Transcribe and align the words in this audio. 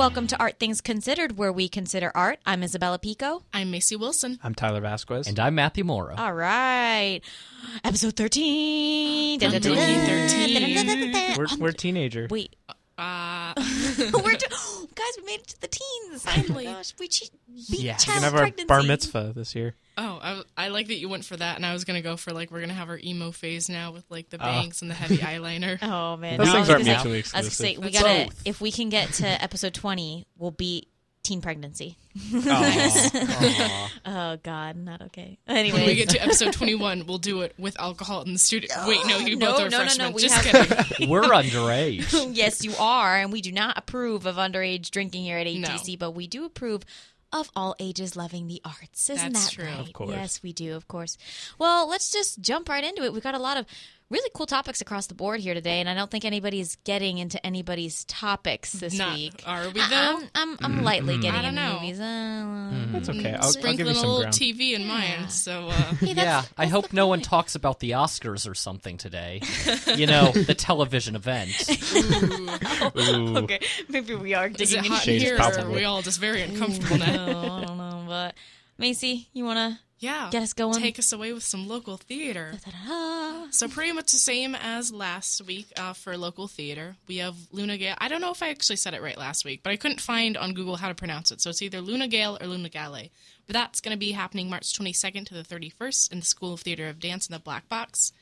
Welcome 0.00 0.28
to 0.28 0.40
Art 0.40 0.58
Things 0.58 0.80
Considered, 0.80 1.36
where 1.36 1.52
we 1.52 1.68
consider 1.68 2.10
art. 2.14 2.38
I'm 2.46 2.62
Isabella 2.62 2.98
Pico. 2.98 3.42
I'm 3.52 3.70
Macy 3.70 3.96
Wilson. 3.96 4.38
I'm 4.42 4.54
Tyler 4.54 4.80
Vasquez. 4.80 5.26
And 5.26 5.38
I'm 5.38 5.54
Matthew 5.54 5.84
Mora. 5.84 6.14
All 6.16 6.32
right. 6.32 7.20
Episode 7.84 8.16
13. 8.16 9.40
Dun, 9.40 9.50
dun, 9.50 9.60
dun, 9.60 9.76
dun, 9.76 11.12
dun. 11.12 11.36
we're, 11.36 11.46
we're 11.58 11.72
teenager. 11.72 12.28
Wait. 12.30 12.56
Uh, 13.00 13.54
We're 14.22 14.32
do- 14.36 14.46
guys, 14.94 15.14
we 15.18 15.24
made 15.24 15.40
it 15.40 15.46
to 15.48 15.60
the 15.60 15.68
teens. 15.68 16.22
Finally. 16.22 16.66
Oh 16.68 16.72
gosh, 16.74 16.94
we 16.98 17.08
che- 17.08 17.28
beat 17.48 17.80
yeah, 17.80 17.94
we 17.94 17.98
child 17.98 18.14
can 18.14 18.22
have 18.22 18.34
our 18.34 18.40
pregnancy. 18.42 18.64
bar 18.66 18.82
mitzvah 18.82 19.32
this 19.34 19.54
year. 19.54 19.74
oh, 19.96 20.18
I, 20.22 20.42
I 20.56 20.68
like 20.68 20.88
that 20.88 20.96
you 20.96 21.08
went 21.08 21.24
for 21.24 21.36
that, 21.36 21.56
and 21.56 21.64
I 21.64 21.72
was 21.72 21.84
gonna 21.84 22.02
go 22.02 22.16
for 22.18 22.32
like 22.32 22.50
we're 22.50 22.60
gonna 22.60 22.74
have 22.74 22.88
our 22.90 22.98
emo 23.02 23.30
phase 23.32 23.68
now 23.70 23.90
with 23.92 24.04
like 24.10 24.28
the 24.28 24.36
Oh. 24.36 24.44
bangs 24.44 24.82
and 24.82 24.90
the 24.90 24.94
heavy 24.94 25.16
eyeliner. 25.30 25.78
Oh 25.82 26.16
man, 26.18 26.36
Those 26.38 26.48
No, 26.48 26.52
things 26.52 26.68
I 26.68 26.72
aren't 26.74 26.84
gonna 26.84 26.96
mutually 26.98 27.22
say- 27.22 27.38
I 27.38 27.40
was 27.40 27.58
gonna 27.58 27.70
say 27.72 27.76
we 27.78 27.90
gotta. 27.90 28.24
Both. 28.26 28.42
If 28.44 28.60
we 28.60 28.70
can 28.70 28.90
get 28.90 29.10
to 29.14 29.26
episode 29.26 29.72
20, 29.72 30.26
we'll 30.36 30.50
beat 30.50 30.88
teen 31.22 31.40
pregnancy. 31.40 31.96
Aw. 32.34 33.90
Oh 34.06 34.38
God, 34.42 34.76
not 34.76 35.02
okay. 35.02 35.38
Anyway, 35.46 35.78
When 35.78 35.86
we 35.86 35.94
get 35.94 36.08
to 36.10 36.22
episode 36.22 36.52
21, 36.54 37.04
we'll 37.06 37.18
do 37.18 37.42
it 37.42 37.54
with 37.58 37.78
alcohol 37.78 38.22
in 38.22 38.32
the 38.32 38.38
studio. 38.38 38.74
Wait, 38.86 39.04
no, 39.06 39.18
you 39.18 39.36
No, 39.36 39.52
both 39.52 39.60
are 39.60 39.68
no, 39.68 39.84
no, 39.84 39.94
no, 39.98 40.10
we 40.10 40.22
Just 40.22 40.34
have- 40.44 40.68
kidding. 40.88 41.08
We're 41.10 41.22
underage. 41.22 42.30
yes, 42.36 42.64
you 42.64 42.72
are, 42.78 43.16
and 43.16 43.30
we 43.32 43.40
do 43.42 43.52
not 43.52 43.76
approve 43.78 44.26
of 44.26 44.36
underage 44.36 44.90
drinking 44.90 45.24
here 45.24 45.38
at 45.38 45.46
No. 45.46 45.68
ATC, 45.68 45.98
but 45.98 46.12
we 46.12 46.26
do 46.26 46.44
approve 46.44 46.84
of 47.32 47.50
all 47.54 47.76
ages 47.78 48.16
loving 48.16 48.48
the 48.48 48.60
arts. 48.64 49.08
Isn't 49.10 49.32
That's 49.34 49.46
that 49.50 49.52
true. 49.54 49.64
right? 49.66 49.80
Of 49.86 49.92
course. 49.92 50.10
Yes, 50.10 50.42
we 50.42 50.52
do, 50.52 50.74
of 50.74 50.88
course. 50.88 51.16
Well, 51.58 51.88
let's 51.88 52.10
just 52.10 52.40
jump 52.40 52.68
right 52.68 52.82
into 52.82 53.04
it. 53.04 53.12
We've 53.12 53.22
got 53.22 53.34
a 53.34 53.38
lot 53.38 53.56
of 53.56 53.66
really 54.10 54.28
cool 54.34 54.46
topics 54.46 54.80
across 54.80 55.06
the 55.06 55.14
board 55.14 55.38
here 55.40 55.54
today, 55.54 55.78
and 55.80 55.88
I 55.88 55.94
don't 55.94 56.10
think 56.10 56.24
anybody's 56.24 56.76
getting 56.84 57.18
into 57.18 57.44
anybody's 57.46 58.04
topics 58.06 58.72
this 58.72 58.98
Not, 58.98 59.14
week. 59.14 59.42
are 59.46 59.68
we 59.70 59.80
I- 59.80 59.88
though? 59.88 60.18
I'm, 60.18 60.30
I'm, 60.34 60.58
I'm 60.78 60.82
lightly 60.84 61.16
getting 61.18 61.38
I 61.38 61.42
don't 61.42 61.56
into 61.56 61.62
know. 61.62 61.80
movies. 61.80 62.00
Uh, 62.00 62.92
That's 62.92 63.08
okay. 63.08 63.32
I'll, 63.34 63.36
I'll 63.36 63.52
give 63.52 63.60
Sprinkling 63.62 63.86
you 63.86 63.92
a 63.92 63.94
little 64.00 64.20
ground. 64.22 64.34
TV 64.34 64.72
in 64.74 64.86
mine, 64.86 65.28
so 65.28 65.68
uh, 65.68 65.72
hey, 65.72 66.14
that's- 66.14 66.16
yeah, 66.16 66.42
I 66.58 66.66
hope 66.66 66.88
the 66.88 66.96
no 66.96 67.06
one 67.06 67.20
talks 67.20 67.54
about 67.54 67.78
the 67.80 67.92
Oscars 67.92 68.50
or 68.50 68.54
something 68.54 68.96
today. 68.98 69.40
you 69.96 70.06
know, 70.06 70.32
the 70.32 70.54
television 70.54 71.14
event. 71.16 71.50
Ooh. 72.98 73.36
Okay, 73.38 73.60
maybe 73.88 74.14
we 74.14 74.34
are 74.34 74.48
is 74.48 74.54
digging 74.56 74.78
it 74.80 74.86
in. 74.86 74.92
hot 74.92 75.08
in 75.08 75.20
here, 75.20 75.36
or 75.36 75.60
are 75.60 75.70
we 75.70 75.84
all 75.84 76.02
just 76.02 76.20
very 76.20 76.42
uncomfortable 76.42 76.98
now? 77.06 77.26
No, 77.26 77.40
I 77.56 77.64
don't 77.64 77.78
know, 77.78 78.04
but 78.06 78.34
Macy, 78.80 79.28
you 79.32 79.44
want 79.44 79.58
to 79.58 79.78
Yeah, 79.98 80.30
get 80.32 80.42
us 80.42 80.52
going? 80.54 80.80
take 80.80 80.98
us 80.98 81.12
away 81.12 81.32
with 81.32 81.42
some 81.42 81.68
local 81.68 81.96
theater. 81.98 82.54
Ta-da. 82.64 83.46
So 83.50 83.68
pretty 83.68 83.92
much 83.92 84.12
the 84.12 84.16
same 84.18 84.54
as 84.54 84.90
last 84.92 85.42
week 85.46 85.66
uh, 85.76 85.92
for 85.92 86.16
local 86.16 86.48
theater. 86.48 86.96
We 87.06 87.18
have 87.18 87.34
Luna 87.52 87.76
Gale. 87.76 87.96
I 87.98 88.08
don't 88.08 88.20
know 88.20 88.30
if 88.30 88.42
I 88.42 88.48
actually 88.48 88.76
said 88.76 88.94
it 88.94 89.02
right 89.02 89.18
last 89.18 89.44
week, 89.44 89.62
but 89.62 89.70
I 89.72 89.76
couldn't 89.76 90.00
find 90.00 90.36
on 90.36 90.54
Google 90.54 90.76
how 90.76 90.88
to 90.88 90.94
pronounce 90.94 91.30
it. 91.30 91.40
So 91.40 91.50
it's 91.50 91.60
either 91.62 91.80
Luna 91.80 92.08
Gale 92.08 92.38
or 92.40 92.46
Luna 92.46 92.68
Gale. 92.70 93.08
But 93.46 93.52
that's 93.54 93.80
going 93.80 93.94
to 93.94 93.98
be 93.98 94.12
happening 94.12 94.48
March 94.48 94.72
22nd 94.72 95.26
to 95.26 95.34
the 95.34 95.42
31st 95.42 96.12
in 96.12 96.20
the 96.20 96.24
School 96.26 96.54
of 96.54 96.60
Theater 96.60 96.88
of 96.88 97.00
Dance 97.00 97.26
in 97.28 97.32
the 97.34 97.38
Black 97.40 97.68
Box. 97.68 98.12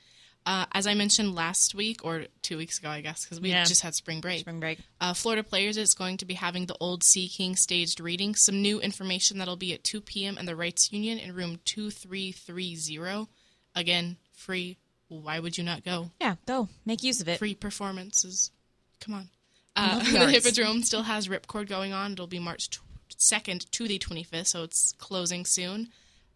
Uh, 0.48 0.64
as 0.72 0.86
I 0.86 0.94
mentioned 0.94 1.34
last 1.34 1.74
week, 1.74 2.02
or 2.06 2.24
two 2.40 2.56
weeks 2.56 2.78
ago, 2.78 2.88
I 2.88 3.02
guess, 3.02 3.22
because 3.22 3.38
we 3.38 3.50
Yeah. 3.50 3.64
just 3.64 3.82
had 3.82 3.94
spring 3.94 4.22
break. 4.22 4.40
Spring 4.40 4.60
break. 4.60 4.78
Uh, 4.98 5.12
Florida 5.12 5.42
Players 5.42 5.76
is 5.76 5.92
going 5.92 6.16
to 6.16 6.24
be 6.24 6.32
having 6.32 6.64
the 6.64 6.76
Old 6.80 7.04
Sea 7.04 7.28
King 7.28 7.54
staged 7.54 8.00
reading. 8.00 8.34
Some 8.34 8.62
new 8.62 8.80
information 8.80 9.36
that'll 9.36 9.56
be 9.56 9.74
at 9.74 9.84
2 9.84 10.00
p.m. 10.00 10.38
in 10.38 10.46
the 10.46 10.54
Reitz 10.54 10.90
Union 10.90 11.18
in 11.18 11.34
room 11.34 11.60
2330. 11.66 13.26
Again, 13.74 14.16
free. 14.32 14.78
Why 15.08 15.38
would 15.38 15.58
you 15.58 15.64
not 15.64 15.84
go? 15.84 16.10
Yeah, 16.20 16.36
go 16.46 16.68
make 16.86 17.02
use 17.02 17.20
of 17.20 17.28
it. 17.28 17.38
Free 17.38 17.54
performances. 17.54 18.50
Come 19.00 19.14
on. 19.14 19.28
Uh, 19.76 19.98
the 20.04 20.12
the. 20.18 20.30
Hippodrome 20.30 20.82
still 20.82 21.02
has 21.02 21.28
Ripcord 21.28 21.68
going 21.68 21.92
on. 21.92 22.12
It'll 22.12 22.26
be 22.26 22.38
March 22.38 22.70
tw- 22.70 22.80
2nd 23.18 23.70
to 23.70 23.86
the 23.86 23.98
25th, 23.98 24.46
so 24.46 24.62
it's 24.62 24.92
closing 24.98 25.44
soon. 25.44 25.88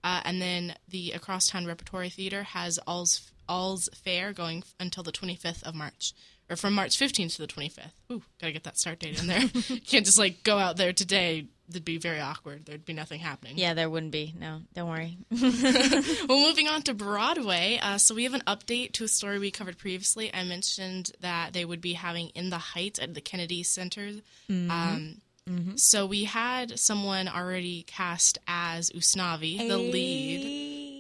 Uh, 0.05 0.21
and 0.25 0.41
then 0.43 0.75
the 0.89 1.13
Acrosstown 1.17 1.67
Repertory 1.67 2.11
Theater 2.11 2.43
has 2.43 2.79
All's, 2.87 3.32
All's 3.49 3.89
Fair 3.95 4.33
going 4.33 4.59
f- 4.59 4.75
until 4.81 5.03
the 5.03 5.13
25th 5.13 5.63
of 5.63 5.75
March. 5.75 6.13
Or 6.51 6.57
from 6.57 6.75
March 6.75 6.99
15th 6.99 7.37
to 7.37 7.43
the 7.43 7.47
25th. 7.49 7.93
Ooh, 8.11 8.23
gotta 8.41 8.53
get 8.53 8.65
that 8.65 8.77
start 8.79 8.99
date 8.99 9.19
in 9.21 9.27
there. 9.27 9.41
Can't 9.87 10.05
just 10.05 10.19
like 10.19 10.43
go 10.43 10.59
out 10.59 10.77
there 10.77 10.93
today. 10.93 11.47
It'd 11.71 11.85
be 11.85 11.97
very 11.97 12.21
awkward. 12.21 12.67
There'd 12.67 12.85
be 12.85 12.93
nothing 12.93 13.21
happening. 13.21 13.57
Yeah, 13.57 13.73
there 13.73 13.89
wouldn't 13.89 14.13
be. 14.13 14.35
No, 14.39 14.61
don't 14.75 14.91
worry. 14.91 15.17
Well, 16.29 16.47
moving 16.47 16.69
on 16.69 16.83
to 16.83 16.95
Broadway. 16.95 17.79
Uh, 17.83 17.97
so 17.99 18.15
we 18.15 18.25
have 18.25 18.35
an 18.35 18.43
update 18.47 18.93
to 18.93 19.05
a 19.05 19.09
story 19.09 19.39
we 19.39 19.51
covered 19.51 19.79
previously. 19.79 20.33
I 20.35 20.45
mentioned 20.45 21.13
that 21.21 21.53
they 21.55 21.65
would 21.65 21.81
be 21.81 21.95
having 21.95 22.29
In 22.31 22.51
the 22.51 22.59
Heights 22.59 22.99
at 22.99 23.15
the 23.15 23.21
Kennedy 23.21 23.63
Center. 23.63 24.11
Um, 24.51 25.23
So 25.77 26.07
we 26.07 26.25
had 26.25 26.79
someone 26.79 27.29
already 27.29 27.83
cast 27.83 28.39
as 28.47 28.91
Usnavi, 28.91 29.59
the 29.69 29.77
lead, 29.79 30.41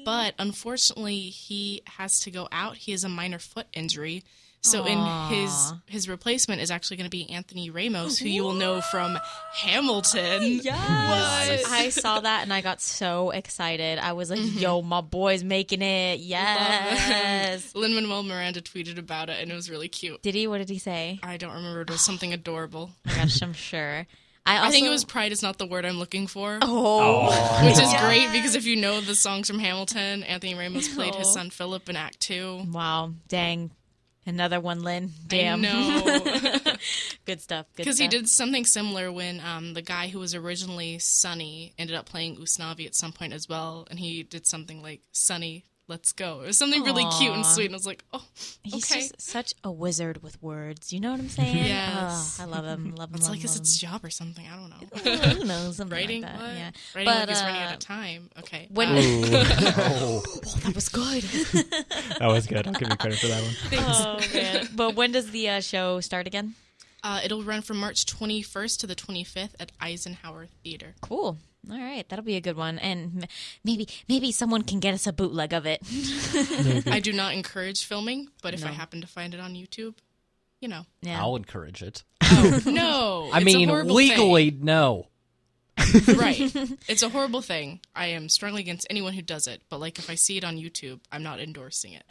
but 0.04 0.34
unfortunately 0.38 1.20
he 1.20 1.82
has 1.86 2.20
to 2.20 2.30
go 2.30 2.48
out. 2.52 2.76
He 2.76 2.92
has 2.92 3.04
a 3.04 3.08
minor 3.08 3.38
foot 3.38 3.66
injury. 3.72 4.24
So 4.64 4.84
in 4.84 4.96
his 5.28 5.72
his 5.86 6.08
replacement 6.08 6.60
is 6.60 6.70
actually 6.70 6.98
going 6.98 7.06
to 7.06 7.10
be 7.10 7.28
Anthony 7.30 7.68
Ramos, 7.70 8.16
who 8.16 8.28
you 8.28 8.44
will 8.44 8.52
know 8.52 8.80
from 8.80 9.18
Hamilton. 9.54 10.60
Yes. 10.62 11.64
I 11.70 11.88
saw 11.88 12.20
that 12.20 12.42
and 12.42 12.52
I 12.52 12.60
got 12.60 12.80
so 12.80 13.30
excited. 13.30 13.98
I 13.98 14.12
was 14.12 14.30
like, 14.30 14.38
mm-hmm. 14.38 14.58
yo, 14.58 14.82
my 14.82 15.00
boy's 15.00 15.42
making 15.42 15.82
it. 15.82 16.20
Yes. 16.20 17.74
Lin 17.74 17.94
Manuel 17.94 18.22
Miranda 18.22 18.60
tweeted 18.60 18.98
about 18.98 19.28
it, 19.28 19.40
and 19.40 19.50
it 19.50 19.54
was 19.54 19.68
really 19.68 19.88
cute. 19.88 20.22
Did 20.22 20.34
he? 20.34 20.46
What 20.46 20.58
did 20.58 20.68
he 20.68 20.78
say? 20.78 21.18
I 21.22 21.36
don't 21.36 21.54
remember. 21.54 21.82
It 21.82 21.90
was 21.90 22.00
something 22.00 22.32
adorable. 22.32 22.90
Oh 22.92 23.10
my 23.10 23.14
gosh, 23.16 23.42
I'm 23.42 23.52
sure. 23.52 24.06
I, 24.44 24.56
also, 24.56 24.68
I 24.68 24.70
think 24.72 24.86
it 24.86 24.90
was 24.90 25.04
pride 25.04 25.30
is 25.32 25.42
not 25.42 25.58
the 25.58 25.66
word 25.66 25.84
I'm 25.84 25.98
looking 25.98 26.26
for, 26.26 26.58
Oh. 26.62 27.26
which 27.64 27.78
is 27.80 27.92
great 28.00 28.32
because 28.32 28.54
if 28.56 28.64
you 28.66 28.74
know 28.76 29.00
the 29.00 29.14
songs 29.14 29.46
from 29.46 29.58
Hamilton, 29.60 30.24
Anthony 30.24 30.54
Ramos 30.54 30.92
played 30.92 31.14
his 31.14 31.28
Oh. 31.28 31.30
son 31.32 31.50
Philip 31.50 31.88
in 31.88 31.96
Act 31.96 32.18
Two. 32.20 32.64
Wow. 32.72 33.12
Dang. 33.28 33.70
Another 34.26 34.60
one, 34.60 34.82
Lin. 34.82 35.10
Damn. 35.26 35.60
No, 35.62 36.20
Good 37.24 37.40
stuff. 37.40 37.66
Because 37.76 37.98
he 37.98 38.06
did 38.06 38.28
something 38.28 38.64
similar 38.64 39.10
when 39.10 39.40
um, 39.40 39.74
the 39.74 39.82
guy 39.82 40.06
who 40.08 40.20
was 40.20 40.32
originally 40.34 40.98
Sonny 41.00 41.72
ended 41.78 41.96
up 41.96 42.06
playing 42.06 42.36
Usnavi 42.36 42.86
at 42.86 42.94
some 42.94 43.12
point 43.12 43.32
as 43.32 43.48
well, 43.48 43.86
and 43.90 43.98
he 43.98 44.22
did 44.22 44.46
something 44.46 44.80
like 44.80 45.00
Sonny, 45.10 45.64
let's 45.88 46.12
go. 46.12 46.40
It 46.42 46.46
was 46.46 46.58
something 46.58 46.82
really 46.82 47.04
cute 47.18 47.32
and 47.34 47.44
sweet, 47.44 47.66
and 47.66 47.74
I 47.74 47.76
was 47.76 47.86
like, 47.86 48.04
oh, 48.12 48.24
He's 48.62 48.90
okay. 48.90 49.00
just 49.00 49.20
such 49.20 49.52
a 49.64 49.70
wizard 49.70 50.22
with 50.22 50.40
words. 50.42 50.92
You 50.92 51.00
know 51.00 51.10
what 51.10 51.20
I'm 51.20 51.28
saying? 51.28 51.56
Yes. 51.66 52.38
Oh, 52.40 52.44
I 52.44 52.46
love 52.46 52.64
him. 52.64 52.94
Love 52.94 53.10
him. 53.10 53.16
It's 53.16 53.24
love 53.24 53.30
like 53.32 53.40
him, 53.40 53.44
it's 53.44 53.54
love 53.56 53.62
its 53.62 53.78
job 53.78 54.04
or 54.04 54.10
something. 54.10 54.46
I 54.46 54.56
don't 54.56 54.70
know. 54.70 55.12
him. 55.12 55.36
Who 55.38 55.44
knows? 55.44 55.76
Something 55.76 55.96
Writing, 55.96 56.22
like 56.22 56.32
that. 56.32 56.40
what? 56.40 56.54
Yeah. 56.54 56.70
Writing 56.94 57.12
But, 57.12 57.18
like 57.20 57.28
he's 57.28 57.42
running 57.42 57.62
uh, 57.62 57.64
out 57.66 57.72
of 57.74 57.78
time. 57.80 58.30
Okay. 58.38 58.68
when- 58.70 58.88
uh, 58.88 59.00
Ooh. 59.00 59.22
Oh, 59.84 60.22
That 60.64 60.74
was 60.74 60.88
good. 60.88 61.22
that 61.22 62.20
was 62.26 62.46
good. 62.46 62.66
I'll 62.66 62.72
give 62.74 62.88
you 62.88 62.96
credit 62.96 63.18
for 63.18 63.26
that 63.28 63.42
one. 63.42 63.54
oh 63.84 64.20
man! 64.34 64.68
But 64.74 64.94
when 64.94 65.12
does 65.12 65.30
the 65.30 65.48
uh, 65.48 65.60
show 65.60 66.00
start 66.00 66.26
again? 66.26 66.54
Uh, 67.04 67.20
it'll 67.24 67.42
run 67.42 67.62
from 67.62 67.78
March 67.78 68.06
21st 68.06 68.78
to 68.78 68.86
the 68.86 68.94
25th 68.94 69.54
at 69.58 69.72
Eisenhower 69.80 70.46
Theater. 70.62 70.94
Cool. 71.00 71.38
All 71.70 71.78
right, 71.78 72.08
that'll 72.08 72.24
be 72.24 72.36
a 72.36 72.40
good 72.40 72.56
one, 72.56 72.78
and 72.80 73.28
maybe 73.62 73.88
maybe 74.08 74.32
someone 74.32 74.62
can 74.62 74.80
get 74.80 74.94
us 74.94 75.06
a 75.06 75.12
bootleg 75.12 75.52
of 75.52 75.64
it. 75.64 75.80
I 76.88 76.98
do 76.98 77.12
not 77.12 77.34
encourage 77.34 77.84
filming, 77.84 78.28
but 78.42 78.52
if 78.52 78.64
I 78.64 78.68
happen 78.68 79.00
to 79.00 79.06
find 79.06 79.32
it 79.32 79.38
on 79.38 79.54
YouTube, 79.54 79.94
you 80.60 80.68
know. 80.68 80.86
Yeah. 81.02 81.20
I'll 81.20 81.36
encourage 81.36 81.82
it. 81.82 82.02
Oh, 82.20 82.60
no. 82.66 83.30
I 83.32 83.38
it's 83.38 83.44
mean, 83.44 83.68
horrible 83.68 83.94
legally, 83.94 84.50
no. 84.50 85.06
Right. 86.16 86.52
It's 86.88 87.02
a 87.02 87.08
horrible 87.08 87.42
thing. 87.42 87.80
I 87.94 88.06
am 88.08 88.28
strongly 88.28 88.60
against 88.60 88.86
anyone 88.90 89.12
who 89.12 89.22
does 89.22 89.46
it, 89.46 89.62
but 89.68 89.78
like 89.80 89.98
if 89.98 90.10
I 90.10 90.14
see 90.14 90.36
it 90.36 90.44
on 90.44 90.56
YouTube, 90.56 91.00
I'm 91.10 91.22
not 91.22 91.40
endorsing 91.40 91.94
it. 91.94 92.04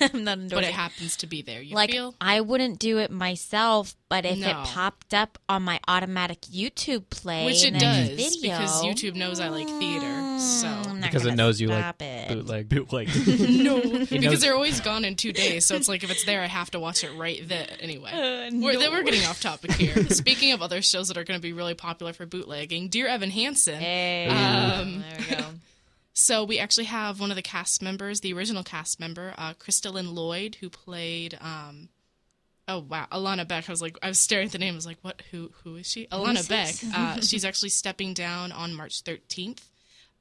I'm 0.14 0.24
not 0.24 0.38
But 0.50 0.64
it 0.64 0.72
happens 0.72 1.16
to 1.18 1.26
be 1.26 1.42
there. 1.42 1.60
You 1.62 1.74
like 1.74 1.90
feel? 1.90 2.14
I 2.20 2.40
wouldn't 2.40 2.78
do 2.78 2.98
it 2.98 3.10
myself, 3.10 3.94
but 4.08 4.24
if 4.24 4.38
No. 4.38 4.48
it 4.50 4.54
popped 4.66 5.12
up 5.14 5.38
on 5.48 5.62
my 5.62 5.80
automatic 5.88 6.42
YouTube 6.42 7.08
play, 7.10 7.44
Which 7.46 7.64
it 7.64 7.78
does, 7.78 8.08
video, 8.10 8.40
because 8.58 8.82
YouTube 8.82 9.14
knows 9.16 9.40
I 9.40 9.48
like 9.48 9.68
theater, 9.68 10.38
so. 10.38 10.87
I'm 10.98 11.02
not 11.02 11.10
Because 11.12 11.26
it 11.26 11.34
knows 11.36 11.60
you 11.60 11.68
like 11.68 11.78
stop 11.82 12.02
it. 12.02 12.28
bootleg. 12.28 12.68
Bootleg. 12.68 13.08
No, 13.48 13.80
because 13.80 14.10
knows- 14.10 14.40
they're 14.40 14.54
always 14.54 14.80
gone 14.80 15.04
in 15.04 15.14
two 15.16 15.32
days. 15.32 15.64
So 15.64 15.74
it's 15.76 15.88
like 15.88 16.02
if 16.04 16.10
it's 16.10 16.24
there, 16.24 16.42
I 16.42 16.46
have 16.46 16.70
to 16.72 16.80
watch 16.80 17.04
it 17.04 17.10
right 17.16 17.40
then. 17.46 17.68
Anyway, 17.80 18.10
we're, 18.52 18.72
no. 18.74 18.90
we're 18.90 19.02
getting 19.02 19.24
off 19.26 19.40
topic 19.40 19.72
here. 19.72 19.94
Speaking 20.10 20.52
of 20.52 20.62
other 20.62 20.82
shows 20.82 21.08
that 21.08 21.16
are 21.16 21.24
going 21.24 21.38
to 21.38 21.42
be 21.42 21.52
really 21.52 21.74
popular 21.74 22.12
for 22.12 22.26
bootlegging, 22.26 22.88
Dear 22.88 23.06
Evan 23.08 23.30
Hansen. 23.30 23.78
Hey, 23.80 24.26
Um, 24.28 25.00
there 25.00 25.18
we 25.18 25.36
go. 25.36 25.44
So 26.14 26.42
we 26.44 26.58
actually 26.58 26.86
have 26.86 27.20
one 27.20 27.30
of 27.30 27.36
the 27.36 27.42
cast 27.42 27.80
members, 27.80 28.20
the 28.20 28.32
original 28.32 28.64
cast 28.64 28.98
member, 28.98 29.34
uh, 29.38 29.54
Kristolyn 29.54 30.12
Lloyd, 30.14 30.56
who 30.60 30.68
played. 30.68 31.38
Um, 31.40 31.90
oh 32.66 32.80
wow, 32.80 33.06
Alana 33.12 33.46
Beck. 33.46 33.68
I 33.68 33.72
was 33.72 33.80
like, 33.80 33.96
I 34.02 34.08
was 34.08 34.18
staring 34.18 34.46
at 34.46 34.52
the 34.52 34.58
name. 34.58 34.74
I 34.74 34.76
was 34.76 34.86
like, 34.86 34.98
what? 35.02 35.22
Who? 35.30 35.52
Who 35.62 35.76
is 35.76 35.86
she? 35.88 36.06
Alana 36.08 36.46
Beck. 36.48 36.74
Uh, 36.92 37.20
she's 37.20 37.44
actually 37.44 37.68
stepping 37.68 38.14
down 38.14 38.50
on 38.50 38.74
March 38.74 39.02
thirteenth, 39.02 39.67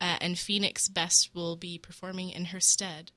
uh, 0.02 0.18
and 0.22 0.38
Phoenix 0.38 0.88
Best 0.88 1.32
will 1.34 1.56
be 1.56 1.78
performing 1.78 2.30
in 2.30 2.46
her 2.46 2.60
stead. 2.60 3.12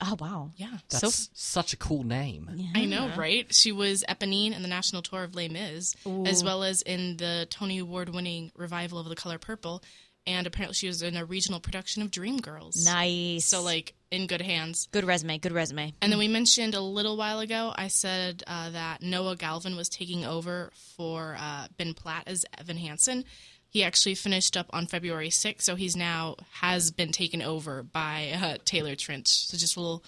Oh 0.00 0.16
wow. 0.18 0.50
Yeah. 0.56 0.78
That's 0.88 1.28
such 1.34 1.74
a 1.74 1.76
cool 1.76 2.04
name. 2.04 2.50
I 2.74 2.86
know, 2.86 3.10
right? 3.16 3.52
She 3.54 3.70
was 3.70 4.02
Eponine 4.08 4.56
in 4.56 4.62
the 4.62 4.68
national 4.68 5.02
tour 5.02 5.24
of 5.24 5.34
Les 5.34 5.48
Mis, 5.48 5.94
as 6.24 6.42
well 6.42 6.62
as 6.62 6.80
in 6.82 7.18
the 7.18 7.46
Tony 7.50 7.78
Award 7.78 8.08
winning 8.08 8.50
revival 8.56 8.98
of 8.98 9.08
The 9.08 9.14
Color 9.14 9.38
Purple. 9.38 9.82
And 10.26 10.46
apparently 10.46 10.74
she 10.74 10.86
was 10.86 11.02
in 11.02 11.16
a 11.16 11.24
regional 11.24 11.60
production 11.60 12.02
of 12.02 12.10
Dreamgirls. 12.10 12.84
Nice. 12.84 13.46
So, 13.46 13.62
like, 13.62 13.94
in 14.10 14.26
good 14.26 14.42
hands. 14.42 14.86
good 14.92 15.04
resume. 15.04 15.38
Good 15.38 15.52
resume. 15.52 15.94
And 16.02 16.12
then 16.12 16.18
we 16.18 16.28
mentioned 16.28 16.74
a 16.74 16.80
little 16.80 17.16
while 17.16 17.40
ago, 17.40 17.72
I 17.74 17.88
said 17.88 18.42
uh, 18.46 18.70
that 18.70 19.02
Noah 19.02 19.36
Galvin 19.36 19.76
was 19.76 19.88
taking 19.88 20.24
over 20.24 20.70
for 20.96 21.36
uh, 21.38 21.68
Ben 21.76 21.94
Platt 21.94 22.24
as 22.26 22.44
Evan 22.58 22.76
Hansen. 22.76 23.24
He 23.70 23.84
actually 23.84 24.16
finished 24.16 24.56
up 24.56 24.66
on 24.70 24.86
February 24.88 25.30
6th, 25.30 25.62
so 25.62 25.76
he's 25.76 25.96
now 25.96 26.34
has 26.54 26.90
been 26.90 27.12
taken 27.12 27.40
over 27.40 27.84
by 27.84 28.32
uh, 28.34 28.56
Taylor 28.64 28.96
Trensch. 28.96 29.46
So 29.46 29.56
just 29.56 29.76
a 29.76 29.80
little, 29.80 30.04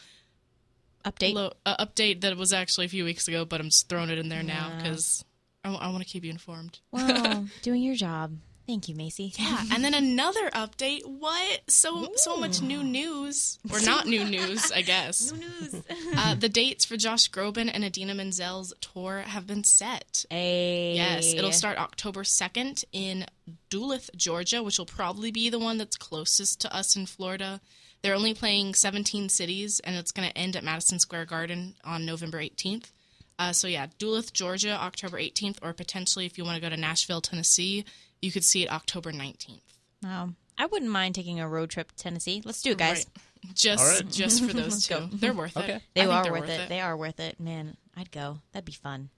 Update. 1.04 1.52
uh, 1.64 1.84
update 1.86 2.22
that 2.22 2.36
was 2.36 2.52
actually 2.52 2.86
a 2.86 2.88
few 2.88 3.04
weeks 3.04 3.28
ago, 3.28 3.44
but 3.44 3.60
I'm 3.60 3.68
just 3.68 3.88
throwing 3.88 4.10
it 4.10 4.18
in 4.18 4.28
there 4.28 4.42
now 4.42 4.72
because 4.76 5.24
I, 5.64 5.70
want 5.70 6.02
to 6.02 6.08
keep 6.08 6.24
you 6.24 6.30
informed. 6.30 6.80
Wow. 6.90 7.44
doing 7.62 7.82
your 7.82 7.94
job. 7.94 8.36
Thank 8.66 8.88
you, 8.88 8.94
Macy. 8.94 9.32
Yeah, 9.36 9.64
and 9.72 9.84
then 9.84 9.92
another 9.92 10.48
update. 10.50 11.04
What? 11.04 11.62
So 11.68 12.08
so 12.16 12.36
much 12.36 12.62
new 12.62 12.82
news, 12.82 13.58
or 13.70 13.80
not 13.80 14.06
new 14.06 14.24
news, 14.24 14.70
I 14.70 14.82
guess. 14.82 15.32
new 15.36 15.40
news. 15.40 15.82
Uh, 16.14 16.34
the 16.34 16.48
dates 16.48 16.84
for 16.84 16.96
Josh 16.96 17.30
Groban 17.30 17.70
and 17.72 17.84
Idina 17.84 18.14
Menzel's 18.14 18.74
tour 18.80 19.20
have 19.26 19.46
been 19.46 19.64
set. 19.64 20.24
Hey. 20.28 20.94
Yes, 20.94 21.32
it'll 21.32 21.52
start 21.52 21.78
October 21.78 22.22
2nd 22.22 22.84
in 22.92 23.24
Duluth, 23.70 24.10
Georgia, 24.14 24.62
which 24.62 24.78
will 24.78 24.86
probably 24.86 25.30
be 25.30 25.48
the 25.48 25.58
one 25.58 25.78
that's 25.78 25.96
closest 25.96 26.60
to 26.60 26.74
us 26.74 26.94
in 26.96 27.06
Florida. 27.06 27.60
They're 28.02 28.14
only 28.14 28.34
playing 28.34 28.74
17 28.74 29.30
cities, 29.30 29.80
and 29.80 29.96
it's 29.96 30.12
going 30.12 30.28
to 30.28 30.36
end 30.36 30.54
at 30.54 30.64
Madison 30.64 30.98
Square 30.98 31.26
Garden 31.26 31.76
on 31.82 32.04
November 32.04 32.38
18th. 32.38 32.90
Uh, 33.38 33.52
so, 33.52 33.66
yeah, 33.66 33.86
Duluth, 33.98 34.32
Georgia, 34.32 34.72
October 34.72 35.18
18th, 35.18 35.58
or 35.62 35.72
potentially 35.72 36.26
if 36.26 36.36
you 36.36 36.44
want 36.44 36.56
to 36.56 36.60
go 36.60 36.68
to 36.68 36.76
Nashville, 36.76 37.20
Tennessee, 37.20 37.84
you 38.22 38.32
could 38.32 38.44
see 38.44 38.62
it 38.62 38.72
October 38.72 39.12
19th. 39.12 39.60
Wow. 40.02 40.30
I 40.56 40.66
wouldn't 40.66 40.90
mind 40.90 41.14
taking 41.14 41.40
a 41.40 41.48
road 41.48 41.70
trip 41.70 41.90
to 41.92 41.96
Tennessee. 41.96 42.40
Let's 42.44 42.62
do 42.62 42.70
it, 42.72 42.78
guys. 42.78 43.06
Right. 43.16 43.54
Just, 43.54 43.82
All 43.84 43.90
right. 43.90 44.08
just 44.08 44.44
for 44.44 44.52
those 44.52 44.86
two. 44.86 45.08
They're 45.14 45.32
worth 45.32 45.56
Okay. 45.56 45.72
it. 45.74 45.82
They 45.94 46.02
I 46.02 46.06
are 46.24 46.30
worth, 46.30 46.48
it. 46.48 46.68
They 46.68 46.80
are 46.80 46.96
worth 46.96 47.18
it. 47.18 47.40
Man, 47.40 47.76
I'd 47.96 48.12
go. 48.12 48.38
That'd 48.52 48.64
be 48.66 48.70
fun. 48.70 49.10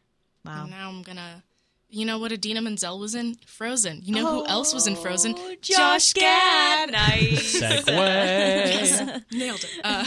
Wow. 0.46 0.62
And 0.62 0.70
now 0.70 0.88
I'm 0.88 1.02
gonna. 1.02 1.42
You 1.90 2.06
know 2.06 2.18
what 2.18 2.32
Idina 2.32 2.62
Menzel 2.62 2.98
was 2.98 3.14
in? 3.14 3.34
Frozen. 3.46 4.00
You 4.02 4.14
know 4.14 4.26
who 4.30 4.46
else 4.46 4.72
was 4.72 4.86
in 4.86 4.96
Frozen? 4.96 5.34
Oh, 5.36 5.54
Josh 5.60 6.14
Gad. 6.14 6.90
Nice. 6.90 7.60
Segue. 7.60 9.24
Nailed 9.30 9.62
it. 9.64 9.80
Uh, 9.84 10.04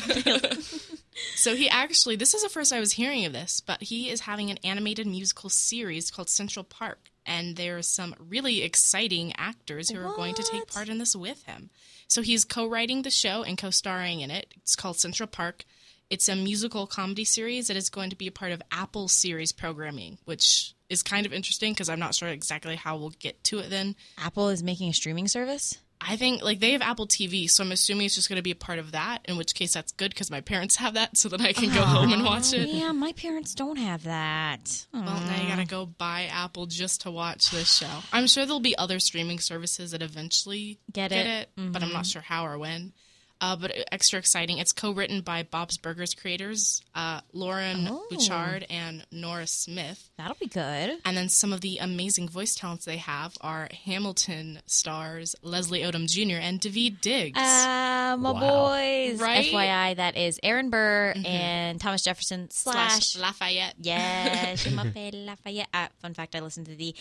so 1.35 1.55
he 1.55 1.69
actually, 1.69 2.15
this 2.15 2.33
is 2.33 2.41
the 2.43 2.49
first 2.49 2.73
I 2.73 2.79
was 2.79 2.93
hearing 2.93 3.25
of 3.25 3.33
this, 3.33 3.61
but 3.61 3.83
he 3.83 4.09
is 4.09 4.21
having 4.21 4.49
an 4.49 4.57
animated 4.63 5.05
musical 5.07 5.49
series 5.49 6.09
called 6.11 6.29
Central 6.29 6.63
Park, 6.63 7.11
and 7.27 7.55
there 7.55 7.77
are 7.77 7.83
some 7.83 8.15
really 8.17 8.63
exciting 8.63 9.33
actors 9.37 9.89
who 9.89 9.99
are 9.99 10.15
going 10.15 10.33
to 10.35 10.43
take 10.43 10.71
part 10.71 10.89
in 10.89 10.97
this 10.97 11.15
with 11.15 11.43
him. 11.43 11.69
So 12.07 12.21
he's 12.21 12.45
co-writing 12.45 13.01
the 13.01 13.11
show 13.11 13.43
and 13.43 13.57
co-starring 13.57 14.21
in 14.21 14.31
it. 14.31 14.53
It's 14.55 14.75
called 14.75 14.97
Central 14.97 15.27
Park. 15.27 15.65
It's 16.09 16.29
a 16.29 16.35
musical 16.35 16.87
comedy 16.87 17.25
series 17.25 17.67
that 17.67 17.75
is 17.75 17.89
going 17.89 18.11
to 18.11 18.15
be 18.15 18.27
a 18.27 18.31
part 18.31 18.53
of 18.53 18.61
Apple 18.71 19.09
series 19.09 19.51
programming, 19.51 20.17
which 20.23 20.73
is 20.89 21.03
kind 21.03 21.25
of 21.25 21.33
interesting 21.33 21.73
because 21.73 21.89
I'm 21.89 21.99
not 21.99 22.15
sure 22.15 22.29
exactly 22.29 22.77
how 22.77 22.95
we'll 22.95 23.09
get 23.09 23.43
to 23.45 23.59
it 23.59 23.69
then. 23.69 23.95
Apple 24.17 24.47
is 24.47 24.63
making 24.63 24.89
a 24.89 24.93
streaming 24.93 25.27
service. 25.27 25.77
I 25.99 26.15
think 26.15 26.43
like 26.43 26.59
they 26.59 26.73
have 26.73 26.81
Apple 26.81 27.07
TV, 27.07 27.49
so 27.49 27.63
I'm 27.63 27.71
assuming 27.71 28.05
it's 28.05 28.15
just 28.15 28.29
going 28.29 28.37
to 28.37 28.43
be 28.43 28.51
a 28.51 28.55
part 28.55 28.79
of 28.79 28.91
that. 28.91 29.19
In 29.25 29.35
which 29.37 29.55
case, 29.55 29.73
that's 29.73 29.91
good 29.93 30.11
because 30.11 30.29
my 30.29 30.41
parents 30.41 30.75
have 30.77 30.93
that, 30.93 31.17
so 31.17 31.29
that 31.29 31.41
I 31.41 31.53
can 31.53 31.73
go 31.73 31.81
home 31.81 32.13
and 32.13 32.23
watch 32.23 32.53
it. 32.53 32.69
Yeah, 32.69 32.91
my 32.91 33.13
parents 33.13 33.55
don't 33.55 33.77
have 33.77 34.03
that. 34.03 34.85
Well, 34.93 35.03
now 35.03 35.41
you 35.41 35.47
gotta 35.49 35.65
go 35.65 35.85
buy 35.85 36.29
Apple 36.31 36.65
just 36.67 37.01
to 37.01 37.11
watch 37.11 37.49
this 37.49 37.73
show. 37.73 37.89
I'm 38.13 38.27
sure 38.27 38.45
there'll 38.45 38.59
be 38.59 38.77
other 38.77 38.99
streaming 38.99 39.39
services 39.39 39.91
that 39.91 40.01
eventually 40.01 40.79
Get 40.91 41.11
it. 41.11 41.49
Mm-hmm. 41.57 41.71
but 41.71 41.83
I'm 41.83 41.91
not 41.93 42.05
sure 42.05 42.21
how 42.21 42.45
or 42.45 42.57
when. 42.57 42.93
Uh, 43.39 43.55
but 43.55 43.71
extra 43.91 44.17
exciting, 44.19 44.57
it's 44.57 44.71
co-written 44.71 45.21
by 45.21 45.43
Bob's 45.43 45.77
Burgers 45.77 46.13
creators, 46.13 46.81
uh, 46.95 47.21
Loren 47.33 47.87
Oh. 47.89 48.05
Bouchard 48.09 48.65
and 48.69 49.05
Nora 49.11 49.45
Smith. 49.47 50.09
That'll 50.17 50.35
be 50.39 50.47
good. 50.47 50.97
And 51.05 51.15
then 51.15 51.29
some 51.29 51.53
of 51.53 51.61
the 51.61 51.77
amazing 51.77 52.29
voice 52.29 52.55
talents 52.55 52.85
they 52.85 52.97
have 52.97 53.35
are 53.41 53.69
Hamilton 53.85 54.59
stars 54.65 55.35
Leslie 55.43 55.81
Odom 55.81 56.07
Jr. 56.09 56.37
and 56.41 56.59
Daveed 56.59 57.01
Diggs. 57.01 57.37
Uh, 57.37 58.15
my 58.17 58.31
Wow. 58.31 58.39
boys. 58.39 59.19
Right? 59.19 59.45
Mm-hmm. 59.45 59.55
FYI, 59.55 59.95
that 59.97 60.17
is 60.17 60.39
Aaron 60.43 60.69
Burr 60.69 61.13
and 61.25 61.79
Thomas 61.79 62.01
Jefferson 62.03 62.49
slash. 62.51 63.11
slash 63.11 63.21
Lafayette. 63.21 63.75
Yeah, 63.81 64.55
Je 64.55 64.69
m'appelle 64.71 65.25
Lafayette. 65.25 65.67
Uh, 65.73 65.87
fun 66.01 66.13
fact: 66.13 66.35
I 66.35 66.39
listened 66.39 66.65
to 66.67 66.75
the 66.75 66.95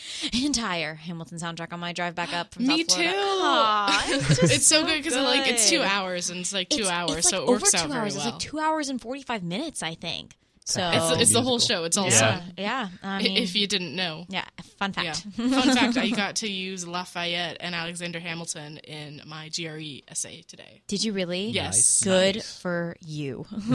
entire 0.45 0.95
Hamilton 0.95 1.39
soundtrack 1.39 1.73
on 1.73 1.81
my 1.81 1.93
drive 1.93 2.15
back 2.15 2.33
up 2.35 2.53
from 2.55 2.67
Me 2.67 2.85
South 2.85 2.97
Florida. 2.97 3.13
too. 3.13 3.19
Aw, 3.19 4.05
it's, 4.09 4.29
just 4.41 4.53
It's 4.53 4.67
so 4.67 4.85
good 4.85 5.03
because 5.03 5.17
like 5.17 5.49
it's 5.49 5.69
two 5.71 5.79
good. 5.79 5.87
Hours 6.27 6.31
and 6.31 6.41
it's 6.41 6.53
like 6.53 6.69
two 6.69 6.83
It's- 6.83 6.93
hours, 6.93 7.17
it's 7.19 7.29
so 7.31 7.41
like 7.41 7.49
it 7.49 7.51
works 7.51 7.75
over 7.75 7.77
out 7.77 7.83
two 7.87 7.89
very 7.93 8.01
hours. 8.03 8.17
well. 8.17 8.25
It's 8.27 8.33
like 8.33 8.41
two 8.51 8.59
hours 8.59 8.89
and 8.89 9.01
forty 9.01 9.23
five 9.23 9.43
minutes, 9.43 9.83
I 9.83 9.95
think. 9.95 10.35
So 10.69 10.81
It's, 10.93 11.23
it's 11.23 11.33
the 11.33 11.43
whole 11.43 11.61
show. 11.61 11.85
It's 11.85 11.97
all 11.97 12.07
Yeah. 12.11 12.41
song. 12.41 12.53
yeah, 12.59 12.89
I 13.01 13.09
I- 13.19 13.23
mean, 13.23 13.37
If 13.37 13.55
you 13.55 13.69
didn't 13.69 13.95
know. 13.95 14.27
yeah, 14.29 14.47
fun 14.81 14.93
Yeah. 14.97 15.13
fact. 15.13 15.37
Fun 15.37 15.77
fact: 15.77 15.97
I 15.97 16.09
got 16.25 16.35
to 16.37 16.49
use 16.51 16.85
Lafayette 16.85 17.59
and 17.61 17.73
Alexander 17.73 18.19
Hamilton 18.19 18.79
in 18.79 19.23
my 19.27 19.49
GRE 19.49 20.03
essay 20.09 20.43
today. 20.43 20.83
Did 20.89 21.05
you 21.05 21.13
really? 21.13 21.51
Yes. 21.51 22.03
Good 22.03 22.43
for 22.43 22.97
you. 23.01 23.47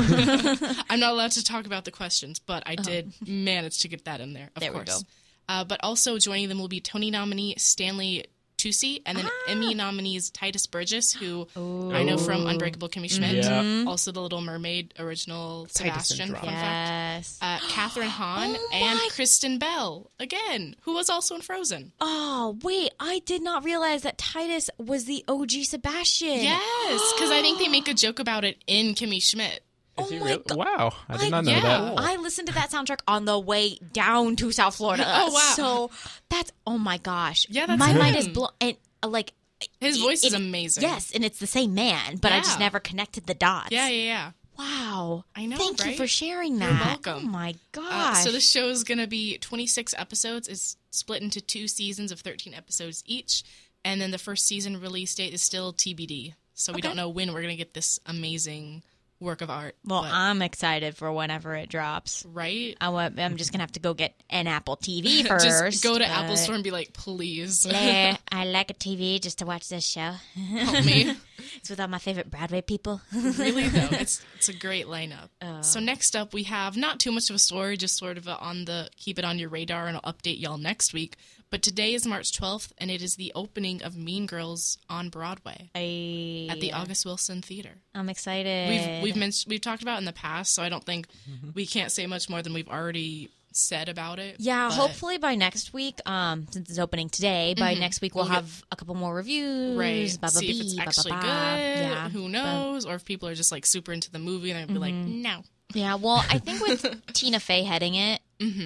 I'm 0.89 0.99
not 0.99 1.13
allowed 1.13 1.31
to 1.31 1.43
talk 1.45 1.65
about 1.65 1.85
the 1.85 1.91
questions, 1.91 2.39
but 2.39 2.63
I 2.65 2.75
did 2.75 3.13
manage 3.25 3.79
to 3.83 3.87
get 3.87 4.03
that 4.05 4.19
in 4.19 4.33
there. 4.33 4.45
Of 4.47 4.51
Oh. 4.57 4.59
There 4.59 4.71
we 4.73 4.77
course. 4.79 5.03
go. 5.03 5.07
Uh, 5.47 5.63
but 5.63 5.79
also 5.83 6.17
joining 6.17 6.49
them 6.49 6.59
will 6.59 6.67
be 6.67 6.81
Tony 6.81 7.09
nominee 7.09 7.55
Stanley 7.57 8.25
Tucci 8.61 9.01
and 9.05 9.17
then 9.17 9.25
Ah. 9.27 9.51
Emmy 9.51 9.73
nominees 9.73 10.29
Tituss 10.31 10.69
Burgess, 10.69 11.11
who 11.13 11.47
I 11.55 12.03
know 12.03 12.17
from 12.17 12.45
Unbreakable 12.45 12.89
Kimmy 12.89 13.09
Schmidt, 13.09 13.43
Yeah. 13.43 13.85
also 13.87 14.11
the 14.11 14.21
Little 14.21 14.41
Mermaid 14.41 14.93
original 14.99 15.65
Tituss 15.65 15.77
Sebastian. 15.77 16.17
syndrome. 16.17 16.41
Fun 16.41 16.53
fact. 16.53 16.89
Yes. 17.17 17.37
Uh, 17.41 17.57
Kathryn 17.59 18.07
Hahn 18.19 18.55
Oh 18.55 18.69
and 18.73 18.99
Kristen 19.11 19.57
Bell 19.57 20.11
again, 20.19 20.75
who 20.81 20.93
was 20.93 21.09
also 21.09 21.35
in 21.35 21.41
Frozen. 21.41 21.91
Oh 21.99 22.57
wait, 22.61 22.91
I 22.99 23.19
did 23.25 23.41
not 23.41 23.63
realize 23.63 24.03
that 24.03 24.17
Tituss 24.17 24.69
was 24.77 25.05
the 25.05 25.23
OG 25.27 25.63
Sebastian. 25.65 26.41
Yes, 26.43 27.13
because 27.13 27.31
I 27.31 27.41
think 27.41 27.57
they 27.59 27.67
make 27.67 27.87
a 27.87 27.93
joke 27.93 28.19
about 28.19 28.43
it 28.45 28.57
in 28.67 28.93
Kimmy 28.95 29.21
Schmidt. 29.23 29.63
Oh 29.97 30.05
he 30.09 30.19
God. 30.19 30.55
Wow, 30.55 30.93
I 31.09 31.17
did 31.17 31.31
not 31.31 31.43
know 31.45 31.51
yeah. 31.51 31.61
that. 31.61 31.93
I 31.99 32.15
listened 32.15 32.47
to 32.47 32.53
that 32.55 32.71
soundtrack 32.71 33.01
on 33.07 33.25
the 33.25 33.37
way 33.39 33.77
down 33.93 34.35
to 34.37 34.51
South 34.51 34.75
Florida. 34.75 35.03
Oh, 35.07 35.31
wow. 35.31 35.53
So 35.55 35.91
that's 36.29 36.51
oh 36.65 36.77
my 36.77 36.97
gosh. 36.97 37.45
Yeah, 37.49 37.65
that's 37.65 37.79
my 37.79 37.93
mind 37.93 38.15
is 38.15 38.27
blown. 38.29 38.49
And 38.61 38.77
uh, 39.03 39.09
like 39.09 39.33
His 39.79 39.99
voice 39.99 40.23
is 40.23 40.33
it- 40.33 40.37
amazing. 40.39 40.83
Yes, 40.83 41.11
and 41.13 41.23
it's 41.25 41.39
the 41.39 41.47
same 41.47 41.73
man, 41.75 42.17
but 42.17 42.31
I 42.31 42.39
just 42.39 42.59
never 42.59 42.79
connected 42.79 43.25
the 43.27 43.33
dots. 43.33 43.71
Yeah, 43.71 43.87
yeah, 43.89 44.03
yeah. 44.03 44.31
Wow. 44.57 45.25
I 45.35 45.45
know, 45.47 45.57
Thank 45.57 45.83
you 45.85 45.95
for 45.95 46.05
sharing 46.07 46.59
that. 46.59 46.69
You're 46.69 46.85
welcome. 46.85 47.27
Oh 47.27 47.31
my 47.31 47.49
Uh, 47.51 47.53
gosh. 47.71 48.23
so 48.23 48.31
the 48.31 48.39
show 48.39 48.69
is 48.69 48.83
going 48.83 48.99
to 48.99 49.07
be 49.07 49.37
26 49.39 49.95
episodes. 49.97 50.47
It's 50.47 50.77
split 50.91 51.23
into 51.23 51.41
two 51.41 51.67
seasons 51.67 52.11
of 52.11 52.19
13 52.19 52.53
episodes 52.53 53.03
each, 53.07 53.43
and 53.83 53.99
then 53.99 54.11
the 54.11 54.17
first 54.19 54.45
season 54.45 54.79
release 54.79 55.15
date 55.15 55.33
is 55.33 55.41
still 55.41 55.73
TBD. 55.73 56.35
So 56.53 56.73
we 56.73 56.77
Okay. 56.77 56.87
don't 56.87 56.95
know 56.97 57.09
when 57.09 57.29
we're 57.33 57.41
going 57.41 57.53
to 57.53 57.57
get 57.57 57.73
this 57.73 57.99
amazing 58.05 58.83
work 59.21 59.41
of 59.41 59.49
art. 59.49 59.75
well, 59.85 60.01
but- 60.01 60.11
I'm 60.11 60.41
excited 60.41 60.97
for 60.97 61.11
whenever 61.13 61.55
it 61.55 61.69
drops. 61.69 62.25
right? 62.27 62.75
I 62.81 62.87
I'm 62.89 63.37
just 63.37 63.51
gonna 63.51 63.61
have 63.63 63.71
to 63.73 63.79
go 63.79 63.93
get 63.93 64.13
an 64.29 64.47
Apple 64.47 64.75
TV 64.75 65.25
first. 65.27 65.45
Just 65.45 65.83
go 65.83 65.97
to 65.97 66.05
Apple 66.05 66.35
Store 66.35 66.55
and 66.55 66.63
be 66.63 66.71
like, 66.71 66.93
please 66.93 67.65
Blair, 67.67 68.17
I 68.31 68.45
like 68.45 68.71
a 68.71 68.73
TV 68.73 69.21
just 69.21 69.39
to 69.39 69.45
watch 69.45 69.69
this 69.69 69.85
show. 69.87 70.11
help 70.35 70.85
me. 70.85 71.15
It's 71.55 71.69
with 71.69 71.79
all 71.79 71.87
my 71.87 71.97
favorite 71.99 72.29
Broadway 72.29 72.61
people. 72.61 73.01
really 73.13 73.67
though, 73.67 73.87
it's 73.91 74.23
it's 74.35 74.49
a 74.49 74.53
great 74.53 74.87
lineup. 74.87 75.29
Oh. 75.41 75.61
So 75.61 75.79
next 75.79 76.15
up, 76.15 76.33
we 76.33 76.43
have 76.43 76.75
not 76.75 76.99
too 76.99 77.11
much 77.11 77.29
of 77.29 77.35
a 77.35 77.39
story, 77.39 77.77
just 77.77 77.97
sort 77.97 78.17
of 78.17 78.27
on 78.27 78.65
the 78.65 78.89
keep 78.97 79.17
it 79.19 79.25
on 79.25 79.39
your 79.39 79.49
radar, 79.49 79.87
and 79.87 79.97
I'll 80.03 80.13
update 80.13 80.39
y'all 80.39 80.57
next 80.57 80.93
week. 80.93 81.15
But 81.51 81.61
today 81.61 81.93
is 81.93 82.07
March 82.07 82.31
12th, 82.31 82.71
and 82.77 82.89
it 82.89 83.01
is 83.01 83.15
the 83.15 83.33
opening 83.35 83.83
of 83.83 83.97
Mean 83.97 84.25
Girls 84.25 84.77
on 84.89 85.09
Broadway 85.09 85.69
I, 85.75 86.47
at 86.49 86.61
the 86.61 86.71
August 86.71 87.05
Wilson 87.05 87.41
Theater. 87.41 87.71
I'm 87.93 88.07
excited. 88.07 88.69
We've 88.69 89.03
we've 89.03 89.15
mentioned 89.17 89.49
we've 89.51 89.59
talked 89.59 89.81
about 89.83 89.95
it 89.95 89.99
in 89.99 90.05
the 90.05 90.13
past, 90.13 90.55
so 90.55 90.63
I 90.63 90.69
don't 90.69 90.83
think 90.85 91.07
we 91.53 91.65
can't 91.65 91.91
say 91.91 92.07
much 92.07 92.29
more 92.29 92.41
than 92.41 92.53
we've 92.53 92.69
already 92.69 93.29
said 93.51 93.89
about 93.89 94.17
it. 94.17 94.37
yeah, 94.39 94.69
but- 94.69 94.75
hopefully 94.75 95.17
by 95.17 95.35
next 95.35 95.73
week, 95.73 95.99
um, 96.09 96.47
since 96.51 96.69
it's 96.69 96.79
opening 96.79 97.09
today, 97.09 97.53
by 97.59 97.73
next 97.73 97.99
week 97.99 98.15
we'll, 98.15 98.23
Mm-hmm. 98.23 98.33
We'll 98.33 98.41
get- 98.43 98.45
have 98.49 98.63
a 98.71 98.75
couple 98.77 98.95
more 98.95 99.13
reviews. 99.13 99.77
Right. 99.77 100.09
See 100.31 100.51
if 100.51 100.61
it's 100.61 100.79
actually 100.79 101.11
good. 101.11 101.25
Yeah. 101.27 102.07
Who 102.07 102.29
knows? 102.29 102.85
Or 102.85 102.95
if 102.95 103.03
people 103.03 103.27
are 103.27 103.35
just 103.35 103.51
like 103.51 103.65
super 103.65 103.91
into 103.91 104.09
the 104.09 104.19
movie 104.19 104.51
and 104.51 104.69
they'll 104.69 104.73
be 104.73 104.79
like, 104.79 104.93
Mm-hmm. 104.93 105.21
no. 105.21 105.43
Yeah. 105.73 105.95
Well, 105.95 106.23
I 106.29 106.37
think 106.37 106.65
with 106.65 107.05
Tina 107.13 107.41
Fey 107.41 107.63
heading 107.63 107.95
it, 107.95 108.21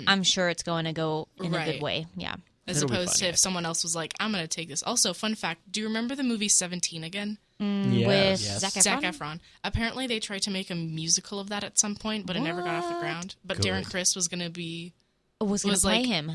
I'm 0.07 0.21
sure 0.21 0.49
it's 0.49 0.61
going 0.63 0.85
to 0.85 0.93
go 0.93 1.29
in 1.39 1.47
a 1.47 1.57
Mm-hmm. 1.57 1.71
Good 1.71 1.81
way. 1.81 2.05
Yeah. 2.15 2.35
As 2.67 2.77
It'll 2.77 2.91
opposed 2.91 3.17
to 3.19 3.27
if 3.27 3.37
someone 3.37 3.65
else 3.65 3.83
was 3.83 3.95
like, 3.95 4.13
"I'm 4.19 4.31
going 4.31 4.43
to 4.43 4.47
take 4.47 4.69
this." 4.69 4.81
Also, 4.83 5.13
fun 5.13 5.35
fact: 5.35 5.71
Do 5.71 5.79
you 5.81 5.87
remember 5.87 6.15
the 6.15 6.23
movie 6.23 6.47
Seventeen 6.47 7.03
again? 7.03 7.37
Mm, 7.61 7.99
yeah. 7.99 8.07
with 8.07 8.41
Yes. 8.41 8.59
Zac 8.59 8.71
Efron. 8.73 8.81
Zac 8.81 9.01
Efron. 9.03 9.39
Apparently, 9.63 10.07
they 10.07 10.19
tried 10.19 10.41
to 10.41 10.51
make 10.51 10.69
a 10.71 10.75
musical 10.75 11.39
of 11.39 11.49
that 11.49 11.63
at 11.63 11.77
some 11.79 11.95
point, 11.95 12.25
but 12.25 12.35
it 12.35 12.41
never 12.41 12.61
got 12.61 12.83
off 12.83 12.91
the 12.93 12.99
ground. 12.99 13.35
But 13.45 13.57
Good. 13.57 13.67
Darren 13.67 13.89
Criss 13.89 14.15
was 14.15 14.27
going 14.27 14.41
to 14.43 14.49
be. 14.49 14.93
was 15.39 15.63
going 15.63 15.71
to 15.71 15.73
was 15.75 15.81
play 15.83 15.99
like- 15.99 16.05
him. 16.07 16.31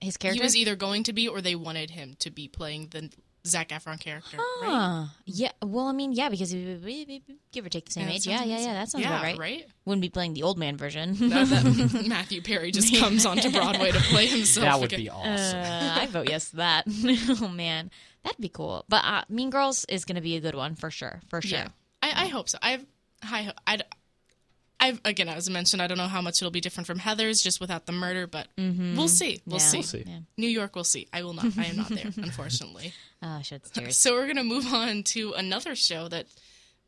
His 0.00 0.16
character. 0.16 0.40
He 0.40 0.44
was 0.44 0.56
either 0.56 0.74
going 0.74 1.02
to 1.04 1.12
be, 1.12 1.28
or 1.28 1.40
they 1.40 1.54
wanted 1.54 1.90
him 1.90 2.16
to 2.20 2.30
be 2.30 2.48
playing 2.48 2.88
the 2.90 3.10
Zac 3.46 3.68
Efron 3.68 4.00
character. 4.00 4.38
Right? 4.62 5.06
Yeah. 5.26 5.50
Well, 5.62 5.86
I 5.86 5.92
mean, 5.92 6.12
yeah, 6.12 6.28
because 6.30 6.50
he- 6.50 7.22
give 7.52 7.66
or 7.66 7.68
take 7.68 7.84
the 7.86 7.92
same 7.92 8.08
Yeah, 8.08 8.14
age. 8.14 8.26
Yeah, 8.26 8.42
yeah, 8.44 8.58
yeah. 8.58 8.72
That 8.72 8.88
sounds 8.90 9.04
yeah, 9.04 9.10
about 9.10 9.22
right. 9.22 9.38
right? 9.38 9.66
Wouldn't 9.84 10.00
be 10.02 10.08
playing 10.08 10.32
the 10.34 10.42
old 10.44 10.58
man 10.58 10.76
version. 10.76 11.14
That, 11.28 11.48
that 11.48 12.04
Matthew 12.08 12.40
Perry 12.42 12.70
just 12.70 12.94
comes 12.96 13.26
onto 13.26 13.50
Broadway 13.50 13.90
to 13.90 14.00
play 14.00 14.26
himself. 14.26 14.64
That 14.64 14.80
would 14.80 14.92
again. 14.92 15.00
be 15.04 15.10
awesome. 15.10 15.58
Uh, 15.60 15.94
I 16.00 16.06
vote 16.06 16.28
yes 16.30 16.50
to 16.50 16.56
that. 16.56 16.84
oh 17.42 17.48
man, 17.48 17.90
that'd 18.22 18.40
be 18.40 18.48
cool. 18.48 18.84
But 18.88 19.04
uh, 19.04 19.24
Mean 19.28 19.50
Girls 19.50 19.84
is 19.88 20.04
going 20.04 20.16
to 20.16 20.22
be 20.22 20.36
a 20.36 20.40
good 20.40 20.54
one 20.54 20.74
for 20.74 20.90
sure. 20.90 21.20
For 21.28 21.42
sure. 21.42 21.58
Yeah, 21.58 21.68
I, 22.02 22.24
I 22.24 22.26
hope 22.28 22.48
so. 22.48 22.58
I've 22.62 22.84
high. 23.22 23.42
ho- 23.42 23.52
I'd, 23.66 23.82
I've 24.84 25.00
again, 25.04 25.28
as 25.28 25.48
I 25.48 25.52
mentioned, 25.52 25.80
I 25.82 25.86
don't 25.86 25.98
know 25.98 26.08
how 26.08 26.20
much 26.20 26.40
it'll 26.42 26.50
be 26.50 26.60
different 26.60 26.86
from 26.86 26.98
Heather's, 26.98 27.42
just 27.42 27.60
without 27.60 27.86
the 27.86 27.92
murder, 27.92 28.26
but 28.26 28.48
we'll 28.56 29.08
see. 29.08 29.40
We'll 29.46 29.58
Yeah. 29.60 29.66
see. 29.66 29.76
We'll 29.78 29.82
see. 29.84 30.04
Yeah. 30.06 30.18
New 30.36 30.48
York, 30.48 30.74
we'll 30.74 30.84
see. 30.84 31.08
I 31.12 31.22
will 31.22 31.34
not. 31.34 31.46
I 31.58 31.64
am 31.66 31.76
not 31.76 31.88
there, 31.88 32.12
unfortunately. 32.16 32.92
Oh, 33.22 33.40
shit, 33.42 33.62
cheers. 33.72 33.96
So 34.04 34.12
we're 34.12 34.26
gonna 34.26 34.44
move 34.44 34.66
on 34.72 35.02
to 35.14 35.32
another 35.32 35.74
show 35.74 36.08
that 36.08 36.26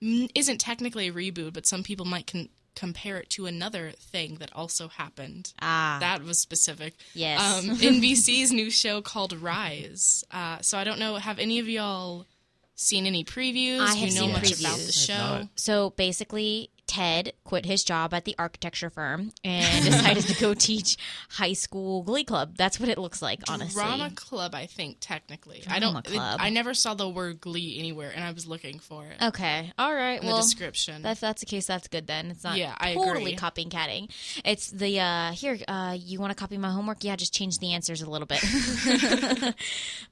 isn't 0.00 0.58
technically 0.58 1.08
a 1.08 1.12
reboot, 1.12 1.52
but 1.54 1.66
some 1.66 1.82
people 1.82 2.04
might 2.06 2.26
con- 2.26 2.50
compare 2.74 3.16
it 3.18 3.30
to 3.30 3.46
another 3.46 3.92
thing 3.98 4.34
that 4.36 4.50
also 4.54 4.88
happened. 4.88 5.54
Ah, 5.62 5.96
That 6.00 6.22
was 6.22 6.38
specific. 6.38 6.94
Yes. 7.14 7.40
Um, 7.40 7.76
NBC's 7.76 8.52
new 8.52 8.70
show 8.70 9.00
called 9.00 9.32
Rise. 9.32 10.22
Uh, 10.30 10.58
so 10.60 10.76
I 10.76 10.84
don't 10.84 10.98
know. 10.98 11.16
Have 11.16 11.38
any 11.38 11.58
of 11.58 11.68
y'all 11.68 12.26
seen 12.74 13.06
any 13.06 13.24
previews? 13.24 13.80
I 13.80 13.94
have 13.94 14.08
you 14.10 14.14
know 14.14 14.20
seen 14.26 14.32
much 14.32 14.42
previews. 14.42 14.60
about 14.60 14.78
the 14.80 14.92
show? 14.92 15.48
so 15.56 15.90
basically, 15.96 16.68
Ted 16.86 17.32
quit 17.44 17.66
his 17.66 17.82
job 17.84 18.14
at 18.14 18.24
the 18.24 18.34
architecture 18.38 18.90
firm 18.90 19.32
and 19.44 19.84
decided 19.84 20.24
to 20.24 20.40
go 20.40 20.54
teach 20.54 20.96
high 21.30 21.52
school 21.52 22.02
glee 22.02 22.24
club. 22.24 22.56
That's 22.56 22.78
what 22.78 22.88
it 22.88 22.96
looks 22.98 23.20
like, 23.20 23.40
honestly. 23.48 23.82
Drama 23.82 24.10
club, 24.14 24.54
I 24.54 24.66
think 24.66 24.98
technically. 25.00 25.64
I 25.68 25.78
don't. 25.78 25.96
it- 26.08 26.18
I 26.18 26.50
never 26.50 26.74
saw 26.74 26.94
the 26.94 27.08
word 27.08 27.40
glee 27.40 27.76
anywhere, 27.78 28.12
and 28.14 28.22
I 28.24 28.30
was 28.32 28.46
looking 28.46 28.78
for 28.78 29.04
it 29.06 29.22
Okay. 29.22 29.72
All 29.78 29.94
right. 29.94 30.20
in 30.20 30.26
well, 30.26 30.36
the 30.36 30.42
description. 30.42 31.04
If 31.04 31.20
that's 31.20 31.40
the 31.40 31.46
case, 31.46 31.66
that's 31.66 31.88
good 31.88 32.06
then. 32.06 32.30
It's 32.30 32.44
not 32.44 32.56
Yeah, 32.56 32.74
I 32.78 32.94
totally 32.94 33.22
agree. 33.22 33.36
copying 33.36 33.70
catting. 33.70 34.08
It's 34.44 34.70
the 34.70 35.00
uh 35.00 35.32
here, 35.32 35.58
uh 35.66 35.96
you 35.98 36.20
want 36.20 36.30
to 36.30 36.36
copy 36.36 36.56
my 36.58 36.70
homework? 36.70 37.02
Yeah, 37.04 37.16
just 37.16 37.34
change 37.34 37.58
the 37.58 37.72
answers 37.74 38.02
a 38.02 38.08
little 38.10 38.26
bit. 38.26 38.40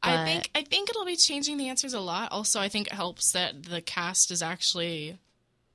I 0.02 0.25
think 0.25 0.50
I 0.54 0.62
think 0.62 0.90
it'll 0.90 1.04
be 1.04 1.16
changing 1.16 1.57
the 1.57 1.69
answers 1.69 1.95
a 1.95 2.00
lot. 2.00 2.33
Also, 2.33 2.61
I 2.61 2.69
think 2.69 2.88
it 2.88 2.93
helps 2.95 3.33
that 3.33 3.64
the 3.64 3.81
cast 3.81 4.31
is 4.31 4.43
actually 4.43 5.19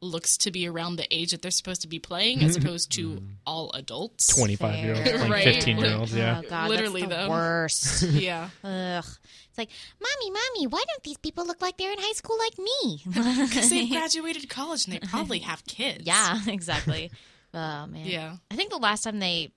looks 0.01 0.37
to 0.37 0.51
be 0.51 0.67
around 0.67 0.95
the 0.95 1.07
age 1.13 1.31
that 1.31 1.41
they're 1.41 1.51
supposed 1.51 1.81
to 1.81 1.87
be 1.87 1.99
playing, 1.99 2.43
as 2.43 2.55
mm-hmm. 2.55 2.65
opposed 2.65 2.91
to 2.93 3.09
mm. 3.15 3.27
all 3.45 3.71
adults. 3.73 4.27
25 4.35 4.75
year 4.75 4.95
olds 4.95 5.09
Fair. 5.09 5.29
Right. 5.29 5.43
15 5.43 5.77
year 5.77 5.95
olds. 5.95 6.15
Yeah. 6.15 6.41
Oh 6.43 6.49
god, 6.49 6.69
Literally, 6.69 7.01
that's 7.01 7.13
the 7.13 7.23
though. 7.23 7.29
worst. 7.29 8.03
Yeah, 8.19 8.49
Ugh. 8.63 9.05
It's 9.49 9.57
like, 9.57 9.69
mommy, 10.01 10.31
mommy, 10.31 10.67
why 10.67 10.83
don't 10.87 11.03
these 11.03 11.17
people 11.17 11.45
look 11.45 11.61
like 11.61 11.77
they're 11.77 11.91
in 11.91 11.99
high 11.99 12.13
school 12.13 12.37
like 12.37 12.57
me? 12.57 13.01
because 13.47 13.69
they 13.69 13.87
graduated 13.87 14.49
college 14.49 14.85
and 14.85 14.93
they 14.93 14.99
probably 14.99 15.39
have 15.39 15.65
kids. 15.65 16.01
yeah, 16.05 16.39
exactly. 16.47 17.11
Oh 17.53 17.87
man. 17.87 18.05
yeah. 18.05 18.35
I 18.51 18.55
think 18.55 18.71
the 18.71 18.77
last 18.77 19.03
time 19.03 19.19
they 19.19 19.51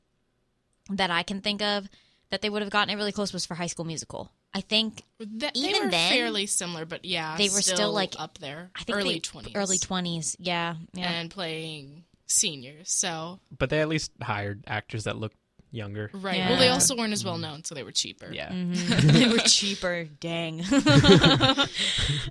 that 0.90 1.10
I 1.10 1.22
can 1.22 1.40
think 1.40 1.62
of 1.62 1.88
that 2.30 2.42
they 2.42 2.50
would 2.50 2.62
have 2.62 2.70
gotten 2.70 2.90
it 2.90 2.96
really 2.96 3.12
close 3.12 3.32
was 3.32 3.46
for 3.46 3.54
High 3.54 3.66
School 3.66 3.84
Musical. 3.84 4.30
I 4.54 4.60
think 4.60 5.02
That, 5.18 5.54
they 5.54 5.60
Even 5.60 5.84
were 5.84 5.90
then, 5.90 6.12
fairly 6.12 6.46
similar, 6.46 6.84
but 6.84 7.04
yeah, 7.04 7.36
they 7.36 7.48
were 7.48 7.62
still, 7.62 7.92
like, 7.92 8.14
up 8.18 8.38
there, 8.38 8.70
I 8.76 8.84
think 8.84 8.98
early 8.98 9.20
twenties, 9.20 9.54
early 9.54 9.78
twenties. 9.78 10.36
Yeah, 10.38 10.74
yeah. 10.92 11.10
and 11.10 11.30
playing 11.30 12.04
seniors. 12.26 12.90
So 12.90 13.40
But 13.56 13.70
they 13.70 13.80
at 13.80 13.88
least 13.88 14.12
hired 14.20 14.64
actors 14.66 15.04
that 15.04 15.16
looked 15.16 15.36
younger. 15.70 16.10
right. 16.12 16.36
Yeah. 16.36 16.50
Well, 16.50 16.58
they 16.58 16.68
also 16.68 16.96
weren't 16.96 17.12
as 17.12 17.24
well 17.24 17.34
mm-hmm. 17.34 17.42
known, 17.42 17.64
so 17.64 17.74
they 17.74 17.82
were 17.82 17.92
cheaper. 17.92 18.30
Yeah. 18.30 18.50
Mm-hmm. 18.50 19.08
they 19.08 19.28
were 19.28 19.38
cheaper. 19.38 20.04
Dang. 20.20 20.62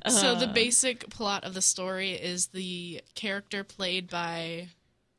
So 0.08 0.36
the 0.36 0.50
uh. 0.50 0.54
basic 0.54 1.10
plot 1.10 1.44
of 1.44 1.54
the 1.54 1.62
story 1.62 2.12
is 2.12 2.48
the 2.48 3.02
character 3.16 3.64
played 3.64 4.10
by 4.10 4.70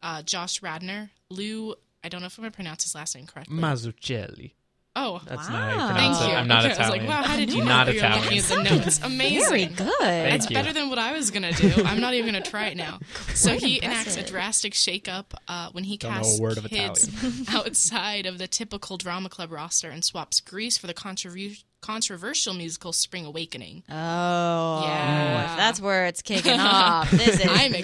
uh, 0.03 0.23
Josh 0.23 0.63
Radnor, 0.63 1.11
Lou. 1.31 1.75
I 2.05 2.09
don't 2.09 2.21
know 2.21 2.27
if 2.27 2.37
I'm 2.39 2.43
gonna 2.43 2.53
pronounce 2.53 2.83
his 2.85 2.95
last 2.95 3.15
name 3.15 3.27
correctly. 3.27 3.57
Mazzucchelli. 3.57 4.53
Oh, 4.97 5.21
That's 5.27 5.49
Wow. 5.49 5.55
not 5.55 5.63
how 5.63 5.71
you 5.73 5.79
thank 5.95 6.17
pronounce 6.17 6.21
you. 6.27 6.33
I'm 6.35 6.49
not 6.49 6.65
Okay, 6.65 6.73
Italian. 6.75 6.91
I 6.91 6.91
was 6.91 6.99
like, 6.99 7.09
wow, 7.09 7.29
how 7.29 7.37
did 7.37 7.53
you 7.53 7.59
know? 7.61 7.65
Not 7.65 7.87
You're 7.87 7.97
Italian. 7.97 8.23
looking 8.25 8.39
at 8.39 8.45
the 8.45 8.63
notes. 8.85 9.01
Amazing. 9.03 9.49
Very 9.49 9.67
good. 9.67 9.99
Thank 10.01 10.35
It's 10.35 10.51
you. 10.51 10.55
better 10.55 10.73
than 10.73 10.89
what 10.91 10.99
I 10.99 11.13
was 11.13 11.31
gonna 11.31 11.53
do. 11.53 11.73
I'm 11.85 12.01
not 12.01 12.15
even 12.15 12.33
gonna 12.33 12.45
try 12.45 12.67
it 12.67 12.77
now. 12.77 12.99
So 13.35 13.51
Quite 13.51 13.63
he 13.63 13.83
enacts 13.83 14.17
a 14.17 14.23
drastic 14.23 14.73
shakeup 14.75 15.27
uh, 15.49 15.71
when 15.73 15.85
he 15.85 15.97
Don't 15.97 16.13
a 16.13 16.15
casts 16.17 16.41
word 16.41 16.59
of 16.59 16.65
kids 16.67 17.09
outside 17.49 18.27
of 18.27 18.39
the 18.39 18.47
typical 18.47 18.97
drama 18.99 19.29
club 19.31 19.51
roster 19.51 19.89
and 19.91 20.05
swaps 20.05 20.41
Grease 20.41 20.77
for 20.79 20.87
the 20.87 20.95
controver- 20.95 21.63
controversial 21.81 22.53
musical 22.55 22.93
Spring 22.93 23.25
Awakening. 23.27 23.83
Oh, 23.91 24.83
Yeah. 24.85 25.57
that's 25.57 25.81
where 25.81 26.07
it's 26.07 26.23
kicking 26.23 26.61
off. 26.61 27.11
This 27.11 27.41
is 27.41 27.47
I'm 27.49 27.73
not 27.73 27.81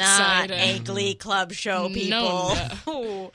excited. 0.50 0.56
a 0.56 0.78
Glee 0.84 1.14
Club 1.14 1.52
show, 1.52 1.88
people. 1.88 2.10
No, 2.20 2.68
Ooh. 2.88 3.32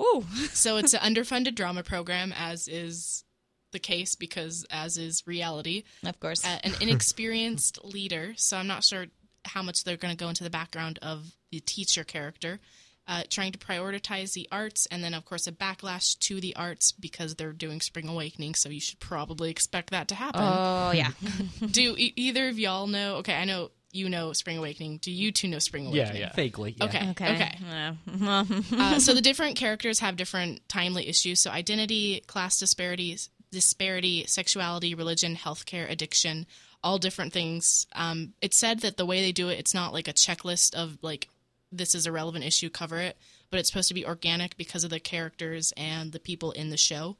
Ooh. 0.00 0.24
So 0.52 0.76
it's 0.76 0.94
an 0.94 1.00
underfunded 1.14 1.54
drama 1.54 1.82
program, 1.82 2.32
as 2.36 2.66
is 2.68 3.24
the 3.72 3.78
case 3.78 4.14
because 4.14 4.64
as 4.70 4.96
is 4.96 5.22
reality. 5.26 5.84
Of 6.04 6.18
course. 6.20 6.44
Uh, 6.44 6.58
an 6.64 6.72
inexperienced 6.80 7.84
leader, 7.84 8.32
so 8.36 8.56
I'm 8.56 8.66
not 8.66 8.82
sure 8.84 9.06
how 9.44 9.62
much 9.62 9.84
they're 9.84 9.96
going 9.96 10.16
to 10.16 10.22
go 10.22 10.28
into 10.28 10.42
the 10.44 10.50
background 10.50 10.98
of 11.02 11.32
the 11.50 11.60
teacher 11.60 12.04
character. 12.04 12.60
Uh, 13.06 13.22
trying 13.30 13.52
to 13.52 13.58
prioritize 13.58 14.34
the 14.34 14.46
arts, 14.52 14.86
and 14.90 15.02
then 15.02 15.14
of 15.14 15.24
course 15.24 15.46
a 15.46 15.52
backlash 15.52 16.18
to 16.18 16.42
the 16.42 16.54
arts 16.56 16.92
because 16.92 17.36
they're 17.36 17.54
doing 17.54 17.80
Spring 17.80 18.06
Awakening. 18.06 18.54
So 18.54 18.68
you 18.68 18.80
should 18.80 19.00
probably 19.00 19.50
expect 19.50 19.90
that 19.92 20.08
to 20.08 20.14
happen. 20.14 20.42
oh, 20.44 20.90
yeah. 20.90 21.12
Do 21.70 21.94
e- 21.96 22.12
either 22.16 22.48
of 22.48 22.58
y'all 22.58 22.86
know? 22.86 23.16
Okay, 23.16 23.34
I 23.34 23.46
know 23.46 23.70
you 23.92 24.08
know 24.08 24.32
Spring 24.32 24.58
Awakening. 24.58 24.98
Do 24.98 25.10
you 25.10 25.32
two 25.32 25.48
know 25.48 25.58
Spring 25.58 25.84
Yeah, 25.84 26.02
Awakening? 26.02 26.20
yeah. 26.22 26.32
Vaguely. 26.34 26.74
Yeah. 26.76 26.84
Okay. 26.84 27.10
Okay. 27.10 27.34
Okay. 27.34 27.58
Yeah. 27.66 28.44
uh, 28.72 28.98
so 28.98 29.14
the 29.14 29.20
different 29.22 29.56
characters 29.56 30.00
have 30.00 30.16
different 30.16 30.68
timely 30.68 31.08
issues. 31.08 31.40
So 31.40 31.50
identity, 31.50 32.20
class 32.26 32.58
disparities, 32.58 33.30
disparity, 33.50 34.24
sexuality, 34.26 34.94
religion, 34.94 35.36
healthcare, 35.36 35.90
addiction, 35.90 36.46
all 36.84 36.98
different 36.98 37.32
things. 37.32 37.86
Um, 37.94 38.34
it's 38.42 38.58
said 38.58 38.80
that 38.80 38.96
the 38.96 39.06
way 39.06 39.20
they 39.22 39.32
do 39.32 39.48
it, 39.48 39.58
it's 39.58 39.74
not 39.74 39.92
like 39.92 40.08
a 40.08 40.12
checklist 40.12 40.74
of 40.74 40.98
like 41.02 41.28
this 41.72 41.94
is 41.94 42.06
a 42.06 42.12
relevant 42.12 42.44
issue, 42.44 42.70
cover 42.70 42.98
it, 42.98 43.16
but 43.50 43.58
it's 43.60 43.68
supposed 43.68 43.88
to 43.88 43.94
be 43.94 44.06
organic 44.06 44.56
because 44.56 44.84
of 44.84 44.90
the 44.90 45.00
characters 45.00 45.72
and 45.76 46.12
the 46.12 46.20
people 46.20 46.52
in 46.52 46.70
the 46.70 46.76
show. 46.76 47.16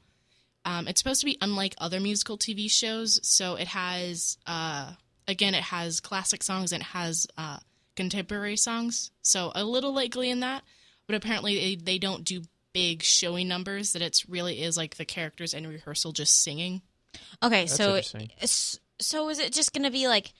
Um, 0.64 0.86
it's 0.88 1.00
supposed 1.00 1.20
to 1.20 1.26
be 1.26 1.38
unlike 1.40 1.74
other 1.78 1.98
musical 2.00 2.36
TV 2.36 2.70
shows, 2.70 3.20
so 3.26 3.54
it 3.56 3.68
has 3.68 4.36
uh, 4.46 4.92
again, 5.28 5.54
it 5.54 5.62
has 5.62 6.00
classic 6.00 6.42
songs 6.42 6.72
and 6.72 6.82
it 6.82 6.86
has 6.86 7.26
uh, 7.36 7.58
contemporary 7.94 8.56
songs, 8.56 9.10
so 9.22 9.52
a 9.54 9.62
little 9.64 9.92
like 9.94 10.10
Glee 10.10 10.30
in 10.30 10.40
that, 10.40 10.62
but 11.06 11.14
apparently 11.14 11.76
they, 11.76 11.82
they 11.92 11.98
don't 11.98 12.24
do 12.24 12.42
big 12.72 13.02
showy 13.02 13.44
numbers. 13.44 13.92
That 13.92 14.02
it's 14.02 14.28
really 14.28 14.62
is 14.62 14.76
like 14.76 14.96
the 14.96 15.04
characters 15.04 15.54
in 15.54 15.66
rehearsal 15.66 16.12
just 16.12 16.42
singing. 16.42 16.82
Okay, 17.42 17.66
That's 17.66 17.76
so 17.76 18.80
so 19.00 19.28
is 19.28 19.38
it 19.38 19.52
just 19.52 19.72
going 19.72 19.84
to 19.84 19.90
be 19.90 20.08
like 20.08 20.32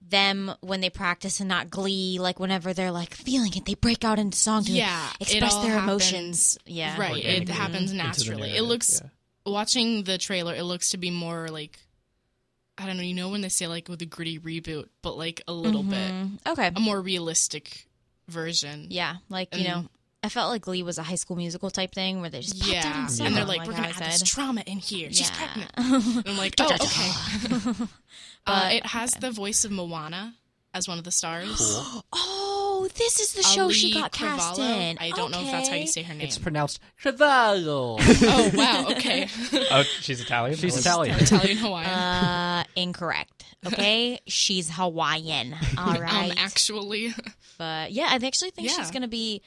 them 0.00 0.52
when 0.60 0.80
they 0.80 0.90
practice 0.90 1.40
and 1.40 1.48
not 1.48 1.70
glee 1.70 2.18
like 2.20 2.38
whenever 2.38 2.72
they're 2.74 2.92
like 2.92 3.14
feeling 3.14 3.50
it 3.56 3.64
they 3.64 3.74
break 3.74 4.04
out 4.04 4.18
into 4.18 4.36
song 4.36 4.62
to 4.62 4.70
Yeah, 4.70 5.08
express 5.20 5.54
their 5.56 5.72
happens- 5.72 5.88
emotions 5.88 6.58
yeah 6.66 7.00
right, 7.00 7.24
it 7.24 7.48
happens 7.48 7.92
naturally. 7.92 8.54
It 8.56 8.62
looks 8.62 9.00
yeah. 9.02 9.08
watching 9.50 10.04
the 10.04 10.18
trailer. 10.18 10.54
It 10.54 10.62
looks 10.64 10.90
to 10.90 10.98
be 10.98 11.10
more 11.10 11.48
like 11.48 11.78
I 12.78 12.86
don't 12.86 12.96
know. 12.96 13.02
You 13.02 13.14
know 13.14 13.28
when 13.30 13.40
they 13.40 13.48
say 13.48 13.66
like 13.66 13.88
with 13.88 14.02
a 14.02 14.06
gritty 14.06 14.38
reboot, 14.38 14.88
but 15.02 15.16
like 15.16 15.42
a 15.48 15.52
little 15.52 15.82
bit 15.82 16.12
Mm, 16.12 16.38
okay 16.46 16.70
a 16.74 16.80
more 16.80 17.00
realistic 17.00 17.86
version. 18.28 18.86
yeah 18.90 19.16
like 19.28 19.54
you 19.56 19.62
know 19.64 19.86
i 20.24 20.28
felt 20.28 20.50
like 20.50 20.62
glee 20.62 20.82
was 20.82 20.98
a 20.98 21.02
high 21.04 21.14
school 21.14 21.36
musical 21.36 21.70
type 21.70 21.94
thing 21.94 22.20
where 22.20 22.28
they 22.28 22.40
just 22.40 22.58
popped 22.60 22.68
out 22.74 22.84
Yeah, 22.84 23.00
and 23.02 23.10
sang 23.10 23.26
and 23.28 23.36
they're 23.36 23.44
like, 23.44 23.58
like 23.58 23.68
we're 23.68 23.74
how 23.74 23.82
gonna 23.84 23.94
add 23.96 24.02
this 24.10 24.18
said. 24.18 24.26
trauma 24.26 24.62
in 24.66 24.78
here. 24.78 25.08
She's 25.12 25.30
Yeah. 25.30 25.36
pregnant. 25.36 25.70
And 26.26 26.28
I'm 26.28 26.36
like, 26.36 26.54
oh, 26.58 26.74
okay. 26.74 27.86
uh, 28.46 28.68
it 28.72 28.84
has 28.86 29.12
the 29.12 29.30
voice 29.30 29.64
of 29.64 29.70
Moana 29.70 30.34
as 30.74 30.88
one 30.88 30.98
of 30.98 31.04
the 31.04 31.12
stars. 31.12 31.56
oh 31.60 32.02
this 32.84 33.18
is 33.20 33.32
the 33.32 33.42
show 33.42 33.70
she 33.70 33.92
Auli'i 33.92 34.00
got 34.00 34.12
cast 34.12 34.60
Cravalho. 34.60 34.80
in 34.90 34.98
I 34.98 35.10
don't 35.10 35.30
know 35.30 35.40
if 35.40 35.50
that's 35.50 35.68
how 35.68 35.74
you 35.74 35.80
Okay. 35.82 35.86
say 35.86 36.02
her 36.02 36.14
name. 36.14 36.26
It's 36.26 36.38
pronounced 36.38 36.80
Cavallo. 37.02 37.96
oh 38.00 38.50
wow, 38.54 38.86
okay. 38.90 39.28
Oh, 39.70 39.82
she's 40.00 40.20
Italian. 40.20 40.56
She's 40.58 40.76
Italian. 40.78 41.18
Italian 41.18 41.56
Hawaiian. 41.58 41.90
uh 41.90 42.64
incorrect 42.76 43.44
okay 43.66 44.20
she's 44.26 44.70
hawaiian 44.70 45.54
all 45.78 45.94
right 45.94 46.30
Um, 46.32 46.38
actually, 46.38 47.14
But 47.58 47.90
yeah, 47.92 48.08
I 48.10 48.14
actually 48.26 48.50
think 48.50 48.68
Yeah. 48.68 48.74
she's 48.76 48.90
going 48.90 49.02
to 49.02 49.08
be 49.08 49.42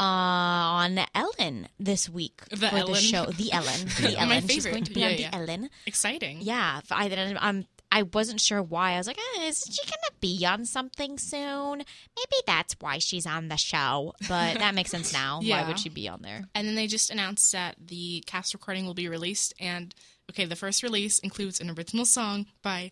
uh, 0.00 0.02
on 0.02 0.98
Ellen 1.14 1.68
this 1.78 2.08
week 2.08 2.42
The 2.50 2.56
for 2.56 2.74
the 2.74 2.80
Ellen? 2.80 2.94
show. 3.00 3.26
The 3.26 3.52
Ellen. 3.52 3.80
The 4.00 4.16
My 4.16 4.22
Ellen. 4.36 4.48
She's 4.48 4.64
favorite. 4.64 4.72
going 4.72 4.84
to 4.84 4.92
be 4.92 5.00
Yeah, 5.00 5.06
on 5.06 5.18
yeah. 5.18 5.30
the 5.30 5.36
Ellen. 5.36 5.70
Exciting. 5.86 6.38
Yeah, 6.42 6.78
f- 6.78 6.90
I, 6.90 7.36
I'm. 7.40 7.64
I 7.94 8.02
wasn't 8.02 8.40
sure 8.40 8.60
why. 8.60 8.94
I 8.94 8.98
was 8.98 9.06
like, 9.06 9.18
eh, 9.38 9.44
is 9.46 9.62
she 9.70 9.84
gonna 9.84 10.18
be 10.18 10.44
on 10.44 10.64
something 10.64 11.16
soon? 11.16 11.78
Maybe 11.78 12.36
that's 12.44 12.74
why 12.80 12.98
she's 12.98 13.24
on 13.24 13.46
the 13.46 13.56
show. 13.56 14.14
But 14.28 14.58
that 14.58 14.74
makes 14.74 14.90
sense 14.90 15.12
now. 15.22 15.40
Why 15.40 15.64
would 15.68 15.78
she 15.78 15.90
be 15.90 16.08
on 16.08 16.20
there? 16.20 16.48
And 16.56 16.66
then 16.66 16.74
they 16.74 16.88
just 16.88 17.10
announced 17.10 17.52
that 17.52 17.76
the 17.78 18.24
cast 18.26 18.52
recording 18.52 18.84
will 18.84 18.94
be 18.94 19.08
released. 19.08 19.54
And 19.60 19.94
okay, 20.28 20.44
the 20.44 20.56
first 20.56 20.82
release 20.82 21.20
includes 21.20 21.60
an 21.60 21.70
original 21.70 22.04
song 22.04 22.46
by 22.62 22.90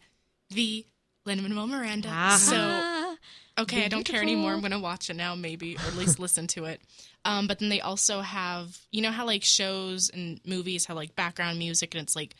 the 0.51 0.87
Lin 1.27 1.43
Manuel 1.43 1.67
Miranda. 1.67 2.37
So 2.39 2.55
Ah, 2.57 3.17
okay, 3.59 3.85
I 3.85 3.89
don't 3.89 4.05
care 4.05 4.23
anymore. 4.23 4.53
I'm 4.53 4.61
gonna 4.61 4.79
watch 4.79 5.11
it 5.11 5.17
now, 5.17 5.35
maybe, 5.35 5.75
or 5.77 5.81
at 5.89 5.97
least 5.97 6.21
listen 6.21 6.47
to 6.49 6.67
it. 6.67 6.81
Um, 7.25 7.49
but 7.49 7.59
then 7.59 7.71
they 7.71 7.81
also 7.81 8.21
have, 8.21 8.79
you 8.93 9.03
know, 9.03 9.11
how 9.11 9.27
like 9.27 9.43
shows 9.43 10.11
and 10.11 10.41
movies 10.47 10.87
have 10.87 10.97
like 10.97 11.17
background 11.17 11.59
music, 11.59 11.93
and 11.95 12.03
it's 12.03 12.15
like 12.15 12.37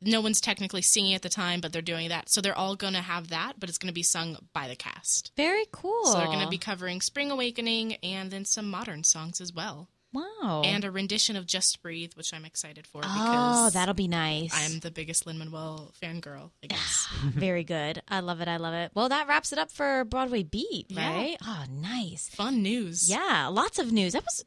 no 0.00 0.20
one's 0.20 0.40
technically 0.40 0.82
singing 0.82 1.14
at 1.14 1.22
the 1.22 1.28
time, 1.28 1.60
but 1.60 1.72
they're 1.72 1.82
doing 1.82 2.08
that. 2.08 2.28
So 2.28 2.40
they're 2.40 2.56
all 2.56 2.76
gonna 2.76 3.02
have 3.02 3.28
that, 3.28 3.54
but 3.58 3.68
it's 3.68 3.78
gonna 3.78 3.92
be 3.92 4.02
sung 4.02 4.36
by 4.52 4.68
the 4.68 4.76
cast. 4.76 5.32
very 5.36 5.66
cool. 5.72 6.04
So 6.06 6.18
they're 6.18 6.26
gonna 6.26 6.48
be 6.48 6.58
covering 6.58 7.00
Spring 7.00 7.30
Awakening 7.30 7.94
and 7.96 8.30
then 8.30 8.44
some 8.44 8.70
modern 8.70 9.04
songs 9.04 9.40
as 9.40 9.52
well, 9.52 9.88
wow. 10.12 10.62
and 10.64 10.84
a 10.84 10.90
rendition 10.90 11.36
of 11.36 11.46
Just 11.46 11.82
Breathe, 11.82 12.12
which 12.14 12.32
I'm 12.32 12.44
excited 12.44 12.86
for 12.86 12.98
oh, 12.98 13.12
because 13.12 13.66
oh, 13.66 13.70
that'll 13.70 13.94
be 13.94 14.08
nice. 14.08 14.52
I'm 14.54 14.78
the 14.80 14.90
biggest 14.90 15.26
Lin 15.26 15.38
Manuel 15.38 15.92
fangirl, 16.00 16.50
I 16.62 16.68
guess. 16.68 17.08
Ah, 17.10 17.30
very 17.34 17.64
good. 17.64 18.02
I 18.08 18.20
love 18.20 18.40
it. 18.40 18.48
I 18.48 18.56
love 18.56 18.74
it. 18.74 18.92
Well, 18.94 19.08
that 19.08 19.26
wraps 19.28 19.52
it 19.52 19.58
up 19.58 19.70
for 19.70 20.04
Broadway 20.04 20.42
Beat, 20.44 20.86
Yeah. 20.88 21.14
right? 21.16 21.36
Oh, 21.44 21.64
nice. 21.70 22.28
Fun 22.28 22.62
news. 22.62 23.10
Yeah, 23.10 23.48
lots 23.50 23.78
of 23.78 23.92
news. 23.92 24.12
That 24.12 24.24
was 24.24 24.44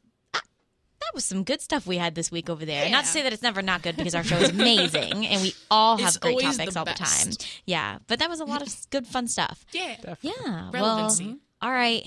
that 1.02 1.14
was 1.14 1.24
some 1.24 1.44
good 1.44 1.60
stuff 1.60 1.86
we 1.86 1.96
had 1.98 2.14
this 2.14 2.30
week 2.30 2.48
over 2.50 2.64
there. 2.64 2.88
Not 2.90 3.04
to 3.04 3.10
say 3.10 3.22
that 3.22 3.32
it's 3.32 3.42
never 3.42 3.62
not 3.62 3.82
good 3.82 3.96
because 3.96 4.14
our 4.14 4.24
show 4.24 4.36
is 4.36 4.50
amazing 4.50 5.26
and 5.26 5.42
we 5.42 5.54
all 5.70 5.96
have 5.98 6.08
It's 6.08 6.16
great 6.18 6.40
topics 6.40 6.72
the 6.74 6.78
all 6.78 6.84
the 6.84 6.92
time. 6.92 7.32
Yeah, 7.66 7.98
but 8.06 8.18
that 8.20 8.28
was 8.30 8.40
a 8.40 8.44
lot 8.44 8.62
of 8.62 8.74
good 8.90 9.06
fun 9.06 9.28
stuff. 9.28 9.64
Yeah. 9.72 9.96
Yeah. 10.20 10.70
Relevancy. 10.72 11.26
Well, 11.26 11.36
all 11.62 11.70
right. 11.70 12.04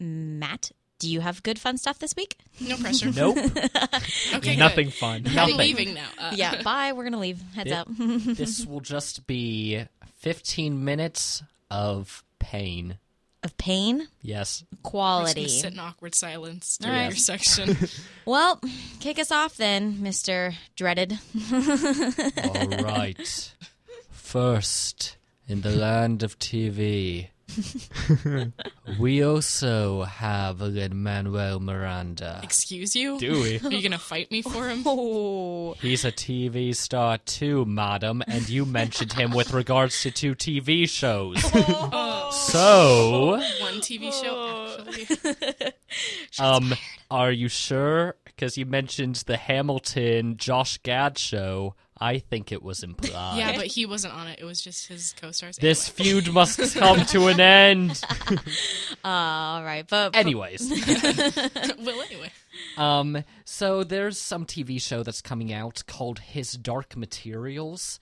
Matt, 0.00 0.72
do 0.98 1.08
you 1.10 1.20
have 1.20 1.42
good 1.42 1.58
fun 1.58 1.76
stuff 1.78 1.98
this 1.98 2.14
week? 2.16 2.36
No 2.60 2.76
pressure. 2.76 3.10
Nope. 3.14 3.36
Okay. 4.34 4.56
Nothing 4.56 4.90
fun. 4.90 5.22
Good. 5.22 5.36
I'm 5.36 5.56
leaving 5.56 5.94
now. 5.94 6.08
Uh, 6.18 6.32
Yeah. 6.34 6.62
Bye. 6.64 6.92
We're 6.92 7.04
gonna 7.04 7.18
leave. 7.20 7.40
Heads 7.54 7.70
Yeah. 7.70 7.82
up. 7.82 7.88
this 7.98 8.66
will 8.66 8.80
just 8.80 9.26
be 9.26 9.84
15 10.18 10.84
minutes 10.84 11.42
of 11.70 12.24
pain. 12.38 12.98
Of 13.44 13.56
pain, 13.58 14.08
Yes. 14.22 14.64
We're 14.64 14.76
just 14.76 14.82
quality. 14.82 15.40
gonna 15.42 15.48
sit 15.48 15.72
in 15.74 15.78
awkward 15.78 16.14
silence 16.14 16.78
All 16.82 16.86
during 16.88 17.00
right. 17.02 17.08
your 17.10 17.16
section. 17.16 17.76
Well, 18.26 18.58
kick 19.00 19.18
us 19.18 19.30
off 19.30 19.56
then, 19.58 20.02
Mister 20.02 20.54
Dreaded. 20.76 21.18
All 21.52 22.68
right. 22.82 23.52
First, 24.10 25.16
in 25.46 25.60
the 25.60 25.70
land 25.70 26.22
of 26.22 26.38
TV, 26.38 27.28
we 28.98 29.22
also 29.22 30.02
have 30.02 30.60
Lin 30.60 31.02
Manuel 31.02 31.60
Miranda. 31.60 32.40
Excuse 32.42 32.94
you? 32.96 33.18
Do 33.18 33.42
we? 33.42 33.60
Are 33.60 33.72
you 33.72 33.82
gonna 33.82 33.98
fight 33.98 34.30
me 34.30 34.42
for 34.42 34.68
him? 34.68 34.82
Oh. 34.86 35.74
He's 35.80 36.04
a 36.04 36.12
TV 36.12 36.74
star 36.74 37.18
too, 37.18 37.64
madam, 37.64 38.22
and 38.26 38.48
you 38.48 38.64
mentioned 38.64 39.12
him 39.12 39.30
with 39.32 39.52
regards 39.52 40.00
to 40.02 40.10
two 40.10 40.34
TV 40.34 40.88
shows. 40.88 41.42
So, 42.34 43.30
One 43.60 43.80
TV 43.80 44.12
show, 44.12 44.84
actually. 44.88 45.72
um, 46.40 46.74
are 47.10 47.30
you 47.30 47.48
sure? 47.48 48.16
Because 48.24 48.58
you 48.58 48.66
mentioned 48.66 49.16
the 49.26 49.36
Hamilton 49.36 50.36
Josh 50.36 50.78
Gad 50.78 51.16
show. 51.16 51.74
I 52.04 52.18
think 52.18 52.52
it 52.52 52.62
was 52.62 52.82
implied. 52.82 53.38
Yeah, 53.38 53.56
but 53.56 53.66
he 53.66 53.86
wasn't 53.86 54.12
on 54.12 54.26
it. 54.26 54.38
It 54.38 54.44
was 54.44 54.60
just 54.60 54.88
his 54.88 55.14
co-stars. 55.18 55.56
This 55.56 55.88
feud 55.88 56.30
must 56.30 56.74
come 56.74 57.04
to 57.06 57.28
an 57.28 57.40
end. 57.40 58.02
all 59.04 59.64
right, 59.64 59.86
but 59.88 60.14
Anyways, 60.14 60.68
well, 61.78 62.02
anyway. 62.02 62.30
um, 62.76 63.24
so 63.46 63.84
there's 63.84 64.18
some 64.20 64.44
TV 64.44 64.80
show 64.80 65.02
that's 65.02 65.22
coming 65.22 65.50
out 65.50 65.82
called 65.86 66.18
His 66.18 66.52
Dark 66.52 66.94
Materials. 66.94 67.98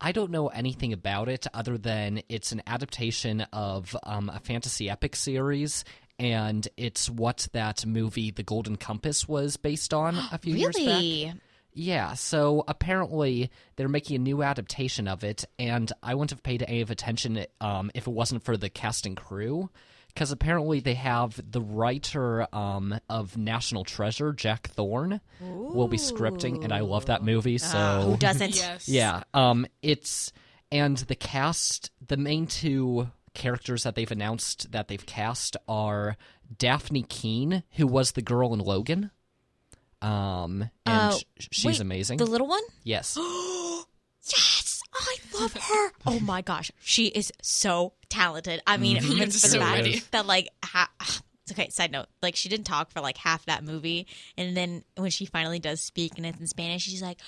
I 0.00 0.12
don't 0.12 0.30
know 0.30 0.46
anything 0.48 0.92
about 0.92 1.28
it 1.28 1.48
other 1.52 1.76
than 1.76 2.22
it's 2.28 2.52
an 2.52 2.62
adaptation 2.68 3.40
of 3.52 3.96
um, 4.04 4.30
a 4.32 4.38
fantasy 4.38 4.88
epic 4.88 5.16
series, 5.16 5.84
and 6.20 6.68
it's 6.76 7.10
what 7.10 7.48
that 7.52 7.84
movie, 7.84 8.30
The 8.30 8.44
Golden 8.44 8.76
Compass, 8.76 9.26
was 9.26 9.56
based 9.56 9.92
on 9.92 10.14
a 10.30 10.38
few 10.38 10.54
years 10.54 10.76
back. 10.76 11.34
Really, 11.74 11.86
Yeah, 11.86 12.14
so 12.14 12.64
apparently 12.68 13.50
they're 13.76 13.88
making 13.88 14.16
a 14.16 14.20
new 14.20 14.42
adaptation 14.42 15.08
of 15.08 15.24
it, 15.24 15.44
and 15.58 15.90
I 16.02 16.14
wouldn't 16.14 16.30
have 16.30 16.42
paid 16.42 16.62
any 16.62 16.80
of 16.80 16.90
attention 16.90 17.44
um, 17.60 17.90
if 17.94 18.06
it 18.06 18.12
wasn't 18.12 18.44
for 18.44 18.56
the 18.56 18.68
cast 18.68 19.06
and 19.06 19.16
crew. 19.16 19.70
Because 20.08 20.32
apparently 20.32 20.80
they 20.80 20.94
have 20.94 21.40
the 21.52 21.60
writer 21.60 22.44
um, 22.52 22.98
of 23.08 23.36
National 23.36 23.84
Treasure, 23.84 24.32
Jack 24.32 24.66
Thorne, 24.66 25.20
will 25.40 25.86
be 25.86 25.98
scripting, 25.98 26.64
and 26.64 26.72
I 26.72 26.80
love 26.80 27.06
that 27.06 27.22
movie. 27.22 27.58
So 27.58 27.78
Uh, 27.78 28.02
who 28.02 28.16
doesn't? 28.18 28.56
Yes. 28.56 28.88
yeah, 28.88 29.22
um, 29.34 29.66
it's 29.82 30.32
and 30.72 30.96
the 30.96 31.14
cast, 31.14 31.92
the 32.04 32.16
main 32.16 32.48
two 32.48 33.08
characters 33.34 33.84
that 33.84 33.94
they've 33.94 34.10
announced 34.10 34.72
that 34.72 34.88
they've 34.88 35.06
cast 35.06 35.56
are 35.68 36.16
Dafne 36.56 37.08
Keen, 37.08 37.62
who 37.76 37.86
was 37.86 38.12
the 38.12 38.22
girl 38.22 38.52
in 38.52 38.58
Logan. 38.60 39.12
Um, 40.02 40.62
and 40.86 41.12
Uh, 41.12 41.18
she's 41.38 41.64
wait, 41.64 41.80
amazing. 41.80 42.18
The 42.18 42.26
little 42.26 42.46
one? 42.48 42.62
yes, 42.84 43.16
Yes, 44.22 44.82
I 44.94 45.16
love 45.40 45.52
her. 45.54 45.92
Oh 46.06 46.20
my 46.20 46.42
gosh, 46.42 46.70
she 46.82 47.06
is 47.06 47.32
so 47.42 47.94
talented. 48.08 48.60
I 48.66 48.76
mean, 48.76 48.98
Mm-hmm. 48.98 49.22
It's 49.22 49.40
so 49.40 49.58
fact 49.58 50.10
that 50.12 50.26
like, 50.26 50.48
ha- 50.64 50.90
okay. 51.50 51.68
Side 51.70 51.90
note, 51.90 52.06
like 52.22 52.36
she 52.36 52.48
didn't 52.48 52.66
talk 52.66 52.90
for 52.92 53.00
like 53.00 53.16
half 53.16 53.44
that 53.46 53.64
movie, 53.64 54.06
and 54.36 54.56
then 54.56 54.84
when 54.96 55.10
she 55.10 55.24
finally 55.26 55.58
does 55.58 55.80
speak 55.80 56.12
and 56.16 56.24
it's 56.26 56.38
in 56.38 56.46
Spanish, 56.46 56.82
she's 56.82 57.02
like, 57.02 57.18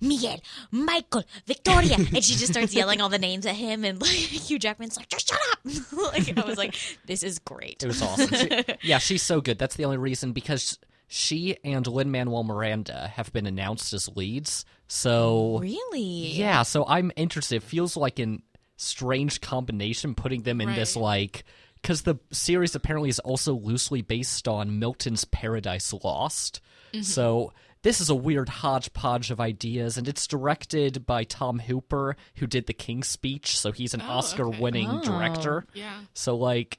Miguel, 0.00 0.40
Michael, 0.70 1.24
Victoria, 1.46 1.94
and 1.96 2.22
she 2.24 2.34
just 2.34 2.52
starts 2.52 2.74
yelling 2.74 3.00
all 3.00 3.08
the 3.08 3.18
names 3.18 3.44
at 3.46 3.56
him, 3.56 3.84
and 3.84 4.00
like 4.00 4.10
Hugh 4.46 4.58
Jackman's 4.58 4.96
like, 4.96 5.08
just 5.08 5.28
shut 5.28 5.40
up. 5.52 5.58
like 6.12 6.36
I 6.38 6.46
was 6.46 6.58
like, 6.58 6.74
this 7.06 7.22
is 7.22 7.38
great. 7.40 7.82
it 7.82 7.86
was 7.86 8.02
awesome. 8.02 8.28
She- 8.28 8.64
yeah, 8.82 8.98
she's 8.98 9.22
so 9.22 9.40
good. 9.40 9.58
That's 9.58 9.74
the 9.76 9.84
only 9.86 9.96
reason 9.98 10.32
because 10.32 10.78
she 11.14 11.58
and 11.62 11.86
Lin 11.86 12.10
Manuel 12.10 12.42
Miranda 12.42 13.08
have 13.16 13.30
been 13.34 13.44
announced 13.44 13.92
as 13.92 14.08
leads. 14.16 14.64
So 14.88 15.58
Really? 15.58 16.28
Yeah, 16.32 16.62
so 16.62 16.86
I'm 16.86 17.12
interested. 17.16 17.56
It 17.56 17.64
feels 17.64 17.98
like 17.98 18.18
an 18.18 18.42
strange 18.78 19.42
combination 19.42 20.14
putting 20.14 20.40
them 20.42 20.62
in 20.62 20.74
this 20.74 20.96
like 20.96 21.44
because 21.82 22.02
the 22.02 22.16
series 22.30 22.74
apparently 22.74 23.10
is 23.10 23.18
also 23.18 23.52
loosely 23.52 24.00
based 24.00 24.48
on 24.48 24.78
Milton's 24.78 25.26
Paradise 25.26 25.92
Lost. 26.02 26.60
Mm-hmm. 26.94 27.02
So 27.02 27.52
this 27.82 28.00
is 28.00 28.08
a 28.08 28.14
weird 28.14 28.48
hodgepodge 28.48 29.30
of 29.30 29.38
ideas, 29.38 29.98
and 29.98 30.08
it's 30.08 30.26
directed 30.26 31.04
by 31.04 31.24
Tom 31.24 31.58
Hooper, 31.58 32.16
who 32.36 32.46
did 32.46 32.66
The 32.66 32.72
King's 32.72 33.08
Speech. 33.08 33.58
So 33.58 33.70
he's 33.72 33.92
an 33.92 34.00
Oh, 34.00 34.12
Oscar-winning 34.12 34.88
okay. 34.88 35.06
director. 35.06 35.66
Oh, 35.68 35.70
yeah. 35.74 36.00
So 36.14 36.36
like. 36.36 36.78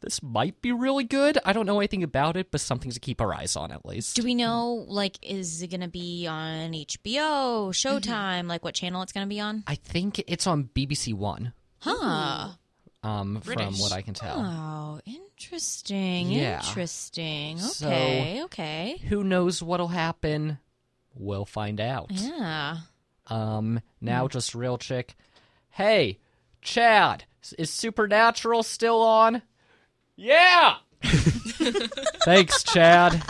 This 0.00 0.22
might 0.22 0.62
be 0.62 0.72
really 0.72 1.04
good. 1.04 1.38
I 1.44 1.52
don't 1.52 1.66
know 1.66 1.78
anything 1.78 2.02
about 2.02 2.36
it, 2.36 2.50
but 2.50 2.60
something 2.62 2.90
to 2.90 2.98
keep 3.00 3.20
our 3.20 3.34
eyes 3.34 3.54
on 3.54 3.70
at 3.70 3.84
least. 3.84 4.16
Do 4.16 4.22
we 4.22 4.34
know, 4.34 4.84
like, 4.88 5.18
is 5.22 5.60
it 5.62 5.68
going 5.68 5.82
to 5.82 5.88
be 5.88 6.26
on 6.26 6.72
HBO, 6.72 7.68
Showtime, 7.70 8.48
like 8.48 8.64
what 8.64 8.74
channel 8.74 9.02
it's 9.02 9.12
going 9.12 9.26
to 9.26 9.28
be 9.28 9.40
on? 9.40 9.62
I 9.66 9.74
think 9.74 10.22
it's 10.26 10.46
on 10.46 10.70
BBC 10.74 11.12
One, 11.12 11.52
Huh. 11.80 12.48
um, 13.02 13.40
from 13.42 13.74
what 13.78 13.92
I 13.92 14.00
can 14.02 14.14
tell. 14.14 14.38
Oh, 14.40 15.00
interesting. 15.04 16.30
Yeah. 16.30 16.60
Interesting. 16.66 17.58
So- 17.58 17.86
Okay. 17.88 18.42
okay. 18.44 19.02
Who 19.08 19.22
knows 19.22 19.62
what'll 19.62 19.88
happen? 19.88 20.58
We'll 21.14 21.44
find 21.44 21.80
out. 21.80 22.10
Yeah. 22.10 22.78
Um, 23.26 23.80
now 24.00 24.28
just 24.28 24.54
real 24.54 24.78
chick. 24.78 25.14
Hey, 25.70 26.18
Chad, 26.62 27.24
is 27.58 27.70
Supernatural 27.70 28.62
still 28.62 29.02
on? 29.02 29.42
Yeah. 30.22 30.74
Thanks, 32.24 32.62
Chad. 32.62 33.22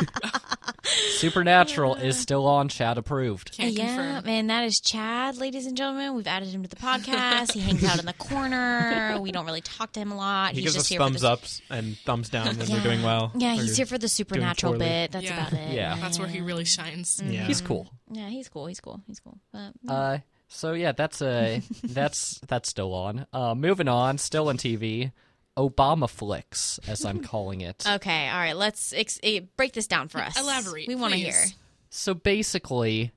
Supernatural 0.83 1.94
is 1.94 2.18
still 2.18 2.46
on. 2.48 2.68
Chad 2.68 2.98
approved. 2.98 3.53
Can't 3.53 3.72
yeah, 3.72 3.87
confirm. 3.87 4.24
man, 4.24 4.46
that 4.48 4.64
is 4.64 4.81
Chad, 4.81 5.37
ladies 5.37 5.66
and 5.66 5.76
gentlemen. 5.76 6.14
We've 6.14 6.26
added 6.26 6.48
him 6.48 6.64
to 6.64 6.68
the 6.68 6.74
podcast. 6.74 7.53
he 7.53 7.61
hangs 7.61 7.85
out 7.85 8.00
in 8.00 8.07
the 8.07 8.12
corner. 8.14 9.16
We 9.20 9.31
don't 9.31 9.46
really 9.46 9.61
talk 9.61 9.92
to 9.92 10.00
him 10.00 10.11
a 10.11 10.16
lot. 10.16 10.50
He 10.55 10.62
he's 10.62 10.64
gives 10.64 10.74
just 10.74 10.87
us 10.87 10.88
here 10.88 10.98
thumbs 10.98 11.16
for 11.18 11.20
the, 11.20 11.29
ups 11.31 11.62
and 11.70 11.96
thumbs 11.98 12.29
down 12.29 12.57
when 12.57 12.66
Yeah. 12.68 12.74
we're 12.76 12.83
doing 12.83 13.03
well. 13.05 13.31
Yeah, 13.37 13.55
he's 13.55 13.76
here 13.76 13.87
for 13.87 13.98
the 13.98 14.09
supernatural 14.09 14.76
bit. 14.76 15.12
That's 15.12 15.26
Yeah. 15.26 15.46
about 15.46 15.53
it. 15.53 15.72
Yeah. 15.72 15.96
That's 16.00 16.18
where 16.18 16.26
he 16.29 16.40
really 16.40 16.64
shines. 16.64 17.22
Yeah. 17.24 17.44
He's 17.44 17.61
cool. 17.61 17.88
Yeah, 18.11 18.29
he's 18.29 18.48
cool. 18.48 18.66
He's 18.66 18.81
cool. 18.81 19.00
He's 19.07 19.20
cool. 19.20 19.38
But, 19.53 19.72
Uh, 19.88 20.18
so 20.48 20.72
yeah, 20.72 20.90
that's 20.90 21.22
uh 21.22 21.61
that's 21.85 22.40
that's 22.48 22.68
still 22.68 22.92
on. 22.94 23.26
Uh, 23.33 23.55
moving 23.55 23.87
on, 23.87 24.18
still 24.18 24.48
on 24.48 24.57
TV. 24.59 25.12
Obama 25.56 26.08
flicks, 26.08 26.78
as 26.86 27.04
I'm 27.04 27.22
calling 27.22 27.60
it. 27.60 27.84
Okay, 27.86 28.28
all 28.28 28.38
right. 28.38 28.56
Let's 28.56 28.92
ex- 28.92 29.18
eh, 29.22 29.40
break 29.56 29.72
this 29.72 29.86
down 29.86 30.08
for 30.08 30.18
us. 30.18 30.38
Elaborate, 30.38 30.86
We 30.88 30.94
want 30.94 31.12
to 31.12 31.18
hear. 31.18 31.44
So 31.90 32.14
basically, 32.14 33.12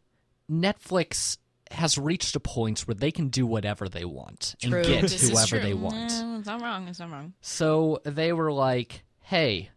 Netflix 0.49 1.37
has 1.71 1.97
reached 1.97 2.35
a 2.35 2.39
point 2.39 2.81
where 2.81 2.95
they 2.95 3.11
can 3.11 3.29
do 3.29 3.45
whatever 3.45 3.89
they 3.89 4.05
want 4.05 4.55
True. 4.59 4.79
and 4.79 4.87
get 4.87 5.01
This 5.03 5.29
whoever 5.29 5.59
they 5.59 5.73
want. 5.73 5.95
No, 5.95 6.37
it's 6.37 6.47
not 6.47 6.61
wrong. 6.61 6.87
It's 6.87 6.99
not 6.99 7.11
wrong. 7.11 7.33
So 7.41 7.99
they 8.03 8.33
were 8.33 8.51
like, 8.51 9.03
"Hey, 9.21 9.69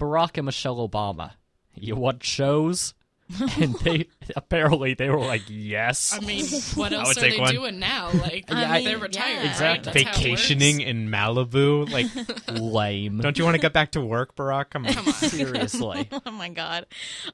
Barack 0.00 0.38
and 0.38 0.46
Michelle 0.46 0.86
Obama, 0.88 1.32
you 1.74 1.96
want 1.96 2.22
shows?" 2.22 2.94
and 3.60 3.74
they 3.80 4.08
apparently 4.36 4.94
they 4.94 5.08
were 5.08 5.20
like, 5.20 5.42
"Yes." 5.48 6.16
I 6.16 6.24
mean, 6.24 6.44
what 6.74 6.92
else 6.92 7.16
are 7.16 7.20
they 7.20 7.38
one. 7.38 7.52
doing 7.52 7.78
now? 7.78 8.10
Like, 8.12 8.44
I 8.48 8.76
mean, 8.78 8.84
they're 8.84 8.98
retired. 8.98 9.44
yeah. 9.44 9.50
Exactly. 9.50 9.92
That's 9.92 10.04
how 10.06 10.12
it 10.12 10.16
Vacationing 10.16 10.80
in 10.80 11.08
Malibu. 11.08 11.90
Like, 11.90 12.06
Lame. 12.60 13.18
don't 13.18 13.38
you 13.38 13.44
want 13.44 13.54
to 13.54 13.60
get 13.60 13.72
back 13.72 13.92
to 13.92 14.00
work, 14.00 14.34
Barack? 14.36 14.70
Come 14.70 14.86
on. 14.86 14.92
Come 14.92 15.08
on. 15.08 15.14
Seriously. 15.14 16.08
oh 16.26 16.30
my 16.30 16.48
god. 16.48 16.86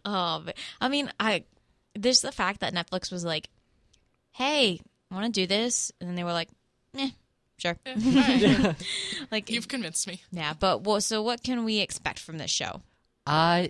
Oh, 0.05 0.45
I 0.81 0.89
mean, 0.89 1.11
I 1.19 1.45
there's 1.95 2.21
the 2.21 2.33
fact 2.33 2.61
that 2.61 2.75
Netflix 2.75 3.11
was 3.11 3.25
like, 3.25 3.49
"Hey, 4.33 4.81
I 5.11 5.15
want 5.15 5.27
to 5.27 5.41
do 5.41 5.47
this," 5.47 5.91
and 6.01 6.09
then 6.09 6.15
they 6.17 6.25
were 6.25 6.33
like, 6.33 6.49
"Eh, 6.97 7.11
sure." 7.57 7.77
Yeah, 7.85 7.95
all 8.57 8.63
right. 8.65 8.77
like, 9.31 9.51
You've 9.51 9.69
convinced 9.69 10.07
me. 10.07 10.23
yeah. 10.31 10.55
But 10.59 10.85
well, 10.85 11.01
so 11.01 11.23
what 11.23 11.43
can 11.43 11.65
we 11.65 11.79
expect 11.81 12.19
from 12.19 12.39
this 12.39 12.51
show? 12.51 12.83
Uh 13.27 13.69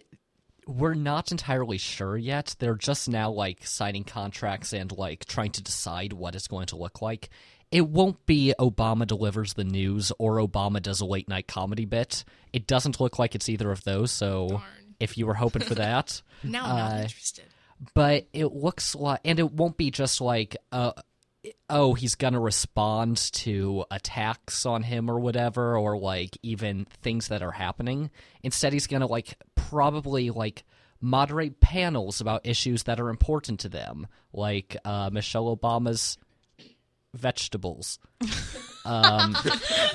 we're 0.69 0.95
not 0.95 1.33
entirely 1.33 1.79
sure 1.79 2.17
yet. 2.17 2.55
They're 2.59 2.75
just 2.77 3.09
now 3.09 3.31
like 3.31 3.67
signing 3.67 4.05
contracts 4.05 4.73
and 4.73 4.93
like 4.93 5.25
trying 5.25 5.51
to 5.53 5.63
decide 5.63 6.13
what 6.13 6.35
it's 6.35 6.47
going 6.47 6.67
to 6.67 6.77
look 6.77 7.01
like. 7.03 7.31
It 7.73 7.89
won't 7.89 8.25
be 8.27 8.55
Obama 8.59 9.07
delivers 9.07 9.55
the 9.55 9.65
news 9.65 10.13
or 10.19 10.37
Obama 10.37 10.81
does 10.83 11.01
a 11.01 11.07
late 11.07 11.29
night 11.29 11.49
comedy 11.49 11.85
bit. 11.87 12.25
It 12.53 12.67
doesn't 12.67 13.01
look 13.01 13.19
like 13.19 13.35
it's 13.35 13.49
either 13.49 13.71
of 13.71 13.83
those, 13.85 14.11
so 14.13 14.49
Darn. 14.49 14.63
if 15.01 15.19
you 15.19 15.27
were 15.27 15.35
hoping 15.35 15.63
for 15.63 15.75
that. 15.75 16.23
Now 16.45 16.65
I'm 16.67 16.77
not 16.77 16.93
Uh, 16.93 17.03
interested. 17.03 17.45
but 17.95 18.29
it 18.33 18.53
looks 18.53 18.95
like 18.95 19.21
and 19.25 19.39
it 19.41 19.51
won't 19.53 19.77
be 19.77 19.91
just 19.91 20.21
like 20.21 20.57
uh 20.71 20.93
oh 21.71 21.95
he's 21.95 22.15
gonna 22.15 22.41
respond 22.41 23.17
to 23.33 23.85
attacks 23.91 24.67
on 24.67 24.83
him 24.83 25.11
or 25.11 25.19
whatever 25.19 25.77
or 25.77 25.97
like 25.99 26.37
even 26.43 26.87
things 27.03 27.29
that 27.29 27.43
are 27.43 27.53
happening 27.53 28.11
instead 28.43 28.73
he's 28.73 28.87
gonna 28.87 29.07
like 29.07 29.37
probably 29.55 30.31
like 30.31 30.65
moderate 31.01 31.61
panels 31.61 32.21
about 32.21 32.47
issues 32.47 32.85
that 32.85 32.99
are 33.01 33.09
important 33.09 33.61
to 33.61 33.69
them 33.69 34.07
like 34.33 34.77
uh 34.85 35.11
michelle 35.13 35.57
obama's 35.57 36.19
vegetables 37.15 37.99
um 38.85 39.35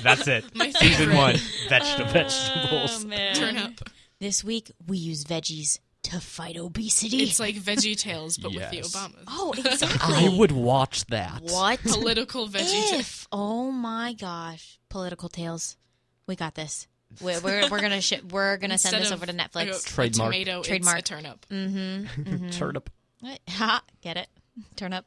That's 0.02 0.26
it. 0.28 0.44
Season 0.54 0.72
favorite. 0.72 1.16
one. 1.16 1.36
Vegetable. 1.68 2.12
vegetables 2.12 3.04
Turn 3.34 3.56
up. 3.56 3.72
This 4.20 4.44
week 4.44 4.70
we 4.86 4.98
use 4.98 5.24
veggies 5.24 5.78
to 6.04 6.20
fight 6.20 6.56
obesity. 6.56 7.22
It's 7.24 7.40
like 7.40 7.56
Veggie 7.56 7.96
Tales, 7.98 8.38
but 8.38 8.52
with 8.52 8.70
the 8.70 8.76
Yes. 8.76 8.94
Obamas. 8.96 9.24
oh, 9.28 9.52
exactly. 9.58 9.98
i 10.26 10.28
would 10.28 10.52
watch 10.52 11.04
that 11.06 11.42
what? 11.42 11.80
Political 11.82 12.48
Veggie 12.48 12.88
Tales. 12.88 12.92
if? 13.00 13.28
Oh 13.32 13.70
my 13.70 14.12
gosh, 14.14 14.78
political 14.88 15.28
tales. 15.28 15.76
We 16.26 16.36
got 16.36 16.54
this. 16.54 16.86
We're 17.20 17.40
we're, 17.40 17.68
we're 17.68 17.80
gonna 17.80 18.00
ship. 18.00 18.32
We're 18.32 18.56
gonna 18.56 18.78
send 18.78 18.96
this 19.02 19.12
over 19.12 19.24
to 19.26 19.32
Netflix. 19.32 19.86
a 19.86 19.88
Trademark. 19.88 20.32
tomato, 20.32 20.62
Trademark. 20.62 20.98
it's 20.98 21.10
a 21.10 21.14
turnip. 21.14 21.46
Mm-hmm, 21.50 22.22
mm-hmm. 22.22 22.50
turnip 22.50 22.90
Ha! 23.48 23.82
Get 24.00 24.16
it? 24.16 24.28
Turn 24.76 24.92
up. 24.92 25.04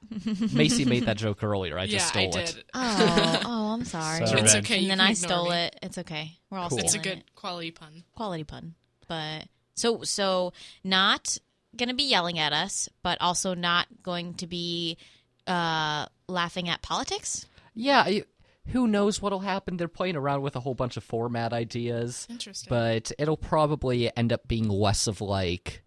macy 0.53 0.83
made 0.85 1.05
that 1.05 1.15
joke 1.17 1.41
earlier 1.43 1.77
i 1.79 1.83
yeah, 1.83 1.99
just 1.99 2.15
I 2.15 2.29
stole 2.29 2.31
did. 2.43 2.49
it 2.57 2.63
Oh, 2.73 3.39
oh, 3.45 3.73
I'm 3.73 3.85
sorry. 3.85 4.17
So- 4.17 4.23
It's 4.23 4.33
Revenge. 4.53 4.65
okay. 4.65 4.79
and 4.81 4.89
then 4.89 4.97
can 4.97 5.07
I 5.07 5.11
ignore 5.11 5.29
stole 5.29 5.49
me. 5.49 5.55
it. 5.57 5.79
It's 5.83 5.97
okay. 5.99 6.31
We're 6.49 6.57
all 6.57 6.69
Cool. 6.69 6.79
It's 6.79 6.87
a 6.87 6.99
stealing 6.99 7.03
good 7.03 7.17
it. 7.19 7.35
quality 7.35 7.71
pun. 7.71 8.03
quality 8.15 8.43
pun. 8.43 8.75
But 9.07 9.45
so 9.77 10.03
so 10.03 10.51
not 10.83 11.37
gonna 11.75 11.93
be 11.93 12.03
yelling 12.03 12.37
at 12.39 12.51
us, 12.51 12.89
but 13.03 13.17
also 13.21 13.53
not 13.53 13.87
going 14.03 14.33
to 14.35 14.47
be 14.47 14.97
uh 15.47 16.05
laughing 16.27 16.67
at 16.67 16.81
politics. 16.81 17.45
Yeah, 17.73 18.01
I- 18.05 18.23
who 18.71 18.85
knows 18.85 19.21
what'll 19.21 19.39
happen? 19.39 19.77
They're 19.77 19.87
playing 19.87 20.17
around 20.17 20.41
with 20.41 20.57
a 20.57 20.59
whole 20.59 20.73
bunch 20.75 20.97
of 20.97 21.03
format 21.05 21.53
ideas, 21.53 22.27
Interesting. 22.29 22.67
but 22.69 23.13
it'll 23.17 23.37
probably 23.37 24.11
end 24.17 24.33
up 24.33 24.45
being 24.45 24.67
less 24.67 25.07
of 25.07 25.21
like 25.21 25.83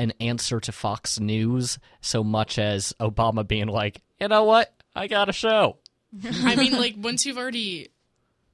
an 0.00 0.12
answer 0.18 0.58
to 0.58 0.72
Fox 0.72 1.20
News 1.20 1.78
so 2.00 2.24
much 2.24 2.58
as 2.58 2.92
Obama 2.98 3.46
being 3.46 3.68
like, 3.68 4.02
you 4.20 4.26
know 4.26 4.42
what? 4.42 4.74
I 4.96 5.06
got 5.06 5.28
a 5.28 5.32
show. 5.32 5.76
I 6.24 6.56
mean, 6.56 6.72
like 6.72 6.94
once 6.98 7.24
you've 7.24 7.38
already 7.38 7.90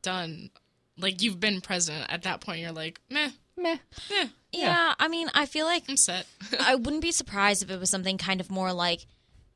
done, 0.03 0.51
like 0.99 1.23
you've 1.23 1.41
been 1.41 1.63
president, 1.63 2.13
at 2.13 2.25
that 2.25 2.43
point 2.43 2.61
you're 2.61 2.73
like, 2.73 3.01
meh, 3.11 3.31
Meh. 3.57 3.79
eh, 4.11 4.29
Yeah, 4.53 4.95
I 4.99 5.09
mean, 5.09 5.29
I 5.35 5.47
feel 5.47 5.67
like 5.67 5.85
I'm 5.89 5.97
set. 5.97 6.27
I 6.61 6.75
wouldn't 6.75 7.03
be 7.03 7.13
surprised 7.13 7.63
if 7.63 7.71
it 7.71 7.79
was 7.81 7.91
something 7.91 8.19
kind 8.19 8.41
of 8.41 8.51
more 8.51 8.73
like, 8.73 9.07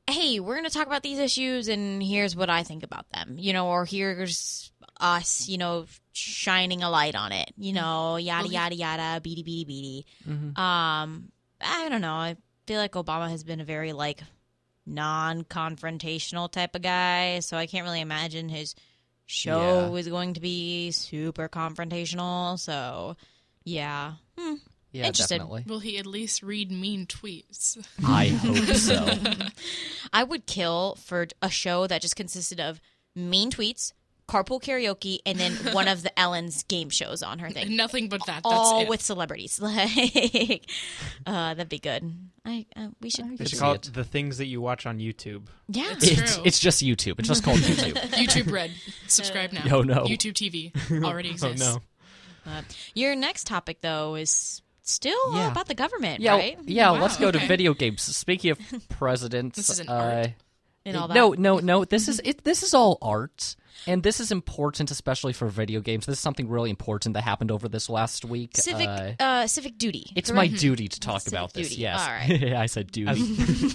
"Hey, 0.08 0.40
we're 0.40 0.54
going 0.54 0.64
to 0.68 0.70
talk 0.76 0.86
about 0.86 1.02
these 1.02 1.18
issues, 1.18 1.68
and 1.68 2.02
here's 2.02 2.34
what 2.36 2.50
I 2.50 2.62
think 2.62 2.82
about 2.82 3.08
them," 3.10 3.36
you 3.38 3.52
know, 3.52 3.68
or 3.68 3.84
here's 3.84 4.70
us, 5.00 5.48
you 5.48 5.58
know, 5.58 5.86
shining 6.12 6.82
a 6.82 6.90
light 6.90 7.14
on 7.14 7.30
it, 7.32 7.52
you 7.56 7.72
know, 7.72 8.16
yada 8.16 8.44
Well, 8.44 8.52
yada 8.52 8.74
yada, 8.74 9.20
beady 9.20 9.42
beady 9.44 9.64
beady. 9.64 10.06
Um, 10.56 11.30
I 11.60 11.88
don't 11.88 12.00
know. 12.00 12.14
I 12.14 12.36
feel 12.66 12.80
like 12.80 12.92
Obama 12.92 13.28
has 13.30 13.44
been 13.44 13.60
a 13.60 13.64
very 13.64 13.92
like 13.92 14.20
non-confrontational 14.86 16.50
type 16.50 16.74
of 16.74 16.82
guy, 16.82 17.40
so 17.40 17.56
I 17.56 17.66
can't 17.66 17.84
really 17.84 18.00
imagine 18.00 18.48
his 18.48 18.74
show 19.26 19.94
is 19.96 20.08
going 20.08 20.34
to 20.34 20.40
be 20.40 20.90
super 20.90 21.48
confrontational. 21.48 22.58
So, 22.58 23.16
yeah. 23.68 24.12
Hmm. 24.38 24.54
Yeah, 24.90 25.06
Interested. 25.06 25.34
definitely. 25.36 25.64
Will 25.66 25.80
he 25.80 25.98
at 25.98 26.06
least 26.06 26.42
read 26.42 26.72
mean 26.72 27.04
tweets? 27.06 27.76
I 28.06 28.28
hope 28.28 28.74
so. 28.74 29.06
I 30.12 30.24
would 30.24 30.46
kill 30.46 30.96
for 30.96 31.26
a 31.42 31.50
show 31.50 31.86
that 31.86 32.00
just 32.00 32.16
consisted 32.16 32.58
of 32.58 32.80
mean 33.14 33.50
tweets, 33.50 33.92
carpool 34.26 34.62
karaoke, 34.62 35.18
and 35.26 35.38
then 35.38 35.52
one 35.74 35.88
of 35.88 36.02
the 36.02 36.18
Ellen's 36.18 36.62
game 36.62 36.88
shows 36.88 37.22
on 37.22 37.38
her 37.40 37.50
thing. 37.50 37.76
Nothing 37.76 38.08
but 38.08 38.20
that. 38.26 38.36
That's 38.36 38.46
All 38.46 38.80
it. 38.82 38.88
with 38.88 39.02
celebrities. 39.02 39.60
Like, 39.60 40.64
uh, 41.26 41.52
that'd 41.54 41.68
be 41.68 41.78
good. 41.78 42.10
I 42.46 42.64
uh, 42.74 42.88
we 43.02 43.10
should. 43.10 43.26
I 43.26 43.36
They 43.36 43.44
should 43.44 43.58
call 43.58 43.74
it. 43.74 43.86
it 43.88 43.92
the 43.92 44.04
things 44.04 44.38
that 44.38 44.46
you 44.46 44.62
watch 44.62 44.86
on 44.86 44.98
YouTube. 44.98 45.48
Yeah. 45.68 45.92
It's 45.92 46.06
It's, 46.08 46.34
true. 46.34 46.42
it's 46.46 46.58
just 46.58 46.82
YouTube. 46.82 47.18
It's 47.18 47.28
just 47.28 47.44
called 47.44 47.58
YouTube. 47.58 47.92
YouTube 48.12 48.50
Red. 48.50 48.70
Subscribe 49.06 49.52
now. 49.52 49.64
Yo, 49.66 49.82
no. 49.82 50.04
YouTube 50.06 50.32
TV 50.32 51.04
already 51.04 51.28
Oh 51.28 51.32
exists. 51.32 51.60
no. 51.60 51.82
Uh, 52.48 52.62
your 52.94 53.14
next 53.14 53.46
topic 53.46 53.80
though 53.82 54.14
is 54.14 54.62
still 54.82 55.34
Yeah. 55.34 55.50
about 55.52 55.66
the 55.68 55.74
government, 55.74 56.20
Yeah, 56.20 56.32
right? 56.36 56.58
yeah. 56.64 56.90
Wow, 56.92 57.02
let's 57.02 57.16
go 57.18 57.30
to 57.30 57.38
video 57.46 57.74
games. 57.74 58.00
Speaking 58.02 58.52
of 58.52 58.58
presidents, 58.88 59.56
This 59.56 59.70
isn't 59.70 59.88
uh, 59.88 59.92
art. 59.92 60.30
And 60.86 60.96
all 60.96 61.08
that. 61.08 61.14
No, 61.14 61.32
no, 61.34 61.58
no. 61.58 61.84
This 61.94 62.08
is 62.08 62.20
it. 62.24 62.44
This 62.44 62.62
is 62.62 62.72
all 62.72 62.96
art, 63.02 63.56
and 63.86 64.02
this 64.02 64.20
is 64.20 64.32
important, 64.32 64.90
especially 64.90 65.34
for 65.34 65.46
video 65.48 65.80
games. 65.80 66.06
This 66.06 66.14
is 66.14 66.20
something 66.20 66.48
really 66.48 66.70
important 66.70 67.12
that 67.14 67.24
happened 67.24 67.50
over 67.50 67.68
this 67.68 67.90
last 67.90 68.24
week. 68.24 68.56
civic 68.56 68.88
Uh, 68.88 69.12
uh, 69.20 69.46
civic 69.46 69.76
duty. 69.76 70.10
it's 70.16 70.30
correct? 70.30 70.52
my 70.52 70.56
duty 70.56 70.88
to 70.88 70.98
talk 71.00 71.20
Civic 71.20 71.38
about 71.38 71.52
this. 71.52 71.68
duty. 71.68 71.82
Yes, 71.82 72.00
All 72.00 72.08
right. 72.08 72.54
I 72.54 72.66
said 72.66 72.90
duty. 72.90 73.74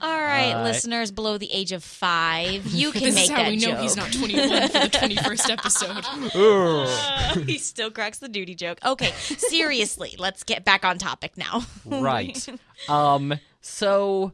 All 0.00 0.20
right, 0.20 0.52
Uh, 0.52 0.62
listeners 0.64 1.10
below 1.10 1.38
the 1.38 1.50
age 1.52 1.72
of 1.72 1.82
five, 1.82 2.66
you 2.66 2.92
can 2.92 3.02
This 3.02 3.14
make 3.14 3.24
is 3.24 3.30
how 3.30 3.36
that 3.42 3.48
we 3.50 3.56
know 3.56 3.68
joke. 3.72 3.80
he's 3.80 3.96
not 3.96 4.12
21 4.12 4.48
for 4.68 4.78
the 4.78 4.88
21st 4.88 5.50
episode. 5.50 7.46
he 7.48 7.58
still 7.58 7.90
cracks 7.90 8.18
the 8.18 8.28
duty 8.28 8.54
joke. 8.54 8.78
Okay, 8.84 9.10
seriously, 9.16 10.14
let's 10.18 10.42
get 10.44 10.64
back 10.64 10.84
on 10.84 10.98
topic 10.98 11.36
now. 11.36 11.64
right. 11.84 12.46
Um. 12.88 13.34
So 13.60 14.32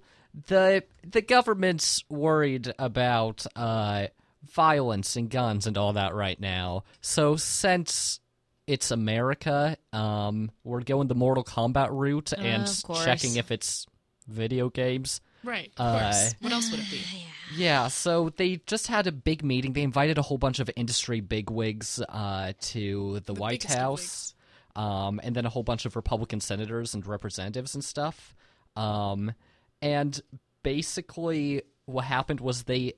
the 0.48 0.84
the 1.08 1.22
government's 1.22 2.04
worried 2.08 2.72
about 2.78 3.46
uh 3.56 4.06
violence 4.52 5.16
and 5.16 5.30
guns 5.30 5.66
and 5.66 5.78
all 5.78 5.92
that 5.94 6.14
right 6.14 6.38
now. 6.40 6.84
So 7.00 7.36
since 7.36 8.20
it's 8.66 8.90
America, 8.90 9.76
um, 9.92 10.50
we're 10.64 10.82
going 10.82 11.08
the 11.08 11.14
Mortal 11.14 11.44
Kombat 11.44 11.88
route 11.90 12.32
and 12.32 12.64
of 12.68 12.82
course. 12.82 13.04
checking 13.04 13.36
if 13.36 13.50
it's 13.50 13.86
video 14.28 14.68
games. 14.68 15.20
Right, 15.44 15.72
of 15.76 15.86
Uh, 15.86 16.00
course. 16.00 16.34
What 16.40 16.52
else 16.52 16.70
would 16.70 16.80
it 16.80 16.90
be? 16.90 17.00
Yeah, 17.54 17.88
so 17.88 18.30
they 18.30 18.62
just 18.66 18.86
had 18.86 19.06
a 19.06 19.12
big 19.12 19.44
meeting. 19.44 19.74
They 19.74 19.82
invited 19.82 20.16
a 20.16 20.22
whole 20.22 20.38
bunch 20.38 20.58
of 20.58 20.70
industry 20.74 21.20
bigwigs 21.20 22.00
uh, 22.08 22.54
to 22.58 23.20
the, 23.26 23.34
White 23.34 23.64
House, 23.64 24.34
um, 24.74 25.20
and 25.22 25.36
then 25.36 25.44
a 25.44 25.50
whole 25.50 25.62
bunch 25.62 25.84
of 25.84 25.94
Republican 25.94 26.40
senators 26.40 26.94
and 26.94 27.06
representatives 27.06 27.74
and 27.74 27.84
stuff. 27.84 28.34
Um, 28.74 29.34
and 29.82 30.18
basically, 30.62 31.62
what 31.84 32.04
happened 32.06 32.40
was 32.40 32.62
they. 32.62 32.94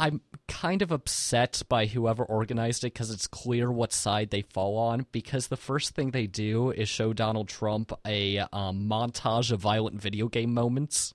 I'm 0.00 0.20
kind 0.48 0.82
of 0.82 0.90
upset 0.92 1.62
by 1.68 1.86
whoever 1.86 2.24
organized 2.24 2.82
it 2.84 2.94
because 2.94 3.10
it's 3.12 3.26
clear 3.28 3.70
what 3.70 3.92
side 3.92 4.30
they 4.30 4.42
fall 4.42 4.76
on. 4.78 5.06
Because 5.12 5.48
the 5.48 5.56
first 5.56 5.94
thing 5.94 6.10
they 6.10 6.26
do 6.26 6.70
is 6.72 6.88
show 6.88 7.12
Donald 7.12 7.48
Trump 7.48 7.92
a 8.04 8.38
um, 8.52 8.88
montage 8.88 9.50
of 9.52 9.60
violent 9.60 10.00
video 10.00 10.28
game 10.28 10.52
moments. 10.54 11.14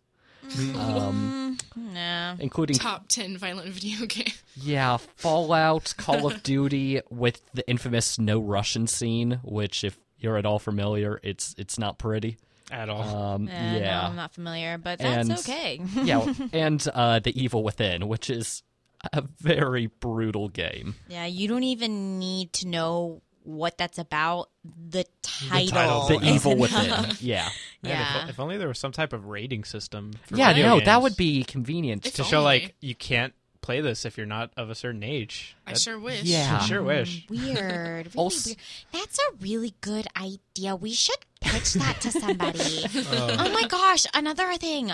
Um, 0.77 1.57
Nah. 1.75 2.35
including 2.39 2.77
Top 2.77 3.07
10 3.07 3.37
violent 3.37 3.69
video 3.69 4.05
game. 4.05 4.33
yeah, 4.55 4.97
Fallout, 5.15 5.93
Call 5.97 6.27
of 6.27 6.43
Duty, 6.43 7.01
with 7.09 7.41
the 7.53 7.67
infamous 7.69 8.19
no 8.19 8.39
Russian 8.39 8.87
scene, 8.87 9.39
which 9.43 9.83
if 9.83 9.97
you're 10.17 10.37
at 10.37 10.45
all 10.45 10.59
familiar, 10.59 11.19
it's 11.23 11.55
it's 11.57 11.77
not 11.79 11.97
pretty. 11.97 12.37
At 12.71 12.89
all. 12.89 13.01
Um, 13.33 13.47
Eh, 13.49 13.73
No, 13.73 13.79
yeah, 13.79 14.07
I'm 14.07 14.15
not 14.15 14.33
familiar, 14.33 14.77
but 14.77 14.99
that's 14.99 15.29
And- 15.29 15.39
okay. 15.39 15.81
yeah, 16.03 16.31
and 16.53 16.85
uh, 16.93 17.19
the 17.19 17.39
Evil 17.41 17.63
Within, 17.63 18.07
which 18.07 18.29
is 18.29 18.63
a 19.11 19.21
very 19.39 19.87
brutal 19.87 20.47
game. 20.49 20.95
yeah, 21.09 21.25
you 21.25 21.47
don't 21.47 21.63
even 21.63 22.19
need 22.19 22.53
to 22.53 22.67
know 22.67 23.21
what 23.43 23.77
that's 23.77 23.97
about. 23.97 24.49
The 24.89 25.05
title. 25.21 25.67
title. 25.67 26.07
The 26.07 26.15
is 26.15 26.23
Evil 26.35 26.51
enough. 26.65 27.07
Within, 27.07 27.15
yeah, 27.19 27.49
Man, 27.81 27.91
yeah. 27.91 28.23
if, 28.23 28.29
if 28.31 28.39
only 28.39 28.57
there 28.57 28.67
was 28.67 28.79
some 28.79 28.91
type 28.91 29.13
of 29.13 29.27
rating 29.27 29.63
system. 29.63 30.13
For 30.25 30.35
yeah. 30.35 30.53
video 30.53 30.67
No, 30.69 30.75
games 30.75 30.85
that 30.85 31.01
would 31.01 31.17
be 31.17 31.43
convenient. 31.43 32.05
If 32.05 32.15
to 32.15 32.23
show 32.23 32.41
like 32.41 32.75
you 32.79 32.95
can't 32.95 33.33
play 33.61 33.81
this 33.81 34.05
if 34.05 34.17
you're 34.17 34.25
not 34.27 34.51
of 34.57 34.69
a 34.69 34.75
certain 34.75 35.03
age. 35.03 35.55
I 35.65 35.73
sure 35.73 35.97
wish. 35.97 36.23
Yeah. 36.23 36.59
I 36.61 36.65
sure 36.65 36.83
wish. 36.83 37.25
Weird. 37.29 37.57
Really 37.57 38.09
Also- 38.15 38.49
weird. 38.49 38.57
That's 38.91 39.17
a 39.17 39.35
really 39.41 39.73
good 39.81 40.05
idea. 40.15 40.75
We 40.75 40.91
should 40.93 41.15
pitch 41.41 41.73
that 41.73 41.99
to 42.01 42.11
somebody. 42.11 42.85
Oh. 43.15 43.35
oh 43.39 43.51
my 43.51 43.67
gosh, 43.67 44.05
another 44.13 44.53
thing. 44.55 44.91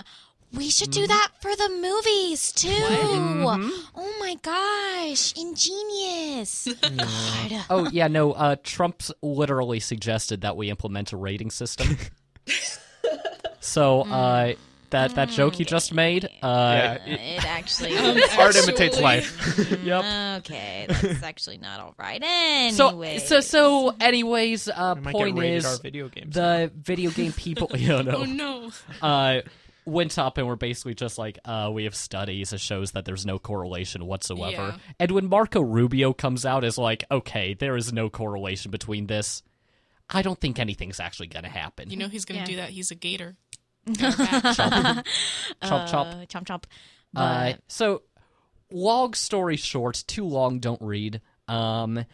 We 0.52 0.70
should 0.72 0.90
do 0.92 1.06
that 1.06 1.30
for 1.42 1.56
the 1.56 1.70
movies 1.70 2.52
too. 2.52 2.70
Oh 2.72 4.16
my 4.20 4.36
gosh, 4.42 5.34
ingenious. 5.38 6.68
God. 6.82 7.66
Oh 7.70 7.88
yeah, 7.92 8.08
no. 8.08 8.32
Uh, 8.34 8.56
Trump's 8.64 9.12
literally 9.22 9.80
suggested 9.80 10.42
that 10.42 10.58
we 10.58 10.70
implement 10.72 11.14
a 11.14 11.18
rating 11.18 11.52
system. 11.52 11.98
so 13.60 14.02
uh, 14.02 14.54
that 14.90 15.14
that 15.16 15.30
joke 15.30 15.60
you 15.60 15.66
just 15.66 15.94
made, 15.94 16.26
uh, 16.26 16.28
Yeah, 16.42 16.94
it- 17.06 17.20
it 17.38 17.46
actually. 17.46 17.96
art 18.40 18.56
imitates 18.56 18.98
Actually- 18.98 19.04
life. 19.04 19.84
yep. 19.84 20.40
okay, 20.40 20.86
that's 20.90 21.22
actually 21.24 21.60
not 21.60 21.80
all 21.80 21.94
right. 22.00 22.22
Anyway. 22.24 23.20
So 23.20 23.40
so 23.40 23.40
so. 23.42 23.96
Anyways, 24.00 24.68
uh, 24.68 24.96
We 24.98 25.02
might 25.04 25.12
point 25.14 25.36
get 25.36 25.42
rated 25.42 25.58
is 25.58 25.66
R 25.66 25.78
video 25.78 26.10
games. 26.10 26.34
the 26.34 26.72
video 26.76 27.12
game 27.12 27.34
people. 27.34 27.70
you 27.76 28.02
know, 28.02 28.16
Oh 28.18 28.24
no. 28.24 28.72
uh, 29.02 29.42
went 29.90 30.18
up 30.18 30.38
and 30.38 30.48
were 30.48 30.56
basically 30.56 30.94
just 30.94 31.18
like, 31.18 31.38
uh, 31.46 31.70
we 31.74 31.84
have 31.84 31.96
studies 31.96 32.52
that 32.52 32.60
shows 32.60 32.92
that 32.92 33.06
there's 33.06 33.26
no 33.26 33.40
correlation 33.40 34.06
whatsoever. 34.06 34.52
Yeah. 34.52 34.78
And 35.00 35.12
when 35.12 35.28
Marco 35.30 35.62
Rubio 35.62 36.14
comes 36.14 36.46
out 36.46 36.64
as 36.64 36.78
like, 36.78 37.04
okay, 37.12 37.54
there 37.54 37.76
is 37.76 37.92
no 37.92 38.10
correlation 38.10 38.72
between 38.72 39.08
this, 39.08 39.44
I 40.10 40.22
don't 40.22 40.40
think 40.40 40.60
anything's 40.60 41.00
actually 41.00 41.28
going 41.28 41.44
to 41.44 41.50
happen. 41.50 41.90
You 41.90 41.98
know 41.98 42.08
he's 42.08 42.26
going 42.26 42.44
to 42.44 42.52
Yeah. 42.52 42.56
do 42.58 42.62
that. 42.62 42.70
He's 42.72 42.92
a 42.92 42.96
gator. 42.96 43.36
chomp 43.88 44.26
chomp. 44.52 45.04
Uh, 45.62 46.26
chomp 46.26 46.46
chomp. 46.46 46.64
Uh, 47.16 47.54
so, 47.68 48.04
long 48.72 49.14
story 49.14 49.56
short, 49.56 50.04
too 50.08 50.26
long, 50.26 50.60
don't 50.60 50.82
read. 50.82 51.22
Um, 51.48 52.06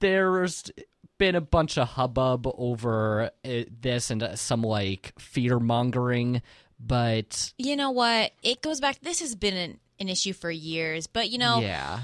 there's 0.00 0.70
been 1.18 1.34
a 1.34 1.40
bunch 1.40 1.76
of 1.78 1.88
hubbub 1.88 2.46
over 2.46 3.30
uh, 3.44 3.62
this 3.80 4.10
and 4.10 4.22
uh, 4.22 4.36
some 4.36 4.62
like 4.62 5.12
fear 5.18 5.58
mongering, 5.58 6.42
but 6.80 7.52
you 7.58 7.76
know 7.76 7.90
what? 7.90 8.32
It 8.42 8.62
goes 8.62 8.80
back. 8.80 9.00
This 9.00 9.20
has 9.20 9.34
been 9.34 9.56
an, 9.56 9.80
an 9.98 10.08
issue 10.08 10.32
for 10.32 10.50
years, 10.50 11.06
but 11.06 11.30
you 11.30 11.38
know, 11.38 11.60
yeah, 11.60 12.00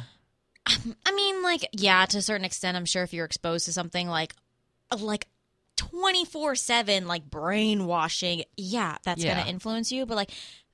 I 0.67 1.13
mean, 1.15 1.43
like, 1.43 1.69
yeah, 1.73 2.07
to 2.07 2.19
a 2.19 2.23
certain 2.23 2.45
extent, 2.45 2.77
I'm 2.77 2.85
sure 2.87 3.03
if 3.03 3.13
you're 3.13 3.25
exposed 3.27 3.67
to 3.67 3.73
something 3.73 4.09
like, 4.09 4.35
like. 4.99 5.29
24 5.77 6.55
7 6.55 7.09
like 7.09 7.29
brainwashing 7.29 8.45
yeah 8.57 8.97
that's 9.03 9.25
Yeah. 9.25 9.35
gonna 9.35 9.51
influence 9.51 9.91
you 9.91 10.07
but 10.07 10.15
like 10.15 10.31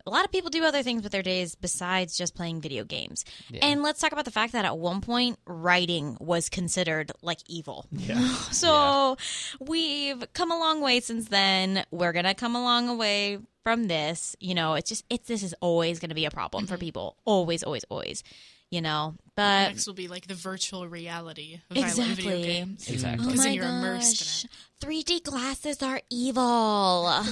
a 0.07 0.11
lot 0.11 0.25
of 0.25 0.33
people 0.33 0.51
do 0.51 0.65
other 0.65 0.83
things 0.83 1.03
with 1.03 1.13
their 1.13 1.23
days 1.23 1.55
besides 1.55 2.17
just 2.17 2.35
playing 2.35 2.61
video 2.61 2.85
games 2.85 3.25
Yeah. 3.51 3.61
and 3.67 3.83
let's 3.83 4.01
talk 4.01 4.13
about 4.13 4.25
the 4.25 4.31
fact 4.31 4.53
that 4.53 4.65
at 4.65 4.77
one 4.79 5.01
point 5.01 5.39
writing 5.47 6.17
was 6.21 6.49
considered 6.49 7.13
like 7.23 7.39
evil 7.47 7.87
Yeah. 7.91 8.21
so 8.51 9.17
we've 9.61 10.25
come 10.33 10.51
a 10.51 10.59
long 10.59 10.81
way 10.81 11.01
since 11.01 11.29
then. 11.29 11.85
We're 11.91 12.13
gonna 12.13 12.35
come 12.35 12.57
a 12.57 12.63
long 12.63 12.99
way 12.99 13.39
from 13.63 13.85
this. 13.89 14.37
You 14.41 14.55
know, 14.55 14.75
it's 14.75 14.89
just 14.89 15.05
it's 15.11 15.29
this 15.29 15.43
is 15.43 15.55
always 15.61 15.99
gonna 15.99 16.15
be 16.15 16.25
a 16.25 16.31
problem 16.31 16.67
for 16.67 16.75
mm-hmm. 16.75 16.81
people. 16.81 17.17
Always, 17.25 17.63
always, 17.63 17.85
always. 17.91 18.23
You 18.71 18.81
know, 18.81 19.15
but 19.35 19.69
Next 19.69 19.87
will 19.89 19.95
be 19.95 20.07
like 20.07 20.29
the 20.29 20.35
virtual 20.35 20.87
reality 20.87 21.61
of 21.71 21.77
violent 21.77 21.97
video 21.97 22.11
exactly. 22.37 22.43
games. 22.43 22.89
exactly. 22.89 23.25
Oh 23.27 23.29
Because 23.31 23.39
my 23.39 23.45
then 23.47 23.55
you're 23.55 23.65
immersed 23.65 24.21
gosh, 24.21 24.45
in 24.85 24.89
3D 24.89 25.23
glasses 25.25 25.83
are 25.83 26.01
evil. 26.09 27.13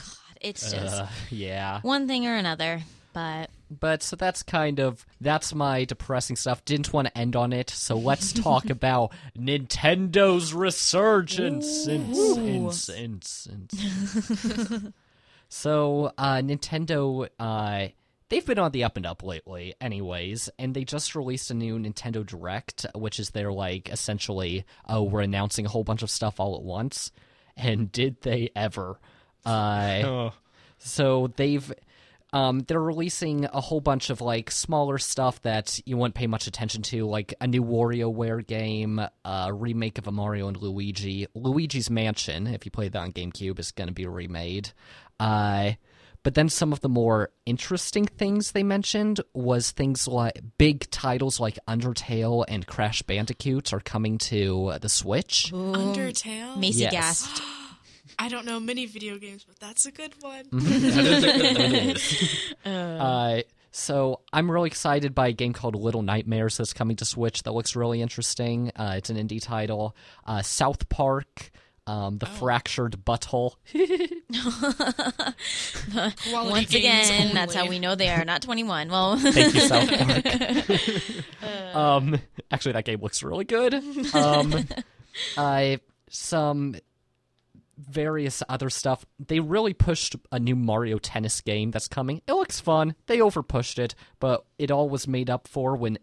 It's 0.40 0.72
just 0.72 1.00
Uh, 1.02 1.06
yeah. 1.30 1.80
one 1.82 2.06
thing 2.06 2.26
or 2.26 2.34
another. 2.36 2.82
But 3.12 3.48
But 3.70 4.02
so 4.02 4.14
that's 4.16 4.42
kind 4.42 4.78
of 4.78 5.06
that's 5.22 5.54
my 5.54 5.84
depressing 5.84 6.36
stuff. 6.36 6.64
Didn't 6.66 6.92
want 6.92 7.08
to 7.08 7.16
end 7.18 7.34
on 7.34 7.52
it, 7.54 7.70
so 7.70 7.96
let's 7.96 8.32
talk 8.44 8.68
about 8.68 9.12
Nintendo's 9.38 10.52
resurgence. 10.52 11.86
In, 11.86 12.12
in, 12.12 12.70
in, 12.94 13.20
in- 13.48 14.92
so 15.48 16.12
uh, 16.18 16.36
Nintendo, 16.36 17.28
uh, 17.38 17.88
they've 18.28 18.44
been 18.44 18.58
on 18.58 18.72
the 18.72 18.84
up 18.84 18.96
and 18.96 19.06
up 19.06 19.22
lately, 19.22 19.74
anyways, 19.80 20.50
and 20.58 20.74
they 20.74 20.84
just 20.84 21.14
released 21.14 21.50
a 21.50 21.54
new 21.54 21.78
Nintendo 21.78 22.24
Direct, 22.26 22.84
which 22.94 23.18
is 23.20 23.30
their 23.30 23.52
like 23.52 23.88
essentially, 23.88 24.64
oh, 24.88 25.02
we're 25.04 25.20
announcing 25.22 25.64
a 25.66 25.68
whole 25.68 25.84
bunch 25.84 26.02
of 26.02 26.10
stuff 26.10 26.40
all 26.40 26.56
at 26.56 26.62
once. 26.62 27.12
And 27.56 27.90
did 27.90 28.20
they 28.22 28.50
ever? 28.54 29.00
Uh, 29.46 30.02
Oh, 30.04 30.32
so 30.78 31.32
they've 31.36 31.72
um, 32.32 32.60
they're 32.68 32.80
releasing 32.82 33.44
a 33.46 33.60
whole 33.60 33.80
bunch 33.80 34.10
of 34.10 34.20
like 34.20 34.50
smaller 34.50 34.98
stuff 34.98 35.40
that 35.42 35.80
you 35.86 35.96
wouldn't 35.96 36.14
pay 36.16 36.26
much 36.26 36.46
attention 36.46 36.82
to, 36.82 37.06
like 37.06 37.32
a 37.40 37.46
new 37.46 37.62
WarioWare 37.62 38.46
game, 38.46 39.00
a 39.24 39.52
remake 39.54 39.96
of 39.98 40.06
a 40.06 40.12
Mario 40.12 40.48
and 40.48 40.56
Luigi, 40.56 41.26
Luigi's 41.34 41.88
Mansion. 41.88 42.46
If 42.48 42.64
you 42.66 42.70
played 42.70 42.92
that 42.92 42.98
on 43.00 43.12
GameCube, 43.12 43.58
is 43.58 43.70
going 43.70 43.88
to 43.88 43.94
be 43.94 44.06
remade. 44.06 44.70
Uh, 45.18 45.72
but 46.24 46.34
then 46.34 46.48
some 46.48 46.72
of 46.72 46.80
the 46.80 46.88
more 46.88 47.30
interesting 47.46 48.04
things 48.04 48.50
they 48.52 48.64
mentioned 48.64 49.20
was 49.32 49.70
things 49.70 50.08
like 50.08 50.40
big 50.58 50.90
titles 50.90 51.38
like 51.38 51.56
Undertale 51.68 52.44
and 52.48 52.66
Crash 52.66 53.00
Bandicoot 53.02 53.72
are 53.72 53.80
coming 53.80 54.18
to 54.18 54.72
the 54.80 54.88
Switch. 54.88 55.52
Undertale? 55.54 56.56
Macy 56.58 56.80
Yes. 56.80 56.92
gasped. 56.92 57.42
I 58.18 58.28
don't 58.28 58.46
know 58.46 58.58
many 58.58 58.86
video 58.86 59.18
games, 59.18 59.44
but 59.44 59.58
that's 59.60 59.86
a 59.86 59.92
good 59.92 60.14
one. 60.20 60.46
Uh, 62.66 63.42
so 63.70 64.20
I'm 64.32 64.50
really 64.50 64.68
excited 64.68 65.14
by 65.14 65.28
a 65.28 65.32
game 65.32 65.52
called 65.52 65.76
Little 65.76 66.02
Nightmares 66.02 66.56
that's 66.56 66.72
coming 66.72 66.96
to 66.96 67.04
Switch 67.04 67.42
that 67.42 67.52
looks 67.52 67.76
really 67.76 68.00
interesting. 68.00 68.72
Uh, 68.74 68.94
it's 68.96 69.10
an 69.10 69.16
indie 69.16 69.40
title. 69.40 69.94
Uh, 70.26 70.40
South 70.40 70.88
Park, 70.88 71.50
um, 71.86 72.16
the 72.18 72.26
fractured 72.26 72.96
butthole. 73.04 73.56
Once 76.32 76.70
games 76.70 76.74
again, 76.74 77.34
that's 77.34 77.54
how 77.54 77.68
we 77.68 77.78
know 77.78 77.94
they 77.94 78.08
are 78.08 78.24
not 78.24 78.42
21. 78.42 78.88
Well, 78.88 79.18
Thank 79.18 79.54
you, 79.54 79.60
South 79.60 79.90
Park. 81.42 81.76
um, 81.76 82.18
actually, 82.50 82.72
that 82.72 82.84
game 82.86 83.00
looks 83.00 83.22
really 83.22 83.44
good. 83.44 83.74
Um, 84.14 84.66
uh, 85.36 85.76
some 86.08 86.76
various 87.78 88.42
other 88.48 88.70
stuff. 88.70 89.04
They 89.18 89.40
really 89.40 89.74
pushed 89.74 90.16
a 90.32 90.38
new 90.38 90.56
Mario 90.56 90.98
Tennis 90.98 91.40
game 91.40 91.70
that's 91.70 91.88
coming. 91.88 92.22
It 92.26 92.32
looks 92.32 92.60
fun. 92.60 92.94
They 93.06 93.18
overpushed 93.18 93.78
it, 93.78 93.94
but 94.18 94.44
it 94.58 94.70
all 94.70 94.88
was 94.88 95.06
made 95.06 95.28
up 95.30 95.48
for 95.48 95.76
when 95.76 95.98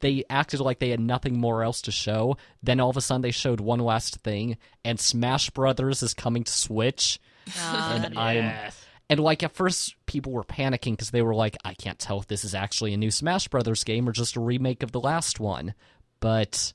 they 0.00 0.24
acted 0.30 0.60
like 0.60 0.78
they 0.78 0.90
had 0.90 1.00
nothing 1.00 1.38
more 1.38 1.62
else 1.62 1.82
to 1.82 1.92
show. 1.92 2.36
Then 2.62 2.80
all 2.80 2.90
of 2.90 2.96
a 2.96 3.00
sudden 3.00 3.22
they 3.22 3.30
showed 3.30 3.60
one 3.60 3.80
last 3.80 4.16
thing, 4.18 4.56
and 4.84 4.98
Smash 4.98 5.50
Brothers 5.50 6.02
is 6.02 6.14
coming 6.14 6.44
to 6.44 6.52
Switch. 6.52 7.20
Ah, 7.56 7.94
and 7.94 8.18
I'm 8.18 8.36
yes. 8.36 8.86
and 9.08 9.20
like 9.20 9.42
at 9.42 9.54
first, 9.54 9.96
people 10.06 10.32
were 10.32 10.44
panicking 10.44 10.92
because 10.92 11.10
they 11.10 11.22
were 11.22 11.34
like, 11.34 11.56
"I 11.64 11.74
can't 11.74 11.98
tell 11.98 12.20
if 12.20 12.28
this 12.28 12.44
is 12.44 12.54
actually 12.54 12.94
a 12.94 12.98
new 12.98 13.10
Smash 13.10 13.48
Brothers 13.48 13.84
game 13.84 14.08
or 14.08 14.12
just 14.12 14.36
a 14.36 14.40
remake 14.40 14.82
of 14.82 14.92
the 14.92 15.00
last 15.00 15.40
one." 15.40 15.74
But 16.20 16.72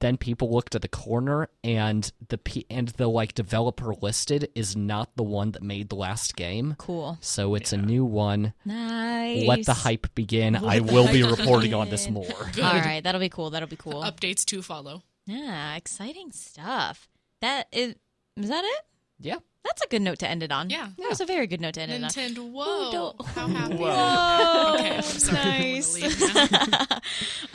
then 0.00 0.16
people 0.16 0.50
looked 0.52 0.74
at 0.74 0.82
the 0.82 0.88
corner, 0.88 1.48
and 1.62 2.10
the 2.28 2.38
P- 2.38 2.66
and 2.68 2.88
the 2.88 3.06
like 3.08 3.34
developer 3.34 3.94
listed 4.00 4.50
is 4.54 4.74
not 4.76 5.16
the 5.16 5.22
one 5.22 5.52
that 5.52 5.62
made 5.62 5.88
the 5.88 5.94
last 5.96 6.36
game. 6.36 6.74
cool. 6.78 7.18
So 7.20 7.54
it's 7.54 7.72
a 7.72 7.76
new 7.76 8.04
one. 8.04 8.52
Nice. 8.64 9.46
Let 9.46 9.64
the 9.66 9.74
hype 9.74 10.14
begin. 10.14 10.56
I 10.56 10.80
will 10.80 11.10
be 11.10 11.20
hype 11.22 11.38
reporting 11.38 11.74
on 11.74 11.88
this 11.90 12.08
more. 12.10 12.24
Good. 12.52 12.64
All 12.64 12.72
right, 12.80 13.02
that'll 13.02 13.20
be 13.20 13.28
cool. 13.28 13.50
That'll 13.50 13.68
be 13.68 13.76
cool. 13.76 14.02
Updates 14.02 14.44
to 14.46 14.62
follow. 14.62 15.02
Yeah, 15.26 15.76
exciting 15.76 16.32
stuff. 16.32 17.08
That 17.40 17.68
is, 17.72 17.94
is 18.36 18.48
that 18.48 18.64
it? 18.64 18.84
Yeah. 19.20 19.36
That's 19.64 19.82
a 19.82 19.88
good 19.88 20.02
note 20.02 20.18
to 20.20 20.28
end 20.28 20.42
it 20.42 20.50
on. 20.50 20.70
Yeah. 20.70 20.88
that 20.98 21.08
was 21.10 21.20
a 21.20 21.26
very 21.26 21.46
good 21.46 21.60
note 21.60 21.74
to 21.74 21.82
end 21.82 21.92
it 21.92 22.02
on. 22.02 22.10
Nintendo, 22.10 22.50
whoa. 22.50 22.90
don't- 22.90 23.26
How 23.26 23.46
happy. 23.46 23.74
Whoa, 23.76 24.74
Okay, 24.78 24.96
I'm 24.96 25.02
sorry. 25.02 25.44
nice. 25.44 25.94
I'm 26.02 26.32
gonna 26.34 26.40
leave 26.40 26.70
now. 26.70 27.00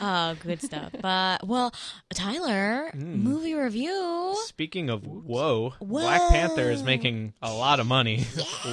Oh, 0.00 0.34
good 0.42 0.62
stuff. 0.62 0.92
But 1.00 1.46
well, 1.46 1.72
Tyler, 2.14 2.90
movie 2.94 3.54
review. 3.54 4.36
Speaking 4.46 4.88
of 4.90 5.06
whoa, 5.06 5.70
Whoa. 5.80 6.00
Black 6.00 6.22
Panther 6.30 6.70
is 6.70 6.82
making 6.82 7.32
a 7.42 7.52
lot 7.52 7.80
of 7.80 7.86
money. 7.86 8.22
whoa. 8.64 8.70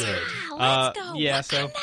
Yeah, 0.00 0.18
Uh, 0.52 0.92
let's 0.94 0.98
go. 0.98 1.14
yeah, 1.16 1.40
so- 1.42 1.68
Wakanda. 1.68 1.74
Uh, 1.74 1.78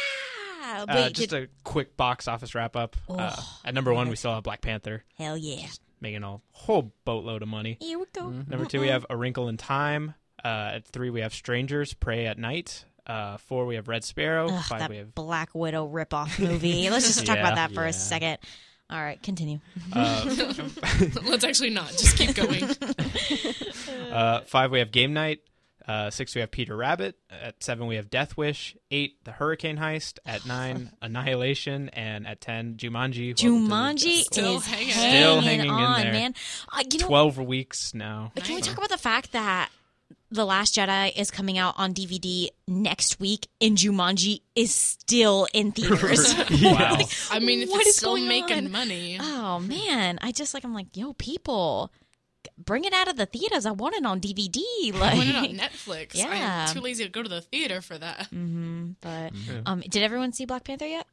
Uh, 0.64 0.86
wait, 0.96 1.14
just 1.14 1.30
did- 1.30 1.44
a 1.44 1.48
quick 1.64 1.96
box 1.96 2.28
office 2.28 2.56
wrap 2.56 2.76
up. 2.76 2.96
Uh, 3.08 3.36
at 3.64 3.74
number 3.74 3.94
one, 3.94 4.10
we 4.10 4.16
still 4.16 4.34
have 4.34 4.44
Black 4.44 4.62
Panther, 4.62 5.04
hell 5.18 5.38
yeah. 5.38 5.68
making 6.02 6.24
a 6.24 6.40
whole 6.52 6.92
boatload 7.06 7.42
of 7.44 7.48
money. 7.48 7.78
Here 7.80 8.00
we 8.00 8.06
go. 8.12 8.30
Number 8.30 8.66
two, 8.66 8.82
we 8.82 8.88
have 8.88 9.06
A 9.10 9.16
Wrinkle 9.16 9.48
in 9.50 9.58
Time. 9.58 10.16
Uh, 10.44 10.72
at 10.76 10.86
three, 10.86 11.10
we 11.10 11.22
have 11.22 11.34
Strangers, 11.34 11.94
Prey 11.94 12.26
at 12.28 12.38
Night. 12.38 12.86
Uh, 13.06 13.38
four, 13.38 13.66
we 13.66 13.76
have 13.76 13.88
Red 13.88 14.04
Sparrow. 14.04 14.50
Ugh, 14.50 14.64
Five, 14.66 14.80
that 14.80 14.90
we 14.90 14.98
have 14.98 15.14
Black 15.16 15.50
Widow 15.54 15.88
ripoff 15.88 16.40
movie. 16.40 16.90
Let's 16.90 17.08
just 17.08 17.26
talk 17.26 17.38
about 17.40 17.56
that 17.56 17.72
for 17.72 17.84
Yeah. 17.84 17.90
a 17.90 17.94
second. 17.94 18.38
All 18.90 19.00
right, 19.02 19.22
continue. 19.24 19.60
uh, 19.94 20.24
Let's 21.24 21.44
actually 21.44 21.70
not. 21.72 21.90
Just 21.92 22.18
keep 22.18 22.36
going. 22.36 22.64
uh, 24.12 24.42
five, 24.42 24.72
we 24.72 24.80
have 24.80 24.92
Game 24.92 25.14
Night. 25.14 25.40
Uh, 25.86 26.10
six, 26.10 26.34
we 26.34 26.40
have 26.42 26.50
Peter 26.52 26.78
Rabbit. 26.78 27.18
At 27.30 27.62
seven, 27.62 27.88
we 27.88 27.96
have 27.98 28.10
Death 28.10 28.38
Wish. 28.38 28.76
Eight, 28.92 29.24
The 29.26 29.32
Hurricane 29.34 29.78
Heist. 29.78 30.20
At 30.26 30.46
nine, 30.46 30.92
Annihilation. 31.02 31.90
And 31.90 32.26
at 32.26 32.40
ten, 32.40 32.76
Jumanji. 32.76 33.28
Welcome 33.30 33.36
to 33.36 33.50
the 33.50 33.74
Jumanji 33.74 34.00
Jungle. 34.00 34.24
Still 34.32 34.58
is 34.58 34.66
hanging. 34.68 34.88
hanging, 34.90 35.12
Still 35.22 35.42
hanging 35.42 35.66
in 35.66 35.72
on, 35.72 36.02
there. 36.02 36.12
man. 36.14 36.36
Uh, 36.72 36.84
you 36.90 37.00
know, 37.00 37.08
Twelve 37.08 37.38
weeks 37.38 37.94
now. 37.94 38.32
Can 38.38 38.56
we 38.56 38.62
talk 38.62 38.78
about 38.78 38.90
the 38.90 38.98
fact 38.98 39.34
that 39.34 39.70
The 40.32 40.46
Last 40.46 40.76
Jedi 40.76 41.16
is 41.16 41.30
coming 41.32 41.58
out 41.58 41.76
on 41.78 41.94
DVD 41.94 42.48
next 42.68 43.20
week 43.20 43.48
and 43.62 43.78
Jumanji 43.78 44.42
is 44.56 44.74
still 44.74 45.48
in 45.54 45.72
theaters? 45.72 46.34
Wow. 46.64 46.98
I 47.32 47.40
mean, 47.40 47.62
if 47.62 47.70
What 47.70 47.82
it's 47.82 47.90
is 47.92 47.96
still 47.98 48.16
going 48.16 48.28
making 48.28 48.66
on? 48.66 48.72
money, 48.72 49.18
oh 49.22 49.60
man, 49.60 50.18
I 50.22 50.32
just 50.32 50.54
like 50.54 50.64
I'm 50.64 50.74
like, 50.74 50.96
yo, 50.98 51.14
people, 51.14 51.92
bring 52.58 52.84
it 52.86 52.94
out 52.94 53.08
of 53.08 53.16
the 53.16 53.26
theaters. 53.26 53.66
I 53.66 53.72
want 53.72 53.96
it 53.96 54.06
on 54.06 54.20
DVD. 54.20 54.60
Like, 54.94 55.14
I 55.14 55.16
want 55.18 55.30
it 55.30 55.36
on 55.36 55.46
Netflix. 55.70 56.16
Yeah. 56.16 56.66
I'm 56.68 56.74
too 56.74 56.82
lazy 56.82 57.04
to 57.04 57.10
go 57.10 57.22
to 57.24 57.30
the 57.30 57.42
theater 57.42 57.82
for 57.82 57.98
that. 57.98 58.30
Mhm, 58.34 58.96
but 59.02 59.32
um, 59.66 59.82
did 59.88 60.02
everyone 60.04 60.34
see 60.34 60.46
Black 60.46 60.64
Panther 60.64 60.88
yet? 60.88 61.06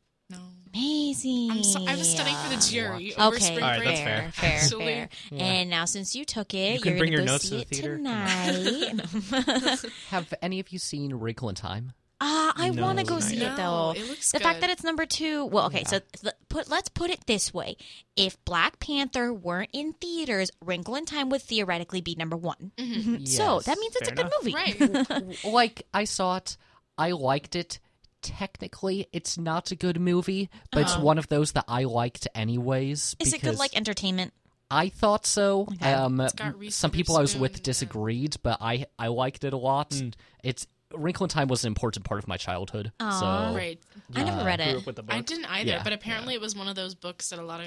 No. 0.74 0.80
Amazing. 0.80 1.50
I'm 1.50 1.62
so, 1.64 1.84
I 1.86 1.96
was 1.96 2.08
studying 2.10 2.36
for 2.36 2.48
the 2.54 2.60
jury 2.70 3.14
over 3.16 3.36
Okay, 3.36 3.44
spring 3.44 3.62
All 3.64 3.70
right, 3.70 3.78
break. 3.78 3.88
that's 3.88 4.00
fair, 4.00 4.22
fair. 4.22 4.32
fair, 4.32 4.58
Actually, 4.60 4.84
fair. 4.84 5.08
And 5.32 5.70
now, 5.70 5.84
since 5.84 6.14
you 6.14 6.24
took 6.24 6.54
it, 6.54 6.74
You 6.74 6.80
can 6.80 6.94
are 6.94 6.98
bring 6.98 7.10
gonna 7.12 7.22
your 7.22 7.26
go 7.26 7.32
notes 7.32 7.48
see 7.48 7.50
to 7.50 7.56
the 7.56 7.62
it 7.62 7.68
theater. 7.68 7.96
tonight. 7.96 9.84
Have 10.10 10.32
any 10.42 10.60
of 10.60 10.70
you 10.70 10.78
seen 10.78 11.14
Wrinkle 11.14 11.48
in 11.48 11.54
Time? 11.54 11.92
Ah, 12.22 12.52
I 12.54 12.68
No, 12.68 12.82
want 12.82 12.98
to 12.98 13.04
go 13.06 13.18
see 13.18 13.36
yet. 13.38 13.52
it 13.52 13.56
though. 13.56 13.92
No, 13.92 13.98
it 13.98 14.06
looks 14.06 14.30
the 14.30 14.40
fact 14.40 14.60
that 14.60 14.68
it's 14.68 14.84
number 14.84 15.06
two. 15.06 15.46
Well, 15.46 15.66
okay, 15.66 15.84
so 15.84 16.00
th- 16.20 16.34
put 16.50 16.68
let's 16.68 16.90
put 16.90 17.08
it 17.10 17.26
this 17.26 17.52
way: 17.54 17.78
if 18.14 18.36
Black 18.44 18.78
Panther 18.78 19.32
weren't 19.32 19.70
in 19.72 19.94
theaters, 19.94 20.50
Wrinkle 20.62 20.96
in 20.96 21.06
Time 21.06 21.30
would 21.30 21.40
theoretically 21.40 22.02
be 22.02 22.14
number 22.16 22.36
one. 22.36 22.72
So 22.78 22.84
Yes. 22.84 23.64
that 23.64 23.78
means 23.78 23.96
it's 23.96 24.10
Fair 24.10 24.12
a 24.12 24.16
good 24.16 24.26
enough. 24.26 25.08
movie. 25.08 25.24
Right. 25.24 25.44
like 25.50 25.86
I 25.94 26.04
saw 26.04 26.36
it, 26.36 26.58
I 26.98 27.12
liked 27.12 27.56
it. 27.56 27.80
Technically, 28.22 29.06
it's 29.12 29.38
not 29.38 29.70
a 29.70 29.76
good 29.76 30.00
movie, 30.00 30.50
but 30.72 30.82
it's 30.82 30.92
uh-huh. 30.92 31.02
one 31.02 31.18
of 31.18 31.28
those 31.28 31.52
that 31.52 31.64
I 31.68 31.84
liked 31.84 32.28
anyways. 32.34 33.16
Is 33.18 33.32
it 33.32 33.42
good 33.42 33.58
like 33.58 33.76
entertainment? 33.76 34.32
I 34.70 34.88
thought 34.88 35.26
so. 35.26 35.62
Okay. 35.72 35.92
Um, 35.92 36.28
some 36.68 36.90
people 36.90 37.16
I 37.16 37.22
was 37.22 37.34
with 37.34 37.40
Witherspoon, 37.40 37.58
yeah. 37.58 37.60
Uh, 37.60 37.64
disagreed, 37.64 38.36
but 38.42 38.58
I 38.60 38.86
I 38.98 39.08
liked 39.08 39.44
it 39.44 39.52
a 39.52 39.56
lot. 39.56 39.94
Hmm. 39.94 40.10
It's 40.44 40.66
Wrinkle 40.94 41.24
in 41.24 41.28
Time 41.28 41.48
was 41.48 41.64
an 41.64 41.68
important 41.68 42.04
part 42.04 42.22
of 42.22 42.28
my 42.28 42.36
childhood. 42.36 42.92
Aw. 43.00 43.20
So 43.50 43.56
Right. 43.56 43.80
I 44.14 44.24
never 44.24 44.44
read 44.44 44.60
it. 44.60 44.76
up 44.76 44.86
with 44.86 44.96
the 44.96 45.02
book. 45.02 45.14
I 45.14 45.20
didn't 45.20 45.46
either, 45.46 45.70
Yeah. 45.70 45.82
but 45.82 45.92
apparently 45.92 46.34
it 46.34 46.40
was 46.40 46.56
one 46.56 46.68
of 46.68 46.74
those 46.76 46.94
books 46.94 47.30
that 47.30 47.38
a 47.38 47.42
lot 47.42 47.60
of 47.60 47.66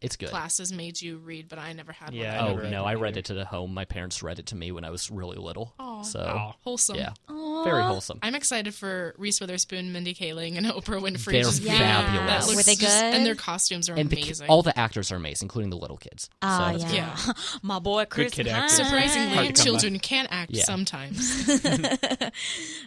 it's 0.00 0.16
good. 0.16 0.28
classes 0.28 0.72
made 0.72 1.00
you 1.00 1.16
read, 1.18 1.48
but 1.48 1.58
I 1.58 1.72
never 1.72 1.92
had 1.92 2.12
Yeah, 2.12 2.34
I 2.34 2.36
one. 2.36 2.44
Oh 2.44 2.48
never 2.50 2.62
read 2.62 2.70
no, 2.72 2.84
I 2.84 2.94
read 2.94 3.16
either. 3.16 3.34
it 3.34 3.40
at 3.40 3.46
home. 3.46 3.72
My 3.74 3.84
parents 3.84 4.22
read 4.22 4.38
it 4.38 4.46
to 4.46 4.56
me 4.56 4.70
when 4.72 4.84
I 4.84 4.90
was 4.90 5.10
really 5.10 5.38
little. 5.38 5.74
Aw. 5.78 6.02
So 6.02 6.20
Aw. 6.20 6.52
Wholesome. 6.62 6.96
yeah, 6.96 7.12
Aw. 7.28 7.64
very 7.64 7.82
wholesome. 7.82 8.18
I'm 8.22 8.34
excited 8.34 8.74
for 8.74 9.14
Reese 9.16 9.40
Witherspoon, 9.40 9.92
Mindy 9.92 10.14
Kaling, 10.14 10.56
and 10.56 10.66
Oprah 10.66 11.00
Winfrey. 11.00 11.32
They're 11.32 11.42
just 11.44 11.62
being- 11.64 11.76
fabulous. 11.76 12.26
that 12.28 12.40
Were 12.48 12.52
looks 12.54 12.66
they 12.66 12.74
just- 12.74 13.00
good? 13.00 13.14
and 13.14 13.24
their 13.26 13.34
costumes 13.34 13.88
are 13.88 13.94
And 13.94 14.10
the, 14.10 14.20
amazing. 14.22 14.48
all 14.48 14.62
the 14.62 14.78
actors 14.78 15.10
are 15.10 15.16
amazing, 15.16 15.46
including 15.46 15.70
the 15.70 15.78
little 15.78 15.96
kids. 15.96 16.28
Ah, 16.42 16.74
so 16.78 16.86
yeah. 16.88 17.16
Yeah. 17.26 17.32
My 17.62 17.78
boy 17.78 18.04
Chris 18.04 18.32
kid 18.34 18.46
Pine. 18.48 18.68
Surprisingly, 18.68 19.34
Hard 19.34 19.46
to 19.48 19.52
come 19.54 19.64
children 19.64 19.98
can 19.98 20.26
act 20.30 20.50
Yeah. 20.52 20.64
sometimes. 20.64 21.46
there 21.62 22.30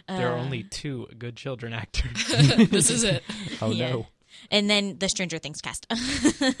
Uh. 0.08 0.20
are 0.20 0.36
only 0.36 0.62
two 0.62 1.08
good 1.18 1.36
children 1.36 1.72
actors. 1.72 2.26
this 2.70 2.90
is 2.90 3.02
it. 3.04 3.22
Oh 3.60 3.70
Yeah. 3.70 3.90
no. 3.90 4.06
And 4.50 4.68
then 4.70 4.98
the 4.98 5.08
Stranger 5.08 5.38
Things 5.38 5.60
cast. 5.60 5.86
Yeah. 5.90 5.96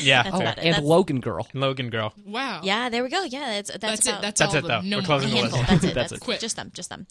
yeah, 0.00 0.22
That's 0.22 0.30
fair. 0.30 0.40
about 0.40 0.58
it. 0.58 0.64
And 0.64 0.74
That's- 0.74 0.82
Logan 0.82 1.20
Girl. 1.20 1.46
Logan 1.54 1.90
Girl. 1.90 2.12
Wow. 2.26 2.60
yeah, 2.62 2.88
there 2.88 3.02
we 3.02 3.08
go. 3.08 3.22
Yeah, 3.24 3.46
that's 3.62 3.70
that's, 3.70 3.80
That's, 3.80 4.06
about 4.08 4.18
it. 4.18 4.22
That's, 4.22 4.40
That's 4.40 4.54
all 4.54 4.58
it, 4.64 4.68
though. 4.68 4.80
No 4.82 4.96
We're 4.98 5.02
closing 5.02 5.30
a 5.30 5.34
the 5.34 5.42
list. 5.42 5.54
That's 5.54 5.70
it. 5.84 5.94
That's 5.94 5.94
That's 5.94 6.12
it. 6.12 6.20
Quit. 6.20 6.40
just 6.40 6.56
them. 6.56 6.70
Just 6.74 6.88
them. 6.90 7.06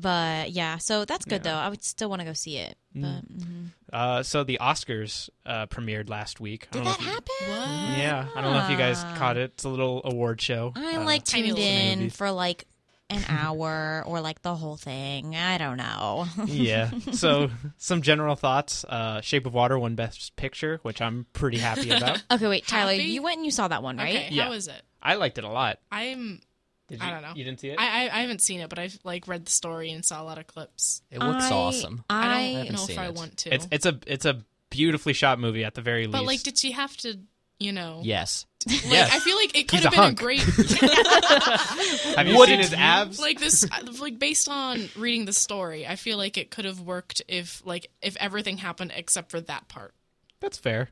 But 0.00 0.50
yeah, 0.50 0.78
so 0.78 1.04
that's 1.04 1.24
good 1.24 1.42
though. 1.44 1.54
I 1.54 1.68
would 1.68 1.84
still 1.84 2.08
want 2.08 2.20
to 2.20 2.26
go 2.26 2.32
see 2.32 2.56
it. 2.56 2.76
But 2.94 3.22
mhm. 3.28 3.68
Uh, 3.92 4.22
so 4.24 4.42
the 4.44 4.58
Oscars 4.60 5.28
uh, 5.46 5.66
premiered 5.66 6.08
last 6.08 6.40
week. 6.40 6.66
I 6.72 6.78
did 6.78 6.84
don't 6.84 6.84
know 6.84 6.90
that 6.90 7.00
if 7.00 7.06
you- 7.06 7.12
happen? 7.12 7.90
What? 7.90 7.98
Yeah, 7.98 8.26
I 8.34 8.40
don't 8.40 8.52
know 8.54 8.64
if 8.64 8.70
you 8.70 8.76
guys 8.76 9.02
caught 9.18 9.36
it. 9.36 9.52
It's 9.54 9.64
a 9.64 9.68
little 9.68 10.00
award 10.04 10.40
show. 10.40 10.72
I 10.74 10.96
Uh, 10.96 11.04
like 11.04 11.24
tuned 11.24 11.58
in 11.58 12.10
for 12.10 12.30
like 12.32 12.66
an 13.14 13.24
hour 13.28 14.02
or 14.06 14.20
like 14.20 14.42
the 14.42 14.54
whole 14.54 14.76
thing. 14.76 15.34
I 15.36 15.58
don't 15.58 15.76
know. 15.76 16.26
yeah. 16.46 16.90
So 17.12 17.50
some 17.76 18.02
general 18.02 18.36
thoughts. 18.36 18.84
Uh, 18.84 19.20
Shape 19.20 19.46
of 19.46 19.54
Water 19.54 19.78
won 19.78 19.94
Best 19.94 20.36
Picture, 20.36 20.78
which 20.82 21.00
I'm 21.00 21.26
pretty 21.32 21.58
happy 21.58 21.90
about. 21.96 22.22
okay, 22.30 22.48
wait, 22.48 22.66
Tyler, 22.66 22.92
Happy? 22.92 23.04
you 23.04 23.22
went 23.22 23.36
and 23.36 23.44
you 23.44 23.50
saw 23.50 23.68
that 23.68 23.82
one, 23.82 23.96
right? 23.96 24.14
Okay. 24.16 24.28
Yeah. 24.30 24.44
How 24.46 24.52
is 24.52 24.68
it? 24.68 24.82
I 25.02 25.14
liked 25.14 25.38
it 25.38 25.44
a 25.44 25.48
lot. 25.48 25.78
I'm. 25.90 26.40
Did 26.88 27.00
you, 27.00 27.06
I 27.06 27.10
don't 27.12 27.22
know. 27.22 27.32
You 27.34 27.44
didn't 27.44 27.60
see 27.60 27.70
it? 27.70 27.78
I, 27.80 27.84
I 27.84 28.18
I 28.18 28.20
haven't 28.20 28.42
seen 28.42 28.60
it, 28.60 28.68
but 28.68 28.78
I've 28.78 28.98
like 29.04 29.26
read 29.26 29.46
the 29.46 29.52
story 29.52 29.90
and 29.90 30.04
saw 30.04 30.22
a 30.22 30.24
lot 30.24 30.36
of 30.38 30.46
clips. 30.46 31.00
It 31.10 31.18
looks 31.18 31.44
I- 31.44 31.54
awesome. 31.54 32.04
I 32.10 32.16
I, 32.18 32.22
don't 32.46 32.54
haven't 32.56 32.72
know 32.74 32.80
if 32.82 32.86
seen 32.88 32.98
I 32.98 33.06
it. 33.06 33.14
want 33.14 33.36
to. 33.38 33.54
it's 33.54 33.68
it's 33.70 33.86
a 33.86 33.98
it's 34.06 34.24
a 34.26 34.44
beautifully 34.68 35.14
shot 35.14 35.38
movie 35.38 35.64
at 35.64 35.74
the 35.74 35.80
very 35.80 36.02
least. 36.02 36.12
but 36.12 36.24
least. 36.24 36.28
like, 36.28 36.42
did 36.42 36.58
she 36.58 36.72
have 36.72 36.94
to? 36.98 37.18
You 37.58 37.72
know. 37.72 38.00
Yes. 38.02 38.44
Like, 38.66 38.84
Yes. 38.84 39.10
I 39.12 39.18
feel 39.18 39.36
like 39.36 39.58
it 39.58 39.68
could 39.68 39.80
He's 39.80 39.84
have 39.84 39.92
a 39.92 39.96
been 39.96 40.10
a 40.10 40.14
great. 40.14 40.40
Have 42.16 42.26
you 42.26 42.34
What 42.36 42.48
seen 42.48 42.58
his 42.60 42.72
abs? 42.72 43.18
like 43.20 43.38
this 43.40 43.66
like 44.00 44.18
based 44.18 44.48
on 44.48 44.88
reading 44.96 45.24
the 45.24 45.32
story 45.32 45.86
i 45.86 45.96
feel 45.96 46.16
like 46.16 46.36
it 46.38 46.50
could 46.50 46.64
have 46.64 46.80
worked 46.80 47.22
if 47.28 47.62
like 47.66 47.90
if 48.02 48.16
everything 48.16 48.56
happened 48.58 48.92
except 48.94 49.30
for 49.30 49.40
that 49.42 49.68
part 49.68 49.94
That's 50.40 50.58
fair. 50.58 50.88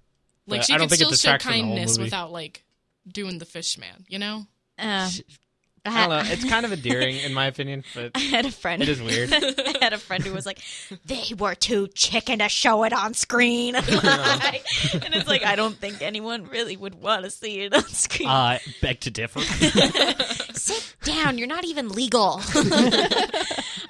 like 0.46 0.60
But 0.60 0.66
she 0.66 0.74
I 0.74 0.78
don't 0.78 0.88
could 0.88 0.98
think 0.98 0.98
still 0.98 1.08
show 1.10 1.12
distracts 1.38 1.44
from 1.46 1.52
the 1.54 1.58
whole 1.62 1.76
kindness 1.76 1.98
without 1.98 2.32
like 2.32 2.64
doing 3.06 3.38
the 3.38 3.44
fish 3.46 3.78
man 3.78 4.04
you 4.08 4.18
know 4.18 4.46
uh, 4.78 5.08
I, 5.84 6.04
I 6.04 6.06
don't 6.06 6.24
know. 6.24 6.32
It's 6.32 6.44
kind 6.44 6.64
of 6.64 6.72
endearing 6.72 7.16
in 7.16 7.34
my 7.34 7.46
opinion, 7.46 7.84
but 7.94 8.12
I 8.14 8.20
had 8.20 8.46
a 8.46 8.50
friend. 8.52 8.82
it 8.82 8.88
is 8.88 9.02
weird. 9.02 9.32
I 9.32 9.74
had 9.80 9.92
a 9.92 9.98
friend 9.98 10.22
who 10.22 10.32
was 10.32 10.46
like, 10.46 10.60
"They 11.04 11.22
were 11.36 11.54
too 11.54 11.88
chicken 11.88 12.38
to 12.38 12.48
show 12.48 12.84
it 12.84 12.92
on 12.92 13.14
screen," 13.14 13.74
and 13.76 13.84
it's 13.86 15.26
like 15.28 15.44
I 15.44 15.56
don't 15.56 15.76
think 15.76 16.00
anyone 16.02 16.44
really 16.44 16.76
would 16.76 16.94
want 16.94 17.24
to 17.24 17.30
see 17.30 17.60
it 17.62 17.74
on 17.74 17.82
screen. 17.88 18.28
Uh, 18.28 18.58
beg 18.80 19.00
to 19.00 19.10
differ. 19.10 19.40
Sit 20.54 20.94
down. 21.02 21.38
You're 21.38 21.48
not 21.48 21.64
even 21.64 21.88
legal. 21.88 22.40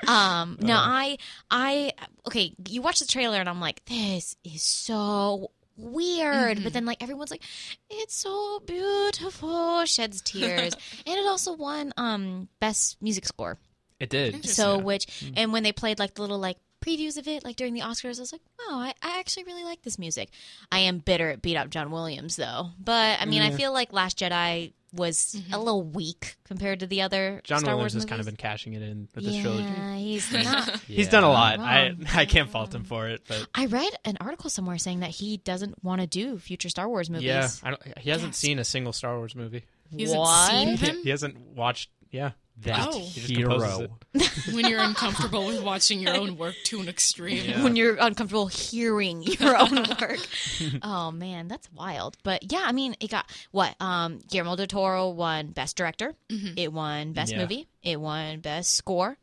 um, 0.07 0.59
no, 0.61 0.75
I, 0.75 1.19
I, 1.51 1.93
okay. 2.27 2.55
You 2.69 2.83
watch 2.83 3.01
the 3.01 3.07
trailer 3.07 3.39
and 3.39 3.49
I'm 3.49 3.61
like, 3.61 3.85
this 3.85 4.37
is 4.45 4.63
so 4.63 5.51
weird. 5.77 6.63
But 6.63 6.73
then 6.73 6.85
like 6.85 7.03
everyone's 7.03 7.31
like, 7.31 7.43
it's 7.91 8.15
so 8.15 8.61
beautiful. 8.67 9.85
Sheds 9.85 10.21
tears, 10.23 10.75
and 11.07 11.17
it 11.17 11.27
also 11.27 11.55
won 11.55 11.93
um 11.97 12.49
best 12.61 13.01
music 13.03 13.27
score. 13.27 13.59
It 14.01 14.11
did. 14.11 14.45
So 14.45 14.79
which 14.79 15.31
and 15.37 15.53
when 15.53 15.63
they 15.63 15.73
played 15.73 15.99
like 15.99 16.15
the 16.15 16.23
little 16.23 16.39
like 16.39 16.59
previews 16.83 17.17
of 17.17 17.29
it 17.29 17.45
like 17.45 17.57
during 17.57 17.75
the 17.75 17.81
Oscars, 17.81 18.19
I 18.19 18.23
was 18.23 18.33
like, 18.33 18.43
oh, 18.61 18.75
I, 18.75 18.95
I 19.03 19.19
actually 19.19 19.45
really 19.45 19.65
like 19.65 19.83
this 19.83 19.99
music. 19.99 20.31
I 20.71 20.81
am 20.81 20.99
bitter 20.99 21.31
at 21.31 21.43
beat 21.43 21.57
up 21.57 21.71
John 21.71 21.91
Williams 21.91 22.37
though, 22.37 22.71
but 22.79 23.21
I 23.21 23.25
mean, 23.25 23.43
I 23.43 23.49
mm-hmm. 23.49 23.57
feel 23.57 23.73
like 23.73 23.93
Last 23.93 24.19
Jedi 24.19 24.73
was 24.93 25.35
a 25.35 25.39
mm-hmm. 25.39 25.55
little 25.55 25.83
weak 25.83 26.37
compared 26.45 26.81
to 26.81 26.87
the 26.87 27.03
other 27.03 27.41
John 27.45 27.61
Star 27.61 27.75
Williams 27.75 27.95
Wars 27.95 28.03
has 28.03 28.05
kind 28.05 28.21
of 28.21 28.27
been 28.27 28.37
cashing 28.37 28.75
it 28.75 28.83
in 28.83 29.09
with 29.15 29.25
this 29.25 29.35
yeah, 29.35 29.43
trilogy. 29.43 30.03
he's 30.03 30.33
not. 30.45 30.81
He's 30.81 31.09
done 31.09 31.25
a 31.25 31.29
lot. 31.31 31.59
Wow. 31.59 31.65
I 31.65 31.97
I 32.15 32.25
can't 32.27 32.51
fault 32.51 32.75
him 32.75 32.85
for 32.85 33.09
it, 33.09 33.23
but 33.27 33.47
I 33.55 33.67
read 33.67 33.91
an 34.05 34.19
article 34.21 34.51
somewhere 34.51 34.79
saying 34.79 35.01
that 35.01 35.11
he 35.11 35.39
doesn't 35.39 35.83
want 35.83 36.01
to 36.01 36.07
do 36.07 36.39
future 36.39 36.69
Star 36.69 36.89
Wars 36.89 37.09
movies. 37.09 37.27
yeah, 37.27 37.49
I 37.63 37.71
don't, 37.71 37.99
he 37.99 38.11
hasn't 38.11 38.31
Yes. 38.31 38.39
seen 38.39 38.59
a 38.59 38.65
single 38.65 38.93
Star 38.93 39.17
Wars 39.17 39.35
movie. 39.35 39.65
he 39.91 40.03
hasn't 40.03 40.21
What? 40.21 40.51
seen 40.51 40.77
He, 40.77 41.03
he 41.03 41.11
hasn't 41.11 41.39
watched. 41.39 41.91
Yeah, 42.11 42.33
That 42.59 42.89
Oh. 42.93 42.99
He 43.01 43.21
just 43.21 43.35
composes 43.35 43.79
hero. 43.79 44.55
when 44.55 44.67
you're 44.69 44.81
uncomfortable 44.81 45.47
with 45.47 45.63
watching 45.65 46.01
your 46.01 46.15
own 46.15 46.37
work 46.37 46.55
to 46.67 46.81
an 46.81 46.89
extreme 46.89 47.45
Yeah. 47.45 47.65
when 47.65 47.75
you're 47.77 47.97
uncomfortable 47.97 48.47
hearing 48.47 49.23
your 49.23 49.57
own 49.57 49.75
work. 50.01 50.19
oh 50.83 51.11
man, 51.11 51.49
that's 51.49 51.69
wild. 51.73 52.17
But 52.23 52.53
yeah, 52.53 52.63
I 52.65 52.73
mean, 52.73 52.95
it 53.01 53.11
got 53.11 53.29
what? 53.51 53.75
Um, 53.81 54.21
Guillermo 54.31 54.55
del 54.57 54.67
Toro 54.69 55.09
won 55.11 55.49
Best 55.49 55.77
Director. 55.77 56.15
It 56.29 56.73
won 56.73 57.15
Best 57.15 57.33
Yeah. 57.33 57.39
Movie. 57.39 57.69
It 57.83 57.99
won 58.01 58.41
Best 58.41 58.75
Score. 58.77 59.17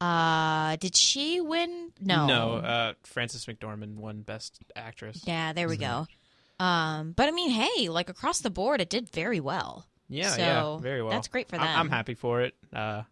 Uh, 0.00 0.76
did 0.76 0.94
she 0.94 1.40
win? 1.40 1.90
No. 2.00 2.26
No, 2.26 2.54
uh, 2.56 2.92
Frances 3.04 3.46
McDormand 3.46 3.96
won 3.96 4.20
Best 4.20 4.60
Actress. 4.76 5.22
yeah, 5.26 5.52
there 5.52 5.68
we 5.68 5.78
go. 5.78 6.06
Um, 6.60 7.12
but 7.16 7.26
I 7.28 7.32
mean, 7.32 7.50
hey, 7.50 7.88
like 7.88 8.08
across 8.10 8.40
the 8.40 8.50
board, 8.50 8.80
it 8.80 8.90
did 8.90 9.08
very 9.10 9.40
well. 9.40 9.86
Yeah, 10.08 10.28
So, 10.30 10.40
yeah, 10.40 10.76
very 10.78 11.02
well. 11.02 11.12
that's 11.12 11.28
great 11.28 11.48
for 11.48 11.56
I'm- 11.56 11.78
I'm 11.80 11.88
happy 11.90 12.14
for 12.14 12.42
it. 12.42 12.54
Uh, 12.72 13.02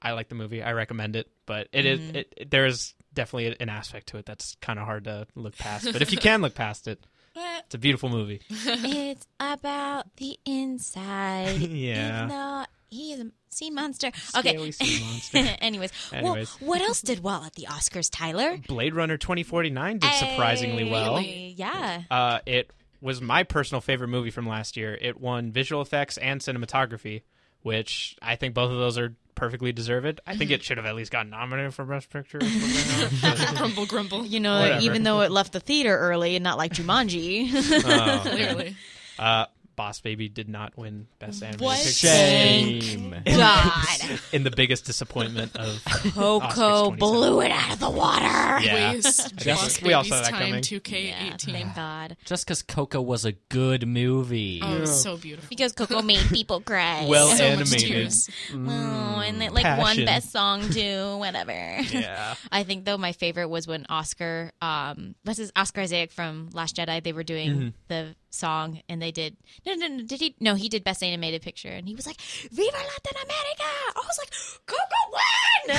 I 0.00 0.12
like 0.12 0.28
the 0.28 0.34
movie. 0.34 0.62
I 0.62 0.72
recommend 0.72 1.16
it, 1.16 1.28
but 1.46 1.68
it 1.72 1.86
is 1.86 2.00
Mm-hmm. 2.00 2.16
it, 2.16 2.34
it- 2.36 2.50
there's 2.50 2.94
definitely 3.12 3.56
an 3.60 3.68
aspect 3.68 4.08
to 4.08 4.18
it 4.18 4.26
that's 4.26 4.56
kind 4.60 4.78
of 4.78 4.84
hard 4.86 5.04
to 5.04 5.26
look 5.34 5.56
past. 5.56 5.84
But 5.92 6.02
if 6.02 6.10
you 6.12 6.18
can 6.18 6.42
look 6.42 6.54
past 6.54 6.88
it, 6.88 7.04
it's 7.36 7.74
a 7.74 7.78
beautiful 7.78 8.08
movie. 8.08 8.40
it's 8.50 9.26
about 9.40 10.14
the 10.16 10.38
inside. 10.44 11.56
Yeah. 11.60 12.16
Even 12.24 12.28
though 12.28 12.64
he 12.90 13.12
is 13.12 13.20
a 13.20 13.30
sea 13.50 13.70
monster. 13.70 14.10
Okay. 14.36 14.70
Sea 14.72 15.00
monster. 15.04 15.38
Anyways, 15.60 15.90
Anyways. 16.12 16.56
Well, 16.60 16.68
what 16.68 16.80
else 16.82 17.00
did 17.02 17.22
well 17.22 17.44
at 17.44 17.54
the 17.54 17.66
Oscars, 17.70 18.08
Tyler? 18.12 18.56
Blade 18.68 18.94
Runner 18.94 19.16
2049 19.16 19.98
did 19.98 20.12
surprisingly 20.14 20.88
well. 20.90 21.16
Hey, 21.18 21.54
Yeah. 21.56 22.02
Uh, 22.10 22.38
it 22.46 22.70
was 23.04 23.20
my 23.20 23.42
personal 23.42 23.80
favorite 23.82 24.08
movie 24.08 24.30
from 24.30 24.48
last 24.48 24.76
year. 24.78 24.96
It 24.98 25.20
won 25.20 25.52
visual 25.52 25.82
effects 25.82 26.16
and 26.16 26.40
cinematography, 26.40 27.22
which 27.62 28.16
I 28.22 28.36
think 28.36 28.54
both 28.54 28.70
of 28.72 28.78
those 28.78 28.96
are 28.96 29.14
perfectly 29.34 29.72
deserved. 29.72 30.20
I 30.26 30.36
think 30.36 30.50
it 30.50 30.62
should 30.62 30.78
have 30.78 30.86
at 30.86 30.94
least 30.94 31.10
gotten 31.12 31.30
nominated 31.30 31.74
for 31.74 31.84
Best 31.84 32.08
Picture. 32.08 32.38
if 32.40 32.44
we're 32.44 33.08
being 33.10 33.24
honest. 33.34 33.56
grumble, 33.56 33.84
grumble. 33.86 34.24
You 34.24 34.40
know, 34.40 34.58
Whatever. 34.60 34.80
even 34.80 35.02
though 35.02 35.20
it 35.20 35.30
left 35.30 35.52
the 35.52 35.60
theater 35.60 35.94
early 35.96 36.34
and 36.36 36.42
not 36.42 36.56
like 36.56 36.72
Jumanji. 36.72 37.50
Oh, 37.84 38.20
Clearly. 38.30 38.76
uh, 39.18 39.46
Boss 39.76 40.00
Baby 40.00 40.28
did 40.28 40.48
not 40.48 40.76
win 40.76 41.06
Best 41.18 41.42
Animated 41.42 41.60
What? 41.64 41.78
Picture. 41.78 42.06
Shame. 42.08 43.14
God. 43.26 44.20
In 44.32 44.44
the 44.44 44.50
biggest 44.50 44.84
disappointment 44.84 45.56
of 45.56 45.82
Coco 46.14 46.90
blew 46.92 47.40
it 47.40 47.50
out 47.50 47.72
of 47.74 47.80
the 47.80 47.90
water. 47.90 48.24
Yeah. 48.24 48.92
Waste 48.92 49.36
guess 49.36 49.60
Boss 49.60 49.82
we 49.82 49.92
all 49.92 50.04
saw 50.04 50.10
Baby's 50.16 50.28
that 50.28 50.30
time 50.32 50.46
coming. 50.48 50.62
2K18. 50.62 51.52
Thank 51.52 51.74
God. 51.74 52.16
Just 52.24 52.46
because 52.46 52.62
Coco 52.62 53.00
was 53.00 53.24
a 53.24 53.32
good 53.32 53.86
movie. 53.86 54.60
Oh, 54.62 54.76
it 54.76 54.80
was 54.80 55.02
so 55.02 55.16
beautiful. 55.16 55.48
Because 55.48 55.72
Coco 55.72 56.02
made 56.02 56.26
people 56.28 56.60
cry. 56.64 57.06
Well 57.08 57.28
so 57.28 57.44
animated. 57.44 57.70
much 57.72 57.82
tears. 57.84 58.30
oh, 58.52 59.22
and 59.24 59.42
it 59.42 59.52
like 59.52 59.64
won 59.64 59.78
Passion. 59.86 60.04
best 60.06 60.30
song 60.32 60.68
too, 60.70 61.16
whatever. 61.18 61.52
Yeah. 61.52 62.34
I 62.50 62.62
think 62.64 62.84
though 62.84 62.98
my 62.98 63.12
favorite 63.12 63.48
was 63.48 63.66
when 63.66 63.86
Oscar, 63.88 64.52
um, 64.62 65.14
what's 65.24 65.38
his 65.38 65.52
Oscar 65.56 65.82
Isaac 65.82 66.12
from 66.12 66.50
Last 66.52 66.76
Jedi? 66.76 67.02
They 67.02 67.12
were 67.12 67.22
doing 67.24 67.74
the 67.88 68.14
song 68.34 68.80
and 68.88 69.00
they 69.00 69.10
did 69.10 69.36
no 69.64 69.74
no 69.74 69.86
no 69.86 70.02
did 70.04 70.20
he 70.20 70.34
no 70.40 70.54
he 70.54 70.68
did 70.68 70.84
best 70.84 71.02
animated 71.02 71.40
picture 71.42 71.68
and 71.68 71.88
he 71.88 71.94
was 71.94 72.06
like 72.06 72.20
Viva 72.20 72.76
Latin 72.76 73.16
America! 73.22 73.64
I 73.96 74.02
was 74.06 74.18
like 74.18 74.32
Coco 74.66 74.80
won! 75.12 75.78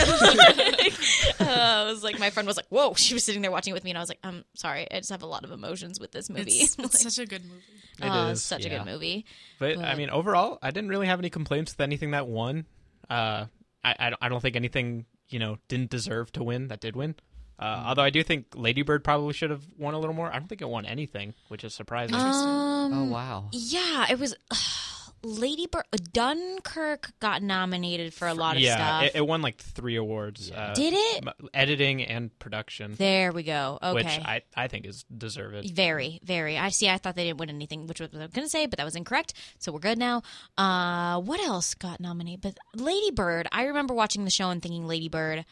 uh, 1.48 1.84
I 1.86 1.92
was 1.92 2.04
like 2.04 2.20
my 2.20 2.30
friend 2.30 2.48
was 2.48 2.58
like 2.58 2.68
whoa 2.70 2.94
she 2.96 3.14
was 3.14 3.24
sitting 3.24 3.42
there 3.42 3.52
watching 3.52 3.72
it 3.72 3.76
with 3.76 3.84
me 3.84 3.92
and 3.92 3.98
I 3.98 4.02
was 4.02 4.10
like 4.10 4.20
I'm 4.24 4.44
sorry 4.56 4.88
I 4.92 4.98
just 4.98 5.12
have 5.12 5.22
a 5.24 5.28
lot 5.28 5.44
of 5.44 5.52
emotions 5.52 6.00
with 6.00 6.12
this 6.12 6.30
movie. 6.30 6.52
It's, 6.52 6.78
Like, 6.86 6.88
it's 6.88 7.02
such 7.02 7.20
a 7.20 7.26
good 7.28 7.44
movie. 7.44 7.62
It 8.02 8.10
oh, 8.10 8.28
is, 8.28 8.40
it's 8.40 8.42
such 8.42 8.66
a 8.66 8.70
good 8.70 8.86
movie. 8.86 9.26
But, 9.60 9.78
I 9.78 9.96
mean, 9.96 10.10
overall, 10.10 10.60
I 10.62 10.72
didn't 10.72 10.90
really 10.90 11.08
have 11.08 11.20
any 11.20 11.30
complaints 11.30 11.74
with 11.74 11.82
anything 11.82 12.12
that 12.12 12.28
won. 12.28 12.66
Uh, 13.10 13.46
I, 13.84 13.96
I, 13.98 14.10
don't- 14.10 14.24
I 14.24 14.30
don't 14.30 14.42
think 14.42 14.56
anything 14.56 15.06
you 15.30 15.40
know 15.40 15.58
didn't 15.68 15.90
deserve 15.90 16.32
to 16.34 16.44
win 16.44 16.68
that 16.68 16.80
did 16.80 16.96
win. 16.96 17.16
Uh. 17.60 17.84
Although 17.88 18.04
I 18.04 18.10
do 18.10 18.24
think 18.24 18.48
Lady 18.56 18.82
Bird 18.82 19.04
probably 19.04 19.34
should 19.34 19.50
have 19.50 19.64
won 19.78 19.94
a 19.94 20.00
little 20.00 20.16
more. 20.16 20.30
I 20.30 20.40
don't 20.40 20.48
think 20.48 20.62
it 20.62 20.70
won 20.70 20.86
anything, 20.86 21.34
which 21.48 21.64
is 21.64 21.74
surprising. 21.74 22.16
Um, 22.16 22.94
Oh 22.94 23.04
wow. 23.06 23.50
Yeah, 23.52 24.08
it 24.10 24.20
was. 24.20 24.36
Lady 25.24 25.66
Bird, 25.66 25.86
Dunkirk 26.14 27.12
got 27.20 27.42
nominated 27.42 28.14
for 28.14 28.28
a 28.28 28.36
lot 28.36 28.58
of 28.58 28.62
yeah, 28.62 28.76
stuff. 28.76 29.04
it, 29.04 29.16
it 29.16 29.28
won 29.28 29.42
like 29.42 29.58
three 29.58 29.96
awards. 29.96 30.52
Uh, 30.52 30.74
Did 30.76 30.94
it? 30.96 31.28
Editing 31.52 32.04
and 32.04 32.38
production, 32.38 32.94
there 32.96 33.32
we 33.32 33.42
go. 33.42 33.80
Okay. 33.82 33.96
which 33.96 34.06
I, 34.06 34.44
I 34.56 34.68
think 34.68 34.86
is 34.86 35.04
deserved. 35.06 35.72
very, 35.72 36.20
very. 36.24 36.60
I 36.60 36.70
see. 36.70 36.90
I 36.90 37.00
thought 37.00 37.16
they 37.16 37.24
didn't 37.24 37.40
win 37.40 37.50
anything, 37.50 37.88
which 37.88 38.00
was 38.00 38.14
what 38.14 38.22
I 38.22 38.26
was 38.26 38.34
going 38.34 38.46
to 38.46 38.52
say, 38.52 38.68
but 38.68 38.78
that 38.78 38.84
was 38.84 38.96
incorrect. 38.96 39.34
So 39.58 39.72
we're 39.72 39.80
good 39.80 39.98
now. 39.98 40.22
Uh, 40.60 41.20
what 41.22 41.40
else 41.40 41.74
got 41.74 42.00
nominated? 42.00 42.42
But 42.42 42.58
Lady 42.80 43.10
Bird. 43.10 43.48
I 43.52 43.64
remember 43.66 43.96
watching 43.96 44.26
the 44.26 44.32
show 44.32 44.52
and 44.52 44.62
thinking 44.62 44.86
Lady 44.86 45.10
Bird 45.10 45.44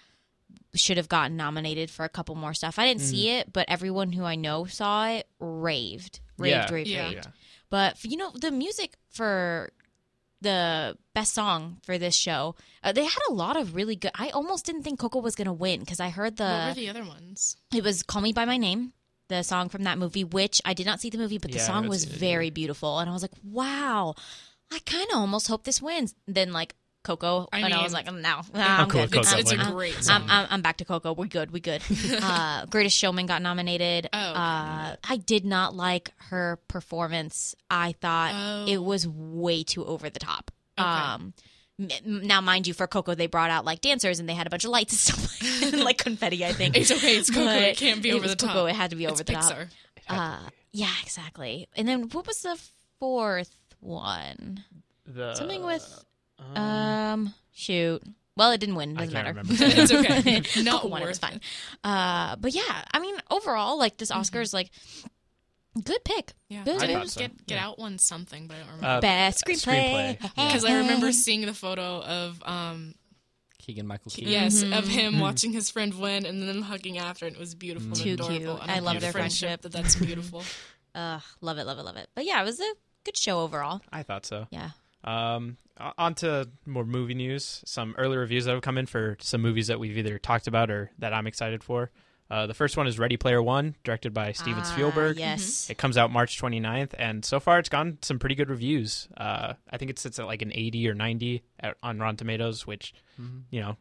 should 0.76 0.98
have 0.98 1.08
gotten 1.10 1.38
nominated 1.38 1.90
for 1.92 2.04
a 2.06 2.10
couple 2.10 2.36
more 2.36 2.54
stuff. 2.54 2.80
I 2.80 2.86
didn't 2.88 3.02
see 3.02 3.26
Mm. 3.28 3.40
it, 3.42 3.54
but 3.54 3.66
everyone 3.70 4.12
who 4.14 4.24
I 4.24 4.36
know 4.36 4.66
saw 4.66 5.08
it 5.08 5.28
raved, 5.40 6.20
raved, 6.38 6.52
Yeah, 6.70 6.74
raved, 6.74 6.90
yeah. 6.90 7.10
raved. 7.10 7.28
But 7.70 8.04
you 8.04 8.18
know, 8.18 8.32
the 8.34 8.52
music 8.52 8.96
for 9.10 9.72
the 10.42 10.98
best 11.14 11.34
song 11.34 11.78
for 11.84 11.98
this 11.98 12.16
show, 12.16 12.56
uh, 12.84 12.92
they 12.92 13.06
had 13.06 13.22
a 13.30 13.34
lot 13.34 13.56
of 13.56 13.76
really 13.76 13.96
good. 13.96 14.12
I 14.16 14.30
almost 14.30 14.66
didn't 14.66 14.84
think 14.84 15.00
Coco 15.00 15.20
was 15.20 15.36
going 15.36 15.46
to 15.48 15.54
win 15.54 15.80
because 15.80 16.00
I 16.00 16.10
heard 16.10 16.38
what 16.40 16.68
were 16.68 16.74
the 16.74 16.82
the 16.82 16.90
other 16.90 17.04
ones? 17.06 17.56
it 17.74 17.84
was 17.84 18.04
"Call 18.04 18.22
Me 18.22 18.34
by 18.34 18.46
My 18.46 18.58
Name," 18.58 18.94
the 19.30 19.44
song 19.44 19.70
from 19.70 19.84
that 19.84 19.98
movie, 19.98 20.24
which 20.24 20.62
I 20.66 20.74
did 20.74 20.86
not 20.86 21.00
see 21.00 21.10
the 21.10 21.18
movie, 21.18 21.38
but 21.38 21.52
the 21.52 21.58
Yeah, 21.58 21.64
I 21.64 21.68
song 21.68 21.88
was 21.88 22.04
seen 22.04 22.12
very 22.20 22.50
beautiful, 22.50 23.00
and 23.00 23.10
I 23.10 23.14
was 23.14 23.22
like, 23.22 23.32
wow, 23.44 24.16
I 24.72 24.80
kind 24.86 25.08
of 25.12 25.18
almost 25.18 25.48
hope 25.48 25.64
this 25.64 25.82
wins. 25.82 26.14
Then 26.28 26.52
like 26.52 26.76
Coco, 27.04 27.48
I 27.52 27.60
and 27.60 27.74
I 27.74 27.84
was 27.84 27.94
mean- 27.94 28.06
like, 28.06 28.14
no, 28.14 28.20
nah, 28.22 28.42
I'm 28.54 28.90
cool 28.90 29.06
good. 29.08 29.20
It's, 29.20 29.34
it's 29.34 29.52
a 29.52 29.58
won. 29.58 29.74
great 29.74 29.96
I'm, 29.98 30.02
song. 30.04 30.24
I'm, 30.30 30.48
I'm 30.50 30.62
back 30.62 30.78
to 30.78 30.86
Coco. 30.86 31.14
We're 31.14 31.26
good. 31.28 31.52
We 31.52 31.60
good. 31.60 31.82
uh, 32.22 32.66
Greatest 32.68 32.98
Showman 32.98 33.26
got 33.26 33.42
nominated. 33.42 34.08
Oh, 34.14 34.18
okay. 34.18 34.40
uh, 34.40 34.96
I 35.04 35.18
did 35.18 35.46
not 35.46 35.76
like 35.76 36.12
her 36.30 36.60
performance. 36.68 37.56
I 37.70 37.94
thought 38.02 38.32
Oh. 38.36 38.66
it 38.72 38.78
was 38.82 39.08
way 39.08 39.64
too 39.64 39.86
over 39.86 40.10
the 40.10 40.20
top. 40.20 40.50
Okay. 40.80 40.88
Um, 40.88 41.34
now, 42.06 42.40
mind 42.40 42.68
you, 42.68 42.74
for 42.74 42.88
Coco, 42.88 43.16
they 43.16 43.28
brought 43.28 43.50
out 43.50 43.66
like 43.66 43.82
dancers 43.82 44.20
and 44.20 44.30
they 44.30 44.34
had 44.36 44.48
a 44.48 44.50
bunch 44.50 44.64
of 44.64 44.70
lights 44.72 44.94
and 44.94 45.18
stuff 45.18 45.62
like, 45.74 45.84
like 45.84 45.98
confetti. 45.98 46.46
I 46.46 46.54
think 46.54 46.78
It's 46.78 46.92
okay. 46.92 47.18
It's 47.18 47.30
Coco. 47.30 47.46
But 47.46 47.62
It 47.64 47.78
can't 47.78 48.02
be 48.02 48.10
it 48.12 48.14
over 48.14 48.22
was 48.24 48.32
the 48.32 48.36
top. 48.38 48.54
Coco. 48.54 48.66
It 48.68 48.76
had 48.76 48.92
to 48.92 48.96
be 48.96 49.06
over 49.08 49.14
it's 49.20 49.24
the 49.24 49.34
top. 49.34 49.44
Pixar. 49.44 49.68
Uh, 50.08 50.40
yeah, 50.72 50.92
exactly. 51.04 51.68
And 51.76 51.88
then 51.88 52.04
what 52.10 52.26
was 52.28 52.42
the 52.44 52.58
fourth 53.00 53.56
one? 53.80 54.64
The, 55.06 55.34
Something 55.36 55.64
with 55.66 56.06
um, 56.56 56.64
um, 56.64 57.34
shoot. 57.52 58.02
Well, 58.36 58.52
it 58.52 58.60
didn't 58.60 58.76
win. 58.76 58.98
I 58.98 59.06
Doesn't 59.06 59.14
can't 59.14 59.36
matter. 59.36 59.42
remember. 59.48 59.64
it's 59.82 59.92
okay. 60.56 60.62
Not 60.64 60.84
one. 60.90 60.92
won. 60.92 61.02
It 61.04 61.08
was 61.08 61.20
fine. 61.20 61.40
Uh, 61.84 62.36
but 62.38 62.54
yeah, 62.54 62.84
I 62.92 63.00
mean, 63.00 63.16
overall, 63.30 63.78
like 63.78 63.94
Mm-hmm. 63.98 64.00
this 64.00 64.12
Oscars, 64.12 64.54
like 64.54 64.72
good 65.84 66.04
pick. 66.04 66.34
Yeah, 66.50 66.64
Good 66.64 66.82
I 66.84 66.88
Did 66.88 66.98
thought 66.98 67.10
so. 67.10 67.20
get 67.22 67.46
get 67.48 67.56
Yeah. 67.56 67.68
out 67.68 67.80
one 67.80 67.98
something, 68.00 68.48
but 68.48 68.56
I 68.56 68.60
don't 68.60 68.68
remember. 68.70 68.88
Uh, 68.88 69.02
Best 69.02 69.44
screenplay. 69.46 70.18
screenplay. 70.20 70.36
Because 70.36 70.66
I 70.66 70.78
remember 70.78 71.12
seeing 71.12 71.42
the 71.42 71.54
photo 71.54 72.02
of 72.02 72.42
um 72.46 72.96
Keegan 73.60 73.88
Michael 73.88 74.12
Key. 74.12 74.26
yes 74.26 74.62
of 74.64 74.88
him 74.88 75.20
watching 75.20 75.54
his 75.54 75.70
friend 75.70 75.94
win 76.00 76.26
and 76.26 76.48
then 76.48 76.62
hugging 76.64 76.98
after, 76.98 77.26
and 77.28 77.36
it 77.36 77.40
was 77.40 77.56
beautiful 77.56 77.90
and 77.90 77.96
Too 77.96 78.14
adorable. 78.14 78.36
cute. 78.38 78.62
And 78.64 78.72
I 78.72 78.76
love 78.80 78.96
love 78.96 79.02
their 79.02 79.12
friendship. 79.12 79.62
That 79.62 79.72
that's 79.72 79.96
beautiful. 79.96 80.44
Uh, 80.96 81.20
love 81.42 81.58
it, 81.60 81.66
love 81.66 81.80
it, 81.80 81.84
love 81.84 81.96
it. 81.98 82.08
But 82.14 82.26
yeah, 82.26 82.42
it 82.42 82.46
was 82.46 82.60
a 82.60 82.74
good 83.04 83.18
show 83.18 83.40
overall. 83.40 83.82
I 83.92 84.04
thought 84.04 84.26
so. 84.26 84.48
Yeah. 84.52 84.72
Um, 85.04 85.58
o- 85.63 85.63
on 85.78 86.16
to 86.16 86.50
more 86.66 86.86
movie 86.86 87.14
news. 87.14 87.62
Some 87.66 87.96
early 87.98 88.18
reviews 88.18 88.46
that 88.46 88.52
have 88.54 88.62
come 88.62 88.78
in 88.78 88.86
for 88.86 89.18
some 89.20 89.42
movies 89.42 89.68
that 89.68 89.80
we've 89.80 89.98
either 89.98 90.20
talked 90.20 90.48
about 90.48 90.70
or 90.70 90.92
that 91.00 91.14
I'm 91.14 91.28
excited 91.28 91.64
for. 91.64 91.92
Uh, 92.32 92.48
the 92.48 92.54
first 92.54 92.78
one 92.78 92.88
is 92.88 92.98
Ready 92.98 93.18
Player 93.18 93.44
One, 93.44 93.76
directed 93.84 94.14
by 94.14 94.32
Steven 94.32 94.62
Ah, 94.62 94.64
Spielberg. 94.64 95.18
Yes. 95.20 95.70
It 95.70 95.78
comes 95.78 95.98
out 95.98 96.10
March 96.12 96.42
29th, 96.42 96.94
and 96.98 97.24
so 97.24 97.40
far 97.40 97.60
it's 97.60 97.70
gotten 97.70 98.00
some 98.02 98.18
pretty 98.18 98.34
good 98.34 98.50
reviews. 98.50 99.08
Uh, 99.16 99.54
I 99.70 99.78
think 99.78 99.92
it 99.92 100.00
sits 100.00 100.18
at 100.20 100.26
like 100.26 100.42
an 100.42 100.52
80 100.54 100.88
or 100.90 100.94
90 100.96 101.44
at, 101.60 101.78
on 101.84 102.00
Rotten 102.00 102.16
Tomatoes, 102.18 102.66
which, 102.66 102.94
you 103.52 103.62
know, 103.62 103.78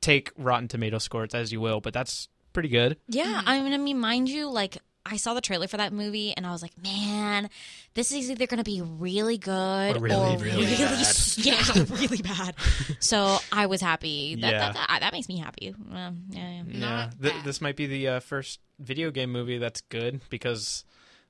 take 0.00 0.32
Rotten 0.36 0.66
Tomato 0.68 0.98
scores 0.98 1.34
as 1.34 1.52
you 1.52 1.60
will, 1.60 1.80
but 1.80 1.92
that's 1.92 2.28
pretty 2.52 2.68
good. 2.68 2.96
Yeah, 3.06 3.42
I 3.44 3.60
mean, 3.60 3.72
I 3.72 3.76
mean, 3.76 3.98
mind 4.00 4.28
you, 4.28 4.48
like 4.48 4.78
I 5.08 5.16
saw 5.16 5.34
the 5.34 5.40
trailer 5.40 5.68
for 5.68 5.76
that 5.76 5.92
movie, 5.92 6.34
and 6.36 6.46
I 6.46 6.50
was 6.50 6.62
like, 6.62 6.72
man, 6.82 7.48
this 7.94 8.10
is 8.12 8.30
either 8.30 8.46
going 8.46 8.58
to 8.58 8.64
be 8.64 8.82
really 8.82 9.38
good 9.38 9.96
Or 9.96 10.00
really, 10.00 10.36
really 10.38 10.66
bad. 10.66 11.06
yeah, 11.38 11.62
really 11.90 12.22
bad. 12.22 12.54
So 12.98 13.38
I 13.52 13.66
was 13.66 13.80
happy. 13.80 14.34
That 14.34 14.50
Yeah. 14.52 14.58
that, 14.58 14.74
that, 14.74 15.00
that 15.00 15.12
makes 15.12 15.28
me 15.28 15.38
happy. 15.38 15.74
Um, 15.92 16.24
yeah, 16.30 16.50
yeah. 16.50 16.62
Yeah, 16.68 17.10
Th- 17.30 17.44
this 17.44 17.60
might 17.60 17.76
be 17.76 17.86
the 17.86 18.08
uh, 18.08 18.20
first 18.20 18.60
video 18.80 19.10
game 19.10 19.30
movie 19.30 19.58
that's 19.58 19.80
good 19.82 20.20
because 20.28 20.84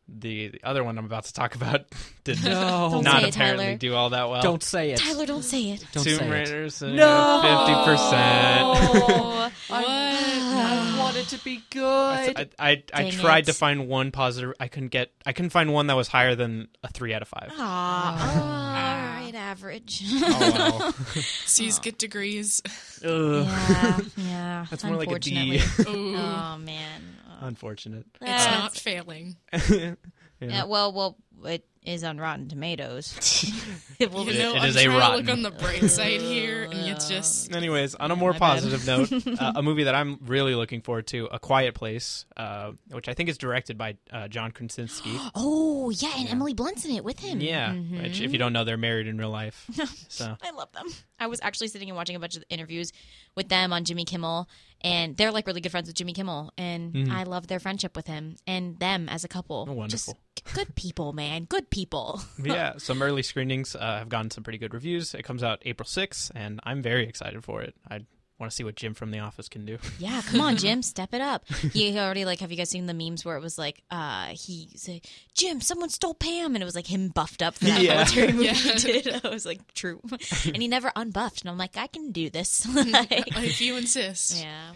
the, 0.09 0.49
the 0.49 0.61
other 0.65 0.83
one 0.85 0.99
I'm 0.99 1.05
about 1.05 1.25
to 1.25 1.33
talk 1.33 1.55
about 1.57 1.85
did 2.25 2.43
No. 2.45 3.01
Don't 3.03 3.07
it, 3.25 3.35
apparently 3.35 3.65
Tyler. 3.67 3.77
do 3.79 3.95
all 3.95 4.11
that 4.11 4.29
well. 4.31 4.41
Don't 4.41 4.63
say 4.63 4.93
it. 4.93 4.99
Tyler, 4.99 5.27
don't 5.27 5.43
say 5.45 5.71
it. 5.73 5.85
Don't 5.93 6.05
Tomb 6.05 6.19
say. 6.19 6.31
Raiders, 6.31 6.81
No! 6.81 7.41
fifty 7.43 7.75
percent. 7.91 8.61
Oh, 8.63 9.51
I 9.71 9.83
want 11.33 11.41
to 11.41 11.45
be 11.45 11.63
good. 11.71 11.83
I 11.83 12.49
I, 12.59 12.71
I 12.93 13.03
Dang 13.03 13.13
tried 13.13 13.45
it. 13.45 13.47
to 13.47 13.53
find 13.53 13.89
one 13.89 14.11
positive. 14.11 14.55
I 14.61 14.69
couldn't 14.69 14.89
get. 14.89 15.11
I 15.25 15.33
couldn't 15.33 15.51
find 15.51 15.73
one 15.73 15.87
that 15.89 15.97
was 15.97 16.09
higher 16.09 16.35
than 16.35 16.69
a 16.83 16.89
three 16.89 17.13
out 17.15 17.23
of 17.23 17.29
five. 17.29 17.51
Aw, 17.51 17.57
ah. 17.59 19.17
all 19.19 19.25
right, 19.25 19.35
average. 19.35 20.03
Oh, 20.13 20.93
oh 21.17 21.21
C's 21.47 21.79
get 21.79 21.99
degrees. 21.99 22.63
Ugh. 23.05 23.47
yeah, 23.47 24.01
yeah. 24.17 24.67
That's 24.71 24.85
more 24.85 24.97
like 24.97 25.11
a 25.11 25.19
D. 25.19 25.61
Ooh, 25.89 26.17
Oh 26.17 26.59
man. 26.59 27.03
Oh. 27.29 27.47
Unfortunate. 27.47 28.07
it's 28.21 28.21
That's- 28.21 28.59
not 28.59 28.77
failing. 28.77 29.37
Yeah, 30.39 30.65
well, 30.65 30.93
well, 30.93 31.17
it 31.47 31.65
is 31.87 32.05
on 32.05 32.19
Rotten 32.19 32.49
Tomatoes. 32.49 33.15
it 33.99 34.11
will 34.13 34.25
You 34.27 34.33
be. 34.33 34.39
know, 34.39 34.55
it 34.57 34.59
I'm 34.63 34.69
is 34.69 34.77
a 34.77 34.85
trying 34.85 34.95
to 34.95 34.99
rotten. 35.01 35.21
look 35.27 35.33
on 35.37 35.43
the 35.43 35.51
bright 35.53 35.85
side 35.91 36.21
here, 36.21 36.65
and 36.65 36.75
it's 36.91 37.09
just 37.09 37.55
Anyways, 37.55 37.95
on 37.95 38.11
a 38.11 38.17
more 38.17 38.33
my 38.33 38.39
bad. 38.39 38.63
positive 38.63 38.87
note, 38.87 39.41
uh, 39.41 39.53
a 39.57 39.63
movie 39.63 39.85
that 39.85 39.95
I'm 39.95 40.19
really 40.27 40.55
looking 40.55 40.83
forward 40.83 41.07
to, 41.09 41.27
A 41.31 41.39
Quiet 41.39 41.75
Place, 41.75 42.27
uh, 42.37 42.73
which 42.91 43.09
I 43.09 43.15
think 43.15 43.29
is 43.29 43.39
directed 43.39 43.79
by 43.79 43.97
uh, 44.13 44.29
John 44.29 44.51
Krasinski. 44.51 45.17
Oh 45.35 45.91
yeah, 45.91 46.11
and 46.19 46.29
Emily 46.29 46.53
Blunt's 46.55 46.85
in 46.85 46.91
it 46.91 47.05
with 47.05 47.21
him. 47.21 47.41
yeah, 47.41 47.71
Mm-hmm. 47.71 48.03
which 48.03 48.21
if 48.21 48.33
you 48.33 48.39
don't 48.39 48.53
know, 48.53 48.65
they're 48.65 48.77
married 48.77 49.07
in 49.07 49.17
real 49.19 49.31
life. 49.31 49.65
So 50.09 50.37
I 50.43 50.51
love 50.51 50.73
them. 50.73 50.87
I 51.21 51.29
was 51.29 51.41
actually 51.43 51.69
sitting 51.69 51.89
and 51.89 51.97
watching 51.97 52.17
a 52.17 52.19
bunch 52.19 52.37
of 52.37 52.43
interviews 52.51 52.93
with 53.37 53.49
them 53.49 53.73
on 53.73 53.85
Jimmy 53.85 54.05
Kimmel, 54.05 54.49
and 54.87 55.17
they're 55.17 55.33
like 55.33 55.49
really 55.49 55.61
good 55.61 55.73
friends 55.73 55.89
with 55.89 55.97
Jimmy 55.97 56.13
Kimmel, 56.13 56.53
and 56.57 57.13
I 57.13 57.25
love 57.25 57.49
their 57.49 57.59
friendship 57.59 57.97
with 57.97 58.07
him 58.07 58.37
and 58.47 58.79
them 58.79 59.09
as 59.09 59.25
a 59.25 59.29
couple. 59.29 59.65
Mm-hmm. 59.65 59.73
Oh, 59.73 59.75
wonderful. 59.75 60.19
Just 60.37 60.55
good 60.55 60.75
people, 60.77 61.13
man, 61.13 61.45
good 61.45 61.71
people. 61.71 62.21
Yeah, 62.43 62.75
some 62.79 63.03
early 63.03 63.23
screenings 63.23 63.75
uh, 63.75 63.99
have 63.99 64.09
gotten 64.09 64.31
some 64.31 64.45
pretty 64.45 64.59
good 64.59 64.73
reviews. 64.73 65.15
It 65.15 65.25
comes 65.25 65.43
out 65.43 65.59
April 65.65 65.87
6th, 65.87 66.31
and 66.35 66.61
I'm 66.63 66.81
very 66.81 67.09
excited 67.09 67.43
for 67.43 67.61
it. 67.63 67.75
I 67.91 68.05
want 68.39 68.51
to 68.51 68.55
see 68.57 68.65
what 68.65 68.75
Jim 68.77 68.93
from 68.95 69.11
The 69.11 69.19
Office 69.21 69.49
can 69.49 69.65
do. 69.65 69.79
Yeah, 69.99 70.21
come 70.23 70.41
on, 70.41 70.57
Jim, 70.57 70.83
step 70.83 71.15
it 71.15 71.21
up. 71.21 71.47
He 71.73 71.99
already 71.99 72.25
like. 72.25 72.41
Have 72.41 72.51
you 72.51 72.57
guys 72.57 72.69
seen 72.71 72.87
the 72.87 72.95
memes 72.95 73.25
where 73.25 73.37
it 73.37 73.41
was 73.41 73.57
like, 73.59 73.83
uh, 73.91 74.27
he 74.29 74.69
said, 74.77 75.01
"Jim, 75.35 75.61
someone 75.61 75.89
stole 75.89 76.15
Pam," 76.15 76.55
and 76.55 76.63
it 76.63 76.65
was 76.67 76.75
like 76.75 76.87
him 76.87 77.09
buffed 77.09 77.43
up 77.43 77.55
for 77.55 77.65
that 77.65 77.81
Yeah. 77.81 77.95
military 77.95 78.33
movie 78.33 78.49
he 78.49 78.73
did. 79.03 79.25
I 79.25 79.29
was 79.31 79.47
like, 79.47 79.61
true, 79.75 80.01
and 80.45 80.57
he 80.61 80.69
never 80.69 80.91
unbuffed, 80.97 81.41
and 81.43 81.51
I'm 81.51 81.59
like, 81.59 81.77
I 81.77 81.87
can 81.87 82.13
do 82.13 82.29
this. 82.31 82.67
Like, 82.75 83.09
if 83.11 83.61
you 83.61 83.77
insist. 83.77 84.39
yeah, 84.43 84.73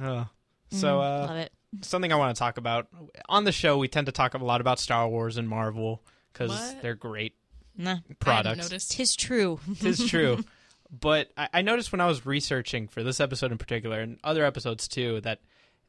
Uh, 0.00 0.24
so, 0.70 1.00
uh, 1.00 1.26
love 1.28 1.36
it. 1.36 1.52
something 1.82 2.12
I 2.12 2.16
want 2.16 2.34
to 2.34 2.38
talk 2.38 2.56
about 2.58 2.88
on 3.28 3.44
the 3.44 3.52
show, 3.52 3.78
we 3.78 3.88
tend 3.88 4.06
to 4.06 4.12
talk 4.12 4.34
a 4.34 4.38
lot 4.38 4.60
about 4.60 4.78
Star 4.78 5.08
Wars 5.08 5.36
and 5.36 5.48
Marvel 5.48 6.02
because 6.32 6.74
they're 6.82 6.94
great 6.94 7.34
Nah, 7.76 7.96
I 8.08 8.14
products. 8.20 8.58
noticed. 8.58 8.92
tis 8.92 9.14
true. 9.16 9.58
Tis 9.80 10.04
true. 10.08 10.44
But 10.90 11.30
I, 11.36 11.48
I 11.54 11.62
noticed 11.62 11.92
when 11.92 12.00
I 12.00 12.06
was 12.06 12.24
researching 12.26 12.88
for 12.88 13.02
this 13.02 13.20
episode 13.20 13.52
in 13.52 13.58
particular, 13.58 14.00
and 14.00 14.18
other 14.24 14.44
episodes 14.44 14.88
too, 14.88 15.20
that 15.22 15.40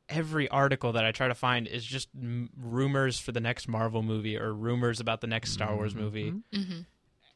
every 0.10 0.48
article 0.50 0.94
that 0.94 1.06
I 1.06 1.12
try 1.12 1.28
to 1.28 1.36
find 1.36 1.68
is 1.68 1.84
just 1.84 2.10
m- 2.16 2.50
rumors 2.60 3.20
for 3.20 3.32
the 3.32 3.40
next 3.40 3.68
Marvel 3.68 4.04
movie 4.04 4.38
or 4.38 4.54
rumors 4.54 5.00
about 5.00 5.22
the 5.22 5.28
next 5.28 5.52
Star 5.52 5.76
Wars 5.76 5.96
movie. 5.96 6.32
Mm-hmm. 6.54 6.80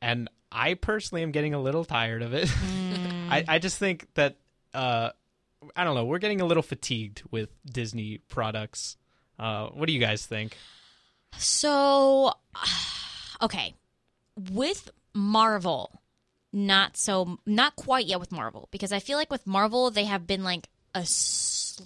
And 0.02 0.30
I 0.52 0.76
personally 0.76 1.24
am 1.24 1.32
getting 1.32 1.54
a 1.54 1.60
little 1.60 1.86
tired 1.86 2.22
of 2.22 2.34
it. 2.34 2.50
I, 3.30 3.44
I 3.48 3.60
just 3.60 3.78
think 3.78 4.08
that, 4.16 4.38
uh, 4.74 5.10
I 5.76 5.84
don't 5.84 5.96
know, 5.96 6.06
we're 6.06 6.20
getting 6.20 6.42
a 6.42 6.46
little 6.46 6.64
fatigued 6.64 7.24
with 7.32 7.50
Disney 7.66 8.20
products. 8.30 8.98
Uh, 9.38 9.68
what 9.68 9.88
do 9.88 9.94
you 9.94 10.00
guys 10.00 10.26
think? 10.26 10.56
So, 11.38 12.34
okay, 13.42 13.76
with 14.52 14.90
Marvel, 15.14 16.02
not 16.52 16.98
so, 16.98 17.40
not 17.46 17.76
quite 17.76 18.06
yet 18.06 18.20
with 18.20 18.32
Marvel 18.32 18.68
because 18.72 18.92
I 18.92 19.00
feel 19.00 19.18
like 19.18 19.32
with 19.32 19.48
Marvel 19.48 19.92
they 19.92 20.06
have 20.06 20.26
been 20.28 20.44
like 20.44 20.68
a 20.96 21.06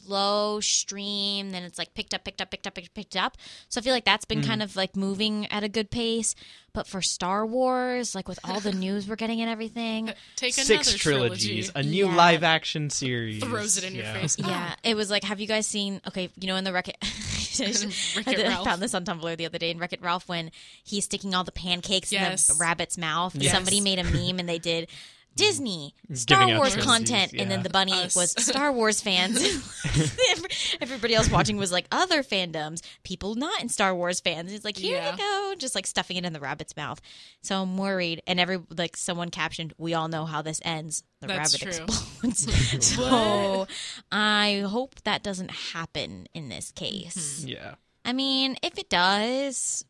slow 0.01 0.59
stream, 0.59 1.51
then 1.51 1.63
it's 1.63 1.77
like 1.77 1.93
picked 1.93 2.13
up, 2.13 2.23
picked 2.23 2.41
up, 2.41 2.49
picked 2.51 2.67
up, 2.67 2.73
picked, 2.75 2.93
picked 2.93 3.15
up. 3.15 3.37
So 3.69 3.79
I 3.79 3.83
feel 3.83 3.93
like 3.93 4.05
that's 4.05 4.25
been 4.25 4.39
Mm-hmm. 4.39 4.49
kind 4.49 4.63
of 4.63 4.75
like 4.75 4.95
moving 4.95 5.45
at 5.51 5.63
a 5.63 5.69
good 5.69 5.91
pace. 5.91 6.35
But 6.73 6.87
for 6.87 7.03
Star 7.03 7.45
Wars, 7.45 8.15
like 8.15 8.27
with 8.27 8.39
all 8.43 8.59
the 8.59 8.71
news 8.85 9.07
we're 9.07 9.15
getting 9.15 9.41
and 9.41 9.49
everything, 9.49 10.11
Take 10.35 10.53
Six 10.55 10.69
another 10.69 10.97
trilogies, 10.97 11.69
trilogy. 11.69 11.87
a 11.87 11.91
new 11.91 12.07
Yeah. 12.09 12.15
live 12.15 12.43
action 12.43 12.89
series. 12.89 13.43
Throws 13.43 13.77
it 13.77 13.83
in 13.83 13.93
your 13.93 14.05
Yeah. 14.05 14.13
face. 14.21 14.39
Yeah, 14.39 14.73
it 14.83 14.95
was 14.95 15.11
like, 15.11 15.23
have 15.23 15.39
you 15.39 15.45
guys 15.47 15.67
seen? 15.67 16.01
Okay, 16.07 16.29
you 16.39 16.47
know, 16.47 16.55
in 16.55 16.63
the 16.63 16.73
Wreck 16.73 16.87
It, 16.89 16.97
Wreck-It 17.59 18.39
I 18.47 18.63
found 18.63 18.81
this 18.81 18.95
on 18.95 19.05
Tumblr 19.05 19.37
the 19.37 19.45
other 19.45 19.59
day 19.59 19.69
in 19.69 19.77
Wreck 19.77 19.93
It 19.93 20.01
Ralph 20.01 20.27
when 20.27 20.49
he's 20.83 21.05
sticking 21.05 21.35
all 21.35 21.43
the 21.43 21.51
pancakes 21.51 22.11
in 22.11 22.21
the 22.23 22.55
rabbit's 22.59 22.97
mouth. 22.97 23.35
Yes. 23.35 23.51
Somebody 23.53 23.79
made 23.79 23.99
a 23.99 24.03
meme 24.03 24.39
and 24.39 24.49
they 24.49 24.57
did 24.59 24.89
Disney 25.35 25.95
Star 26.13 26.47
Wars 26.47 26.73
trophies, 26.73 26.85
content, 26.85 27.33
and 27.37 27.49
then 27.49 27.63
the 27.63 27.69
bunny 27.69 27.91
Us. 27.93 28.15
was 28.15 28.31
Star 28.43 28.71
Wars 28.71 29.01
fans. 29.01 29.41
Everybody 30.81 31.15
else 31.15 31.29
watching 31.29 31.57
was 31.57 31.71
like 31.71 31.87
other 31.91 32.23
fandoms, 32.23 32.81
people 33.03 33.35
not 33.35 33.61
in 33.61 33.69
Star 33.69 33.95
Wars 33.95 34.19
fans. 34.19 34.51
It's 34.53 34.65
like 34.65 34.77
here 34.77 34.97
Yeah. 34.97 35.11
you 35.11 35.17
go, 35.17 35.55
just 35.57 35.75
like 35.75 35.87
stuffing 35.87 36.17
it 36.17 36.25
in 36.25 36.33
the 36.33 36.39
rabbit's 36.39 36.75
mouth. 36.75 37.01
So 37.41 37.61
I'm 37.61 37.77
worried, 37.77 38.21
and 38.27 38.39
every 38.39 38.59
like 38.69 38.95
someone 38.97 39.29
captioned, 39.29 39.73
"We 39.77 39.93
all 39.93 40.07
know 40.07 40.25
how 40.25 40.41
this 40.41 40.59
ends. 40.63 41.03
The 41.21 41.27
That's 41.27 41.59
rabbit 41.61 41.75
true. 41.75 41.85
explodes." 41.85 42.85
so 42.95 43.67
I 44.11 44.63
hope 44.67 45.01
that 45.03 45.23
doesn't 45.23 45.51
happen 45.51 46.27
in 46.33 46.49
this 46.49 46.71
case. 46.71 47.43
Yeah. 47.47 47.75
I 48.05 48.13
mean, 48.13 48.57
if 48.61 48.77
it 48.77 48.89
does, 48.89 49.85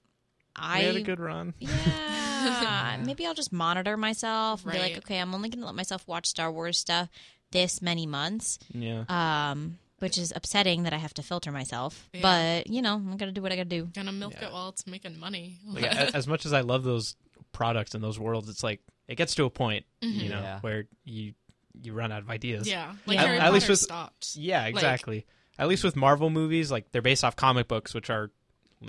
I 0.56 0.80
We 0.80 0.86
had 0.86 0.96
a 0.98 1.02
good 1.02 1.20
run. 1.20 1.54
yeah, 1.60 2.98
maybe 3.06 3.26
I'll 3.26 3.34
just 3.34 3.52
monitor 3.54 3.98
myself 3.98 4.64
and 4.64 4.74
be 4.74 4.80
like, 4.80 4.98
okay, 4.98 5.20
I'm 5.20 5.34
only 5.34 5.50
going 5.50 5.60
to 5.62 5.66
let 5.66 5.76
myself 5.76 6.08
watch 6.08 6.28
Star 6.28 6.52
Wars 6.52 6.78
stuff 6.80 7.10
this 7.52 7.82
many 7.82 8.06
months. 8.06 8.60
Yeah. 8.74 9.04
Um, 9.10 9.78
which 10.00 10.18
is 10.18 10.34
upsetting 10.36 10.84
that 10.84 10.94
I 10.94 10.98
have 10.98 11.14
to 11.14 11.24
filter 11.24 11.52
myself, 11.52 12.10
Yeah. 12.14 12.22
but 12.22 12.68
you 12.70 12.82
know, 12.82 12.96
I'm 12.96 13.16
gonna 13.16 13.32
do 13.32 13.42
what 13.42 13.54
I 13.54 13.56
gotta 13.56 13.70
do. 13.70 13.86
Gonna 13.96 14.12
milk 14.12 14.34
Yeah. 14.34 14.48
it 14.48 14.52
while 14.54 14.68
it's 14.70 14.86
making 14.86 15.18
money. 15.18 15.60
like, 15.66 15.86
as 16.14 16.28
much 16.28 16.46
as 16.46 16.52
I 16.52 16.60
love 16.60 16.84
those 16.84 17.16
products 17.54 17.96
and 17.96 18.04
those 18.04 18.20
worlds, 18.20 18.50
it's 18.50 18.64
like 18.64 18.82
it 19.08 19.16
gets 19.16 19.34
to 19.36 19.46
a 19.46 19.50
point, 19.50 19.86
you 20.02 20.28
know, 20.28 20.42
Yeah. 20.42 20.60
where 20.60 20.86
you 21.06 21.36
you 21.82 21.94
run 21.94 22.12
out 22.12 22.22
of 22.22 22.30
ideas. 22.30 22.68
yeah, 22.68 22.94
like 23.06 23.16
Yeah. 23.16 23.26
Harry 23.26 23.40
At- 23.40 23.46
at 23.48 23.54
least 23.54 23.70
with- 23.70 23.80
stopped. 23.80 24.36
Yeah, 24.36 24.66
exactly. 24.66 25.26
At 25.58 25.68
least 25.70 25.84
with 25.86 25.96
Marvel 25.96 26.30
movies, 26.30 26.70
like 26.70 26.92
they're 26.92 27.02
based 27.02 27.24
off 27.24 27.36
comic 27.38 27.68
books, 27.70 27.94
which 27.94 28.10
are 28.10 28.30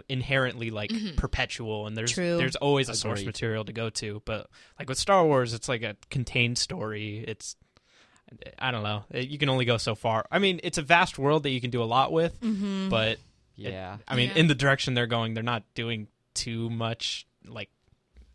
inherently 0.08 0.70
like 0.70 0.92
perpetual, 1.16 1.86
and 1.86 1.96
there's 1.96 2.12
True. 2.12 2.36
there's 2.36 2.56
always 2.56 2.88
a 2.88 2.94
source 2.94 3.24
material 3.24 3.64
to 3.64 3.72
go 3.72 3.90
to. 3.90 4.22
But 4.24 4.48
like 4.78 4.88
with 4.88 4.98
Star 4.98 5.24
Wars, 5.24 5.54
it's 5.54 5.68
like 5.68 5.82
a 5.82 5.96
contained 6.10 6.58
story. 6.58 7.24
It's 7.26 7.56
I 8.58 8.70
don't 8.70 8.82
know. 8.82 9.04
You 9.12 9.38
can 9.38 9.48
only 9.48 9.64
go 9.64 9.76
so 9.76 9.94
far. 9.94 10.26
I 10.30 10.38
mean, 10.38 10.60
it's 10.64 10.78
a 10.78 10.82
vast 10.82 11.18
world 11.18 11.42
that 11.44 11.50
you 11.50 11.60
can 11.60 11.70
do 11.70 11.82
a 11.82 11.84
lot 11.84 12.10
with, 12.12 12.40
Mm-hmm. 12.40 12.88
but 12.88 13.18
Yeah. 13.56 13.98
I 14.08 14.16
mean, 14.16 14.30
Yeah. 14.30 14.40
in 14.40 14.46
the 14.48 14.54
direction 14.54 14.94
they're 14.94 15.06
going, 15.06 15.34
they're 15.34 15.42
not 15.44 15.62
doing 15.74 16.08
too 16.34 16.68
much 16.70 17.26
like 17.46 17.70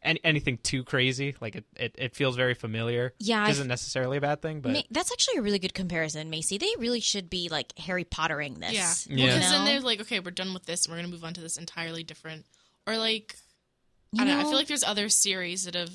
any, 0.02 0.20
anything 0.24 0.58
too 0.64 0.84
crazy. 0.84 1.36
Like 1.42 1.56
it, 1.56 1.66
it, 1.76 1.96
it 1.98 2.16
feels 2.16 2.36
very 2.36 2.54
familiar. 2.54 3.14
Yeah, 3.20 3.42
which 3.42 3.48
I 3.50 3.52
isn't 3.52 3.68
necessarily 3.68 4.18
a 4.18 4.22
bad 4.22 4.42
thing, 4.42 4.62
but 4.62 4.72
Ma- 4.72 4.82
that's 4.92 5.12
actually 5.12 5.38
a 5.38 5.42
really 5.42 5.60
good 5.60 5.74
comparison, 5.74 6.30
Macy. 6.30 6.58
They 6.58 6.72
really 6.78 7.00
should 7.00 7.30
be 7.30 7.50
like 7.50 7.78
Harry 7.78 8.04
Pottering 8.04 8.60
this. 8.60 8.72
Yeah, 8.74 8.94
Yeah. 9.18 9.26
because 9.36 9.44
You 9.46 9.58
then 9.58 9.66
they're 9.66 9.80
like, 9.82 10.02
okay, 10.02 10.20
we're 10.20 10.32
done 10.32 10.54
with 10.54 10.66
this, 10.66 10.88
we're 10.88 10.96
gonna 10.96 11.08
move 11.08 11.24
on 11.24 11.34
to 11.36 11.42
this 11.42 11.58
entirely 11.58 12.04
different, 12.04 12.46
or 12.88 12.98
like, 12.98 13.36
You 14.12 14.24
I 14.24 14.26
don't 14.26 14.36
know. 14.36 14.40
I 14.42 14.44
feel 14.44 14.54
like 14.56 14.68
there's 14.68 14.84
other 14.84 15.10
series 15.10 15.66
that 15.66 15.76
have, 15.76 15.90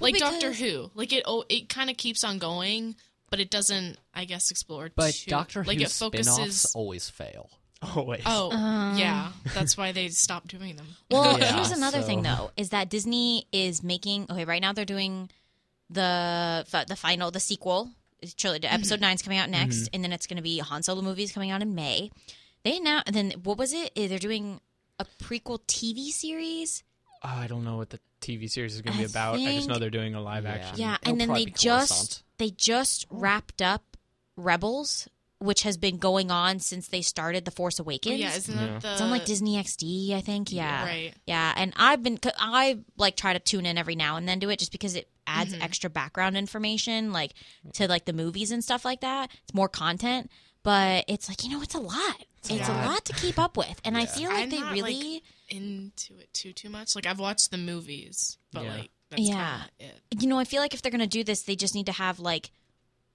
Well, 0.00 0.10
like 0.12 0.18
Doctor 0.18 0.52
Who, 0.52 0.90
like 0.94 1.12
it. 1.12 1.22
Oh, 1.26 1.44
it 1.48 1.68
kind 1.68 1.90
of 1.90 1.96
keeps 1.96 2.24
on 2.24 2.38
going, 2.38 2.96
but 3.30 3.40
it 3.40 3.50
doesn't, 3.50 3.98
I 4.14 4.24
guess, 4.24 4.50
explore. 4.50 4.90
But 4.94 5.14
too, 5.14 5.30
Doctor 5.30 5.64
like 5.64 5.78
Who 5.78 5.84
it 5.84 5.90
focuses. 5.90 6.72
always 6.74 7.08
fail. 7.10 7.50
Always. 7.96 8.22
Oh, 8.26 8.50
Um, 8.52 8.96
yeah, 8.98 9.32
that's 9.54 9.76
why 9.76 9.92
they 9.92 10.08
stopped 10.08 10.48
doing 10.48 10.76
them. 10.76 10.86
Well, 11.10 11.38
Yeah, 11.40 11.54
here's 11.56 11.70
another 11.70 12.02
thing 12.02 12.22
though: 12.22 12.50
is 12.56 12.70
that 12.70 12.88
Disney 12.90 13.46
is 13.52 13.82
making 13.82 14.26
okay 14.30 14.44
right 14.44 14.60
now. 14.62 14.72
They're 14.72 14.84
doing 14.84 15.30
the 15.90 16.64
the 16.88 16.96
final 16.96 17.30
the 17.30 17.40
sequel 17.40 17.90
is 18.20 18.34
trilogy. 18.34 18.66
Episode 18.66 19.00
nine's 19.00 19.22
coming 19.22 19.38
out 19.38 19.50
next, 19.50 19.88
and 19.92 20.02
then 20.02 20.12
it's 20.12 20.26
going 20.26 20.36
to 20.38 20.42
be 20.42 20.58
Han 20.58 20.82
Solo 20.82 21.02
movies 21.02 21.32
coming 21.32 21.50
out 21.50 21.62
in 21.62 21.74
May. 21.74 22.10
They 22.64 22.78
now 22.80 23.02
and 23.06 23.14
then 23.14 23.30
what 23.42 23.58
was 23.58 23.72
it? 23.72 23.90
Eh, 23.96 24.06
They're 24.08 24.18
doing 24.18 24.60
a 24.98 25.04
prequel 25.22 25.60
TV 25.66 26.08
series. 26.10 26.82
Oh, 27.22 27.28
I 27.28 27.46
don't 27.46 27.64
know 27.64 27.76
what 27.76 27.90
the 27.90 28.00
TV 28.20 28.50
series 28.50 28.74
is 28.74 28.82
going 28.82 28.92
to 28.94 28.98
be 28.98 29.04
about. 29.04 29.38
I 29.38 29.52
just 29.54 29.68
know 29.68 29.78
they're 29.78 29.90
doing 29.90 30.14
a 30.14 30.20
live 30.22 30.44
Yeah. 30.44 30.50
action. 30.52 30.78
Yeah, 30.78 30.96
It'll 31.02 31.12
and 31.12 31.20
then 31.20 31.32
they 31.34 31.44
just 31.46 32.22
they 32.38 32.50
just 32.50 33.06
wrapped 33.10 33.60
up 33.62 33.96
Rebels, 34.36 35.08
which 35.44 35.62
has 35.62 35.76
been 35.76 35.98
going 35.98 36.30
on 36.30 36.58
since 36.58 36.88
they 36.88 37.02
started 37.02 37.44
The 37.44 37.50
Force 37.50 37.78
Awakens. 37.78 38.14
Oh, 38.14 38.16
yeah, 38.18 38.34
isn't 38.34 38.54
Yeah. 38.58 38.66
that 38.66 38.80
the? 38.82 38.92
It's 38.92 39.00
on 39.00 39.10
like 39.10 39.24
Disney 39.24 39.56
XD, 39.56 40.14
I 40.14 40.20
think. 40.20 40.50
Yeah, 40.52 40.84
Right. 40.84 41.14
Yeah, 41.26 41.52
and 41.56 41.72
I've 41.76 42.02
been 42.02 42.18
I 42.38 42.78
like 42.96 43.16
try 43.16 43.32
to 43.32 43.38
tune 43.38 43.66
in 43.66 43.78
every 43.78 43.94
now 43.96 44.16
and 44.16 44.28
then 44.28 44.40
to 44.40 44.50
it 44.50 44.58
just 44.58 44.72
because 44.72 44.94
it 44.96 45.08
adds 45.26 45.52
Mm-hmm. 45.52 45.62
extra 45.62 45.88
background 45.90 46.36
information, 46.36 47.12
like 47.12 47.32
to 47.74 47.86
like 47.88 48.04
the 48.06 48.12
movies 48.12 48.50
and 48.50 48.62
stuff 48.64 48.84
like 48.84 49.00
that. 49.02 49.30
It's 49.44 49.54
more 49.54 49.68
content, 49.68 50.30
but 50.62 51.04
it's 51.08 51.28
like 51.28 51.44
you 51.44 51.50
know 51.50 51.62
it's 51.62 51.74
a 51.74 51.80
lot. 51.80 52.24
It's, 52.50 52.50
a, 52.68 52.72
lot. 52.72 52.86
lot. 52.86 53.04
to 53.06 53.12
keep 53.14 53.38
up 53.38 53.56
with, 53.56 53.80
and 53.86 53.96
I 53.96 54.04
feel 54.04 54.28
like 54.28 54.42
I'm 54.44 54.50
they 54.50 54.60
not, 54.60 54.72
really. 54.72 55.22
into 55.48 56.18
it 56.18 56.32
too 56.34 56.52
too 56.52 56.68
much. 56.68 56.94
Like 56.94 57.06
I've 57.06 57.18
watched 57.18 57.50
the 57.50 57.56
movies, 57.58 58.38
but 58.52 58.64
Yeah. 58.64 58.74
like 58.76 58.90
that's 59.10 59.22
Yeah. 59.22 59.62
it. 59.78 60.00
you 60.20 60.26
know, 60.28 60.38
I 60.38 60.44
feel 60.44 60.60
like 60.60 60.74
if 60.74 60.82
they're 60.82 60.92
gonna 60.92 61.06
do 61.06 61.24
this, 61.24 61.42
they 61.42 61.56
just 61.56 61.74
need 61.74 61.86
to 61.86 61.92
have 61.92 62.18
like 62.20 62.50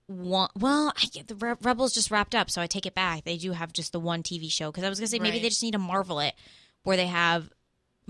one. 0.10 0.50
Well, 0.60 0.92
I 0.98 1.06
get 1.08 1.28
the 1.28 1.36
Re- 1.36 1.56
Rebels 1.62 1.94
just 1.94 2.12
wrapped 2.12 2.36
up, 2.36 2.50
so 2.50 2.62
I 2.62 2.68
take 2.68 2.86
it 2.86 2.96
back. 2.96 3.24
They 3.24 3.38
do 3.38 3.52
have 3.54 3.72
just 3.72 3.92
the 3.94 4.00
one 4.00 4.24
TV 4.24 4.52
show 4.52 4.72
because 4.72 4.84
I 4.84 4.90
was 4.90 5.00
gonna 5.00 5.08
say 5.08 5.20
maybe 5.20 5.38
Right. 5.38 5.44
they 5.44 5.50
just 5.50 5.64
need 5.64 5.72
to 5.74 5.80
Marvel 5.80 6.20
it, 6.20 6.34
where 6.84 6.98
they 6.98 7.08
have. 7.08 7.50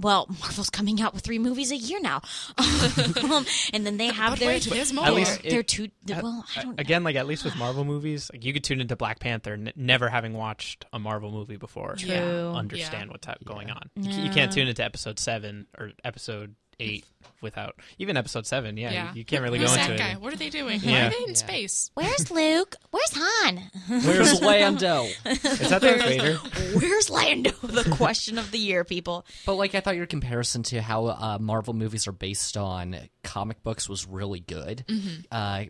Well, 0.01 0.27
Marvel's 0.39 0.69
coming 0.69 1.01
out 1.01 1.13
with 1.13 1.23
three 1.25 1.39
movies 1.39 1.71
a 1.73 1.75
year 1.75 1.99
now, 1.99 2.21
um, 2.57 3.45
and 3.73 3.85
then 3.85 3.97
they 3.97 4.07
have 4.07 4.31
But 4.31 4.39
their 4.39 4.47
wait, 4.47 4.63
there's 4.63 4.93
more. 4.93 5.05
At 5.05 5.13
least 5.13 5.43
their 5.43 5.59
it- 5.59 5.67
two. 5.67 5.89
well, 6.07 6.45
I 6.55 6.63
don't. 6.63 6.79
Again, 6.79 7.03
like 7.03 7.17
at 7.17 7.27
least 7.27 7.43
with 7.43 7.57
Marvel 7.57 7.83
movies, 7.83 8.29
like 8.31 8.45
you 8.45 8.53
could 8.53 8.63
tune 8.63 8.79
into 8.79 8.95
Black 8.95 9.19
Panther, 9.19 9.53
n- 9.53 9.73
never 9.75 10.07
having 10.07 10.31
watched 10.33 10.85
a 10.93 10.99
Marvel 10.99 11.31
movie 11.31 11.57
before, 11.57 11.95
True. 11.97 12.11
and 12.13 12.55
understand 12.57 13.09
what's 13.11 13.27
ha- 13.27 13.35
going 13.43 13.69
on. 13.71 13.89
You, 13.97 14.23
you 14.23 14.29
can't 14.29 14.53
tune 14.53 14.69
into 14.69 14.83
episode 14.85 15.19
seven 15.19 15.67
or 15.77 15.91
episode 16.05 16.55
eight 16.79 17.05
without 17.41 17.75
even 17.97 18.17
episode 18.17 18.45
seven. 18.45 18.75
Yeah, 18.77 18.91
yeah, 18.91 19.11
You, 19.13 19.19
you 19.19 19.25
can't 19.25 19.41
really 19.43 19.59
Who's 19.59 19.69
go 19.69 19.75
that 19.75 19.91
into 19.91 20.03
guy? 20.03 20.11
it. 20.11 20.21
What 20.21 20.33
are 20.33 20.37
they 20.37 20.49
doing? 20.49 20.79
Why 20.81 20.91
Yeah. 20.91 21.07
are 21.07 21.09
they 21.09 21.17
in 21.23 21.29
Yeah. 21.29 21.33
space? 21.35 21.91
Where's 21.93 22.29
Luke? 22.31 22.75
Where's 22.91 23.11
Han? 23.15 23.57
Where's 24.03 24.41
Lando? 24.41 25.05
Is 25.25 25.69
that 25.69 25.81
Darth 25.81 26.03
Vader? 26.03 26.35
Where's 26.77 27.09
Lando? 27.09 27.51
The 27.69 27.89
question 27.95 28.37
of 28.37 28.51
the 28.51 28.57
year, 28.57 28.83
people. 28.83 29.25
But 29.45 29.55
like, 29.55 29.73
I 29.75 29.79
thought 29.79 29.95
your 29.95 30.05
comparison 30.07 30.63
to 30.63 30.81
how 30.81 31.05
uh, 31.07 31.37
Marvel 31.39 31.73
movies 31.73 32.07
are 32.07 32.11
based 32.11 32.57
on 32.57 32.97
comic 33.23 33.63
books 33.63 33.87
was 33.87 34.05
really 34.07 34.39
good, 34.41 34.83
Mm-hmm. 34.87 35.67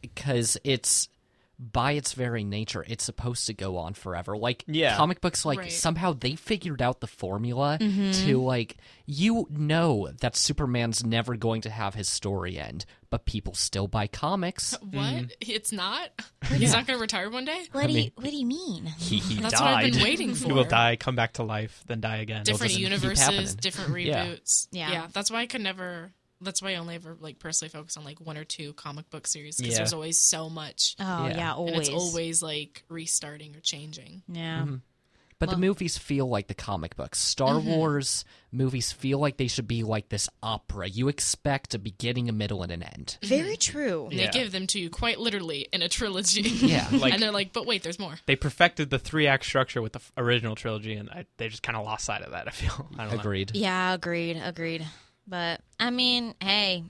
because 0.00 0.56
it's 0.64 1.08
by 1.58 1.92
its 1.92 2.12
very 2.12 2.44
nature, 2.44 2.84
it's 2.86 3.02
supposed 3.04 3.46
to 3.48 3.54
go 3.54 3.76
on 3.78 3.94
forever. 3.94 4.36
Like 4.36 4.64
Yeah. 4.68 4.96
comic 4.96 5.20
books, 5.20 5.44
like 5.44 5.58
Right. 5.58 5.72
somehow 5.72 6.12
they 6.12 6.36
figured 6.36 6.80
out 6.80 7.00
the 7.00 7.06
formula 7.08 7.78
mm-hmm. 7.80 8.12
to 8.26 8.40
like 8.40 8.76
you 9.06 9.46
know 9.50 10.08
that 10.20 10.36
Superman's 10.36 11.04
never 11.04 11.34
going 11.34 11.62
to 11.62 11.70
have 11.70 11.94
his 11.94 12.08
story 12.08 12.58
end, 12.58 12.84
but 13.10 13.24
people 13.24 13.54
still 13.54 13.88
buy 13.88 14.06
comics. 14.06 14.76
What? 14.82 14.92
Mm-hmm. 14.94 15.26
It's 15.40 15.72
not. 15.72 16.10
He's 16.48 16.72
not 16.72 16.86
going 16.86 16.98
to 16.98 17.00
retire 17.02 17.28
one 17.30 17.44
day. 17.44 17.64
What 17.72 17.86
do 17.88 17.92
you 17.92 18.10
What 18.14 18.30
do 18.30 18.36
you 18.36 18.46
mean? 18.46 18.86
He, 18.98 19.18
he 19.18 19.40
That's 19.40 19.58
died. 19.58 19.64
what 19.64 19.84
I've 19.84 19.92
been 19.92 20.02
waiting 20.02 20.34
for. 20.34 20.46
he 20.48 20.52
will 20.52 20.64
die, 20.64 20.96
come 20.96 21.16
back 21.16 21.34
to 21.34 21.42
life, 21.42 21.82
then 21.86 22.00
die 22.00 22.18
again. 22.18 22.44
Different 22.44 22.78
universes, 22.78 23.18
happening. 23.24 23.56
different 23.60 24.00
Yeah. 24.00 24.26
reboots. 24.26 24.68
Yeah. 24.70 24.92
yeah. 24.92 25.06
That's 25.12 25.30
why 25.30 25.40
I 25.40 25.46
could 25.46 25.60
never. 25.62 26.12
That's 26.40 26.62
why 26.62 26.70
I 26.70 26.74
only 26.76 26.94
ever 26.94 27.16
like 27.20 27.38
personally 27.38 27.70
focus 27.70 27.96
on 27.96 28.04
like 28.04 28.20
one 28.20 28.36
or 28.36 28.44
two 28.44 28.72
comic 28.74 29.10
book 29.10 29.26
series 29.26 29.56
because 29.56 29.72
Yeah. 29.72 29.78
there's 29.78 29.92
always 29.92 30.18
so 30.20 30.48
much, 30.48 30.94
Oh 31.00 31.26
Yeah. 31.26 31.36
yeah, 31.36 31.56
and 31.56 31.76
it's 31.76 31.88
always 31.88 32.42
like 32.42 32.84
restarting 32.88 33.56
or 33.56 33.60
changing. 33.60 34.22
yeah. 34.28 34.60
Mm-hmm. 34.62 34.76
But 35.40 35.50
Well- 35.50 35.56
the 35.56 35.60
movies 35.60 35.96
feel 35.96 36.26
like 36.28 36.48
the 36.48 36.54
comic 36.54 36.96
books. 36.96 37.20
Star 37.20 37.54
mm-hmm. 37.54 37.68
Wars 37.70 38.24
movies 38.50 38.90
feel 38.90 39.20
like 39.20 39.36
they 39.36 39.46
should 39.46 39.68
be 39.68 39.84
like 39.84 40.08
this 40.08 40.28
opera. 40.42 40.88
You 40.88 41.06
expect 41.06 41.74
a 41.74 41.78
beginning, 41.78 42.28
a 42.28 42.32
middle, 42.32 42.64
and 42.64 42.72
an 42.72 42.82
end. 42.82 43.18
Mm-hmm. 43.22 43.26
Very 43.28 43.56
true. 43.56 44.08
Yeah. 44.10 44.26
They 44.26 44.32
give 44.32 44.50
them 44.50 44.66
to 44.68 44.80
you 44.80 44.90
quite 44.90 45.20
literally 45.20 45.68
in 45.72 45.82
a 45.82 45.88
trilogy. 45.88 46.42
Yeah. 46.66 46.88
Like- 46.92 47.12
and 47.12 47.22
they're 47.22 47.30
like, 47.30 47.52
but 47.52 47.66
wait, 47.66 47.84
there's 47.84 48.00
more. 48.00 48.14
They 48.26 48.34
perfected 48.34 48.90
the 48.90 48.98
three 48.98 49.28
act 49.28 49.44
structure 49.44 49.80
with 49.80 49.92
the 49.92 50.00
f- 50.00 50.12
original 50.16 50.56
trilogy, 50.56 50.94
and 50.94 51.08
I, 51.08 51.24
they 51.36 51.48
just 51.48 51.62
kind 51.62 51.76
of 51.78 51.84
lost 51.84 52.04
sight 52.06 52.22
of 52.22 52.32
that. 52.32 52.48
I 52.48 52.50
feel. 52.50 52.88
I 52.98 53.04
don't 53.04 53.14
know. 53.14 53.20
Agreed. 53.20 53.52
Yeah, 53.54 53.94
agreed, 53.94 54.40
agreed. 54.42 54.84
But 55.28 55.60
I 55.78 55.90
mean, 55.90 56.34
hey, 56.40 56.84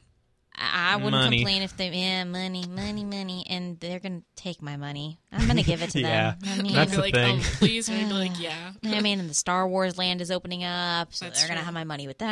I, 0.54 0.92
I 0.92 0.96
wouldn't 0.96 1.12
Money. 1.12 1.38
complain 1.38 1.62
if 1.62 1.76
they 1.76 1.88
yeah 1.90 2.24
money, 2.24 2.64
money, 2.68 3.04
money, 3.04 3.44
and 3.48 3.78
they're 3.80 3.98
gonna 3.98 4.22
take 4.36 4.62
my 4.62 4.76
money. 4.76 5.18
I'm 5.32 5.46
gonna 5.46 5.62
give 5.62 5.82
it 5.82 5.90
to 5.92 6.00
Yeah, 6.00 6.34
them. 6.40 6.58
I 6.58 6.62
mean, 6.62 6.72
That's 6.74 6.92
I'd 6.92 6.96
the 6.98 7.02
be 7.02 7.02
like, 7.02 7.14
thing. 7.14 7.34
um, 7.36 7.40
please, 7.58 7.88
and 7.88 8.08
be 8.08 8.14
like, 8.14 8.40
yeah. 8.40 8.72
I 8.84 9.00
mean, 9.00 9.18
and 9.20 9.28
the 9.28 9.34
Star 9.34 9.66
Wars 9.68 9.98
land 9.98 10.20
is 10.20 10.30
opening 10.30 10.62
up, 10.64 11.12
so 11.14 11.24
That's 11.24 11.40
they're 11.40 11.48
gonna 11.48 11.60
true. 11.60 11.64
have 11.66 11.74
my 11.74 11.84
money 11.84 12.06
with 12.06 12.18
that, 12.18 12.26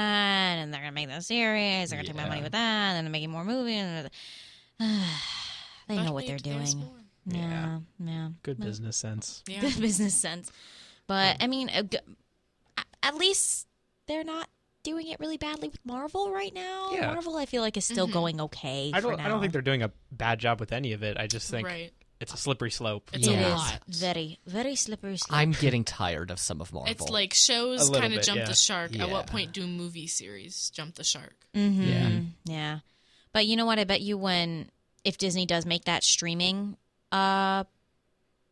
and 0.58 0.72
they're 0.72 0.80
gonna 0.80 0.92
make 0.92 1.08
that 1.08 1.24
series. 1.24 1.90
They're 1.90 1.98
gonna 1.98 2.06
take 2.08 2.16
my 2.16 2.28
money 2.28 2.42
with 2.42 2.52
that, 2.52 2.94
and 2.96 3.06
they're 3.06 3.12
making 3.12 3.30
more 3.30 3.44
movies. 3.44 3.82
And 3.82 4.10
they 5.88 5.96
know 6.02 6.12
what 6.12 6.26
they're 6.26 6.38
doing. 6.38 6.78
more. 6.78 6.90
Yeah, 7.28 7.80
yeah, 7.98 8.28
Good 8.44 8.60
business 8.60 8.96
sense. 8.96 9.42
Yeah. 9.48 9.60
good 9.62 9.80
business 9.80 10.14
sense. 10.14 10.52
But 11.08 11.36
I 11.40 11.48
mean, 11.48 11.68
a 11.70 11.82
g- 11.82 11.98
a- 12.78 12.82
at 13.06 13.16
least 13.16 13.66
they're 14.06 14.22
not 14.24 14.48
doing 14.86 15.08
it 15.08 15.18
really 15.20 15.36
badly 15.36 15.68
with 15.68 15.84
Marvel 15.84 16.30
right 16.30 16.54
now. 16.54 16.90
Yeah. 16.92 17.12
Marvel, 17.12 17.36
I 17.36 17.44
feel 17.46 17.60
like 17.62 17.76
is 17.76 17.84
still 17.84 18.06
going 18.06 18.40
okay. 18.40 18.90
I 18.94 19.00
don't. 19.00 19.20
I 19.20 19.28
don't 19.28 19.40
think 19.40 19.52
they're 19.52 19.60
doing 19.62 19.82
a 19.82 19.90
bad 20.10 20.38
job 20.38 20.60
with 20.60 20.72
any 20.72 20.92
of 20.92 21.02
it. 21.02 21.16
I 21.18 21.26
just 21.26 21.50
think 21.50 21.66
Right. 21.66 21.92
it's 22.20 22.32
a 22.32 22.36
slippery 22.36 22.70
slope. 22.70 23.10
It's 23.12 23.26
It 23.26 23.36
a 23.36 23.48
lot. 23.50 23.80
very, 23.88 24.38
very 24.46 24.76
slippery. 24.76 25.16
slope. 25.18 25.36
I'm 25.38 25.52
getting 25.52 25.84
tired 25.84 26.30
of 26.30 26.38
some 26.38 26.60
of 26.60 26.72
Marvel. 26.72 26.90
It's 26.90 27.08
like 27.10 27.34
shows 27.34 27.90
kind 27.90 28.14
of 28.14 28.22
jump 28.22 28.38
yeah. 28.38 28.46
the 28.46 28.54
shark. 28.54 28.98
At 28.98 29.10
what 29.10 29.26
point 29.26 29.52
do 29.52 29.66
movie 29.66 30.06
series 30.06 30.70
jump 30.70 30.94
the 30.94 31.04
shark? 31.04 31.34
Mhm. 31.54 31.86
Yeah. 31.86 32.20
yeah. 32.54 32.78
But 33.32 33.46
you 33.46 33.56
know 33.56 33.66
what? 33.66 33.78
I 33.78 33.84
bet 33.84 34.00
you 34.00 34.16
when 34.16 34.70
if 35.04 35.18
Disney 35.18 35.44
does 35.46 35.66
make 35.66 35.84
that 35.84 36.02
streaming 36.04 36.76
uh 37.12 37.64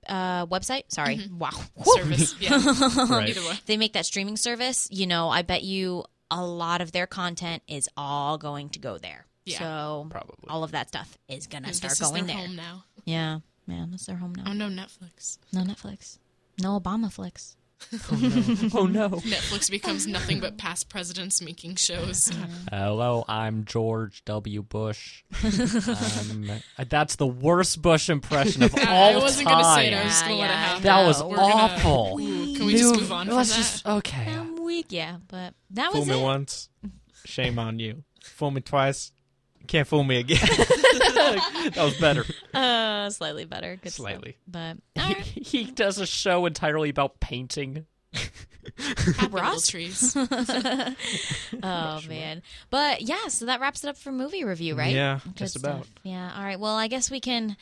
uh 0.09 0.45
website, 0.47 0.85
sorry, 0.89 1.17
Mm-hmm. 1.17 1.39
wow, 1.39 1.51
Service. 1.85 2.35
Yeah. 2.39 2.59
Right. 3.09 3.31
Either 3.31 3.41
way. 3.49 3.59
they 3.67 3.77
make 3.79 3.95
that 3.95 4.05
streaming 4.07 4.37
service. 4.37 4.87
You 4.91 5.07
know, 5.07 5.29
I 5.31 5.41
bet 5.43 5.63
you 5.63 6.05
a 6.35 6.45
lot 6.45 6.81
of 6.83 6.93
their 6.93 7.07
content 7.07 7.63
is 7.69 7.89
all 7.97 8.37
going 8.39 8.69
to 8.71 8.79
go 8.81 8.99
there. 8.99 9.25
Yeah. 9.47 9.59
So 9.59 10.07
Probably. 10.11 10.37
all 10.49 10.65
of 10.65 10.73
that 10.73 10.89
stuff 10.89 11.17
is 11.29 11.47
gonna 11.47 11.73
start 11.73 11.93
this 11.93 12.01
is 12.01 12.09
going 12.11 12.27
their 12.27 12.37
there. 12.37 12.47
home 12.47 12.57
now. 12.57 12.85
Yeah, 13.05 13.39
yeah, 13.67 13.85
that's 13.89 14.07
their 14.07 14.17
home 14.17 14.35
now. 14.35 14.45
Oh 14.49 14.53
no, 14.53 14.69
Netflix. 14.69 15.39
No 15.53 15.61
Netflix, 15.63 16.19
no 16.61 16.79
Obama 16.81 17.13
flicks. 17.13 17.57
oh 17.93 18.87
no. 18.91 19.11
Netflix 19.11 19.71
becomes 19.71 20.07
nothing 20.07 20.41
but 20.41 20.57
past 20.57 20.89
presidents 20.89 21.43
making 21.43 21.77
shows. 21.77 22.33
Hello, 22.73 23.25
I'm 23.29 23.65
George 23.67 24.25
W. 24.25 24.63
Bush. 24.63 25.23
um, 25.45 26.51
that's 26.89 27.17
the 27.17 27.27
worst 27.27 27.83
Bush 27.83 28.09
impression 28.09 28.63
of 28.63 28.75
all 28.75 28.81
I 28.87 29.17
wasn't 29.17 29.49
time. 29.49 29.61
gonna 29.61 29.75
say 29.75 29.89
it. 29.89 29.95
I 29.95 30.05
was 30.05 30.13
just 30.13 30.23
gonna 30.25 30.37
let 30.37 30.47
it 30.47 30.53
Yeah, 30.55 30.57
happen. 30.65 30.83
That 30.85 31.07
was 31.07 31.21
No, 31.21 31.29
we're 31.29 31.37
gonna- 31.37 31.55
awful. 31.55 32.19
Ooh, 32.21 32.57
Can 32.57 32.65
we 32.67 32.73
just 32.77 32.95
move 32.95 33.13
on 33.13 33.27
from 33.27 33.37
let's 33.37 33.51
that? 33.51 33.57
just 33.57 33.87
okay. 33.87 34.33
I'm 34.33 34.54
weak, 34.65 34.87
yeah, 34.91 35.19
but 35.29 35.55
that 35.71 35.93
Fool 35.93 36.01
was 36.01 36.09
me 36.09 36.21
it. 36.21 36.23
once, 36.23 36.69
shame 37.25 37.59
on 37.59 37.79
you. 37.79 38.05
Fool 38.23 38.51
me 38.51 38.61
twice, 38.61 39.13
can't 39.67 39.87
fool 39.87 40.05
me 40.05 40.19
again. 40.21 40.39
that 40.49 41.73
was 41.77 41.97
better. 41.99 42.25
Uh, 42.53 43.11
slightly 43.11 43.45
better, 43.45 43.77
good 43.77 43.93
stuff. 43.93 44.07
Slightly. 44.07 44.37
but 44.47 44.77
He, 44.95 45.01
all 45.01 45.09
right. 45.09 45.25
he 45.25 45.65
does 45.65 45.99
a 45.99 46.07
show 46.07 46.47
entirely 46.47 46.89
about 46.91 47.21
painting. 47.21 47.87
Happy 48.79 49.27
Ross? 49.29 49.67
trees. 49.67 50.17
Oh 50.17 52.01
man, 52.09 52.43
but 52.71 53.03
yeah, 53.03 53.29
so 53.29 53.47
that 53.47 53.61
wraps 53.61 53.85
it 53.85 53.89
up 53.89 53.97
for 53.99 54.11
movie 54.13 54.45
review, 54.45 54.75
right? 54.75 54.95
Yeah, 54.95 55.21
Good 55.25 55.37
just 55.37 55.59
stuff. 55.59 55.73
about. 55.75 55.87
Yeah. 56.03 56.33
All 56.37 56.43
right. 56.45 56.59
Well, 56.59 56.75
I 56.75 56.87
guess 56.89 57.11
we 57.11 57.21
can, 57.21 57.57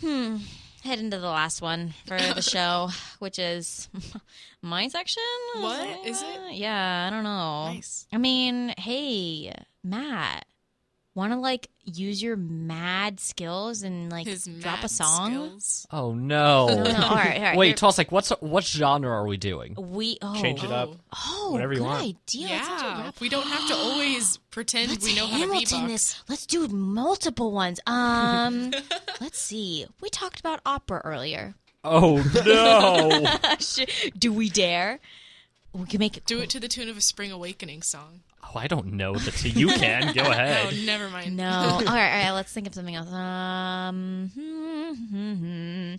hmm, 0.00 0.36
head 0.80 0.98
into 0.98 1.18
the 1.18 1.28
last 1.28 1.62
one 1.62 1.94
for 2.06 2.18
the 2.18 2.42
show, 2.42 2.88
which 3.18 3.38
is 3.38 3.88
my 4.62 4.88
section. 4.88 5.22
What? 5.56 6.06
Is 6.06 6.22
it? 6.22 6.54
Yeah, 6.54 7.06
I 7.08 7.14
don't 7.14 7.24
know. 7.24 7.72
Nice. 7.74 8.06
I 8.12 8.18
mean, 8.18 8.74
hey, 8.76 9.54
Matt, 9.84 10.46
want 11.20 11.32
to 11.32 11.38
like 11.38 11.68
use 11.84 12.22
your 12.22 12.36
mad 12.36 13.20
skills 13.20 13.82
and 13.82 14.10
like 14.10 14.26
His 14.26 14.44
drop 14.46 14.82
a 14.84 14.88
song? 14.88 15.30
skills. 15.32 15.86
Oh 15.92 16.12
no! 16.14 16.66
No, 16.68 16.82
no. 16.82 16.82
All 16.82 17.14
right. 17.14 17.36
All 17.36 17.42
right. 17.42 17.56
Wait, 17.56 17.66
here- 17.68 17.76
Toss, 17.76 17.98
what 18.10 18.26
what 18.42 18.64
genre 18.64 19.10
are 19.10 19.26
we 19.26 19.36
doing? 19.36 19.74
we 19.78 20.18
oh 20.22 20.40
Change 20.40 20.64
it 20.64 20.72
up. 20.72 20.90
Oh. 21.14 21.50
Whatever 21.52 21.72
you 21.74 21.78
good 21.80 21.84
want. 21.86 22.00
idea. 22.02 22.16
Do 22.26 22.38
Yeah, 22.54 23.02
rap. 23.04 23.20
we 23.20 23.28
don't 23.28 23.46
have 23.46 23.68
to 23.68 23.74
always 23.74 24.38
pretend 24.50 24.90
Let's 24.90 25.04
we 25.06 25.14
know 25.14 25.26
how 25.26 25.32
to 25.36 25.42
Hamilton 25.44 25.78
beatbox. 25.82 25.88
this. 25.88 26.22
Let's 26.28 26.46
do 26.46 26.66
multiple 26.68 27.52
ones. 27.52 27.78
Um, 27.86 28.72
let's 29.20 29.38
see. 29.38 29.86
We 30.00 30.08
talked 30.08 30.40
about 30.40 30.60
opera 30.66 31.00
earlier. 31.04 31.54
Oh 31.84 32.22
no! 32.44 33.26
do 34.18 34.32
we 34.32 34.48
dare? 34.50 34.98
We 35.72 35.86
can 35.86 35.98
make 36.00 36.16
it. 36.16 36.26
Do 36.26 36.40
it 36.40 36.50
to 36.50 36.60
the 36.60 36.68
tune 36.68 36.88
of 36.88 36.96
a 36.96 37.00
Spring 37.00 37.30
Awakening 37.32 37.82
song. 37.82 38.20
Oh, 38.44 38.58
I 38.58 38.66
don't 38.66 38.92
know 38.94 39.14
that 39.14 39.34
so 39.34 39.48
you 39.48 39.68
can. 39.74 40.12
Go 40.14 40.22
ahead. 40.22 40.74
never 40.84 41.08
mind. 41.10 41.36
No. 41.36 41.50
all 41.50 41.78
right. 41.78 41.86
All 41.86 41.94
right. 41.94 42.30
Let's 42.32 42.52
think 42.52 42.66
of 42.66 42.74
something 42.74 42.94
else. 42.94 43.12
Um. 43.12 44.30
hmm, 44.34 44.92
hmm, 44.92 45.34
hmm. 45.34 45.94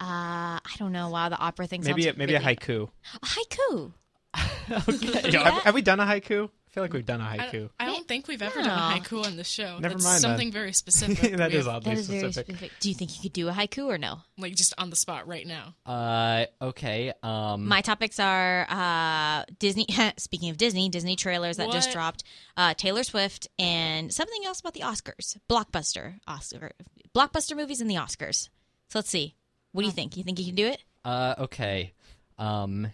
Uh, 0.00 0.56
I 0.64 0.72
don't 0.78 0.92
know. 0.92 1.10
Wow, 1.10 1.28
the 1.28 1.38
opera 1.38 1.66
thing. 1.66 1.82
Maybe 1.82 2.04
sounds 2.04 2.16
a, 2.16 2.18
maybe 2.18 2.34
a 2.34 2.40
haiku. 2.40 2.88
A 3.22 3.26
haiku. 3.26 3.92
Yeah, 5.32 5.50
have, 5.50 5.62
have 5.64 5.74
we 5.74 5.82
done 5.82 5.98
a 5.98 6.04
haiku? 6.06 6.48
I 6.70 6.72
feel 6.72 6.84
like 6.84 6.92
we've 6.92 7.04
done 7.04 7.20
a 7.20 7.24
haiku. 7.24 7.68
I 7.80 7.86
don't 7.86 8.06
think 8.06 8.28
we've 8.28 8.40
ever 8.42 8.60
No. 8.60 8.66
done 8.66 8.92
a 8.92 9.00
haiku 9.00 9.26
on 9.26 9.36
the 9.36 9.42
show. 9.42 9.80
Never 9.80 9.94
That's 9.94 10.04
mind 10.04 10.14
then. 10.14 10.20
something 10.20 10.52
very 10.52 10.72
specific. 10.84 11.32
that 11.36 11.52
is 11.52 11.64
We 11.66 11.70
oddly 11.72 11.94
That 11.94 11.98
is 11.98 12.06
very 12.06 12.20
specific. 12.20 12.56
specific. 12.56 12.78
Do 12.78 12.88
you 12.88 12.94
think 12.94 13.16
you 13.16 13.22
could 13.22 13.32
do 13.32 13.48
a 13.48 13.52
haiku 13.52 13.86
or 13.86 13.98
no? 13.98 14.20
like 14.38 14.54
just 14.54 14.72
on 14.78 14.88
the 14.88 14.94
spot 14.94 15.26
right 15.26 15.44
now. 15.46 15.74
Uh, 15.84 16.46
okay. 16.62 17.12
Um, 17.24 17.66
My 17.66 17.80
topics 17.80 18.20
are 18.20 18.66
uh, 18.70 19.44
Disney. 19.58 19.86
speaking 20.16 20.50
of 20.50 20.58
Disney, 20.58 20.88
Disney 20.88 21.16
trailers 21.16 21.56
that 21.56 21.72
just 21.72 21.90
dropped, 21.90 22.22
uh, 22.56 22.74
Taylor 22.74 23.02
Swift, 23.02 23.48
and 23.58 24.14
something 24.14 24.40
else 24.46 24.60
about 24.60 24.74
the 24.74 24.80
Oscars. 24.80 25.36
Blockbuster 25.48 26.20
Oscar, 26.28 26.70
blockbuster 27.14 27.56
movies 27.56 27.80
and 27.80 27.90
the 27.90 27.96
Oscars. 27.96 28.48
So 28.90 29.00
let's 29.00 29.10
see. 29.10 29.34
What 29.72 29.82
do 29.82 29.86
you 29.86 29.92
think? 29.92 30.16
You 30.16 30.22
think 30.22 30.38
you 30.38 30.46
can 30.46 30.54
do 30.54 30.66
it? 30.66 30.84
uh, 31.04 31.34
okay. 31.38 31.92
Um, 32.38 32.86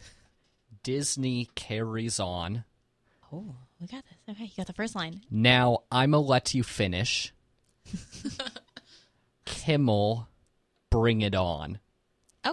Disney 0.83 1.49
carries 1.55 2.19
on. 2.21 2.65
Oh, 3.33 3.55
we 3.81 3.87
got 3.87 4.05
this. 4.05 4.37
Okay, 4.37 4.45
you 4.45 4.51
got 4.57 4.67
the 4.67 4.73
first 4.73 4.95
line. 4.95 5.23
Now 5.31 5.81
I'ma 5.91 6.19
let 6.19 6.55
you 6.55 6.63
finish. 6.63 7.33
Kimmel, 9.45 10.29
bring 10.91 11.21
it 11.23 11.35
on. 11.35 11.79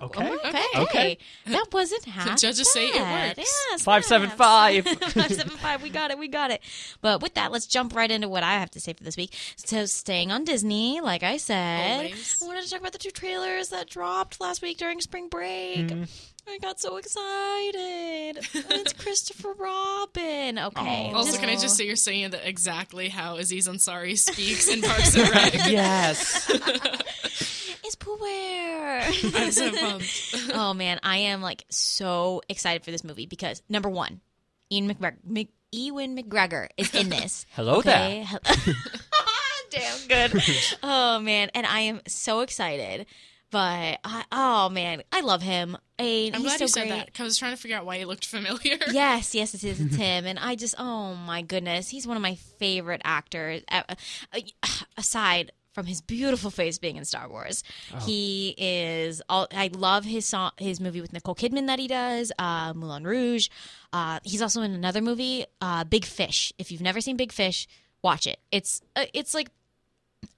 Oh, 0.02 0.06
Okay. 0.06 0.32
okay. 0.34 0.48
okay. 0.50 0.82
Okay. 0.84 1.18
That 1.48 1.66
wasn't 1.72 2.06
half. 2.06 2.40
judges 2.40 2.72
say 2.72 2.88
it 2.88 2.96
bad. 2.96 3.38
works. 3.38 3.50
Yes, 3.72 3.84
Five 3.84 4.06
seven 4.06 4.30
five. 4.30 4.86
Five 4.88 5.32
seven 5.34 5.58
five. 5.58 5.82
We 5.84 5.90
got 5.90 6.12
it. 6.12 6.18
We 6.18 6.28
got 6.28 6.52
it. 6.52 6.62
But 7.02 7.22
with 7.22 7.34
that, 7.36 7.52
let's 7.52 7.66
jump 7.68 7.96
right 7.96 8.10
into 8.10 8.30
what 8.30 8.44
I 8.44 8.54
have 8.54 8.72
to 8.72 8.80
say 8.80 8.94
for 8.94 9.04
this 9.04 9.18
week. 9.18 9.34
So, 9.58 9.86
staying 9.86 10.32
on 10.32 10.44
Disney, 10.46 11.02
like 11.02 11.24
I 11.24 11.38
said, 11.38 11.98
Always. 11.98 12.40
I 12.42 12.46
wanted 12.48 12.64
to 12.64 12.70
talk 12.70 12.80
about 12.80 12.92
the 12.94 12.98
two 12.98 13.12
trailers 13.12 13.70
that 13.70 13.90
dropped 13.90 14.40
last 14.42 14.62
week 14.62 14.78
during 14.78 15.02
spring 15.02 15.28
break. 15.30 15.88
Mm-hmm. 15.88 16.04
I 16.46 16.58
got 16.62 16.78
so 16.80 16.98
excited. 16.98 18.38
And 18.54 18.66
it's 18.82 18.92
Christopher 19.02 19.54
Robin. 19.58 20.60
Okay. 20.60 21.12
Aw. 21.12 21.16
Also, 21.16 21.30
just- 21.32 21.40
can 21.40 21.50
I 21.50 21.56
just 21.56 21.78
say 21.78 21.86
you're 21.86 21.96
saying 21.96 22.32
that 22.32 22.48
exactly 22.48 23.08
how 23.10 23.38
Aziz 23.38 23.68
Ansari 23.68 24.18
speaks 24.18 24.68
in 24.68 24.82
Parks 24.82 25.16
and 25.16 25.30
Rec? 25.30 25.54
yes. 25.54 26.50
It's 27.94 28.04
Pooh 28.04 28.18
I'm 29.40 29.52
so 29.52 29.72
pumped. 29.72 30.36
oh 30.54 30.74
man, 30.74 31.00
I 31.04 31.18
am 31.18 31.42
like 31.42 31.66
so 31.70 32.42
excited 32.50 32.84
for 32.84 32.92
this 32.92 33.04
movie 33.04 33.26
because 33.26 33.62
number 33.70 33.90
one, 33.90 34.22
Ian 34.72 34.90
McGregor, 34.90 35.18
Mc, 35.24 35.50
Ewan 35.72 36.18
McGregor 36.18 36.68
is 36.78 36.94
in 36.94 37.10
this. 37.10 37.46
Hello 37.56 37.82
there. 37.82 38.26
Damn 39.70 40.08
good. 40.08 40.44
oh 40.84 41.20
man, 41.20 41.50
and 41.54 41.66
I 41.66 41.82
am 41.82 42.02
so 42.08 42.42
excited. 42.42 43.06
But 43.52 44.00
I, 44.04 44.24
oh 44.32 44.70
man, 44.70 45.04
I 45.12 45.22
love 45.22 45.44
him. 45.44 45.78
And 46.00 46.36
I'm 46.36 46.42
he's 46.42 46.58
glad 46.58 46.58
so 46.58 46.64
you 46.64 46.68
said 46.68 46.88
great. 46.88 46.98
that 46.98 47.06
because 47.08 47.22
I 47.22 47.24
was 47.26 47.38
trying 47.38 47.52
to 47.52 47.62
figure 47.62 47.78
out 47.78 47.86
why 47.86 48.00
he 48.00 48.06
looked 48.06 48.26
familiar. 48.26 48.78
Yes, 48.92 49.36
yes, 49.36 49.54
it 49.54 49.64
is. 49.64 49.80
It's 49.80 49.96
him, 49.96 50.26
and 50.26 50.40
I 50.40 50.56
just, 50.56 50.74
oh 50.80 51.14
my 51.14 51.44
goodness, 51.44 51.90
he's 51.90 52.08
one 52.08 52.18
of 52.18 52.24
my 52.24 52.36
favorite 52.58 53.02
actors. 53.04 53.62
Uh, 53.70 53.84
uh, 53.88 53.96
aside 54.98 55.52
from 55.74 55.86
his 55.86 56.02
beautiful 56.02 56.52
face 56.52 56.78
being 56.78 56.96
in 56.96 57.06
Star 57.06 57.28
Wars, 57.30 57.64
he 58.06 58.56
is. 58.58 59.22
All, 59.28 59.48
I 59.52 59.70
love 59.74 60.06
his 60.06 60.26
song, 60.26 60.52
his 60.58 60.80
movie 60.80 61.02
with 61.02 61.14
Nicole 61.14 61.36
Kidman 61.36 61.68
that 61.68 61.80
he 61.80 61.88
does, 61.88 62.32
uh, 62.40 62.74
Moulin 62.74 63.06
Rouge. 63.06 63.50
Uh, 63.92 64.20
he's 64.24 64.42
also 64.42 64.62
in 64.62 64.72
another 64.72 65.02
movie, 65.02 65.46
uh, 65.62 65.84
Big 65.84 66.06
Fish. 66.06 66.54
If 66.58 66.72
you've 66.72 66.82
never 66.82 67.02
seen 67.02 67.18
Big 67.18 67.32
Fish, 67.32 67.68
watch 68.02 68.28
it. 68.28 68.40
It's 68.52 68.82
uh, 68.96 69.06
it's 69.14 69.34
like 69.34 69.50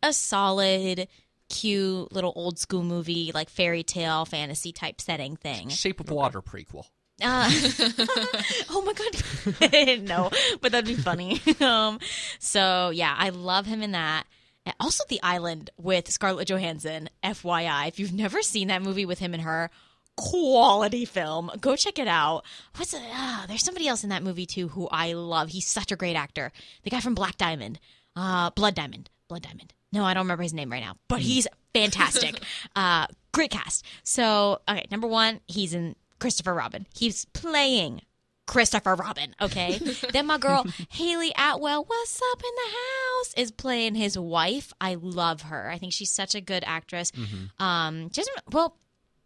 a 0.01 0.13
solid. 0.13 1.07
Cute 1.47 2.11
little 2.11 2.33
old 2.35 2.57
school 2.57 2.81
movie, 2.81 3.31
like 3.31 3.51
fairy 3.51 3.83
tale 3.83 4.25
fantasy 4.25 4.71
type 4.71 4.99
setting 4.99 5.35
thing. 5.35 5.69
Shape 5.69 5.99
of 5.99 6.09
Water 6.09 6.41
prequel. 6.41 6.85
Uh, 7.21 7.49
oh 8.69 8.83
my 8.85 8.91
god, 8.91 10.01
no, 10.03 10.29
but 10.59 10.73
that'd 10.73 10.85
be 10.85 10.95
funny. 11.01 11.41
um, 11.61 11.99
so 12.39 12.89
yeah, 12.89 13.15
I 13.17 13.29
love 13.29 13.65
him 13.65 13.81
in 13.81 13.91
that. 13.93 14.25
Also, 14.79 15.03
The 15.07 15.21
Island 15.21 15.69
with 15.77 16.09
Scarlett 16.09 16.49
Johansson. 16.49 17.09
FYI, 17.23 17.87
if 17.87 17.99
you've 17.99 18.13
never 18.13 18.41
seen 18.41 18.67
that 18.69 18.81
movie 18.81 19.05
with 19.05 19.19
him 19.19 19.33
and 19.33 19.43
her, 19.43 19.69
quality 20.15 21.05
film. 21.05 21.51
Go 21.59 21.75
check 21.75 21.99
it 21.99 22.07
out. 22.07 22.43
What's 22.75 22.93
it? 22.93 23.01
Uh, 23.13 23.45
there's 23.47 23.63
somebody 23.63 23.87
else 23.87 24.03
in 24.03 24.09
that 24.09 24.23
movie 24.23 24.45
too 24.45 24.69
who 24.69 24.87
I 24.91 25.13
love. 25.13 25.49
He's 25.49 25.67
such 25.67 25.91
a 25.91 25.95
great 25.95 26.15
actor. 26.15 26.51
The 26.83 26.89
guy 26.89 26.99
from 26.99 27.15
Black 27.15 27.37
Diamond, 27.37 27.79
uh, 28.15 28.49
Blood 28.51 28.75
Diamond, 28.75 29.09
Blood 29.27 29.43
Diamond. 29.43 29.73
No, 29.91 30.03
I 30.03 30.13
don't 30.13 30.23
remember 30.23 30.43
his 30.43 30.53
name 30.53 30.71
right 30.71 30.83
now, 30.83 30.95
but 31.07 31.19
he's 31.19 31.47
fantastic. 31.73 32.41
uh, 32.75 33.07
great 33.33 33.51
cast. 33.51 33.85
So, 34.03 34.59
okay, 34.67 34.85
number 34.91 35.07
one, 35.07 35.39
he's 35.47 35.73
in 35.73 35.95
Christopher 36.19 36.53
Robin. 36.53 36.87
He's 36.93 37.25
playing 37.25 38.01
Christopher 38.47 38.95
Robin, 38.95 39.35
okay? 39.41 39.79
then 40.11 40.27
my 40.27 40.37
girl 40.37 40.65
Hayley 40.89 41.31
Atwell, 41.37 41.83
what's 41.85 42.21
up 42.31 42.39
in 42.39 42.51
the 42.55 42.71
house, 42.77 43.33
is 43.37 43.51
playing 43.51 43.95
his 43.95 44.17
wife. 44.17 44.71
I 44.79 44.95
love 44.95 45.43
her. 45.43 45.69
I 45.69 45.77
think 45.77 45.93
she's 45.93 46.11
such 46.11 46.35
a 46.35 46.41
good 46.41 46.63
actress. 46.65 47.11
Um, 47.59 48.09
just 48.11 48.29
well, 48.51 48.77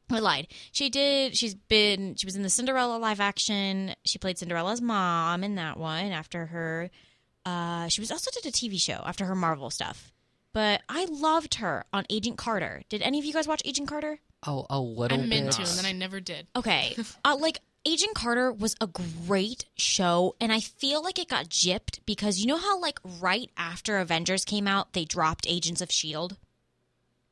I 0.09 0.19
lied. 0.19 0.47
She 0.71 0.89
did. 0.89 1.35
She's 1.35 1.53
been. 1.55 2.15
She 2.15 2.25
was 2.25 2.35
in 2.35 2.43
the 2.43 2.49
Cinderella 2.49 2.97
live 2.97 3.19
action. 3.19 3.93
She 4.05 4.17
played 4.17 4.37
Cinderella's 4.37 4.81
mom 4.81 5.43
in 5.43 5.55
that 5.55 5.77
one. 5.77 6.11
After 6.11 6.47
her, 6.47 6.89
uh, 7.45 7.87
she 7.89 8.01
was 8.01 8.11
also 8.11 8.31
did 8.31 8.45
a 8.45 8.51
TV 8.51 8.79
show 8.81 9.01
after 9.05 9.25
her 9.25 9.35
Marvel 9.35 9.69
stuff. 9.69 10.11
But 10.53 10.81
I 10.89 11.05
loved 11.05 11.55
her 11.55 11.85
on 11.93 12.05
Agent 12.09 12.37
Carter. 12.37 12.81
Did 12.89 13.01
any 13.03 13.19
of 13.19 13.25
you 13.25 13.33
guys 13.33 13.47
watch 13.47 13.61
Agent 13.65 13.87
Carter? 13.87 14.19
Oh, 14.47 14.65
a 14.69 14.75
I 14.75 14.77
little 14.77 15.19
I 15.19 15.25
meant 15.25 15.45
bit. 15.47 15.51
to, 15.53 15.61
and 15.61 15.71
then 15.71 15.85
I 15.85 15.91
never 15.91 16.19
did. 16.19 16.47
Okay. 16.55 16.95
uh, 17.25 17.37
like 17.39 17.59
Agent 17.85 18.13
Carter 18.13 18.51
was 18.51 18.75
a 18.81 18.87
great 18.87 19.65
show 19.75 20.35
and 20.39 20.51
I 20.51 20.59
feel 20.59 21.01
like 21.03 21.17
it 21.17 21.29
got 21.29 21.49
gypped 21.49 21.99
because 22.05 22.39
you 22.39 22.45
know 22.45 22.57
how 22.57 22.79
like 22.79 22.99
right 23.19 23.49
after 23.57 23.97
Avengers 23.97 24.43
came 24.45 24.67
out 24.67 24.93
they 24.93 25.05
dropped 25.05 25.45
Agents 25.47 25.81
of 25.81 25.91
Shield 25.91 26.37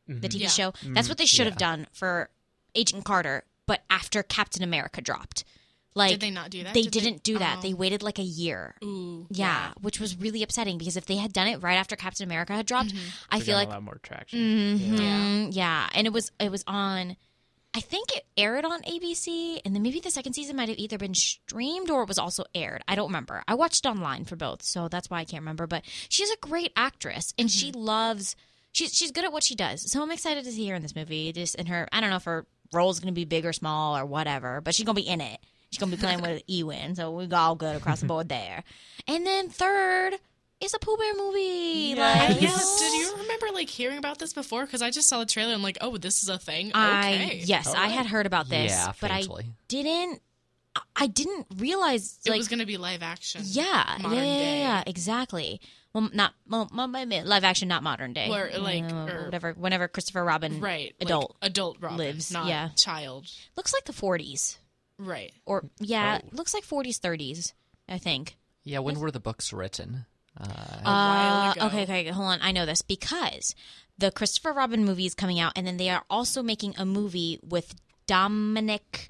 the 0.08 0.30
TV 0.30 0.41
Yeah. 0.43 0.48
show. 0.48 0.74
That's 0.86 1.10
what 1.10 1.18
they 1.18 1.26
should 1.26 1.48
have 1.48 1.58
done 1.58 1.88
for 1.91 2.30
Agent 2.76 3.04
Carter 3.04 3.43
but 3.66 3.82
after 3.89 4.24
Captain 4.24 4.64
America 4.64 5.02
dropped. 5.02 5.43
Like 5.93 6.12
Did 6.12 6.20
they 6.22 6.32
not 6.32 6.50
do 6.52 6.64
that? 6.64 6.74
They 6.74 6.84
did 6.84 6.91
didn't 7.04 7.24
do 7.24 7.39
that. 7.39 7.58
oh. 7.58 7.62
They 7.62 7.74
waited 7.74 8.02
like 8.04 8.18
a 8.20 8.24
year. 8.24 8.76
Ooh, 8.84 9.26
Yeah, 9.32 9.74
which 9.82 10.00
was 10.00 10.16
really 10.16 10.43
upsetting 10.43 10.78
because 10.78 10.95
if 10.95 11.08
they 11.08 11.18
had 11.18 11.34
done 11.34 11.48
it 11.48 11.58
right 11.62 11.76
after 11.76 11.95
Captain 11.95 12.24
America 12.24 12.54
had 12.54 12.66
dropped, 12.68 12.89
Mm-hmm. 12.89 13.08
I 13.32 13.39
They 13.39 13.45
feel 13.45 13.56
got 13.56 13.60
like 13.60 13.68
a 13.68 13.72
lot 13.72 13.84
more 13.84 14.00
traction. 14.04 14.39
Mhm, 14.80 15.50
yeah. 15.52 15.89
and 15.93 16.08
it 16.08 16.14
was 16.14 16.32
it 16.39 16.52
was 16.52 16.64
on. 16.68 17.18
I 17.78 17.80
think 17.80 18.09
it 18.15 18.25
aired 18.36 18.65
on 18.65 18.82
ABC, 18.82 19.61
and 19.63 19.75
then 19.75 19.84
maybe 19.84 19.99
the 19.99 20.09
second 20.09 20.34
season 20.34 20.55
might 20.55 20.69
have 20.69 20.80
either 20.80 20.97
been 20.97 21.13
streamed 21.13 21.91
or 21.91 22.01
it 22.01 22.07
was 22.07 22.17
also 22.17 22.43
aired. 22.55 22.84
I 22.88 22.95
don't 22.95 23.09
remember. 23.09 23.43
I 23.47 23.53
watched 23.53 23.86
online 23.86 24.25
for 24.25 24.36
both, 24.36 24.63
so 24.63 24.88
that's 24.88 25.11
why 25.11 25.19
I 25.19 25.25
can't 25.25 25.43
remember. 25.43 25.67
But 25.67 25.84
she's 26.09 26.32
a 26.32 26.38
great 26.41 26.71
actress, 26.75 27.36
and 27.38 27.51
she 27.51 27.69
mm-hmm. 27.69 27.82
loves. 27.82 28.36
She's 28.71 28.95
she's 28.95 29.11
good 29.11 29.25
at 29.25 29.32
what 29.32 29.43
she 29.43 29.53
does. 29.53 29.91
So 29.91 30.01
I'm 30.01 30.09
excited 30.09 30.43
to 30.45 30.51
see 30.51 30.67
her 30.69 30.75
in 30.75 30.82
this 30.82 30.95
movie. 30.95 31.32
Just 31.34 31.53
in 31.53 31.67
her, 31.67 31.88
I 31.91 32.01
don't 32.01 32.09
know 32.09 32.15
if 32.15 32.23
her 32.23 32.47
role 32.73 32.89
is 32.89 32.99
going 32.99 33.13
to 33.13 33.15
be 33.15 33.25
big 33.25 33.45
or 33.45 33.53
small 33.53 33.95
or 33.95 34.07
whatever, 34.07 34.59
but 34.59 34.73
she's 34.73 34.84
going 34.84 34.95
to 34.95 35.03
be 35.03 35.07
in 35.07 35.21
it. 35.21 35.39
She's 35.69 35.78
going 35.78 35.91
to 35.91 35.97
be 35.97 36.01
playing 36.01 36.21
with 36.23 36.41
Ewan, 36.47 36.95
so 36.95 37.11
we 37.11 37.30
all 37.32 37.53
good 37.53 37.75
across 37.75 37.99
the 37.99 38.07
board 38.07 38.28
there. 38.28 38.63
And 39.07 39.23
then 39.23 39.49
third 39.49 40.15
is 40.62 40.74
a 40.74 40.80
Pooh 40.80 40.97
Bear 40.97 41.14
movie. 41.16 41.95
Like, 41.95 42.41
Yeah, 42.41 42.58
did 42.80 42.93
you 42.99 43.16
remember 43.18 43.47
like 43.53 43.70
hearing 43.70 43.97
about 43.97 44.20
this 44.20 44.34
before? 44.34 44.66
Because 44.66 44.82
I 44.82 44.89
just 44.89 45.08
saw 45.10 45.20
the 45.20 45.26
trailer 45.26 45.53
and 45.53 45.64
like, 45.64 45.78
oh, 45.82 45.97
this 45.97 46.24
is 46.24 46.30
a 46.30 46.38
thing. 46.38 46.72
I 46.74 47.14
okay, 47.14 47.41
yes, 47.45 47.74
I 47.74 47.88
had 47.88 48.05
heard 48.08 48.26
about 48.26 48.49
this, 48.49 48.72
Yeah, 48.72 48.93
but 48.99 49.12
I 49.12 49.24
didn't. 49.68 50.22
I- 50.76 50.82
I 50.95 51.08
didn't 51.08 51.47
realize 51.58 52.20
it 52.24 52.30
like 52.30 52.38
was 52.38 52.47
going 52.47 52.60
to 52.60 52.66
be 52.68 52.78
live 52.78 53.01
action. 53.01 53.41
yeah, 53.45 53.97
yeah, 53.99 54.14
yeah, 54.14 54.24
yeah, 54.55 54.84
exactly. 54.86 55.60
Well, 55.91 56.10
not 56.14 56.34
well, 56.47 56.70
live 56.72 57.43
action, 57.43 57.68
not 57.68 57.82
modern 57.82 58.14
day. 58.14 58.30
Or, 58.30 58.51
like, 58.60 58.84
Uh, 58.84 59.08
or- 59.12 59.26
whatever. 59.26 59.53
Whenever 59.53 59.88
Christopher 59.88 60.24
Robin, 60.24 60.60
right. 60.60 60.93
like, 60.99 61.08
adult 61.10 61.36
adult 61.41 61.78
Robin, 61.80 61.97
lives, 61.97 62.32
not 62.32 62.45
yeah. 62.45 62.70
child. 62.76 63.26
looks 63.55 63.74
like 63.74 63.86
the 63.86 63.93
forties 63.93 64.60
Right. 64.99 65.34
or 65.47 65.66
yeah, 65.80 66.20
looks 66.32 66.53
like 66.53 66.64
forties, 66.64 66.99
thirties. 66.99 67.53
I 67.89 67.97
think. 67.97 68.38
Yeah, 68.64 68.80
when 68.80 68.99
were 68.99 69.10
the 69.12 69.20
books 69.20 69.51
written? 69.51 70.05
Uh, 70.39 70.45
A 70.45 70.83
while 70.83 71.51
ago. 71.51 71.65
okay, 71.67 71.83
okay, 71.83 72.07
hold 72.09 72.27
on. 72.27 72.39
I 72.41 72.51
know 72.51 72.65
this 72.65 72.81
because 72.81 73.55
the 73.97 74.11
Christopher 74.11 74.53
Robin 74.53 74.85
movie 74.85 75.05
is 75.05 75.15
coming 75.15 75.39
out, 75.39 75.53
and 75.55 75.65
then 75.65 75.77
they 75.77 75.89
are 75.89 76.03
also 76.09 76.43
making 76.43 76.75
a 76.77 76.85
movie 76.85 77.39
with 77.41 77.75
Dominic. 78.05 79.09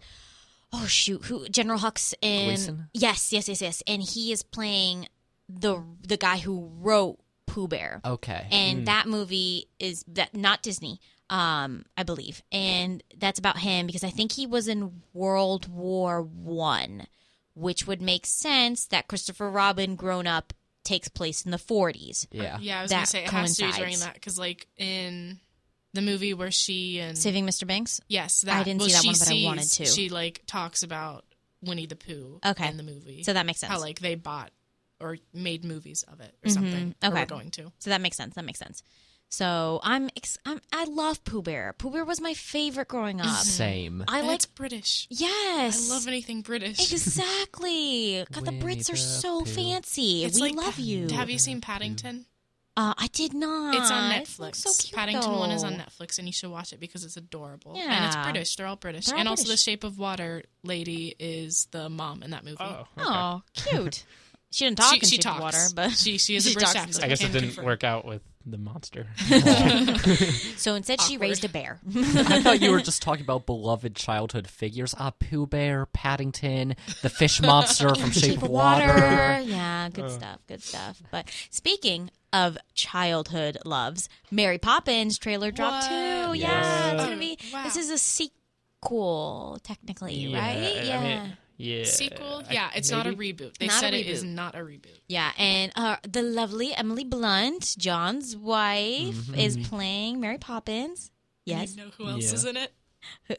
Oh 0.73 0.86
shoot, 0.86 1.25
who 1.25 1.47
General 1.49 1.80
Hux 1.80 2.13
in? 2.21 2.47
Gleeson? 2.47 2.89
Yes, 2.93 3.32
yes, 3.32 3.47
yes, 3.47 3.61
yes, 3.61 3.84
and 3.88 4.01
he 4.01 4.32
is 4.32 4.43
playing 4.43 5.07
the 5.49 5.84
the 6.05 6.17
guy 6.17 6.38
who 6.38 6.69
wrote 6.80 7.19
Pooh 7.45 7.67
Bear, 7.67 8.01
okay. 8.03 8.47
and 8.51 8.86
that 8.88 9.07
movie 9.07 9.69
is 9.80 10.03
that 10.09 10.36
not 10.36 10.61
Disney, 10.61 10.99
um, 11.30 11.86
I 11.95 12.03
believe, 12.03 12.43
and 12.51 13.01
that's 13.17 13.39
about 13.39 13.59
him 13.59 13.88
because 13.88 14.03
I 14.03 14.09
think 14.09 14.34
he 14.34 14.45
was 14.45 14.67
in 14.67 15.01
World 15.13 15.69
War 15.71 16.21
One, 16.21 17.07
which 17.53 17.88
would 17.88 18.01
make 18.01 18.25
sense 18.25 18.86
that 18.88 19.07
Christopher 19.07 19.49
Robin 19.49 19.95
grown 19.95 20.28
up 20.28 20.51
takes 20.88 21.10
place 21.10 21.44
in 21.44 21.52
the 21.52 21.58
forties. 21.58 22.28
yeah. 22.32 22.56
Uh, 22.56 22.60
yeah, 22.62 22.80
I 22.80 22.82
was 22.84 22.92
going 22.92 23.04
to 23.04 23.10
say 23.10 23.24
it 23.24 23.30
has 23.30 23.58
to 23.58 23.66
be 23.66 23.72
during 23.74 24.00
that 24.00 24.14
because 24.14 24.40
like 24.40 24.68
in 24.78 25.40
the 25.94 26.02
movie 26.02 26.34
where 26.34 26.52
she 26.52 27.00
and 27.00 27.18
Saving 27.18 27.46
Mr. 27.46 27.68
Banks. 27.68 28.00
yes, 28.08 28.42
that 28.42 28.56
I 28.56 28.64
didn't 28.64 28.80
well, 28.80 28.90
see 28.90 28.96
that 28.96 29.02
she 29.02 29.08
one, 29.08 29.18
but 29.20 29.30
I 29.30 29.44
wanted 29.46 29.72
to. 29.74 29.86
She 29.86 30.10
like 30.10 30.44
talks 30.48 30.84
about 30.84 31.26
Winnie 31.62 31.88
the 31.88 31.96
Pooh 31.96 32.40
Okay. 32.46 32.68
in 32.68 32.78
the 32.78 32.84
movie. 32.84 33.24
So 33.24 33.34
that 33.34 33.46
makes 33.46 33.60
sense. 33.60 33.72
how 33.72 33.80
like 33.80 34.00
they 34.00 34.16
bought 34.16 34.52
or 35.00 35.18
made 35.34 35.66
movies 35.66 36.04
of 36.04 36.22
it 36.22 36.34
or 36.44 36.50
mm-hmm. 36.50 36.54
something. 36.54 36.96
Or 37.04 37.10
Okay. 37.10 37.20
were 37.20 37.26
going 37.26 37.52
to. 37.52 37.72
So 37.80 37.90
that 37.90 38.02
makes 38.02 38.16
sense. 38.18 38.36
That 38.36 38.46
makes 38.46 38.60
sense. 38.60 38.82
So 39.30 39.80
I'm, 39.84 40.09
ex- 40.15 40.38
I'm 40.45 40.61
I 40.71 40.86
love 40.86 41.23
Pooh 41.25 41.41
Bear. 41.41 41.73
Pooh 41.78 41.91
Bear 41.91 42.05
was 42.05 42.21
my 42.21 42.34
favorite 42.34 42.88
growing 42.88 43.19
up. 43.19 43.28
Same. 43.43 44.03
I 44.07 44.19
And 44.19 44.28
like 44.28 44.36
it's 44.36 44.45
British. 44.45 45.05
yes. 45.09 45.89
I 45.89 45.93
love 45.93 46.07
anything 46.07 46.41
British. 46.41 46.80
Exactly. 46.91 48.25
God, 48.32 48.45
the 48.45 48.51
Winnie 48.51 48.75
Brits 48.78 48.91
are 48.91 48.95
so 48.95 49.39
Pooh. 49.41 49.45
fancy. 49.45 50.23
It's 50.23 50.39
we 50.39 50.49
like 50.53 50.55
love 50.65 50.80
you. 50.80 51.09
Have 51.09 51.30
you 51.30 51.38
seen 51.39 51.59
Paddington? 51.61 52.25
Uh, 52.78 52.93
I 52.97 53.07
did 53.07 53.34
not. 53.34 53.75
It's 53.75 53.89
on 53.91 54.11
It 54.11 54.23
Netflix. 54.23 54.39
looks 54.39 54.59
so 54.59 54.71
cute, 54.88 54.95
Paddington 54.95 55.32
One 55.32 55.49
is 55.51 55.63
on. 55.63 55.73
Netflix, 55.73 56.19
and 56.19 56.28
you 56.28 56.32
should 56.34 56.51
watch 56.51 56.73
it 56.73 56.80
because 56.80 57.03
it's 57.03 57.17
adorable. 57.17 57.73
Yeah. 57.75 57.91
and 57.91 58.05
it's 58.05 58.15
British. 58.17 58.55
They're 58.55 58.67
all 58.67 58.75
British. 58.75 59.07
They're 59.07 59.15
all 59.15 59.19
and 59.21 59.28
also, 59.30 59.47
the 59.49 59.57
Shape 59.57 59.84
of 59.84 59.97
Water 59.97 60.43
lady 60.63 61.15
is 61.17 61.67
the 61.71 61.89
mom 61.89 62.21
in 62.21 62.32
that 62.32 62.45
movie. 62.45 62.57
Oh, 62.59 62.82
okay. 62.82 62.88
Oh, 62.99 63.41
cute. 63.55 64.05
she 64.51 64.65
didn't 64.65 64.78
talk 64.78 64.91
she, 64.93 64.99
in 64.99 65.05
she 65.05 65.15
Shape 65.15 65.21
talks. 65.21 65.38
of 65.38 65.41
Water, 65.41 65.57
but 65.75 65.91
she 65.97 66.19
she 66.19 66.36
is 66.36 66.45
a 66.49 66.53
British 66.53 66.75
accent. 66.75 67.03
I 67.03 67.07
guess 67.07 67.21
it 67.23 67.32
didn't 67.32 67.49
confirm. 67.49 67.65
work 67.65 67.84
out 67.84 68.05
with 68.05 68.21
the 68.52 68.58
monster. 68.58 69.08
so 70.58 70.76
instead 70.76 71.02
she 71.02 71.18
raised 71.18 71.43
a 71.45 71.50
bear. 71.50 71.80
I 71.95 72.41
thought 72.41 72.62
you 72.62 72.72
were 72.72 72.82
just 72.82 73.02
talking 73.02 73.24
about 73.24 73.45
beloved 73.45 73.95
childhood 73.95 74.48
figures. 74.48 74.95
Ah, 74.98 75.12
Pooh 75.12 75.45
Bear, 75.48 75.86
Paddington, 75.88 76.76
the 77.02 77.10
fish 77.10 77.41
monster 77.41 77.93
from 77.95 78.12
Shape, 78.12 78.41
of 78.41 78.50
Water. 78.50 79.39
Yeah, 79.41 79.89
good 79.89 80.12
stuff. 80.12 80.39
Good 80.48 80.64
stuff. 80.64 81.02
But 81.12 81.30
speaking 81.50 82.10
of 82.34 82.58
childhood 82.74 83.58
loves, 83.66 84.10
Mary 84.32 84.58
Poppins 84.58 85.18
trailer 85.18 85.52
dropped 85.52 85.84
What? 85.84 85.89
too. 85.89 85.95
Yeah, 85.95 86.32
Yes. 86.34 86.93
it's 86.93 87.04
gonna 87.04 87.18
be. 87.18 87.38
Wow. 87.54 87.64
This 87.64 87.78
is 87.78 87.89
a 87.89 87.98
sequel, 87.98 89.60
technically, 89.64 90.34
right? 90.34 90.41
I 90.58 90.84
Yeah. 90.84 91.02
mean, 91.24 91.38
yeah. 91.58 91.84
Sequel? 91.86 92.43
Yeah, 92.49 92.70
it's 92.76 92.89
not 92.91 93.08
a 93.08 93.12
reboot. 93.14 93.58
They 93.58 93.68
Not 93.68 93.78
a 93.78 93.80
said 93.80 93.93
it 93.93 94.08
is 94.08 94.24
not 94.24 94.55
a 94.55 94.60
reboot. 94.60 94.99
yeah, 95.08 95.32
and 95.38 95.72
uh, 95.76 95.97
the 96.08 96.22
lovely 96.24 96.74
Emily 96.74 97.03
Blunt, 97.03 97.76
John's 97.78 98.38
wife, 98.38 99.36
is 99.38 99.58
playing 99.58 100.20
Mary 100.20 100.38
Poppins. 100.38 101.12
Yes, 101.45 101.76
You 101.76 101.84
know 101.86 101.91
who 101.97 102.08
else 102.08 102.26
Yeah. 102.26 102.34
is 102.34 102.45
in 102.45 102.58
it? 102.58 102.74
Lin. 103.30 103.38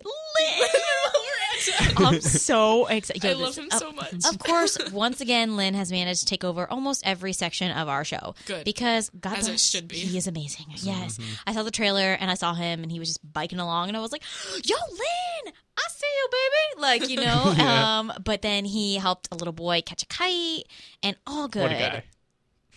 I'm 1.96 2.20
so 2.20 2.86
excited. 2.86 3.24
I 3.24 3.32
love 3.32 3.56
him 3.56 3.68
so 3.70 3.90
much. 3.92 4.12
Of 4.28 4.38
course, 4.38 4.78
once 4.92 5.20
again, 5.20 5.56
Lin 5.56 5.74
has 5.74 5.90
managed 5.90 6.20
to 6.20 6.26
take 6.26 6.44
over 6.44 6.70
almost 6.70 7.02
every 7.06 7.32
section 7.32 7.70
of 7.72 7.88
our 7.88 8.04
show. 8.04 8.34
Good. 8.46 8.64
Because 8.64 9.10
God 9.10 9.38
As 9.38 9.48
it 9.48 9.58
should 9.60 9.88
be. 9.88 9.96
he 9.96 10.16
is 10.16 10.26
amazing. 10.26 10.66
Yes. 10.76 11.18
I 11.46 11.52
saw 11.52 11.62
the 11.62 11.70
trailer 11.70 12.12
and 12.12 12.30
I 12.30 12.34
saw 12.34 12.54
him 12.54 12.82
and 12.82 12.92
he 12.92 12.98
was 12.98 13.08
just 13.08 13.32
biking 13.32 13.58
along 13.58 13.88
and 13.88 13.96
I 13.96 14.00
was 14.00 14.12
like, 14.12 14.22
Yo, 14.64 14.76
Lin, 14.90 15.52
I 15.76 15.82
see 15.90 16.06
you, 16.06 16.28
baby. 16.30 16.82
Like, 16.82 17.08
you 17.10 17.16
know. 17.24 17.54
Yeah. 17.56 17.98
Um, 17.98 18.12
but 18.24 18.42
then 18.42 18.64
he 18.64 18.96
helped 18.96 19.28
a 19.32 19.34
little 19.36 19.52
boy 19.52 19.82
catch 19.84 20.02
a 20.02 20.06
kite 20.06 20.64
and 21.02 21.16
all 21.26 21.48
good. 21.48 22.02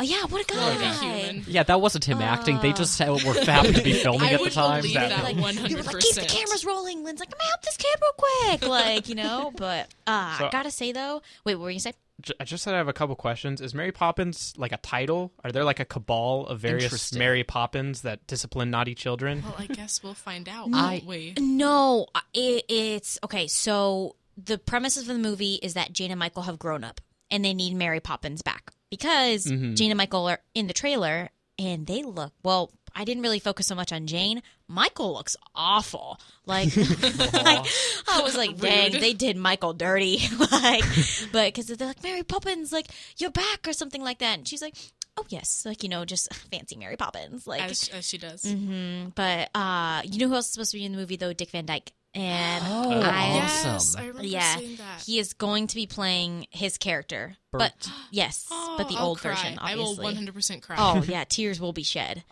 What 0.01 0.09
a 0.09 0.13
guy. 0.13 0.17
Oh 0.17 0.19
yeah, 0.19 0.25
what 0.25 0.41
a 0.41 0.45
guy. 0.45 0.75
What 0.75 0.81
a 0.81 1.21
human. 1.25 1.43
Yeah, 1.47 1.63
that 1.63 1.81
wasn't 1.81 2.05
him 2.05 2.21
acting. 2.21 2.59
They 2.59 2.73
just 2.73 2.99
uh, 3.01 3.17
were 3.25 3.33
happened 3.43 3.75
to 3.75 3.83
be 3.83 3.93
filming 4.03 4.21
I 4.21 4.31
at 4.31 4.37
the 4.37 4.43
would 4.43 4.51
time. 4.53 4.81
believe 4.81 4.93
That- 4.95 5.09
that 5.09 5.23
Like, 5.23 5.37
one 5.37 5.55
you 5.55 5.61
hundred 5.61 5.77
were 5.85 5.91
like, 5.93 5.99
keep 5.99 6.15
the 6.15 6.21
cameras 6.25 6.65
rolling. 6.65 7.03
Lin's 7.03 7.19
like, 7.19 7.29
I'm 7.33 7.37
gonna 7.37 7.49
help 7.49 7.61
this 7.63 7.77
kid 7.77 7.99
real 8.01 8.59
quick. 8.59 8.69
Like, 8.69 9.09
you 9.09 9.15
know, 9.15 9.51
but 9.57 9.89
uh 10.07 10.37
So- 10.37 10.47
I 10.47 10.49
gotta 10.49 10.71
say 10.71 10.91
though, 10.91 11.21
wait, 11.45 11.55
what 11.55 11.63
were 11.63 11.71
you 11.71 11.79
saying? 11.79 11.95
J- 12.21 12.33
I 12.39 12.43
just 12.43 12.63
said 12.63 12.73
I 12.75 12.77
have 12.77 12.87
a 12.87 12.93
couple 12.93 13.15
questions. 13.15 13.61
Is 13.61 13.73
Mary 13.73 13.91
Poppins 13.91 14.53
like 14.55 14.71
a 14.71 14.77
title? 14.77 15.31
Are 15.43 15.51
there 15.51 15.63
like 15.63 15.79
a 15.79 15.85
cabal 15.85 16.45
of 16.45 16.59
various 16.59 16.83
Interesting. 16.83 17.17
Mary 17.19 17.43
Poppins 17.43 18.01
that 18.03 18.27
discipline 18.27 18.69
naughty 18.69 18.93
children? 18.93 19.41
Well, 19.43 19.55
I 19.57 19.65
guess 19.67 20.03
we'll 20.03 20.13
find 20.13 20.47
out. 20.47 20.69
I- 20.73 20.91
won't 20.93 21.05
we? 21.05 21.33
No, 21.39 22.07
it, 22.33 22.65
it's 22.69 23.17
okay. 23.23 23.47
So 23.47 24.15
the 24.37 24.57
premise 24.59 24.97
of 24.97 25.07
the 25.07 25.17
movie 25.17 25.55
is 25.55 25.73
that 25.73 25.93
Jane 25.93 26.11
and 26.11 26.19
Michael 26.19 26.43
have 26.43 26.59
grown 26.59 26.83
up 26.83 27.01
and 27.31 27.43
they 27.43 27.53
need 27.55 27.73
Mary 27.75 27.99
Poppins 27.99 28.41
back 28.43 28.71
because 28.91 29.45
Jane 29.45 29.89
and 29.89 29.97
Michael 29.97 30.27
are 30.27 30.39
in 30.53 30.67
the 30.67 30.73
trailer 30.73 31.29
and 31.57 31.87
they 31.87 32.03
look 32.03 32.33
well. 32.43 32.71
I 32.93 33.05
didn't 33.05 33.23
really 33.23 33.39
focus 33.39 33.67
so 33.67 33.75
much 33.75 33.93
on 33.93 34.05
Jane. 34.05 34.43
Michael 34.67 35.13
looks 35.13 35.37
awful. 35.55 36.19
Like, 36.45 36.75
like 36.77 37.65
I 38.07 38.21
was 38.21 38.35
like, 38.35 38.57
dang, 38.57 38.91
Rude. 38.91 39.01
they 39.01 39.13
did 39.13 39.37
Michael 39.37 39.71
dirty. 39.73 40.19
like, 40.51 40.83
but 41.31 41.45
because 41.53 41.67
they're 41.67 41.87
like 41.87 42.03
Mary 42.03 42.23
Poppins, 42.23 42.73
like 42.73 42.87
you're 43.17 43.31
back 43.31 43.65
or 43.65 43.71
something 43.73 44.03
like 44.03 44.19
that, 44.19 44.39
and 44.39 44.47
she's 44.47 44.61
like, 44.61 44.75
oh 45.17 45.25
yes, 45.29 45.63
like 45.65 45.83
you 45.83 45.89
know, 45.89 46.03
just 46.03 46.33
fancy 46.51 46.75
Mary 46.75 46.97
Poppins, 46.97 47.47
like 47.47 47.61
As, 47.61 47.89
as 47.89 48.05
she 48.05 48.17
does. 48.17 48.43
Mm-hmm. 48.43 49.09
But 49.15 49.49
uh, 49.55 50.01
you 50.03 50.19
know 50.19 50.27
who 50.27 50.35
else 50.35 50.47
is 50.47 50.53
supposed 50.53 50.71
to 50.71 50.77
be 50.77 50.85
in 50.85 50.91
the 50.91 50.97
movie 50.97 51.15
though? 51.15 51.33
Dick 51.33 51.51
Van 51.51 51.65
Dyke. 51.65 51.93
And 52.13 52.63
Oh, 52.67 52.91
I, 53.01 53.33
Yes, 53.35 53.65
Awesome. 53.65 54.01
I 54.01 54.07
remember 54.07 54.27
yeah, 54.27 54.57
seeing 54.57 54.75
that. 54.77 55.01
he 55.05 55.17
is 55.19 55.33
going 55.33 55.67
to 55.67 55.75
be 55.75 55.87
playing 55.87 56.47
his 56.51 56.77
character. 56.77 57.37
But 57.53 57.73
yes, 58.11 58.47
Oh, 58.51 58.75
but 58.77 58.89
the 58.89 58.95
I'll 58.97 59.07
old 59.07 59.19
cry. 59.19 59.31
version, 59.35 59.57
I 59.61 59.75
will 59.75 59.83
obviously. 59.83 60.03
one 60.03 60.15
hundred 60.15 60.33
percent 60.35 60.61
cry. 60.61 60.75
Oh 60.77 61.03
yeah, 61.07 61.23
tears 61.29 61.59
will 61.61 61.73
be 61.73 61.83
shed. 61.83 62.23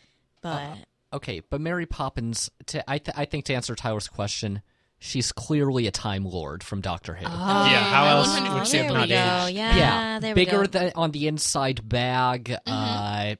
But 0.41 0.77
Okay, 1.13 1.41
but 1.49 1.59
Mary 1.61 1.85
Poppins. 1.85 2.49
To, 2.67 2.89
I 2.89 2.97
th- 2.99 3.17
I 3.17 3.25
think 3.25 3.45
to 3.45 3.53
answer 3.53 3.73
Tyler's 3.75 4.07
question, 4.07 4.61
she's 4.99 5.31
clearly 5.31 5.87
a 5.87 5.91
Time 5.91 6.23
Lord 6.25 6.61
from 6.63 6.81
Doctor 6.81 7.15
Who. 7.15 7.25
oh, 7.25 7.29
Yeah, 7.29 7.83
how 7.83 8.05
else 8.17 8.39
would 8.39 8.67
she 8.67 8.77
have 8.77 8.87
there 8.87 8.93
we 8.93 8.97
not 8.99 9.09
go. 9.09 9.45
aged? 9.47 9.55
Yeah, 9.57 9.75
yeah, 9.75 10.19
there 10.19 10.35
we 10.35 10.45
bigger 10.45 10.63
go. 10.63 10.67
than 10.67 10.91
on 10.95 11.11
the 11.11 11.27
inside 11.27 11.87
bag. 11.87 12.55
Mm-hmm. 12.67 12.71
Uh, 12.71 13.35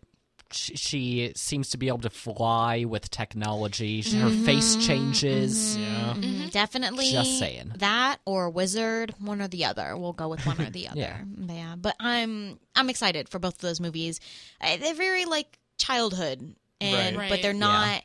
she, 0.52 0.76
she 0.78 1.32
seems 1.36 1.70
to 1.72 1.78
be 1.78 1.88
able 1.88 2.00
to 2.00 2.10
fly 2.10 2.84
with 2.86 3.10
technology. 3.10 4.02
Her 4.02 4.30
face 4.30 4.76
Mm-hmm. 4.76 4.82
changes. 4.88 5.78
Yeah. 5.78 6.14
Mhm, 6.18 6.52
Definitely. 6.52 7.12
Just 7.12 7.40
saying. 7.40 7.74
that 7.78 8.18
or 8.26 8.50
wizard, 8.50 9.14
one 9.20 9.42
or 9.42 9.48
the 9.48 9.66
other. 9.66 9.96
We'll 9.98 10.14
go 10.14 10.28
with 10.30 10.46
one 10.46 10.60
or 10.62 10.70
the 10.70 10.88
other. 10.90 11.00
Yeah. 11.00 11.22
yeah. 11.48 11.76
But 11.78 11.96
I'm 12.00 12.60
I'm 12.76 12.90
excited 12.90 13.30
for 13.30 13.40
both 13.40 13.56
of 13.56 13.62
those 13.62 13.80
movies. 13.80 14.20
Uh, 14.62 14.78
They're 14.78 14.94
very 14.94 15.26
like 15.26 15.58
childhood, 15.78 16.56
and 16.82 17.18
Right. 17.18 17.30
but 17.30 17.42
they're 17.42 17.52
Right. 17.52 17.60
not 17.60 18.04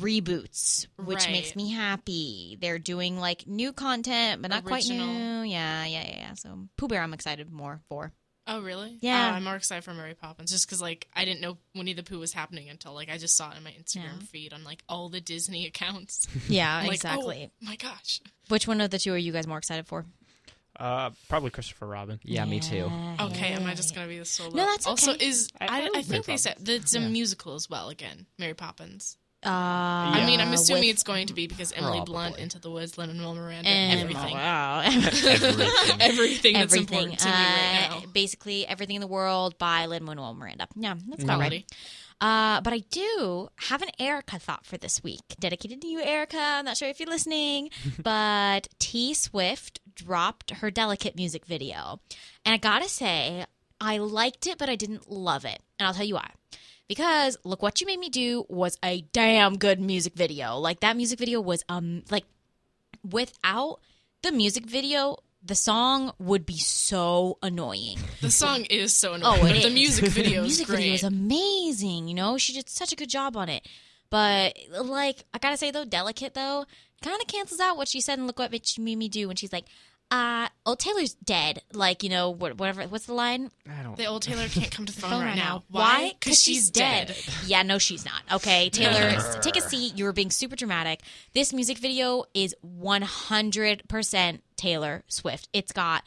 reboots, 0.00 0.86
which 0.96 1.24
Right. 1.24 1.32
makes 1.32 1.56
me 1.56 1.70
happy. 1.70 2.56
They're 2.60 2.78
doing 2.78 3.18
like 3.18 3.46
new 3.46 3.72
content, 3.72 4.42
but 4.42 4.50
not 4.50 4.64
quite 4.64 4.86
new. 4.86 4.96
Yeah, 4.96 5.84
yeah, 5.84 5.84
yeah. 5.86 6.16
yeah. 6.18 6.34
So 6.34 6.68
Pooh 6.76 6.88
Bear, 6.88 7.02
I'm 7.02 7.14
excited 7.14 7.50
more 7.50 7.80
for. 7.88 8.12
Oh, 8.52 8.60
really? 8.62 8.98
Yeah. 9.00 9.28
Uh, 9.28 9.32
I'm 9.36 9.44
more 9.44 9.54
excited 9.54 9.84
for 9.84 9.94
Mary 9.94 10.14
Poppins 10.14 10.50
just 10.50 10.66
because, 10.66 10.82
like, 10.82 11.06
I 11.14 11.24
didn't 11.24 11.40
know 11.40 11.56
Winnie 11.74 11.92
the 11.92 12.02
Pooh 12.02 12.18
was 12.18 12.32
happening 12.32 12.68
until, 12.68 12.92
like, 12.94 13.08
I 13.08 13.16
just 13.16 13.36
saw 13.36 13.50
it 13.52 13.56
in 13.56 13.62
my 13.62 13.70
Instagram 13.70 14.20
Yeah. 14.20 14.26
feed 14.30 14.52
on, 14.52 14.64
like, 14.64 14.82
all 14.88 15.08
the 15.08 15.20
Disney 15.20 15.66
accounts. 15.66 16.26
Yeah, 16.48 16.80
like, 16.82 16.94
exactly. 16.94 17.50
oh, 17.52 17.64
my 17.66 17.76
gosh. 17.76 18.20
Which 18.48 18.66
one 18.66 18.80
of 18.80 18.90
the 18.90 18.98
two 18.98 19.12
are 19.12 19.16
you 19.16 19.32
guys 19.32 19.46
more 19.46 19.58
excited 19.58 19.86
for? 19.86 20.04
Uh, 20.78 21.10
probably 21.28 21.50
Christopher 21.50 21.86
Robin. 21.86 22.18
Yeah, 22.24 22.44
me 22.44 22.58
too. 22.58 22.90
Okay, 23.20 23.52
am 23.52 23.66
I 23.66 23.74
just 23.74 23.94
going 23.94 24.06
to 24.06 24.12
be 24.12 24.18
the 24.18 24.24
solo? 24.24 24.50
No, 24.56 24.64
that's 24.66 24.86
okay. 24.86 24.90
Also, 24.90 25.12
is, 25.12 25.48
I- 25.60 25.66
I, 25.66 25.68
I 25.68 25.76
I, 25.78 25.80
like 25.82 25.92
Mary 25.92 26.02
think 26.02 26.08
they 26.08 26.32
Poppins. 26.32 26.42
said 26.42 26.56
that 26.58 26.72
it's 26.74 26.94
a 26.96 27.00
Yeah. 27.00 27.08
musical 27.08 27.54
as 27.54 27.68
well, 27.70 27.88
again, 27.88 28.26
Mary 28.38 28.54
Poppins. 28.54 29.16
Uh, 29.44 29.48
I 29.48 30.26
mean, 30.26 30.38
I'm 30.40 30.52
assuming 30.52 30.82
with- 30.82 30.90
it's 30.96 31.02
going 31.02 31.28
to 31.28 31.34
be 31.34 31.46
because 31.46 31.72
Emily 31.72 32.02
Blunt, 32.04 32.38
Into 32.38 32.58
the 32.58 32.70
Woods, 32.70 32.98
Lin 32.98 33.08
Manuel 33.08 33.34
Miranda, 33.34 33.68
and 33.68 34.00
everything. 34.00 34.34
Wow. 34.34 34.80
Everything. 34.84 35.60
everything 36.00 36.54
that's 36.54 36.74
everything. 36.74 36.82
important 36.82 37.18
to 37.20 37.26
me 37.28 37.32
right 37.32 37.88
Uh, 37.90 38.00
now. 38.00 38.02
basically, 38.12 38.66
everything 38.66 38.96
in 38.96 39.00
the 39.00 39.06
world 39.06 39.56
by 39.58 39.86
Lin 39.86 40.04
Manuel 40.04 40.34
Miranda. 40.34 40.68
Yeah, 40.76 40.94
that's 41.08 41.24
about 41.24 41.36
Quality. 41.38 41.64
right. 41.70 41.76
Uh, 42.22 42.60
but 42.60 42.74
I 42.74 42.80
do 42.90 43.48
have 43.70 43.80
an 43.80 43.88
Erica 43.98 44.38
thought 44.38 44.66
for 44.66 44.76
this 44.76 45.02
week, 45.02 45.22
dedicated 45.38 45.80
to 45.80 45.86
you, 45.86 46.02
Erica. 46.02 46.36
I'm 46.38 46.66
not 46.66 46.76
sure 46.76 46.88
if 46.90 47.00
you're 47.00 47.08
listening, 47.08 47.70
but 48.02 48.68
T 48.78 49.14
Swift 49.14 49.80
dropped 49.94 50.50
her 50.50 50.70
Delicate 50.70 51.16
music 51.16 51.46
video, 51.46 51.98
and 52.44 52.52
I 52.52 52.58
gotta 52.58 52.90
say, 52.90 53.46
I 53.80 53.96
liked 53.96 54.46
it, 54.46 54.58
but 54.58 54.68
I 54.68 54.76
didn't 54.76 55.10
love 55.10 55.46
it, 55.46 55.62
and 55.78 55.86
I'll 55.86 55.94
tell 55.94 56.04
you 56.04 56.16
why. 56.16 56.30
Because 56.90 57.36
look 57.44 57.62
what 57.62 57.80
you 57.80 57.86
made 57.86 58.00
me 58.00 58.08
do 58.08 58.44
was 58.48 58.76
a 58.84 59.02
damn 59.12 59.56
good 59.58 59.80
music 59.80 60.14
video. 60.14 60.58
Like 60.58 60.80
that 60.80 60.96
music 60.96 61.20
video 61.20 61.40
was 61.40 61.62
um 61.68 62.02
like 62.10 62.24
without 63.08 63.78
the 64.22 64.32
music 64.32 64.66
video, 64.66 65.18
the 65.40 65.54
song 65.54 66.10
would 66.18 66.44
be 66.44 66.58
so 66.58 67.38
annoying. 67.44 67.98
The 68.20 68.32
song 68.32 68.64
is 68.64 68.92
so 68.92 69.12
annoying, 69.12 69.38
Oh, 69.38 69.40
but 69.40 69.56
it 69.56 69.62
the 69.62 69.70
music 69.70 70.06
video 70.06 70.40
the 70.40 70.46
is 70.48 70.58
music 70.58 70.66
great. 70.66 70.78
video 70.78 70.94
is 70.94 71.04
amazing. 71.04 72.08
You 72.08 72.14
know, 72.14 72.38
she 72.38 72.54
did 72.54 72.68
such 72.68 72.92
a 72.92 72.96
good 72.96 73.08
job 73.08 73.36
on 73.36 73.48
it. 73.48 73.64
But 74.10 74.58
like, 74.82 75.22
I 75.32 75.38
gotta 75.38 75.56
say 75.56 75.70
though, 75.70 75.84
delicate 75.84 76.34
though, 76.34 76.64
kind 77.02 77.20
of 77.22 77.28
cancels 77.28 77.60
out 77.60 77.76
what 77.76 77.86
she 77.86 78.00
said 78.00 78.18
and 78.18 78.26
look 78.26 78.40
what 78.40 78.66
she 78.66 78.82
made 78.82 78.98
me 78.98 79.08
do 79.08 79.28
when 79.28 79.36
she's 79.36 79.52
like, 79.52 79.66
"Uh, 80.10 80.48
oh 80.66 80.74
Taylor's 80.74 81.14
dead." 81.14 81.62
Like, 81.72 82.02
you 82.02 82.08
know, 82.08 82.32
wh- 82.32 82.58
whatever. 82.58 82.82
What's 82.84 83.06
the 83.06 83.14
line? 83.14 83.50
I 83.68 83.82
don't. 83.82 83.96
the 83.96 84.06
old 84.06 84.22
Taylor 84.22 84.48
can't 84.48 84.70
come 84.70 84.86
to 84.86 84.92
the 84.94 85.00
phone, 85.00 85.10
Phone 85.10 85.24
right 85.24 85.36
now. 85.36 85.64
Why? 85.68 86.12
Because 86.18 86.40
she's 86.42 86.70
dead. 86.70 87.14
Yeah, 87.46 87.62
no, 87.62 87.78
she's 87.78 88.04
not. 88.04 88.22
Okay, 88.32 88.70
Taylor, 88.70 89.20
take 89.40 89.56
a 89.56 89.60
seat. 89.60 89.96
You 89.96 90.04
were 90.04 90.12
being 90.12 90.30
super 90.30 90.56
dramatic. 90.56 91.00
This 91.32 91.52
music 91.52 91.78
video 91.78 92.24
is 92.34 92.54
100% 92.64 94.40
Taylor 94.56 95.02
Swift. 95.08 95.48
It's 95.52 95.72
got. 95.72 96.04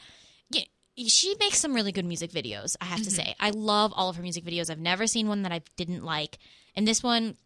yeah, 0.50 0.62
She 1.06 1.34
makes 1.40 1.58
some 1.58 1.74
really 1.74 1.92
good 1.92 2.04
music 2.04 2.30
videos, 2.30 2.76
I 2.80 2.86
have 2.86 3.02
to 3.02 3.10
say. 3.10 3.34
I 3.40 3.50
love 3.50 3.92
all 3.96 4.08
of 4.08 4.16
her 4.16 4.22
music 4.22 4.44
videos. 4.44 4.70
I've 4.70 4.78
never 4.78 5.06
seen 5.06 5.28
one 5.28 5.42
that 5.42 5.52
I 5.52 5.62
didn't 5.76 6.04
like. 6.04 6.38
And 6.76 6.86
this 6.86 7.02
one, 7.02 7.36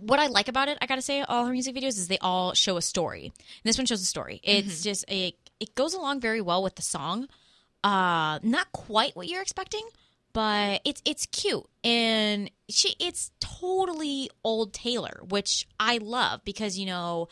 what 0.00 0.20
I 0.20 0.28
like 0.28 0.48
about 0.48 0.68
it, 0.68 0.78
I 0.80 0.86
gotta 0.86 1.02
say, 1.02 1.20
all 1.22 1.46
her 1.46 1.52
music 1.52 1.74
videos 1.74 1.98
is 1.98 2.08
they 2.08 2.18
all 2.18 2.54
show 2.54 2.76
a 2.76 2.82
story. 2.82 3.24
And 3.24 3.32
this 3.64 3.76
one 3.78 3.86
shows 3.86 4.00
a 4.00 4.04
story. 4.06 4.40
It's 4.44 4.82
just 4.82 5.04
a, 5.10 5.34
it 5.60 5.74
goes 5.74 5.94
along 5.94 6.20
very 6.20 6.40
well 6.40 6.62
with 6.62 6.74
the 6.74 6.82
song. 6.82 7.28
Uh, 7.84 8.38
not 8.42 8.72
quite 8.72 9.16
what 9.16 9.28
you're 9.28 9.42
expecting, 9.42 9.86
but 10.32 10.80
it's 10.84 11.00
it's 11.04 11.26
cute 11.26 11.66
and 11.82 12.50
she 12.68 12.94
it's 12.98 13.30
totally 13.40 14.30
old 14.44 14.72
Taylor, 14.72 15.20
which 15.28 15.66
I 15.78 15.98
love 15.98 16.44
because 16.44 16.78
you 16.78 16.86
know. 16.86 17.28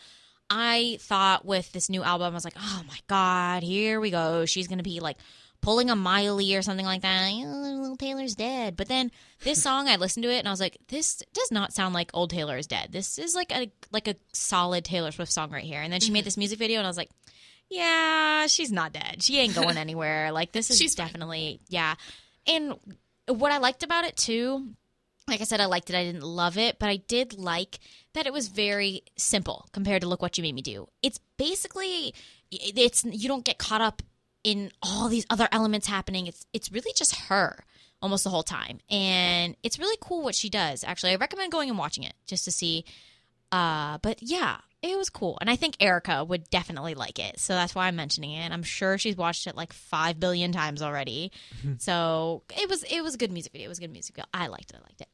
I 0.51 0.97
thought 1.03 1.45
with 1.45 1.73
this 1.73 1.91
new 1.91 2.03
album, 2.03 2.33
I 2.33 2.35
was 2.35 2.47
like, 2.47 2.57
oh 2.59 2.83
my 2.89 2.97
God, 3.07 3.63
here 3.63 4.01
we 4.01 4.11
go. 4.11 4.47
She's 4.47 4.67
going 4.67 4.79
to 4.79 4.83
be 4.83 4.99
like 4.99 5.19
pulling 5.61 5.91
a 5.91 5.97
Miley 5.97 6.55
or 6.55 6.63
something 6.63 6.87
like 6.87 7.03
that. 7.03 7.31
Oh, 7.33 7.79
little 7.81 7.97
Taylor's 7.97 8.35
dead. 8.35 8.77
But 8.77 8.89
then 8.89 9.11
this 9.43 9.63
song, 9.63 9.89
I 9.89 9.97
listened 9.97 10.25
to 10.25 10.33
it 10.33 10.39
and 10.39 10.49
I 10.49 10.51
was 10.51 10.61
like, 10.61 10.79
this 10.89 11.23
does 11.33 11.51
not 11.51 11.73
sound 11.73 11.95
like 11.95 12.11
old 12.15 12.31
Taylor 12.31 12.57
is 12.57 12.67
dead. 12.67 12.93
This 12.93 13.19
is 13.19 13.35
like 13.35 13.53
a 13.53 13.71
like 13.93 14.09
a 14.09 14.17
solid 14.33 14.85
Taylor 14.85 15.11
Swift 15.11 15.33
song 15.33 15.51
right 15.51 15.65
here. 15.65 15.81
And 15.81 15.93
then 15.93 16.01
she 16.01 16.13
made 16.13 16.25
this 16.25 16.37
music 16.37 16.59
video 16.59 16.79
and 16.79 16.87
I 16.87 16.91
was 16.91 16.97
like, 16.97 17.11
yeah, 17.71 18.47
she's 18.47 18.73
not 18.73 18.93
dead. 18.93 19.23
She 19.23 19.39
ain't 19.39 19.55
going 19.55 19.77
anywhere. 19.77 20.33
Like 20.33 20.53
this 20.53 20.71
is 20.71 20.79
She's 20.79 20.95
fine. 20.95 21.07
definitely 21.07 21.61
yeah. 21.69 21.95
And 22.47 22.75
what 23.27 23.53
I 23.53 23.59
liked 23.59 23.83
about 23.83 24.05
it 24.05 24.17
too, 24.17 24.69
like 25.29 25.41
I 25.41 25.45
said, 25.45 25.61
I 25.61 25.67
liked 25.67 25.91
it. 25.91 25.97
I 25.97 26.05
didn't 26.05 26.23
love 26.23 26.57
it, 26.57 26.79
but 26.79 26.89
I 26.89 26.97
did 26.97 27.39
like 27.39 27.79
that 28.15 28.27
it 28.27 28.33
was 28.33 28.49
very 28.49 29.03
simple 29.17 29.67
compared 29.73 30.03
to 30.03 30.09
Look 30.09 30.23
What 30.23 30.39
You 30.39 30.43
Made 30.43 30.55
Me 30.55 30.63
Do. 30.63 30.89
It's 31.03 31.21
basically 31.37 32.15
it's 32.51 33.05
you 33.05 33.29
don't 33.29 33.45
get 33.45 33.59
caught 33.59 33.83
up 33.83 34.03
in 34.45 34.71
all 34.83 35.09
these 35.09 35.27
other 35.29 35.49
elements 35.53 35.87
happening. 35.87 36.27
It's 36.27 36.47
it's 36.53 36.73
really 36.73 36.93
just 36.97 37.15
her 37.27 37.65
almost 38.01 38.25
the 38.25 38.31
whole 38.31 38.43
time. 38.45 38.79
And 38.89 39.57
it's 39.63 39.79
really 39.79 39.97
cool 40.01 40.23
what 40.23 40.35
she 40.35 40.49
does. 40.49 40.85
Actually, 40.85 41.13
I 41.13 41.17
recommend 41.17 41.53
going 41.53 41.69
and 41.69 41.79
watching 41.79 42.05
it 42.05 42.15
just 42.27 42.45
to 42.45 42.51
see 42.53 42.85
uh 43.53 43.99
but 43.99 44.23
yeah, 44.23 44.59
it 44.83 44.97
was 44.97 45.11
cool. 45.11 45.39
And 45.41 45.51
I 45.51 45.57
think 45.57 45.77
Erica 45.81 46.25
would 46.25 46.49
definitely 46.51 46.95
like 46.95 47.19
it. 47.19 47.41
So 47.41 47.55
that's 47.55 47.75
why 47.75 47.89
I'm 47.89 47.97
mentioning 47.97 48.33
it. 48.33 48.53
I'm 48.53 48.63
sure 48.63 48.97
she's 48.97 49.17
watched 49.17 49.47
it 49.47 49.57
like 49.57 49.73
5 49.73 50.21
billion 50.21 50.53
times 50.53 50.83
already. 50.83 51.33
so, 51.79 52.43
it 52.57 52.69
was 52.69 52.85
it 52.85 53.03
was 53.03 53.15
a 53.15 53.19
good 53.19 53.33
music 53.33 53.53
video. 53.53 53.67
It 53.67 53.71
was 53.71 53.79
a 53.79 53.83
good 53.83 53.93
music 53.93 54.15
video. 54.15 54.27
I 54.33 54.47
liked 54.47 54.71
it. 54.71 54.77
I 54.77 54.83
liked 54.83 55.01
it. 55.01 55.09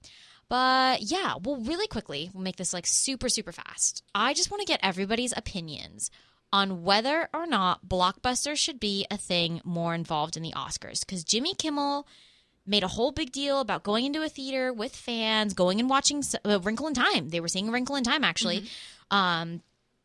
But 0.49 1.03
yeah, 1.03 1.35
well, 1.43 1.57
really 1.57 1.87
quickly, 1.87 2.31
we'll 2.33 2.43
make 2.43 2.57
this 2.57 2.75
like 2.75 2.87
super, 2.87 3.29
super 3.29 3.53
fast. 3.53 4.03
I 4.15 4.35
just 4.35 4.51
want 4.51 4.61
to 4.61 4.67
get 4.67 4.81
everybody's 4.83 5.33
opinions 5.37 6.11
on 6.53 6.85
whether 6.85 7.29
or 7.33 7.47
not 7.47 7.89
blockbusters 7.89 8.59
should 8.59 8.79
be 8.79 9.07
a 9.11 9.17
thing 9.17 9.61
more 9.65 9.95
involved 9.95 10.37
in 10.37 10.43
the 10.43 10.53
Oscars. 10.53 11.01
Because 11.01 11.25
Jimmy 11.25 11.55
Kimmel 11.55 12.07
made 12.67 12.83
a 12.83 12.89
whole 12.89 13.13
big 13.13 13.33
deal 13.33 13.61
about 13.61 13.83
going 13.83 14.05
into 14.05 14.23
a 14.23 14.29
theater 14.29 14.73
with 14.73 14.95
fans, 14.95 15.55
going 15.55 15.81
and 15.81 15.89
watching 15.89 16.23
uh, 16.45 16.61
Wrinkle 16.61 16.87
in 16.87 16.95
Time. 16.95 17.31
They 17.31 17.41
were 17.41 17.49
seeing 17.49 17.71
Wrinkle 17.71 17.97
in 17.97 18.05
Time 18.05 18.25
actually. 18.25 18.65
Um, 19.11 19.63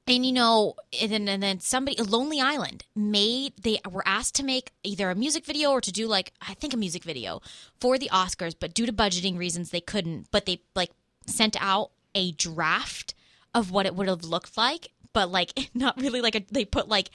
and 0.08 0.26
you 0.26 0.32
know, 0.32 0.74
and 1.00 1.12
then, 1.12 1.28
and 1.28 1.44
then 1.44 1.60
somebody, 1.60 2.02
Lonely 2.02 2.42
Island, 2.42 2.84
made 2.96 3.54
they 3.62 3.80
were 3.90 4.04
asked 4.08 4.36
to 4.36 4.44
make 4.44 4.72
either 4.84 5.10
a 5.10 5.16
music 5.16 5.46
video 5.46 5.72
or 5.72 5.82
to 5.82 5.92
do 5.92 6.08
like 6.08 6.34
I 6.42 6.56
think 6.56 6.74
a 6.74 6.78
music 6.78 7.04
video 7.04 7.42
for 7.80 7.98
the 7.98 8.10
Oscars, 8.12 8.56
but 8.60 8.74
due 8.74 8.86
to 8.86 8.94
budgeting 8.94 9.38
reasons 9.38 9.70
they 9.70 9.82
couldn't. 9.82 10.28
But 10.32 10.46
they 10.46 10.62
like 10.76 10.92
sent 11.28 11.56
out 11.60 11.92
a 12.16 12.32
draft 12.32 13.14
of 13.54 13.72
what 13.72 13.86
it 13.86 13.96
would 13.96 14.08
have 14.08 14.24
looked 14.24 14.58
like, 14.58 14.90
but 15.14 15.32
like 15.32 15.70
not 15.74 16.00
really 16.02 16.22
like 16.22 16.36
a, 16.36 16.46
they 16.52 16.66
put 16.66 16.90
like 16.90 17.12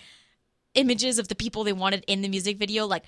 images 0.75 1.19
of 1.19 1.29
the 1.29 1.35
people 1.35 1.65
they 1.65 1.73
wanted 1.73 2.05
in 2.07 2.23
the 2.23 2.29
music 2.29 2.59
video, 2.59 2.87
like 2.87 3.05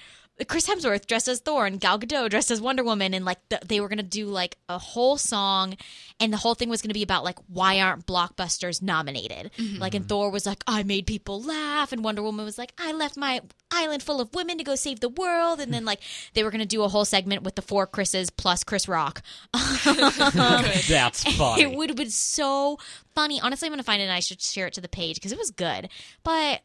Chris 0.48 0.68
Hemsworth 0.68 1.06
dressed 1.06 1.28
as 1.28 1.40
Thor 1.40 1.64
and 1.64 1.80
Gal 1.80 1.98
Gadot 1.98 2.28
dressed 2.28 2.50
as 2.50 2.60
Wonder 2.60 2.84
Woman, 2.84 3.14
and 3.14 3.24
like 3.24 3.38
the, 3.48 3.58
they 3.64 3.80
were 3.80 3.88
gonna 3.88 4.02
do 4.02 4.26
like 4.26 4.58
a 4.68 4.78
whole 4.78 5.16
song, 5.16 5.76
and 6.20 6.30
the 6.30 6.36
whole 6.36 6.54
thing 6.54 6.68
was 6.68 6.82
gonna 6.82 6.92
be 6.92 7.02
about 7.02 7.24
like 7.24 7.38
why 7.48 7.80
aren't 7.80 8.06
blockbusters 8.06 8.82
nominated? 8.82 9.50
Mm-hmm. 9.56 9.80
Like, 9.80 9.94
and 9.94 10.04
mm-hmm. 10.04 10.08
Thor 10.08 10.30
was 10.30 10.44
like, 10.44 10.62
I 10.66 10.82
made 10.82 11.06
people 11.06 11.42
laugh, 11.42 11.90
and 11.90 12.04
Wonder 12.04 12.22
Woman 12.22 12.44
was 12.44 12.58
like, 12.58 12.72
I 12.78 12.92
left 12.92 13.16
my 13.16 13.40
island 13.70 14.02
full 14.02 14.20
of 14.20 14.34
women 14.34 14.58
to 14.58 14.64
go 14.64 14.74
save 14.74 15.00
the 15.00 15.08
world, 15.08 15.58
and 15.58 15.72
then 15.72 15.86
like 15.86 16.00
they 16.34 16.44
were 16.44 16.50
gonna 16.50 16.66
do 16.66 16.82
a 16.82 16.88
whole 16.88 17.06
segment 17.06 17.42
with 17.42 17.54
the 17.54 17.62
four 17.62 17.86
Chris's 17.86 18.28
plus 18.28 18.62
Chris 18.62 18.88
Rock. 18.88 19.22
That's 19.86 21.24
funny. 21.36 21.62
It 21.62 21.72
would 21.72 21.88
have 21.88 21.96
been 21.96 22.10
so 22.10 22.78
funny. 23.16 23.40
Honestly, 23.40 23.66
I'm 23.66 23.70
going 23.70 23.78
to 23.78 23.84
find 23.84 24.00
it 24.00 24.04
and 24.04 24.12
I 24.12 24.20
should 24.20 24.40
share 24.40 24.68
it 24.68 24.74
to 24.74 24.80
the 24.80 24.88
page 24.88 25.16
because 25.16 25.32
it 25.32 25.38
was 25.38 25.50
good. 25.50 25.88
But 26.22 26.60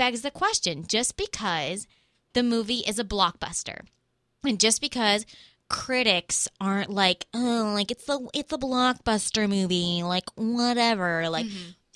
begs 0.00 0.22
the 0.22 0.30
question 0.30 0.84
just 0.86 1.16
because 1.16 1.86
the 2.32 2.42
movie 2.42 2.82
is 2.86 2.98
a 2.98 3.04
blockbuster 3.04 3.80
and 4.44 4.58
just 4.58 4.80
because 4.80 5.24
critics 5.68 6.48
aren't 6.60 6.90
like, 6.90 7.26
oh, 7.34 7.72
like 7.74 7.90
it's 7.90 8.04
the 8.06 8.28
it's 8.34 8.52
a 8.52 8.58
blockbuster 8.58 9.48
movie, 9.48 10.02
like 10.02 10.24
whatever, 10.36 11.28
like 11.28 11.46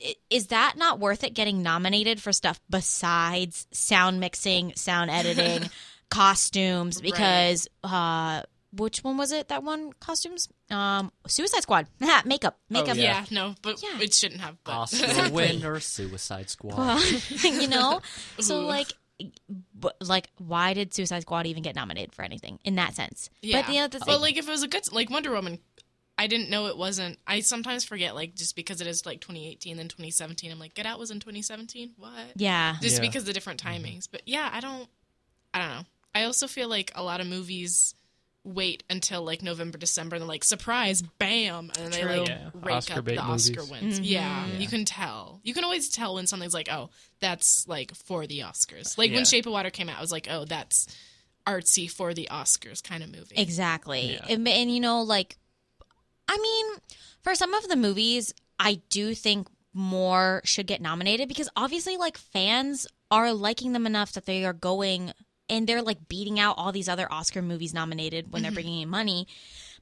i- 0.05 0.15
is 0.31 0.49
that 0.49 0.75
not 0.77 1.01
worth 1.01 1.25
it 1.25 1.35
getting 1.35 1.63
nominated 1.63 2.21
for 2.21 2.33
stuff 2.33 2.61
besides 2.71 3.67
sound 3.73 4.21
mixing, 4.21 4.73
sound 4.77 5.11
editing, 5.11 5.69
costumes? 6.11 7.01
Because 7.01 7.69
uh 7.83 8.43
which 8.77 9.05
one 9.05 9.17
was 9.17 9.33
it 9.33 9.49
that 9.49 9.63
one 9.63 9.93
costumes? 9.95 10.49
Um 10.71 11.13
Suicide 11.27 11.63
Squad. 11.63 11.87
makeup. 12.25 12.59
Makeup. 12.71 12.97
yeah. 12.97 13.25
no, 13.31 13.55
but 13.63 13.83
Yeah. 13.83 14.01
it 14.01 14.15
shouldn't 14.15 14.41
have. 14.41 14.57
But 14.65 14.73
Oscar 14.73 15.31
winner, 15.33 15.81
Suicide 15.81 16.51
Squad. 16.51 17.01
you 17.43 17.69
know? 17.69 18.01
So 18.41 18.61
Ooh. 18.63 18.67
like 18.67 18.93
but, 19.75 19.97
like 20.01 20.29
why 20.39 20.75
did 20.75 20.93
Suicide 20.93 21.23
Squad 21.23 21.47
even 21.47 21.63
get 21.63 21.77
nominated 21.77 22.13
for 22.15 22.23
anything 22.25 22.59
in 22.65 22.75
that 22.77 22.95
sense? 22.95 23.31
yeah, 23.43 23.63
But 23.63 23.73
you 23.73 23.81
know, 23.81 23.89
the 23.89 24.01
but 24.05 24.21
like 24.21 24.37
if 24.37 24.49
it 24.49 24.51
was 24.51 24.63
a 24.63 24.69
good 24.69 24.91
like 24.93 25.09
Wonder 25.09 25.31
Woman, 25.31 25.61
I 26.19 26.27
didn't 26.27 26.51
know 26.51 26.67
it 26.67 26.77
wasn't. 26.77 27.19
I 27.27 27.41
sometimes 27.41 27.85
forget 27.85 28.15
like 28.15 28.35
just 28.35 28.57
because 28.57 28.81
it 28.81 28.87
is 28.89 29.07
like 29.07 29.21
2018 29.21 29.77
then 29.77 29.87
2017. 29.89 30.51
I'm 30.51 30.59
like, 30.59 30.75
Get 30.75 30.87
Out 30.87 30.99
was 30.99 31.11
in 31.13 31.21
2017. 31.21 31.93
What? 31.97 32.11
yeah. 32.37 32.77
just 32.83 32.97
Yeah. 32.97 33.01
because 33.03 33.25
the 33.25 33.33
different 33.33 33.63
timings. 33.63 34.09
But 34.11 34.23
yeah, 34.27 34.49
I 34.53 34.61
don't 34.61 34.89
I 35.53 35.59
don't 35.61 35.69
know. 35.69 35.83
I 36.15 36.25
also 36.25 36.47
feel 36.49 36.69
like 36.69 36.91
a 36.97 37.03
lot 37.03 37.21
of 37.21 37.27
movies 37.29 37.95
wait 38.45 38.85
until 38.91 39.23
like 39.23 39.43
November, 39.43 39.79
December 39.79 40.17
and 40.17 40.23
they're 40.23 40.29
like 40.29 40.45
surprise, 40.45 41.03
bam, 41.19 41.71
and 41.79 41.91
then 41.93 42.09
they 42.09 42.19
like 42.19 42.29
Yeah. 42.29 42.51
rake 42.55 42.77
Oscar 42.77 42.99
up 42.99 43.05
bait 43.07 43.15
the 43.17 43.23
Oscar 43.23 43.61
movies. 43.61 43.71
wins. 43.71 43.95
Mm-hmm. 43.95 44.05
Yeah, 44.05 44.47
you 44.59 44.69
can 44.69 44.85
tell. 44.85 45.41
You 45.43 45.55
can 45.55 45.65
always 45.65 45.89
tell 45.89 46.15
when 46.15 46.27
something's 46.27 46.53
like, 46.55 46.69
oh, 46.71 46.91
that's 47.21 47.67
like 47.67 47.95
for 47.95 48.27
the 48.27 48.41
Oscars. 48.41 48.99
Like 48.99 49.11
Yeah. 49.11 49.17
when 49.17 49.25
Shape 49.25 49.47
of 49.47 49.53
Water 49.53 49.71
came 49.71 49.89
out, 49.89 49.97
I 49.99 50.01
was 50.03 50.13
like, 50.13 50.29
oh, 50.31 50.45
that's 50.45 50.87
artsy 51.47 51.91
for 51.91 52.13
the 52.15 52.29
Oscars 52.31 52.83
kind 52.83 53.03
of 53.03 53.11
movie. 53.11 53.35
Exactly. 53.37 54.13
Yeah. 54.13 54.27
And, 54.29 54.47
and 54.47 54.71
you 54.71 54.81
know, 54.81 55.01
like, 55.03 55.37
I 56.29 56.37
mean, 56.39 56.67
for 57.23 57.35
some 57.35 57.55
of 57.55 57.69
the 57.69 57.77
movies, 57.77 58.35
I 58.59 58.81
do 58.91 59.15
think 59.15 59.49
more 59.73 60.41
should 60.45 60.67
get 60.67 60.81
nominated 60.81 61.29
because 61.29 61.49
obviously, 61.57 61.97
like, 61.97 62.17
fans 62.17 62.87
are 63.11 63.33
liking 63.33 63.73
them 63.73 63.87
enough 63.87 64.13
that 64.13 64.25
they 64.27 64.45
are 64.45 64.53
going 64.53 65.13
and 65.49 65.67
they're 65.67 65.83
like 65.83 66.09
beating 66.09 66.41
out 66.41 66.57
all 66.59 66.73
these 66.73 66.89
other 66.89 67.11
Oscar 67.13 67.43
movies 67.43 67.75
nominated 67.75 68.33
when 68.33 68.43
they're 68.43 68.51
mm-hmm. 68.51 68.55
bringing 68.55 68.83
in 68.83 68.89
money. 68.89 69.27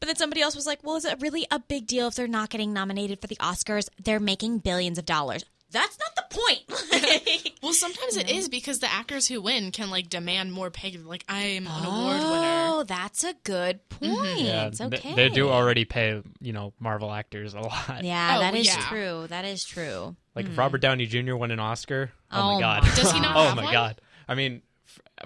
But 0.00 0.06
then 0.06 0.16
somebody 0.16 0.40
else 0.42 0.56
was 0.56 0.66
like, 0.66 0.80
well, 0.82 0.96
is 0.96 1.04
it 1.04 1.20
really 1.20 1.46
a 1.50 1.60
big 1.60 1.86
deal 1.86 2.08
if 2.08 2.16
they're 2.16 2.26
not 2.26 2.50
getting 2.50 2.72
nominated 2.72 3.20
for 3.20 3.28
the 3.28 3.36
Oscars? 3.36 3.88
They're 4.02 4.18
making 4.18 4.58
billions 4.58 4.98
of 4.98 5.06
dollars. 5.06 5.44
That's 5.70 5.98
not 5.98 6.16
the 6.16 6.38
point. 6.38 7.48
Well, 7.62 7.72
sometimes 7.72 8.16
it 8.16 8.28
is 8.28 8.48
because 8.48 8.80
the 8.80 8.92
actors 8.92 9.28
who 9.28 9.40
win 9.40 9.70
can 9.70 9.88
like 9.88 10.08
demand 10.08 10.52
more 10.52 10.68
pay. 10.68 10.96
Like 10.96 11.24
I 11.28 11.42
am 11.42 11.68
an 11.68 11.84
award 11.84 12.16
oh, 12.20 12.32
winner. 12.32 12.66
Oh, 12.80 12.84
that's 12.86 13.22
a 13.22 13.34
good 13.44 13.78
mm-hmm. 13.88 14.14
point. 14.16 14.40
Yeah, 14.40 14.66
It's 14.66 14.78
th- 14.78 14.92
okay. 14.94 15.14
they 15.14 15.28
do 15.28 15.48
already 15.48 15.84
pay 15.84 16.22
you 16.40 16.52
know 16.52 16.72
Marvel 16.80 17.12
actors 17.12 17.54
a 17.54 17.60
lot. 17.60 18.02
Yeah, 18.02 18.36
Oh, 18.36 18.40
that 18.40 18.56
is 18.56 18.66
yeah. 18.66 18.88
true. 18.88 19.26
That 19.28 19.44
is 19.44 19.64
true. 19.64 20.16
Like 20.34 20.46
if 20.46 20.58
Robert 20.58 20.80
Downey 20.80 21.06
Jr. 21.06 21.36
won 21.36 21.52
an 21.52 21.60
Oscar, 21.60 22.10
oh, 22.32 22.40
Oh 22.40 22.54
my 22.54 22.60
god, 22.60 22.82
my 22.82 22.94
Does 22.96 23.12
he 23.12 23.20
not 23.20 23.36
oh 23.36 23.44
have 23.44 23.56
my 23.56 23.64
one? 23.64 23.72
god. 23.72 24.00
I 24.26 24.34
mean, 24.34 24.56
f- 24.56 24.62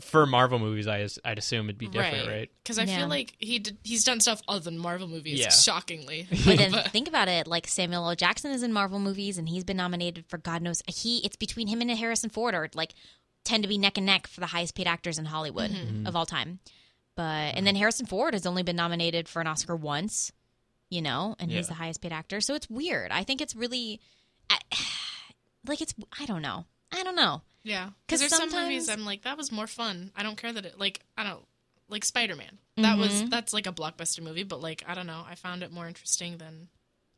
for 0.01 0.27
Marvel 0.27 0.59
movies, 0.59 0.87
I 0.89 1.07
I'd 1.25 1.39
assume 1.39 1.67
it'd 1.67 1.79
be 1.79 1.87
different, 1.87 2.29
right? 2.29 2.51
Because 2.63 2.79
I 2.79 2.85
Yeah. 2.85 2.99
feel 2.99 3.09
like 3.09 3.35
he 3.39 3.59
did, 3.61 3.79
he's 3.83 4.05
done 4.05 4.21
stuff 4.21 4.43
other 4.49 4.61
than 4.61 4.79
Marvel 4.79 5.09
movies. 5.09 5.39
Yeah. 5.41 5.51
Shockingly, 5.51 6.27
But 6.45 6.59
then 6.59 6.73
think 6.91 7.09
about 7.09 7.29
it, 7.29 7.47
like 7.47 7.67
Samuel 7.67 8.09
L. 8.09 8.15
Jackson 8.17 8.51
is 8.51 8.63
in 8.63 8.73
Marvel 8.73 8.99
movies 8.99 9.39
and 9.39 9.49
he's 9.49 9.65
been 9.65 9.77
nominated 9.77 10.27
for 10.29 10.39
God 10.39 10.61
knows 10.63 10.83
he 10.87 11.19
it's 11.25 11.37
between 11.37 11.69
him 11.69 11.81
and 11.81 11.91
Harrison 11.91 12.31
Ford 12.31 12.55
or 12.55 12.69
like 12.75 12.95
tend 13.45 13.63
to 13.63 13.69
be 13.69 13.79
neck 13.79 13.97
and 13.97 14.07
neck 14.07 14.27
for 14.27 14.41
the 14.41 14.47
highest 14.47 14.75
paid 14.75 14.87
actors 14.89 15.19
in 15.19 15.25
Hollywood 15.25 15.71
mm-hmm. 15.71 15.87
Mm-hmm. 15.99 16.07
of 16.07 16.17
all 16.17 16.27
time. 16.27 16.59
But 17.15 17.55
and 17.55 17.67
then 17.67 17.77
Harrison 17.77 18.07
Ford 18.07 18.35
has 18.35 18.45
only 18.45 18.63
been 18.63 18.77
nominated 18.77 19.29
for 19.29 19.41
an 19.41 19.47
Oscar 19.47 19.75
once, 19.77 20.33
you 20.91 21.01
know, 21.01 21.37
and 21.39 21.51
he's 21.51 21.69
the 21.69 21.75
highest 21.75 22.03
paid 22.03 22.13
actor. 22.13 22.41
So 22.41 22.55
it's 22.55 22.69
weird. 22.69 23.11
I 23.13 23.25
think 23.25 23.41
it's 23.41 23.57
really 23.57 24.01
I- 24.51 24.59
like 25.67 25.81
it's 25.81 25.95
I 26.21 26.27
don't 26.27 26.43
know. 26.43 26.67
I 26.93 27.03
don't 27.03 27.17
know. 27.17 27.43
Yeah. 27.67 27.85
'Cause 27.85 27.93
Because 28.07 28.21
there's 28.21 28.37
some 28.37 28.51
movies 28.51 28.89
I'm 28.89 29.05
like 29.05 29.23
that 29.23 29.37
was 29.37 29.51
more 29.53 29.67
fun. 29.67 30.13
I 30.17 30.23
don't 30.23 30.37
care 30.37 30.53
that 30.53 30.65
it 30.65 30.79
like 30.79 31.01
I 31.19 31.25
don't 31.25 31.45
like 31.89 32.05
Spider 32.05 32.37
Man. 32.37 32.59
That 32.77 32.99
was 32.99 33.11
Mm-hmm. 33.13 33.29
that's 33.31 33.53
like 33.53 33.67
a 33.67 33.73
blockbuster 33.73 34.21
movie, 34.23 34.43
but 34.45 34.61
like 34.61 34.83
I 34.87 34.95
don't 34.95 35.07
know. 35.07 35.25
I 35.29 35.35
found 35.35 35.63
it 35.63 35.73
more 35.73 35.87
interesting 35.89 36.39
than. 36.39 36.69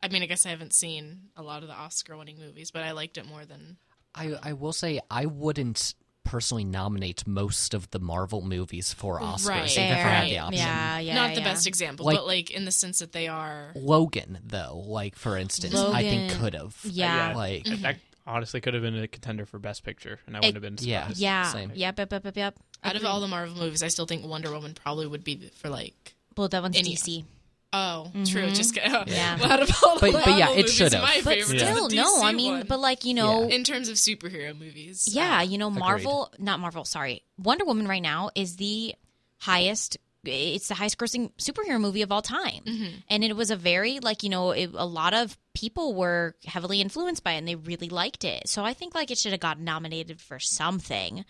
I 0.03 0.07
mean, 0.09 0.23
I 0.23 0.27
guess 0.27 0.47
I 0.47 0.51
haven't 0.51 0.75
seen 0.75 1.31
a 1.37 1.43
lot 1.43 1.63
of 1.63 1.69
the 1.69 1.75
Oscar-winning 1.75 2.39
movies, 2.39 2.71
but 2.71 2.83
I 2.85 2.93
liked 2.93 3.19
it 3.19 3.27
more 3.27 3.45
than. 3.45 3.79
I, 4.15 4.35
I 4.43 4.53
will 4.53 4.73
say 4.73 5.01
I 5.11 5.27
wouldn't 5.27 5.95
personally 6.23 6.65
nominate 6.65 7.27
most 7.27 7.75
of 7.75 7.91
the 7.91 7.99
Marvel 7.99 8.41
movies 8.43 8.93
for 8.93 9.19
Oscars 9.19 9.49
Right. 9.49 9.71
even 9.73 9.85
if 9.85 9.97
I 9.97 10.09
had 10.09 10.29
the 10.29 10.39
option. 10.39 10.59
Yeah, 10.65 10.99
yeah. 10.99 11.15
Not 11.15 11.35
the 11.35 11.41
yeah. 11.41 11.45
best 11.53 11.67
example, 11.67 12.07
Like- 12.07 12.17
but 12.19 12.27
like 12.27 12.51
in 12.53 12.65
the 12.65 12.71
sense 12.71 12.99
that 13.01 13.11
they 13.13 13.27
are. 13.29 13.73
Logan, 13.75 14.39
though, 14.45 14.85
like 14.87 15.17
for 15.17 15.37
instance, 15.37 15.75
I 15.75 16.03
think 16.03 16.33
could 16.39 16.55
have. 16.55 16.77
Yeah. 16.85 17.35
Like 17.35 17.65
That 17.65 17.97
honestly 18.29 18.61
could 18.61 18.75
have 18.75 18.83
been 18.83 18.97
a 18.97 19.09
contender 19.09 19.47
for 19.47 19.59
Best 19.59 19.85
Picture, 19.85 20.21
and 20.27 20.37
I 20.37 20.41
wouldn't 20.41 20.55
have 20.55 20.63
been 20.63 20.77
yeah. 20.87 21.01
surprised. 21.03 21.21
Yeah. 21.21 21.43
Same. 21.53 21.73
Yep, 21.75 21.99
yep, 21.99 22.13
yep, 22.13 22.25
yep, 22.25 22.37
yep. 22.37 22.55
Out 22.85 22.97
of 22.97 23.05
all 23.05 23.21
the 23.21 23.27
Marvel 23.29 23.57
movies, 23.57 23.83
I 23.83 23.89
still 23.89 24.07
think 24.07 24.25
Wonder 24.25 24.51
Woman 24.53 24.75
probably 24.75 25.07
would 25.07 25.25
be 25.25 25.51
for 25.57 25.69
like. 25.69 26.15
Well, 26.37 26.49
that 26.49 26.63
one's 26.63 26.77
Any- 26.77 26.95
DC. 26.95 27.25
Oh, 27.73 28.11
true. 28.25 28.49
Just 28.51 28.75
get, 28.75 28.85
Mm-hmm. 28.91 29.11
Yeah. 29.11 29.39
out 29.43 29.61
of 29.63 29.71
all 29.85 29.97
the 29.99 30.13
But- 30.13 30.25
but 30.25 30.27
yeah, 30.39 30.47
Marvel 30.47 30.53
it 30.55 30.57
movies, 30.59 30.73
should've. 30.75 31.03
My 31.03 31.21
But 31.23 31.35
favorite 31.35 31.57
is 31.57 31.63
still, 31.69 31.89
the 31.89 31.97
no. 31.97 32.23
I 32.23 32.33
mean, 32.33 32.53
one. 32.53 32.67
but 32.67 32.81
like 32.81 33.05
you 33.05 33.13
know, 33.15 33.43
in 33.49 33.63
terms 33.65 33.89
of 33.91 33.97
superhero 33.97 34.59
movies, 34.59 35.09
Yeah, 35.13 35.39
uh, 35.39 35.43
you 35.43 35.59
know, 35.59 35.69
Marvel, 35.69 36.33
not 36.39 36.61
Marvel, 36.61 36.85
sorry. 36.87 37.23
Wonder 37.39 37.65
Woman 37.67 37.87
right 37.89 38.01
now 38.03 38.31
is 38.35 38.57
the 38.57 38.95
highest 39.39 39.99
it's 40.25 40.69
the 40.69 40.75
highest 40.75 40.99
grossing 40.99 41.31
superhero 41.39 41.81
movie 41.81 42.03
of 42.03 42.13
all 42.13 42.23
time. 42.23 42.63
Mm-hmm. 42.65 42.97
And 43.09 43.25
it 43.25 43.37
was 43.37 43.51
a 43.51 43.57
very 43.57 44.01
like, 44.01 44.23
you 44.23 44.29
know, 44.29 44.51
it, 44.51 44.71
a 44.75 44.87
lot 44.87 45.15
of 45.15 45.37
people 45.55 45.95
were 45.95 46.35
heavily 46.45 46.81
influenced 46.81 47.25
by 47.25 47.33
it 47.33 47.39
and 47.39 47.49
they 47.49 47.55
really 47.55 47.89
liked 47.89 48.25
it. 48.25 48.49
So 48.49 48.65
I 48.65 48.75
think 48.75 48.95
like 48.95 49.11
it 49.11 49.19
should 49.19 49.33
have 49.33 49.41
gotten 49.41 49.65
nominated 49.65 50.21
for 50.21 50.39
something. 50.39 51.25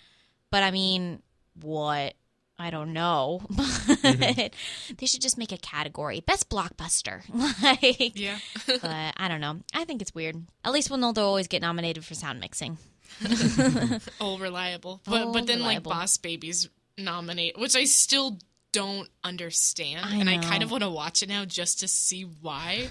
But 0.50 0.62
I 0.62 0.70
mean, 0.70 1.22
what? 1.60 2.14
I 2.58 2.70
don't 2.70 2.92
know. 2.92 3.42
But 3.50 4.16
mm-hmm. 4.16 4.94
they 4.98 5.06
should 5.06 5.22
just 5.22 5.38
make 5.38 5.52
a 5.52 5.58
category. 5.58 6.20
Best 6.20 6.48
blockbuster. 6.50 7.22
like 7.62 8.18
yeah. 8.18 8.38
but 8.66 9.14
I 9.16 9.28
don't 9.28 9.40
know. 9.40 9.60
I 9.74 9.84
think 9.84 10.02
it's 10.02 10.14
weird. 10.14 10.36
At 10.64 10.72
least 10.72 10.90
we'll 10.90 10.98
know 10.98 11.12
they'll 11.12 11.24
always 11.24 11.48
get 11.48 11.62
nominated 11.62 12.04
for 12.04 12.14
sound 12.14 12.40
mixing. 12.40 12.78
all 14.20 14.38
reliable. 14.38 15.00
But 15.04 15.22
All 15.22 15.32
but 15.32 15.46
then 15.46 15.58
reliable. 15.58 15.90
like 15.90 16.00
Boss 16.00 16.16
Babies 16.16 16.68
nominate, 16.96 17.58
which 17.58 17.76
I 17.76 17.84
still 17.84 18.38
don't 18.72 19.08
understand, 19.24 20.04
I 20.04 20.16
and 20.16 20.28
I 20.28 20.38
kind 20.38 20.62
of 20.62 20.70
want 20.70 20.82
to 20.82 20.90
watch 20.90 21.22
it 21.22 21.28
now 21.28 21.44
just 21.44 21.80
to 21.80 21.88
see 21.88 22.22
why. 22.22 22.90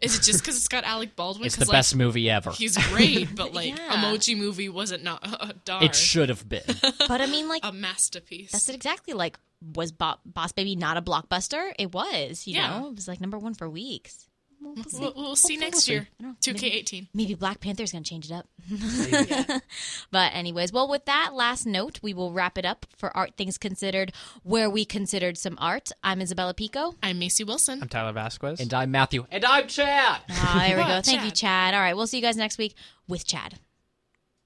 Is 0.00 0.16
it 0.16 0.22
just 0.22 0.40
because 0.40 0.56
it's 0.56 0.68
got 0.68 0.84
Alec 0.84 1.16
Baldwin? 1.16 1.46
It's 1.46 1.56
the 1.56 1.64
like, 1.64 1.72
best 1.78 1.96
movie 1.96 2.30
ever. 2.30 2.52
He's 2.52 2.76
great, 2.92 3.34
but 3.34 3.52
like 3.54 3.76
Yeah. 3.76 3.96
Emoji 3.96 4.36
Movie 4.38 4.68
wasn't 4.68 5.02
not 5.02 5.18
uh, 5.24 5.52
darn 5.64 5.82
It 5.82 5.96
should 5.96 6.28
have 6.28 6.48
been. 6.48 6.62
But 7.08 7.20
I 7.20 7.26
mean, 7.26 7.48
like 7.48 7.62
a 7.64 7.72
masterpiece. 7.72 8.52
that's 8.52 8.68
it 8.68 8.74
exactly. 8.76 9.14
Like, 9.14 9.36
was 9.74 9.90
Bo- 9.90 10.20
Boss 10.24 10.52
Baby 10.52 10.76
not 10.76 10.96
a 10.96 11.02
blockbuster? 11.02 11.72
It 11.78 11.92
was. 11.92 12.46
You 12.46 12.54
Yeah. 12.54 12.78
know, 12.78 12.86
it 12.88 12.94
was 12.94 13.08
like 13.08 13.20
number 13.20 13.36
one 13.38 13.54
for 13.54 13.68
weeks. 13.68 14.28
We'll, 14.64 14.74
we'll 14.74 14.84
see. 14.84 14.98
We'll, 15.00 15.12
we'll 15.14 15.36
see 15.36 15.56
next 15.58 15.88
year. 15.88 16.08
I 16.18 16.22
don't 16.22 16.30
know. 16.32 16.36
Two 16.40 16.54
K 16.54 16.68
eighteen. 16.68 17.08
Maybe 17.12 17.34
Black 17.34 17.60
Panther's 17.60 17.92
gonna 17.92 18.02
change 18.04 18.30
it 18.30 18.32
up. 18.32 18.48
But 20.10 20.32
anyways, 20.34 20.72
well, 20.72 20.88
with 20.88 21.04
that 21.06 21.32
last 21.34 21.66
note, 21.66 21.98
we 22.02 22.14
will 22.14 22.32
wrap 22.32 22.56
it 22.56 22.64
up 22.64 22.86
for 22.96 23.14
Art 23.16 23.32
Things 23.36 23.58
Considered, 23.58 24.12
where 24.42 24.70
we 24.70 24.84
considered 24.84 25.36
some 25.36 25.56
art. 25.60 25.90
I'm 26.02 26.20
Isabella 26.20 26.54
Pico. 26.54 26.94
I'm 27.02 27.18
Macy 27.18 27.44
Wilson. 27.44 27.80
I'm 27.82 27.88
Tyler 27.88 28.12
Vasquez. 28.12 28.60
and 28.60 28.72
I'm 28.72 28.90
Matthew. 28.90 29.26
And 29.30 29.44
I'm 29.44 29.66
Chad. 29.66 30.20
Ah, 30.30 30.64
there 30.66 30.76
we 30.76 30.82
go. 30.84 30.88
Wow, 30.88 31.00
Thank 31.02 31.22
you, 31.24 31.30
Chad. 31.30 31.34
Chad. 31.36 31.74
All 31.74 31.80
right, 31.80 31.96
we'll 31.96 32.06
see 32.06 32.18
you 32.18 32.22
guys 32.22 32.36
next 32.36 32.58
week 32.58 32.74
with 33.08 33.26
Chad. 33.26 33.58